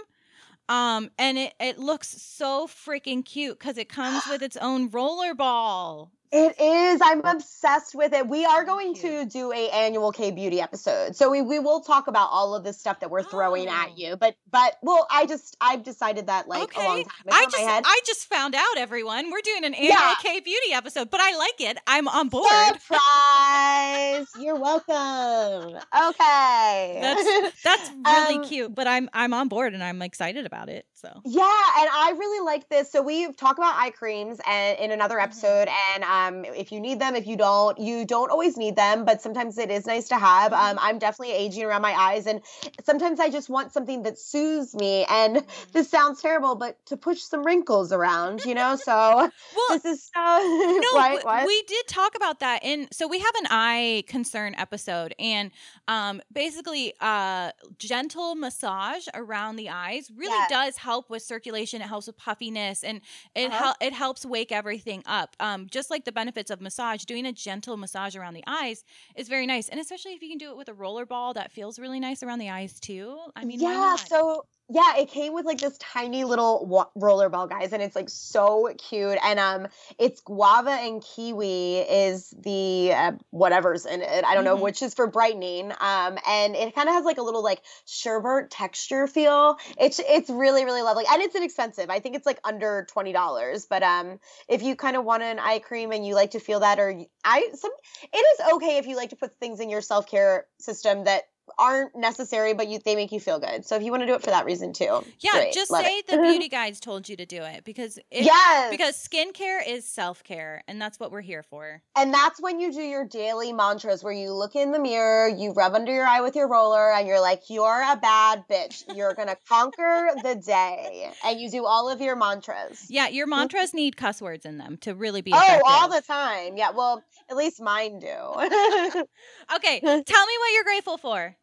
Um, 0.70 1.10
and 1.18 1.38
it, 1.38 1.54
it 1.60 1.80
looks 1.80 2.10
so 2.10 2.68
freaking 2.68 3.26
cute 3.26 3.60
because 3.60 3.78
it 3.78 3.90
comes 3.90 4.28
with 4.28 4.42
its 4.44 4.58
own 4.58 4.90
roller 4.90 5.36
ball. 5.36 6.14
It 6.32 6.62
is. 6.62 7.02
I'm 7.04 7.26
obsessed 7.26 7.96
with 7.96 8.14
it. 8.14 8.28
We 8.28 8.46
are 8.46 8.64
going 8.64 8.94
to 8.96 9.26
do 9.26 9.52
a 9.52 9.70
annual 9.72 10.12
K 10.12 10.30
beauty 10.30 10.62
episode. 10.62 11.16
So 11.16 11.32
we, 11.32 11.42
we 11.42 11.58
will 11.58 11.82
talk 11.82 12.06
about 12.06 12.30
all 12.32 12.54
of 12.54 12.64
this 12.64 12.80
stuff 12.80 13.00
that 13.00 13.10
we're 13.10 13.24
throwing 13.24 13.68
oh. 13.68 13.72
at 13.72 13.98
you. 13.98 14.16
But 14.16 14.36
but 14.52 14.78
well, 14.84 15.08
I 15.10 15.26
just 15.26 15.58
I've 15.60 15.82
decided 15.82 16.28
that 16.28 16.48
like 16.48 16.62
okay. 16.64 16.86
a 16.86 16.88
long 16.88 17.04
time 17.04 17.22
ago 17.26 17.36
I 17.36 17.46
just 17.46 17.64
I 17.64 18.02
just 18.06 18.30
found 18.30 18.54
out 18.54 18.78
everyone. 18.78 19.32
We're 19.32 19.42
doing 19.42 19.66
an 19.66 19.74
annual 19.74 19.90
yeah. 19.90 20.14
K 20.22 20.40
beauty 20.40 20.72
episode, 20.72 21.10
but 21.10 21.20
I 21.20 21.36
like 21.36 21.62
it. 21.62 21.80
I'm 21.88 22.08
on 22.08 22.30
board. 22.30 22.48
Surprise. 22.80 24.28
You're 24.40 24.60
welcome. 24.60 25.80
Okay. 26.10 27.00
That's 27.02 27.64
that's 27.64 27.92
really 28.06 28.36
um, 28.36 28.44
cute, 28.44 28.76
but 28.76 28.86
I'm 28.86 29.10
I'm 29.14 29.34
on 29.34 29.48
board 29.48 29.74
and 29.74 29.84
I'm 29.84 30.04
excited 30.04 30.46
about 30.46 30.70
it. 30.70 30.86
So 31.00 31.22
Yeah, 31.24 31.44
and 31.44 31.90
I 31.94 32.14
really 32.18 32.46
like 32.46 32.68
this. 32.68 32.92
So 32.92 33.02
we've 33.02 33.36
talked 33.38 33.58
about 33.58 33.76
eye 33.76 33.92
creams 33.92 34.42
and 34.46 34.78
in 34.78 34.92
another 34.92 35.16
mm-hmm. 35.16 35.24
episode 35.24 35.70
mm-hmm. 35.70 36.04
and 36.04 36.46
um, 36.46 36.54
if 36.54 36.74
you 36.74 36.82
need 36.82 37.00
them, 37.00 37.16
if 37.16 37.26
you 37.26 37.38
don't, 37.38 37.80
you 37.80 38.06
don't 38.06 38.30
always 38.30 38.58
need 38.58 38.76
them, 38.76 39.06
but 39.06 39.22
sometimes 39.22 39.58
it 39.58 39.72
is 39.72 39.86
nice 39.86 40.10
to 40.10 40.18
have. 40.18 40.52
Um, 40.52 40.60
mm-hmm. 40.60 40.86
I'm 40.86 41.00
definitely 41.00 41.34
aging 41.34 41.64
around 41.64 41.84
my 41.84 41.94
eyes, 41.94 42.28
and 42.28 42.42
sometimes 42.84 43.22
I 43.22 43.30
just 43.30 43.50
want 43.50 43.72
something 43.72 44.04
that 44.04 44.20
soothes 44.20 44.76
me. 44.76 45.06
And 45.10 45.38
mm-hmm. 45.38 45.72
this 45.72 45.90
sounds 45.90 46.22
terrible, 46.22 46.56
but 46.56 46.86
to 46.88 46.98
push 46.98 47.22
some 47.22 47.46
wrinkles 47.46 47.94
around, 47.94 48.44
you 48.44 48.54
know. 48.54 48.76
So 48.76 48.94
well, 48.94 49.32
this 49.70 49.86
is 49.86 50.12
uh, 50.16 50.40
no, 50.42 50.90
what, 50.92 51.24
what? 51.24 51.48
we 51.48 51.64
did 51.64 51.88
talk 51.88 52.16
about 52.16 52.42
that, 52.42 52.62
and 52.62 52.90
so 52.92 53.08
we 53.08 53.20
have 53.20 53.36
an 53.40 53.48
eye 53.50 54.04
concern 54.08 54.54
episode, 54.58 55.16
and 55.18 55.52
um, 55.88 56.22
basically, 56.34 56.94
uh, 57.00 57.52
gentle 57.78 58.36
massage 58.36 59.08
around 59.14 59.56
the 59.56 59.70
eyes 59.70 60.12
really 60.14 60.34
yes. 60.34 60.50
does 60.50 60.78
help 60.78 60.89
with 61.10 61.22
circulation. 61.22 61.82
It 61.82 61.88
helps 61.88 62.08
with 62.08 62.18
puffiness, 62.18 62.84
and 62.84 63.02
it 63.36 63.52
uh-huh. 63.52 63.64
hel- 63.64 63.76
it 63.82 63.94
helps 63.94 64.26
wake 64.26 64.52
everything 64.52 65.04
up. 65.06 65.36
Um, 65.40 65.68
just 65.70 65.90
like 65.90 66.06
the 66.06 66.12
benefits 66.12 66.50
of 66.50 66.62
massage, 66.62 67.04
doing 67.04 67.26
a 67.26 67.32
gentle 67.32 67.78
massage 67.78 68.16
around 68.16 68.34
the 68.34 68.44
eyes 68.48 68.84
is 69.16 69.28
very 69.28 69.46
nice. 69.46 69.70
And 69.70 69.80
especially 69.80 70.14
if 70.14 70.22
you 70.22 70.30
can 70.30 70.38
do 70.38 70.50
it 70.50 70.58
with 70.58 70.70
a 70.70 70.74
roller 70.74 71.06
ball 71.06 71.34
that 71.34 71.52
feels 71.52 71.80
really 71.80 72.00
nice 72.00 72.24
around 72.24 72.40
the 72.40 72.50
eyes 72.50 72.80
too. 72.80 73.18
I 73.36 73.46
mean, 73.46 73.60
yeah. 73.60 73.96
So 73.96 74.46
yeah, 74.72 74.98
it 74.98 75.10
came 75.10 75.34
with 75.34 75.46
like 75.46 75.60
this 75.60 75.76
tiny 75.80 76.24
little 76.24 76.64
wa- 76.66 76.90
roller 76.94 77.28
ball, 77.28 77.48
guys, 77.48 77.74
and 77.74 77.82
it's 77.82 77.96
like 77.96 78.10
so 78.10 78.72
cute. 78.78 79.18
And 79.24 79.40
um, 79.40 79.68
it's 79.98 80.22
guava 80.22 80.70
and 80.70 81.02
kiwi 81.02 81.78
is 81.80 82.30
the 82.38 82.94
uh, 82.94 83.12
whatever's 83.32 83.88
in 83.88 84.02
it. 84.02 84.24
I 84.24 84.36
don't 84.36 84.46
mm-hmm. 84.46 84.56
know 84.56 84.56
which 84.58 84.84
is 84.84 84.94
for 84.94 85.08
brightening. 85.08 85.72
Um, 85.72 86.20
and 86.28 86.56
it 86.56 86.76
kind 86.76 86.88
of 86.88 86.94
has 86.94 87.04
like 87.04 87.18
a 87.18 87.24
little 87.24 87.44
like 87.44 87.62
sherbet 87.86 88.52
texture 88.52 89.08
feel. 89.08 89.58
It's 89.80 90.00
it's 90.00 90.30
really 90.30 90.66
really 90.66 90.84
lovely, 90.84 91.06
and 91.12 91.20
it's 91.22 91.36
inexpensive. 91.36 91.90
I 91.90 92.00
think 92.00 92.16
it's 92.16 92.28
like 92.28 92.40
under 92.44 92.86
twenty 92.92 93.12
dollars. 93.12 93.66
But 93.66 93.82
um, 93.82 94.20
if 94.48 94.62
you 94.62 94.76
kind 94.76 94.96
of 94.96 95.04
want 95.04 95.24
an 95.24 95.40
eye 95.40 95.60
cream 95.60 95.92
and 95.92 96.06
you 96.06 96.14
like 96.14 96.32
to 96.32 96.40
feel 96.40 96.60
that, 96.60 96.78
or 96.78 96.96
I 97.26 97.50
some, 97.56 97.72
it 98.04 98.18
is 98.18 98.54
okay 98.54 98.78
if 98.78 98.86
you 98.86 98.96
like 98.96 99.10
to 99.10 99.16
put 99.16 99.40
things 99.40 99.60
in 99.60 99.72
your 99.72 99.82
self 99.82 100.08
care 100.08 100.46
system 100.60 101.06
that 101.06 101.24
aren't 101.58 101.96
necessary, 101.96 102.54
but 102.54 102.68
you, 102.68 102.80
they 102.84 102.96
make 102.96 103.12
you 103.12 103.20
feel 103.20 103.40
good. 103.40 103.66
So 103.66 103.76
if 103.76 103.84
you 103.84 103.92
want 103.92 104.04
to 104.04 104.08
do 104.08 104.14
it 104.14 104.22
for 104.22 104.30
that 104.30 104.46
reason 104.46 104.74
too, 104.74 105.04
yeah, 105.20 105.32
great. 105.32 105.54
just 105.54 105.72
Love 105.72 105.86
say 105.86 105.98
it. 106.00 106.08
the 106.08 106.18
beauty 106.22 106.50
guides 106.50 106.80
told 106.80 107.08
you 107.10 107.16
to 107.18 107.26
do 107.26 107.42
it 107.44 107.64
because 107.64 107.98
it, 107.98 108.06
yes, 108.26 108.72
because 108.72 108.96
skincare 108.96 109.60
is 109.66 109.88
self 109.88 110.24
care, 110.24 110.64
and 110.68 110.82
that's 110.82 111.00
what 111.00 111.12
we're 111.12 111.22
here 111.22 111.44
for. 111.44 111.82
And 111.96 112.14
that's 112.14 112.42
when 112.42 112.60
you 112.60 112.72
do 112.72 112.82
your 112.82 113.06
daily 113.06 113.54
mantras, 113.54 114.04
where 114.04 114.14
you 114.14 114.32
look 114.32 114.56
in 114.56 114.72
the 114.72 114.80
mirror, 114.80 115.28
you 115.28 115.52
rub 115.54 115.74
under 115.74 115.94
your 115.94 116.06
eye 116.06 116.22
with 116.22 116.36
your 116.36 116.48
roller, 116.48 116.92
and 116.92 117.08
you're 117.08 117.22
like, 117.22 117.44
"You're 117.50 117.82
a 117.82 117.96
bad 117.98 118.44
bitch. 118.50 118.84
You're 118.96 119.14
gonna 119.14 119.38
conquer 119.50 120.10
the 120.24 120.36
day," 120.36 121.12
and 121.26 121.40
you 121.40 121.50
do 121.50 121.66
all 121.66 121.90
of 121.90 122.02
your 122.02 122.16
mantras. 122.16 122.86
Yeah, 122.90 123.08
your 123.08 123.28
mantras 123.28 123.74
need 123.74 123.98
cuss 123.98 124.22
words 124.22 124.46
in 124.46 124.58
them 124.58 124.78
to 124.82 124.94
really 124.94 125.22
be. 125.22 125.32
Effective. 125.32 125.62
Oh, 125.66 125.70
all 125.70 125.90
the 125.90 126.02
time. 126.02 126.58
Yeah, 126.58 126.72
well, 126.72 127.04
at 127.30 127.36
least 127.38 127.62
mine 127.62 128.00
do. 128.00 128.08
okay, 129.56 129.80
tell 129.80 129.92
me 129.92 130.04
what 130.40 130.54
you're 130.54 130.64
grateful 130.64 130.98
for. 130.98 131.36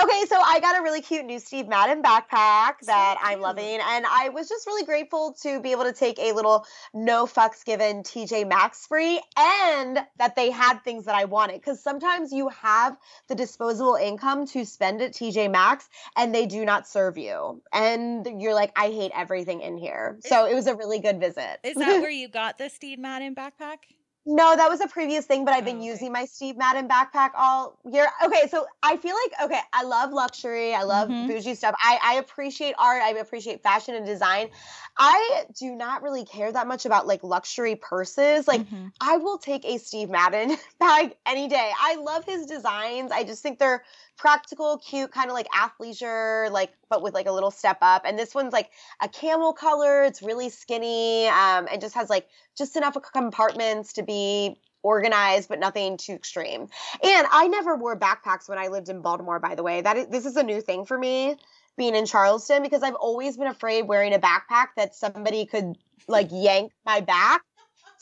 Okay, 0.00 0.24
so 0.26 0.36
I 0.40 0.58
got 0.60 0.78
a 0.78 0.82
really 0.82 1.02
cute 1.02 1.26
new 1.26 1.38
Steve 1.38 1.68
Madden 1.68 2.02
backpack 2.02 2.80
that 2.86 3.18
I'm 3.22 3.40
loving, 3.42 3.78
and 3.78 4.06
I 4.06 4.30
was 4.30 4.48
just 4.48 4.66
really 4.66 4.86
grateful 4.86 5.36
to 5.42 5.60
be 5.60 5.72
able 5.72 5.84
to 5.84 5.92
take 5.92 6.18
a 6.18 6.32
little 6.32 6.64
no 6.94 7.26
fucks 7.26 7.62
given 7.62 8.02
TJ 8.02 8.48
Maxx 8.48 8.86
free, 8.86 9.20
and 9.36 9.98
that 10.16 10.34
they 10.34 10.50
had 10.50 10.78
things 10.78 11.04
that 11.04 11.14
I 11.14 11.26
wanted. 11.26 11.60
Because 11.60 11.82
sometimes 11.82 12.32
you 12.32 12.48
have 12.48 12.96
the 13.28 13.34
disposable 13.34 13.96
income 13.96 14.46
to 14.48 14.64
spend 14.64 15.02
at 15.02 15.12
TJ 15.12 15.50
Maxx, 15.50 15.90
and 16.16 16.34
they 16.34 16.46
do 16.46 16.64
not 16.64 16.88
serve 16.88 17.18
you, 17.18 17.60
and 17.70 18.40
you're 18.40 18.54
like, 18.54 18.72
I 18.74 18.86
hate 18.86 19.12
everything 19.14 19.60
in 19.60 19.76
here. 19.76 20.18
So 20.20 20.46
it 20.46 20.54
was 20.54 20.68
a 20.68 20.74
really 20.74 21.00
good 21.00 21.20
visit. 21.20 21.58
Is 21.64 21.76
that 21.76 21.86
where 22.00 22.10
you 22.10 22.28
got 22.28 22.56
the 22.56 22.70
Steve 22.70 22.98
Madden 22.98 23.34
backpack? 23.34 23.78
No, 24.24 24.54
that 24.54 24.70
was 24.70 24.80
a 24.80 24.86
previous 24.86 25.26
thing, 25.26 25.44
but 25.44 25.52
I've 25.52 25.64
been 25.64 25.80
Oh, 25.80 25.86
okay. 25.90 25.98
using 25.98 26.12
my 26.12 26.26
Steve 26.26 26.56
Madden 26.56 26.86
backpack 26.88 27.30
all 27.36 27.76
year. 27.90 28.06
Okay, 28.24 28.46
so 28.48 28.66
I 28.80 28.96
feel 28.96 29.16
like 29.16 29.50
okay, 29.50 29.60
I 29.72 29.82
love 29.82 30.12
luxury, 30.12 30.74
I 30.74 30.84
love 30.84 31.10
Mhm. 31.10 31.26
bougie 31.26 31.56
stuff. 31.56 31.74
I, 31.82 31.98
I 32.00 32.14
appreciate 32.14 32.76
art, 32.78 33.02
I 33.02 33.10
appreciate 33.10 33.64
fashion 33.64 33.96
and 33.96 34.06
design. 34.06 34.50
I 34.96 35.44
do 35.58 35.74
not 35.74 36.02
really 36.02 36.24
care 36.24 36.52
that 36.52 36.68
much 36.68 36.86
about 36.86 37.08
like 37.08 37.24
luxury 37.24 37.74
purses. 37.74 38.46
Like 38.46 38.64
Mhm. 38.64 38.92
I 39.00 39.16
will 39.16 39.38
take 39.38 39.64
a 39.64 39.78
Steve 39.78 40.08
Madden 40.08 40.56
bag 40.78 41.16
any 41.26 41.48
day. 41.48 41.72
I 41.80 41.96
love 41.96 42.24
his 42.24 42.46
designs. 42.46 43.10
I 43.10 43.24
just 43.24 43.42
think 43.42 43.58
they're 43.58 43.82
practical, 44.16 44.78
cute, 44.78 45.10
kind 45.10 45.28
of 45.28 45.34
like 45.34 45.48
athleisure, 45.48 46.50
like 46.50 46.72
but 46.88 47.02
with 47.02 47.14
like 47.14 47.26
a 47.26 47.32
little 47.32 47.50
step 47.50 47.78
up. 47.82 48.02
And 48.04 48.18
this 48.18 48.34
one's 48.34 48.52
like 48.52 48.70
a 49.00 49.08
camel 49.08 49.52
color. 49.52 50.02
It's 50.04 50.22
really 50.22 50.48
skinny, 50.48 51.26
um, 51.28 51.66
and 51.70 51.80
just 51.80 51.94
has 51.94 52.10
like 52.10 52.26
just 52.56 52.76
enough 52.76 52.96
compartments 53.12 53.94
to 53.94 54.02
be 54.02 54.56
organized, 54.82 55.48
but 55.48 55.58
nothing 55.58 55.96
too 55.96 56.12
extreme. 56.12 56.62
And 57.02 57.26
I 57.30 57.48
never 57.48 57.76
wore 57.76 57.98
backpacks 57.98 58.48
when 58.48 58.58
I 58.58 58.68
lived 58.68 58.88
in 58.88 59.00
Baltimore. 59.00 59.38
By 59.38 59.54
the 59.54 59.62
way, 59.62 59.80
that 59.80 59.96
is, 59.96 60.06
this 60.08 60.26
is 60.26 60.36
a 60.36 60.42
new 60.42 60.60
thing 60.60 60.84
for 60.84 60.98
me 60.98 61.36
being 61.76 61.94
in 61.94 62.06
Charleston 62.06 62.62
because 62.62 62.82
I've 62.82 62.94
always 62.94 63.36
been 63.36 63.46
afraid 63.46 63.88
wearing 63.88 64.12
a 64.12 64.18
backpack 64.18 64.68
that 64.76 64.94
somebody 64.94 65.46
could 65.46 65.78
like 66.08 66.28
yank 66.32 66.72
my 66.84 67.00
back 67.00 67.42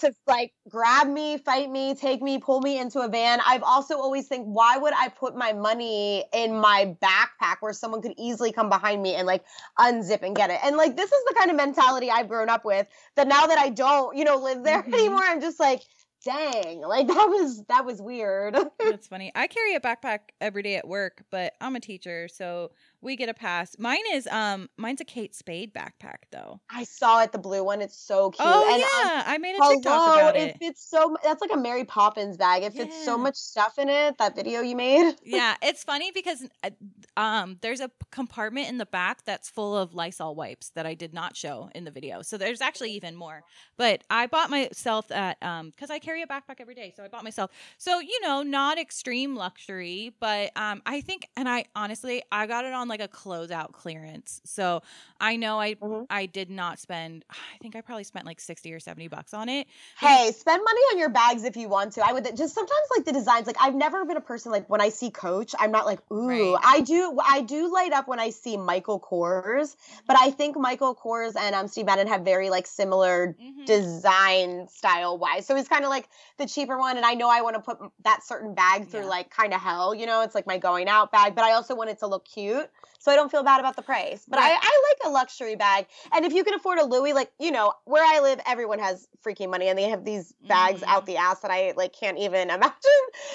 to 0.00 0.12
like 0.26 0.52
grab 0.68 1.08
me, 1.08 1.38
fight 1.38 1.70
me, 1.70 1.94
take 1.94 2.22
me, 2.22 2.38
pull 2.38 2.60
me 2.60 2.78
into 2.78 3.00
a 3.00 3.08
van. 3.08 3.40
I've 3.46 3.62
also 3.62 3.96
always 3.98 4.26
think, 4.28 4.46
why 4.46 4.76
would 4.76 4.92
I 4.96 5.08
put 5.08 5.36
my 5.36 5.52
money 5.52 6.24
in 6.32 6.58
my 6.58 6.96
backpack 7.02 7.56
where 7.60 7.72
someone 7.72 8.02
could 8.02 8.14
easily 8.18 8.52
come 8.52 8.68
behind 8.68 9.02
me 9.02 9.14
and 9.14 9.26
like 9.26 9.44
unzip 9.78 10.22
and 10.22 10.36
get 10.36 10.50
it? 10.50 10.60
And 10.64 10.76
like 10.76 10.96
this 10.96 11.10
is 11.10 11.24
the 11.28 11.34
kind 11.38 11.50
of 11.50 11.56
mentality 11.56 12.10
I've 12.10 12.28
grown 12.28 12.48
up 12.48 12.64
with 12.64 12.86
that 13.16 13.28
now 13.28 13.46
that 13.46 13.58
I 13.58 13.70
don't, 13.70 14.16
you 14.16 14.24
know, 14.24 14.36
live 14.36 14.62
there 14.64 14.82
Mhm. 14.82 14.92
anymore, 14.92 15.22
I'm 15.22 15.40
just 15.40 15.60
like, 15.60 15.82
dang, 16.24 16.80
like 16.80 17.06
that 17.06 17.26
was 17.28 17.64
that 17.68 17.84
was 17.84 18.00
weird. 18.02 18.56
That's 18.82 19.06
funny. 19.06 19.30
I 19.34 19.46
carry 19.46 19.74
a 19.74 19.80
backpack 19.80 20.20
every 20.40 20.62
day 20.62 20.76
at 20.76 20.88
work, 20.88 21.24
but 21.30 21.54
I'm 21.60 21.76
a 21.76 21.80
teacher, 21.80 22.28
so 22.28 22.72
we 23.02 23.16
get 23.16 23.28
a 23.28 23.34
pass. 23.34 23.76
Mine 23.78 23.98
is 24.12 24.26
um 24.26 24.68
mine's 24.76 25.00
a 25.00 25.04
Kate 25.04 25.34
Spade 25.34 25.72
backpack 25.72 26.24
though. 26.30 26.60
I 26.70 26.84
saw 26.84 27.22
it, 27.22 27.32
the 27.32 27.38
blue 27.38 27.64
one. 27.64 27.80
It's 27.80 27.96
so 27.96 28.30
cute. 28.30 28.46
Oh 28.46 28.64
and 28.72 28.82
um, 28.82 28.88
yeah, 28.88 29.24
I 29.26 29.38
made 29.38 29.56
a 29.56 29.68
TikTok 29.68 30.16
about 30.16 30.36
it 30.36 30.50
it. 30.50 30.58
fits 30.58 30.88
so. 30.88 31.16
That's 31.24 31.40
like 31.40 31.52
a 31.52 31.56
Mary 31.56 31.84
Poppins 31.84 32.36
bag. 32.36 32.62
It 32.62 32.74
fits 32.74 33.04
so 33.04 33.16
much 33.16 33.36
stuff 33.36 33.78
in 33.78 33.88
it. 33.88 34.18
That 34.18 34.36
video 34.36 34.60
you 34.60 34.76
made. 34.76 35.14
yeah, 35.24 35.56
it's 35.62 35.82
funny 35.82 36.10
because 36.12 36.46
uh, 36.62 36.70
um 37.16 37.56
there's 37.62 37.80
a 37.80 37.90
compartment 38.10 38.68
in 38.68 38.78
the 38.78 38.86
back 38.86 39.24
that's 39.24 39.48
full 39.48 39.76
of 39.76 39.94
Lysol 39.94 40.34
wipes 40.34 40.70
that 40.70 40.86
I 40.86 40.94
did 40.94 41.14
not 41.14 41.36
show 41.36 41.70
in 41.74 41.84
the 41.84 41.90
video. 41.90 42.22
So 42.22 42.36
there's 42.36 42.60
actually 42.60 42.92
even 42.92 43.16
more. 43.16 43.42
But 43.76 44.04
I 44.10 44.26
bought 44.26 44.50
myself 44.50 45.08
that 45.08 45.38
um 45.42 45.72
cuz 45.78 45.90
I 45.90 45.98
carry 45.98 46.22
a 46.22 46.26
backpack 46.26 46.56
every 46.58 46.74
day, 46.74 46.92
so 46.94 47.02
I 47.02 47.08
bought 47.08 47.24
myself. 47.24 47.50
So, 47.78 47.98
you 48.00 48.20
know, 48.20 48.42
not 48.42 48.78
extreme 48.78 49.34
luxury, 49.36 50.14
but 50.20 50.50
um 50.56 50.82
I 50.84 51.00
think 51.00 51.28
and 51.36 51.48
I 51.48 51.64
honestly 51.74 52.22
I 52.30 52.46
got 52.46 52.64
it 52.66 52.74
on 52.74 52.89
like 52.90 53.00
a 53.00 53.08
closeout 53.08 53.72
clearance. 53.72 54.40
So, 54.44 54.82
I 55.20 55.36
know 55.36 55.60
I 55.60 55.76
Mhm. 55.80 56.06
I 56.10 56.26
did 56.26 56.50
not 56.50 56.78
spend 56.80 57.24
I 57.30 57.58
think 57.62 57.76
I 57.76 57.80
probably 57.82 58.04
spent 58.04 58.26
like 58.26 58.40
60 58.40 58.72
or 58.72 58.80
70 58.80 59.08
bucks 59.08 59.32
on 59.34 59.48
it. 59.48 59.68
Hey, 59.96 60.32
spend 60.32 60.62
money 60.64 60.80
on 60.92 60.98
your 60.98 61.10
bags 61.10 61.44
if 61.44 61.56
you 61.56 61.68
want 61.68 61.92
to. 61.94 62.00
I 62.06 62.12
would 62.12 62.24
just 62.34 62.54
sometimes 62.54 62.88
like 62.96 63.04
the 63.04 63.12
designs. 63.12 63.46
Like 63.46 63.56
I've 63.60 63.74
never 63.74 64.04
been 64.06 64.16
a 64.16 64.20
person 64.22 64.50
like 64.50 64.68
when 64.70 64.80
I 64.80 64.88
see 64.88 65.10
Coach, 65.10 65.54
I'm 65.58 65.70
not 65.72 65.84
like 65.84 66.00
ooh. 66.10 66.54
Right. 66.54 66.60
I 66.62 66.80
do 66.80 67.18
I 67.22 67.42
do 67.42 67.70
light 67.72 67.92
up 67.92 68.08
when 68.08 68.18
I 68.18 68.30
see 68.30 68.56
Michael 68.56 68.98
Kors, 68.98 69.76
but 70.06 70.16
I 70.18 70.30
think 70.30 70.56
Michael 70.56 70.94
Kors 70.94 71.36
and 71.36 71.54
um 71.54 71.68
Steve 71.68 71.84
Madden 71.84 72.06
have 72.08 72.22
very 72.22 72.48
like 72.48 72.66
similar 72.66 73.36
Mhm. 73.38 73.66
design 73.66 74.68
style 74.68 75.18
wise. 75.18 75.44
So 75.46 75.54
it's 75.54 75.68
kind 75.68 75.84
of 75.84 75.90
like 75.90 76.08
the 76.38 76.46
cheaper 76.46 76.78
one. 76.78 76.96
And 76.96 77.04
I 77.04 77.12
know 77.14 77.28
I 77.28 77.42
want 77.42 77.56
to 77.56 77.60
put 77.62 77.78
that 78.04 78.22
certain 78.24 78.54
bag 78.54 78.88
through 78.88 79.04
Yeah. 79.04 79.06
like 79.06 79.30
kind 79.30 79.52
of 79.52 79.60
hell, 79.60 79.94
you 79.94 80.06
know, 80.06 80.22
it's 80.22 80.34
like 80.34 80.46
my 80.46 80.56
going 80.56 80.88
out 80.88 81.12
bag, 81.12 81.34
but 81.34 81.44
I 81.44 81.52
also 81.52 81.74
want 81.74 81.90
it 81.90 81.98
to 81.98 82.06
look 82.06 82.24
cute. 82.24 82.70
So 82.98 83.10
I 83.10 83.16
don't 83.16 83.30
feel 83.30 83.42
bad 83.42 83.60
about 83.60 83.76
the 83.76 83.82
price. 83.82 84.26
But 84.28 84.38
I, 84.40 84.50
Right. 84.50 84.60
I 84.60 84.82
like 84.90 85.08
a 85.08 85.10
luxury 85.10 85.56
bag. 85.56 85.86
And 86.12 86.24
if 86.24 86.32
you 86.32 86.44
can 86.44 86.54
afford 86.54 86.78
a 86.78 86.84
Louis, 86.84 87.12
like, 87.12 87.32
you 87.38 87.50
know, 87.50 87.72
where 87.84 88.04
I 88.04 88.20
live, 88.20 88.40
everyone 88.46 88.78
has 88.78 89.08
freaking 89.24 89.50
money 89.50 89.68
and 89.68 89.78
they 89.78 89.88
have 89.88 90.04
these 90.04 90.34
bags 90.48 90.82
Mhm. 90.82 90.86
out 90.86 91.06
the 91.06 91.16
ass 91.16 91.40
that 91.40 91.50
I 91.50 91.72
like 91.76 91.92
can't 91.92 92.18
even 92.18 92.50
imagine 92.50 92.74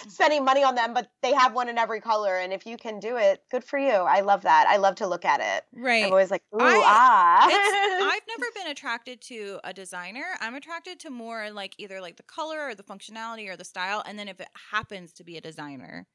spending 0.07 0.43
money 0.43 0.63
on 0.63 0.75
them, 0.75 0.93
but 0.93 1.11
they 1.21 1.33
have 1.33 1.53
one 1.53 1.69
in 1.69 1.77
every 1.77 2.01
color. 2.01 2.37
And 2.37 2.53
if 2.53 2.65
you 2.65 2.77
can 2.77 2.99
do 2.99 3.17
it, 3.17 3.43
good 3.49 3.63
for 3.63 3.79
you. 3.79 3.89
I 3.91 4.21
love 4.21 4.43
that. 4.43 4.67
I 4.67 4.77
love 4.77 4.95
to 4.95 5.07
look 5.07 5.25
at 5.25 5.39
it. 5.41 5.65
Right. 5.73 6.03
I'm 6.03 6.11
always 6.11 6.31
like, 6.31 6.43
ooh, 6.53 6.81
I- 6.83 6.83
ah. 6.83 7.47
I've 7.99 8.23
never 8.27 8.45
been 8.55 8.67
attracted 8.67 9.21
to 9.23 9.59
a 9.63 9.73
designer. 9.73 10.35
I'm 10.39 10.55
attracted 10.55 10.99
to 11.01 11.09
more 11.09 11.49
like 11.51 11.75
either 11.77 12.01
like 12.01 12.17
the 12.17 12.23
color 12.23 12.61
or 12.61 12.75
the 12.75 12.83
functionality 12.83 13.47
or 13.49 13.57
the 13.57 13.65
style, 13.65 14.03
and 14.05 14.19
then 14.19 14.27
if 14.27 14.39
it 14.39 14.49
happens 14.71 15.13
to 15.13 15.23
be 15.23 15.37
a 15.37 15.41
designer. 15.41 16.07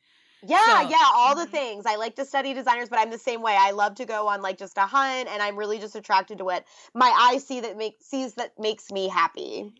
Yeah, 0.43 0.83
So- 0.83 0.89
yeah, 0.89 0.97
all 1.13 1.35
the 1.35 1.47
Mhm. 1.47 1.51
things. 1.51 1.87
I 1.87 1.97
like 1.97 2.17
to 2.17 2.25
study 2.25 2.55
designers, 2.55 2.89
but 2.89 2.99
I'm 2.99 3.11
the 3.11 3.19
same 3.19 3.43
way. 3.43 3.57
I 3.59 3.73
love 3.73 3.95
to 3.97 4.07
go 4.07 4.29
on 4.29 4.41
like 4.43 4.57
just 4.59 4.79
a 4.79 4.87
hunt 4.87 5.29
and 5.29 5.43
I'm 5.43 5.57
really 5.59 5.79
just 5.79 5.97
attracted 5.97 6.39
to 6.39 6.45
what 6.45 6.65
my 6.95 7.11
eye 7.15 7.39
see 7.39 7.61
that 7.61 7.77
makes 7.77 8.07
sees 8.07 8.35
that 8.35 8.59
makes 8.59 8.91
me 8.91 9.09
happy. 9.09 9.75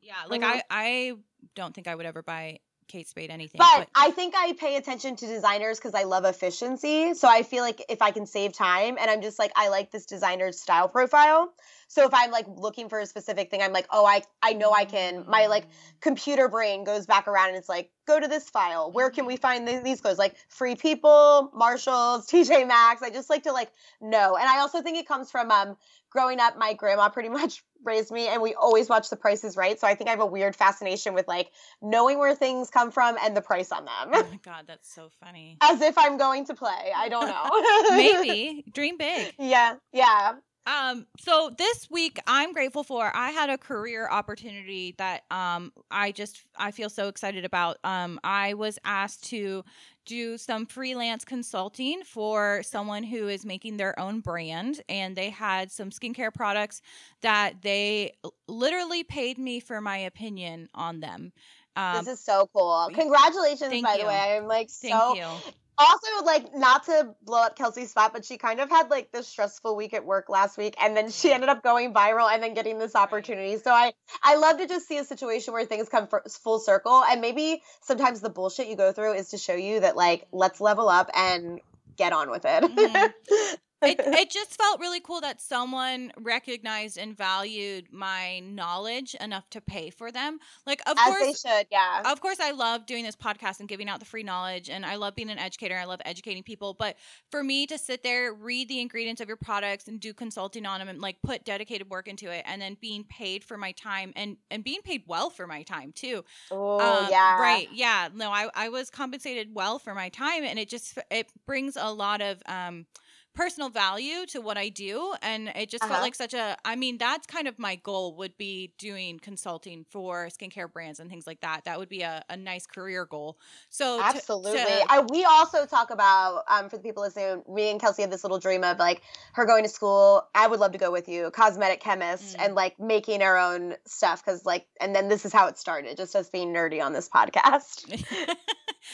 Yeah, 0.00 0.24
like 0.28 0.40
Mhm. 0.40 0.44
I 0.44 0.62
I 0.70 1.12
don't 1.54 1.74
think 1.74 1.86
I 1.88 1.94
would 1.94 2.06
ever 2.06 2.22
buy 2.22 2.60
Kate 2.92 3.08
Spade 3.08 3.30
anything. 3.30 3.58
But 3.58 3.88
I 3.94 4.10
think 4.10 4.34
I 4.36 4.52
pay 4.52 4.76
attention 4.76 5.16
to 5.16 5.26
designers 5.26 5.78
because 5.78 5.94
I 5.94 6.02
love 6.02 6.26
efficiency. 6.26 7.14
So 7.14 7.26
I 7.26 7.42
feel 7.42 7.62
like 7.62 7.82
if 7.88 8.02
I 8.02 8.10
can 8.10 8.26
save 8.26 8.52
time 8.52 8.98
and 9.00 9.10
I'm 9.10 9.22
just 9.22 9.38
like, 9.38 9.50
I 9.56 9.70
like 9.70 9.90
this 9.90 10.04
designer's 10.04 10.60
style 10.60 10.88
profile. 10.88 11.54
So 11.88 12.04
if 12.04 12.12
I'm 12.12 12.30
like 12.30 12.46
looking 12.54 12.90
for 12.90 12.98
a 12.98 13.06
specific 13.06 13.50
thing, 13.50 13.62
I'm 13.62 13.72
like, 13.72 13.86
oh, 13.90 14.04
I 14.04 14.22
I 14.42 14.52
know 14.52 14.72
I 14.72 14.84
can. 14.84 15.24
My 15.26 15.46
like 15.46 15.66
computer 16.00 16.48
brain 16.48 16.84
goes 16.84 17.06
back 17.06 17.28
around 17.28 17.48
and 17.48 17.56
it's 17.56 17.68
like, 17.68 17.90
go 18.06 18.20
to 18.20 18.28
this 18.28 18.50
file. 18.50 18.92
Where 18.92 19.08
can 19.08 19.24
we 19.24 19.36
find 19.36 19.66
th- 19.66 19.82
these 19.82 20.02
clothes? 20.02 20.18
Like 20.18 20.36
Free 20.48 20.74
People, 20.74 21.50
Marshalls, 21.54 22.26
TJ 22.30 22.68
Maxx. 22.68 23.02
I 23.02 23.08
just 23.08 23.30
like 23.30 23.44
to 23.44 23.52
like 23.52 23.70
know. 24.02 24.36
And 24.36 24.46
I 24.46 24.60
also 24.60 24.82
think 24.82 24.98
it 24.98 25.08
comes 25.08 25.30
from 25.30 25.50
um 25.50 25.76
growing 26.10 26.40
up. 26.40 26.58
My 26.58 26.74
grandma 26.74 27.08
pretty 27.08 27.28
much 27.40 27.64
raised 27.84 28.10
me, 28.10 28.28
and 28.28 28.40
we 28.42 28.54
always 28.54 28.88
watch 28.88 29.10
The 29.10 29.16
Price 29.16 29.44
is 29.44 29.56
Right. 29.56 29.78
So 29.78 29.86
I 29.86 29.94
think 29.94 30.08
I 30.08 30.10
have 30.12 30.20
a 30.20 30.26
weird 30.26 30.54
fascination 30.56 31.14
with 31.14 31.28
like 31.28 31.50
knowing 31.80 32.18
where 32.18 32.34
things 32.34 32.70
come 32.70 32.90
from 32.90 33.16
and 33.22 33.36
the 33.36 33.42
price 33.42 33.72
on 33.72 33.84
them. 33.84 34.10
oh 34.12 34.26
my 34.30 34.36
god, 34.42 34.64
that's 34.66 34.92
so 34.92 35.10
funny. 35.24 35.56
As 35.60 35.80
if 35.80 35.96
I'm 35.98 36.16
going 36.16 36.44
to 36.46 36.54
play. 36.54 36.92
I 36.94 37.08
don't 37.08 37.26
know. 37.26 37.96
Maybe 37.96 38.64
dream 38.72 38.96
big. 38.98 39.34
yeah. 39.38 39.74
Yeah. 39.92 40.32
Um, 40.64 41.06
so 41.18 41.50
this 41.58 41.90
week 41.90 42.20
I'm 42.28 42.52
grateful 42.52 42.84
for 42.84 43.10
I 43.16 43.30
had 43.30 43.50
a 43.50 43.58
career 43.58 44.08
opportunity 44.08 44.94
that 44.98 45.22
um 45.32 45.72
I 45.90 46.12
just 46.12 46.44
I 46.56 46.70
feel 46.70 46.88
so 46.88 47.08
excited 47.08 47.44
about. 47.44 47.78
Um 47.82 48.20
I 48.22 48.54
was 48.54 48.78
asked 48.84 49.24
to 49.30 49.64
do 50.04 50.36
some 50.36 50.66
freelance 50.66 51.24
consulting 51.24 52.02
for 52.04 52.62
someone 52.62 53.02
who 53.02 53.28
is 53.28 53.44
making 53.44 53.76
their 53.76 53.98
own 53.98 54.20
brand 54.20 54.80
and 54.88 55.16
they 55.16 55.30
had 55.30 55.70
some 55.70 55.90
skincare 55.90 56.32
products 56.32 56.82
that 57.20 57.62
they 57.62 58.12
literally 58.48 59.04
paid 59.04 59.38
me 59.38 59.60
for 59.60 59.80
my 59.80 59.98
opinion 59.98 60.68
on 60.74 61.00
them. 61.00 61.32
Um 61.76 62.04
this 62.04 62.18
is 62.18 62.24
so 62.24 62.48
cool. 62.52 62.90
Congratulations, 62.92 63.82
by 63.82 63.94
you. 63.94 64.02
the 64.02 64.06
way. 64.06 64.36
I'm 64.36 64.46
like 64.46 64.70
thank 64.70 64.94
so 64.94 65.14
you. 65.14 65.52
Also 65.78 66.24
like 66.24 66.54
not 66.54 66.84
to 66.84 67.14
blow 67.22 67.42
up 67.42 67.56
Kelsey's 67.56 67.90
spot, 67.90 68.12
but 68.12 68.24
she 68.24 68.36
kind 68.38 68.60
of 68.60 68.68
had 68.70 68.90
like 68.90 69.10
this 69.12 69.26
stressful 69.28 69.76
week 69.76 69.94
at 69.94 70.04
work 70.04 70.28
last 70.28 70.58
week, 70.58 70.74
and 70.80 70.96
then 70.96 71.10
she 71.10 71.32
ended 71.32 71.48
up 71.48 71.62
going 71.62 71.92
viral 71.92 72.32
and 72.32 72.42
then 72.42 72.54
getting 72.54 72.78
this 72.78 72.94
opportunity. 72.94 73.56
So 73.58 73.70
I 73.70 73.92
I 74.22 74.36
love 74.36 74.58
to 74.58 74.66
just 74.66 74.86
see 74.86 74.98
a 74.98 75.04
situation 75.04 75.52
where 75.52 75.64
things 75.64 75.88
come 75.88 76.08
full 76.42 76.58
circle, 76.58 77.02
and 77.08 77.20
maybe 77.20 77.62
sometimes 77.80 78.20
the 78.20 78.30
bullshit 78.30 78.68
you 78.68 78.76
go 78.76 78.92
through 78.92 79.14
is 79.14 79.30
to 79.30 79.38
show 79.38 79.54
you 79.54 79.80
that 79.80 79.96
like 79.96 80.26
let's 80.32 80.60
level 80.60 80.88
up 80.88 81.10
and 81.14 81.60
get 81.96 82.12
on 82.12 82.30
with 82.30 82.44
it. 82.44 82.64
Mhm. 82.64 83.12
it, 83.82 84.00
it 84.12 84.30
just 84.30 84.56
felt 84.56 84.80
really 84.80 85.00
cool 85.00 85.20
that 85.20 85.40
someone 85.40 86.12
recognized 86.18 86.98
and 86.98 87.16
valued 87.16 87.92
my 87.92 88.40
knowledge 88.40 89.14
enough 89.20 89.48
to 89.50 89.60
pay 89.60 89.90
for 89.90 90.12
them. 90.12 90.38
Like, 90.66 90.80
of 90.86 90.98
As 90.98 91.04
course, 91.04 91.20
they 91.20 91.32
should, 91.32 91.66
yeah. 91.70 92.02
of 92.04 92.20
course, 92.20 92.40
I 92.40 92.52
love 92.52 92.86
doing 92.86 93.04
this 93.04 93.16
podcast 93.16 93.60
and 93.60 93.68
giving 93.68 93.88
out 93.88 94.00
the 94.00 94.06
free 94.06 94.22
knowledge, 94.22 94.70
and 94.70 94.84
I 94.84 94.96
love 94.96 95.14
being 95.14 95.30
an 95.30 95.38
educator. 95.38 95.76
I 95.76 95.84
love 95.84 96.00
educating 96.04 96.42
people. 96.42 96.74
But 96.74 96.96
for 97.30 97.42
me 97.44 97.66
to 97.66 97.78
sit 97.78 98.02
there, 98.02 98.32
read 98.34 98.68
the 98.68 98.80
ingredients 98.80 99.20
of 99.20 99.28
your 99.28 99.36
products, 99.36 99.88
and 99.88 100.00
do 100.00 100.14
consulting 100.14 100.66
on 100.66 100.78
them, 100.80 100.88
and 100.88 101.00
like 101.00 101.22
put 101.22 101.44
dedicated 101.44 101.90
work 101.90 102.08
into 102.08 102.30
it, 102.30 102.42
and 102.46 102.60
then 102.60 102.76
being 102.80 103.04
paid 103.04 103.44
for 103.44 103.56
my 103.56 103.72
time, 103.72 104.12
and 104.16 104.36
and 104.50 104.64
being 104.64 104.82
paid 104.82 105.04
well 105.06 105.30
for 105.30 105.46
my 105.46 105.62
time 105.62 105.92
too. 105.92 106.24
Oh 106.50 107.06
Um, 107.06 107.08
yeah. 107.08 107.40
Right. 107.40 107.68
Yeah. 107.70 108.08
No, 108.14 108.30
I, 108.30 108.48
I 108.54 108.68
was 108.68 108.90
compensated 108.90 109.54
well 109.54 109.78
for 109.78 109.94
my 109.94 110.08
time 110.08 110.44
and 110.44 110.58
it 110.58 110.68
just 110.68 110.98
it 111.10 111.28
brings 111.46 111.76
a 111.76 111.92
lot 111.92 112.20
of 112.20 112.42
um 112.46 112.86
personal 113.34 113.70
value 113.70 114.26
to 114.26 114.40
what 114.40 114.58
I 114.58 114.68
do. 114.68 115.14
And 115.22 115.48
it 115.56 115.70
just 115.70 115.82
Uh-huh. 115.82 115.92
felt 115.94 116.02
like 116.02 116.14
such 116.14 116.34
a, 116.34 116.56
I 116.64 116.76
mean, 116.76 116.98
that's 116.98 117.26
kind 117.26 117.48
of 117.48 117.58
my 117.58 117.76
goal 117.76 118.14
would 118.16 118.36
be 118.36 118.72
doing 118.78 119.18
consulting 119.18 119.84
for 119.90 120.26
skincare 120.28 120.70
brands 120.70 121.00
and 121.00 121.08
things 121.10 121.26
like 121.26 121.40
that. 121.40 121.64
That 121.64 121.78
would 121.78 121.88
be 121.88 122.02
a, 122.02 122.22
a 122.28 122.36
nice 122.36 122.66
career 122.66 123.06
goal. 123.06 123.38
So, 123.70 124.00
Absolutely. 124.02 124.58
to- 124.58 124.84
I, 124.88 125.00
we 125.10 125.24
also 125.24 125.64
talk 125.66 125.90
about, 125.90 126.44
um, 126.48 126.68
for 126.68 126.76
the 126.76 126.82
people 126.82 127.02
listening, 127.02 127.42
me 127.48 127.70
and 127.70 127.80
Kelsey 127.80 128.02
have 128.02 128.10
this 128.10 128.22
little 128.22 128.38
dream 128.38 128.64
of 128.64 128.78
like 128.78 129.02
her 129.32 129.44
going 129.46 129.62
to 129.64 129.70
school. 129.70 130.28
I 130.34 130.46
would 130.46 130.60
love 130.60 130.72
to 130.72 130.78
go 130.78 130.90
with 130.90 131.08
you, 131.08 131.30
cosmetic 131.30 131.80
chemist, 131.80 132.36
Mm. 132.36 132.44
and 132.44 132.54
like 132.54 132.78
making 132.78 133.22
our 133.22 133.38
own 133.38 133.74
stuff. 133.86 134.24
Cause 134.24 134.44
like, 134.44 134.66
and 134.80 134.94
then 134.94 135.08
this 135.08 135.24
is 135.24 135.32
how 135.32 135.46
it 135.48 135.58
started, 135.58 135.96
just 135.96 136.14
us 136.14 136.28
being 136.28 136.52
nerdy 136.52 136.82
on 136.84 136.92
this 136.92 137.08
podcast. 137.08 137.84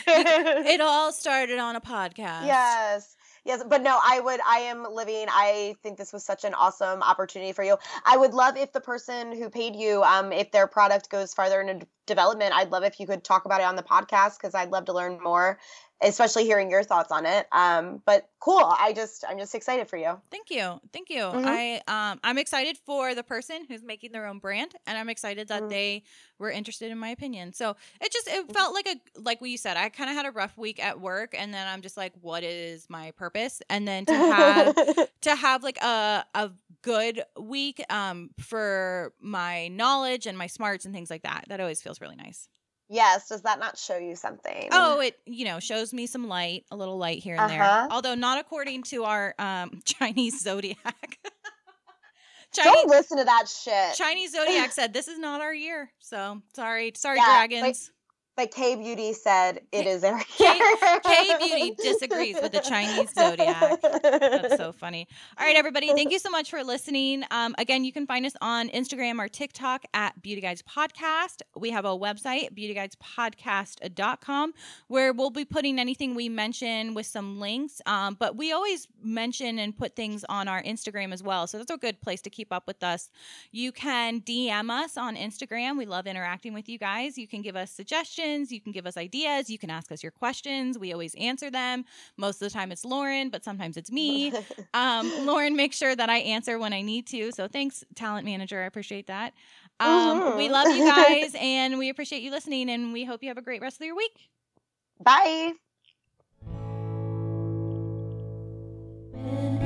it 0.06 0.80
all 0.80 1.12
started 1.12 1.58
on 1.58 1.76
a 1.76 1.80
podcast. 1.94 2.46
Yes. 2.46 3.16
Yes, 3.44 3.62
but 3.66 3.82
no, 3.82 3.98
I 4.02 4.20
would 4.20 4.40
I 4.46 4.58
am 4.60 4.84
living 4.92 5.26
I 5.28 5.74
think 5.82 5.96
this 5.98 6.12
was 6.12 6.24
such 6.24 6.44
an 6.44 6.54
awesome 6.54 7.02
opportunity 7.02 7.52
for 7.52 7.62
you. 7.64 7.76
I 8.04 8.16
would 8.16 8.34
love 8.34 8.56
if 8.56 8.72
the 8.72 8.80
person 8.80 9.32
who 9.32 9.50
paid 9.50 9.76
you 9.76 10.02
um 10.02 10.32
if 10.32 10.50
their 10.50 10.66
product 10.66 11.08
goes 11.10 11.34
farther 11.34 11.60
into 11.60 11.74
d- 11.86 11.86
development, 12.08 12.52
I'd 12.52 12.70
love 12.72 12.82
if 12.82 12.98
you 12.98 13.06
could 13.06 13.22
talk 13.22 13.44
about 13.44 13.60
it 13.60 13.64
on 13.64 13.76
the 13.76 13.84
podcast 13.84 14.40
cuz 14.40 14.54
I'd 14.54 14.70
love 14.72 14.86
to 14.86 14.92
learn 14.92 15.20
more, 15.22 15.58
especially 16.02 16.44
hearing 16.44 16.70
your 16.70 16.82
thoughts 16.82 17.12
on 17.12 17.24
it. 17.26 17.46
Um 17.52 18.02
but 18.04 18.28
cool. 18.40 18.64
I 18.64 18.92
just 18.92 19.24
I'm 19.28 19.38
just 19.38 19.54
excited 19.54 19.88
for 19.88 19.96
you. 19.96 20.20
Thank 20.30 20.50
you. 20.50 20.80
Thank 20.92 21.10
you. 21.10 21.22
Mhm. 21.22 21.44
I 21.46 21.82
um 21.86 22.18
I'm 22.24 22.38
excited 22.38 22.78
for 22.78 23.14
the 23.14 23.22
person 23.24 23.64
who's 23.68 23.82
making 23.82 24.12
their 24.12 24.26
own 24.26 24.38
brand 24.38 24.74
and 24.86 24.98
I'm 24.98 25.08
excited 25.08 25.48
that 25.48 25.62
Mm. 25.64 25.68
they 25.70 26.02
were 26.38 26.50
interested 26.50 26.90
in 26.92 26.98
my 26.98 27.08
opinion. 27.10 27.52
So 27.52 27.76
it 28.00 28.12
just 28.12 28.26
Mm-hmm. 28.28 28.50
it 28.50 28.52
felt 28.54 28.74
like 28.74 28.86
a 28.88 28.96
like 29.20 29.40
what 29.40 29.50
you 29.50 29.58
said. 29.58 29.76
I 29.76 29.88
kind 29.88 30.08
of 30.10 30.16
had 30.16 30.26
a 30.26 30.30
rough 30.30 30.56
week 30.56 30.82
at 30.82 31.00
work 31.00 31.34
and 31.36 31.52
then 31.52 31.66
I'm 31.66 31.82
just 31.82 31.96
like 31.96 32.12
what 32.20 32.42
is 32.44 32.88
my 32.88 33.10
purpose? 33.12 33.60
And 33.68 33.86
then 33.88 34.06
to 34.06 34.14
have 34.14 34.74
to 35.22 35.34
have 35.34 35.62
like 35.64 35.78
a 35.82 36.24
a 36.34 36.50
good 36.82 37.24
week 37.36 37.82
um 37.90 38.30
for 38.38 39.12
my 39.20 39.66
knowledge 39.68 40.26
and 40.26 40.38
my 40.38 40.46
smarts 40.46 40.84
and 40.84 40.94
things 40.94 41.10
like 41.10 41.22
that. 41.22 41.44
That 41.48 41.58
always 41.60 41.82
feels 41.82 41.97
really 42.00 42.16
nice. 42.16 42.48
yes, 42.88 43.28
does 43.28 43.42
that 43.42 43.58
not 43.60 43.76
show 43.78 43.98
you 43.98 44.16
something? 44.16 44.68
Oh, 44.72 45.00
it 45.00 45.18
you 45.26 45.44
know 45.44 45.60
shows 45.60 45.92
me 45.92 46.06
some 46.06 46.26
light, 46.28 46.64
a 46.70 46.76
little 46.76 46.96
light 46.98 47.22
here 47.22 47.36
and 47.36 47.50
there. 47.50 47.62
Uh-huh. 47.62 47.88
Although 47.90 48.14
not 48.14 48.38
according 48.38 48.82
to 48.84 49.04
our 49.04 49.34
um 49.38 49.80
Chinese 49.84 50.42
zodiac. 50.42 51.18
Don't 52.54 52.64
Chinese 52.64 52.90
listen 52.90 53.18
to 53.18 53.24
that 53.24 53.46
shit. 53.46 53.94
Chinese 53.94 54.32
zodiac 54.32 54.72
said 54.78 54.92
this 54.94 55.06
is 55.06 55.18
not 55.18 55.40
our 55.42 55.52
year. 55.52 55.90
So 55.98 56.40
sorry, 56.54 56.92
sorry, 56.96 57.18
Yeah, 57.18 57.46
dragons. 57.46 57.90
But 58.38 58.52
K 58.52 58.76
Beauty 58.76 59.14
said 59.14 59.62
it 59.72 59.82
K- 59.82 59.90
is 59.90 60.04
our 60.04 60.16
K-. 60.20 60.60
K 61.04 61.38
Beauty 61.38 61.74
disagrees 61.82 62.36
with 62.40 62.52
the 62.52 62.60
Chinese 62.60 63.12
zodiac. 63.12 63.80
That's 63.82 64.56
so 64.56 64.70
funny. 64.70 65.08
All 65.36 65.44
right, 65.44 65.56
everybody. 65.56 65.88
Thank 65.92 66.12
you 66.12 66.20
so 66.20 66.30
much 66.30 66.48
for 66.48 66.62
listening. 66.62 67.24
Um, 67.32 67.56
again, 67.58 67.84
you 67.84 67.92
can 67.92 68.06
find 68.06 68.24
us 68.24 68.34
on 68.40 68.68
Instagram 68.68 69.18
or 69.18 69.26
TikTok 69.26 69.86
at 69.92 70.22
Beauty 70.22 70.40
Guides 70.40 70.62
Podcast. 70.62 71.42
We 71.56 71.70
have 71.70 71.84
a 71.84 71.88
website, 71.88 72.56
beautyguidespodcast.com, 72.56 74.54
where 74.86 75.12
we'll 75.12 75.30
be 75.30 75.44
putting 75.44 75.80
anything 75.80 76.14
we 76.14 76.28
mention 76.28 76.94
with 76.94 77.06
some 77.06 77.40
links. 77.40 77.82
Um, 77.86 78.16
but 78.20 78.36
we 78.36 78.52
always 78.52 78.86
mention 79.02 79.58
and 79.58 79.76
put 79.76 79.96
things 79.96 80.24
on 80.28 80.46
our 80.46 80.62
Instagram 80.62 81.12
as 81.12 81.24
well. 81.24 81.48
So 81.48 81.58
that's 81.58 81.72
a 81.72 81.76
good 81.76 82.00
place 82.00 82.22
to 82.22 82.30
keep 82.30 82.52
up 82.52 82.68
with 82.68 82.84
us. 82.84 83.10
You 83.50 83.72
can 83.72 84.20
DM 84.20 84.70
us 84.70 84.96
on 84.96 85.16
Instagram. 85.16 85.76
We 85.76 85.86
love 85.86 86.06
interacting 86.06 86.54
with 86.54 86.68
you 86.68 86.78
guys. 86.78 87.18
You 87.18 87.26
can 87.26 87.42
give 87.42 87.56
us 87.56 87.72
suggestions. 87.72 88.27
You 88.50 88.60
can 88.60 88.72
give 88.72 88.86
us 88.86 88.96
ideas. 88.96 89.48
You 89.50 89.58
can 89.58 89.70
ask 89.70 89.90
us 89.92 90.02
your 90.02 90.12
questions. 90.12 90.78
We 90.78 90.92
always 90.92 91.14
answer 91.14 91.50
them. 91.50 91.84
Most 92.16 92.36
of 92.42 92.48
the 92.48 92.50
time 92.50 92.70
it's 92.72 92.84
Lauren, 92.84 93.30
but 93.30 93.44
sometimes 93.44 93.76
it's 93.76 93.90
me. 93.90 94.32
Um, 94.74 95.12
Lauren 95.16 95.56
makes 95.56 95.76
sure 95.76 95.94
that 95.94 96.08
I 96.08 96.18
answer 96.18 96.58
when 96.58 96.72
I 96.72 96.82
need 96.82 97.06
to. 97.08 97.32
So 97.32 97.48
thanks, 97.48 97.84
talent 97.94 98.24
manager. 98.24 98.60
I 98.62 98.66
appreciate 98.66 99.06
that. 99.06 99.32
Um, 99.80 100.24
We 100.34 100.48
Mhm. 100.48 100.50
love 100.50 100.70
you 100.70 100.82
guys 100.84 101.34
and 101.38 101.78
we 101.78 101.88
appreciate 101.88 102.22
you 102.22 102.30
listening 102.30 102.68
and 102.70 102.92
we 102.92 103.04
hope 103.04 103.22
you 103.22 103.28
have 103.28 103.38
a 103.38 103.42
great 103.42 103.60
rest 103.60 103.80
of 103.80 103.86
your 103.86 103.96
week. 103.96 104.30
Bye. 105.00 105.54
When 109.12 109.57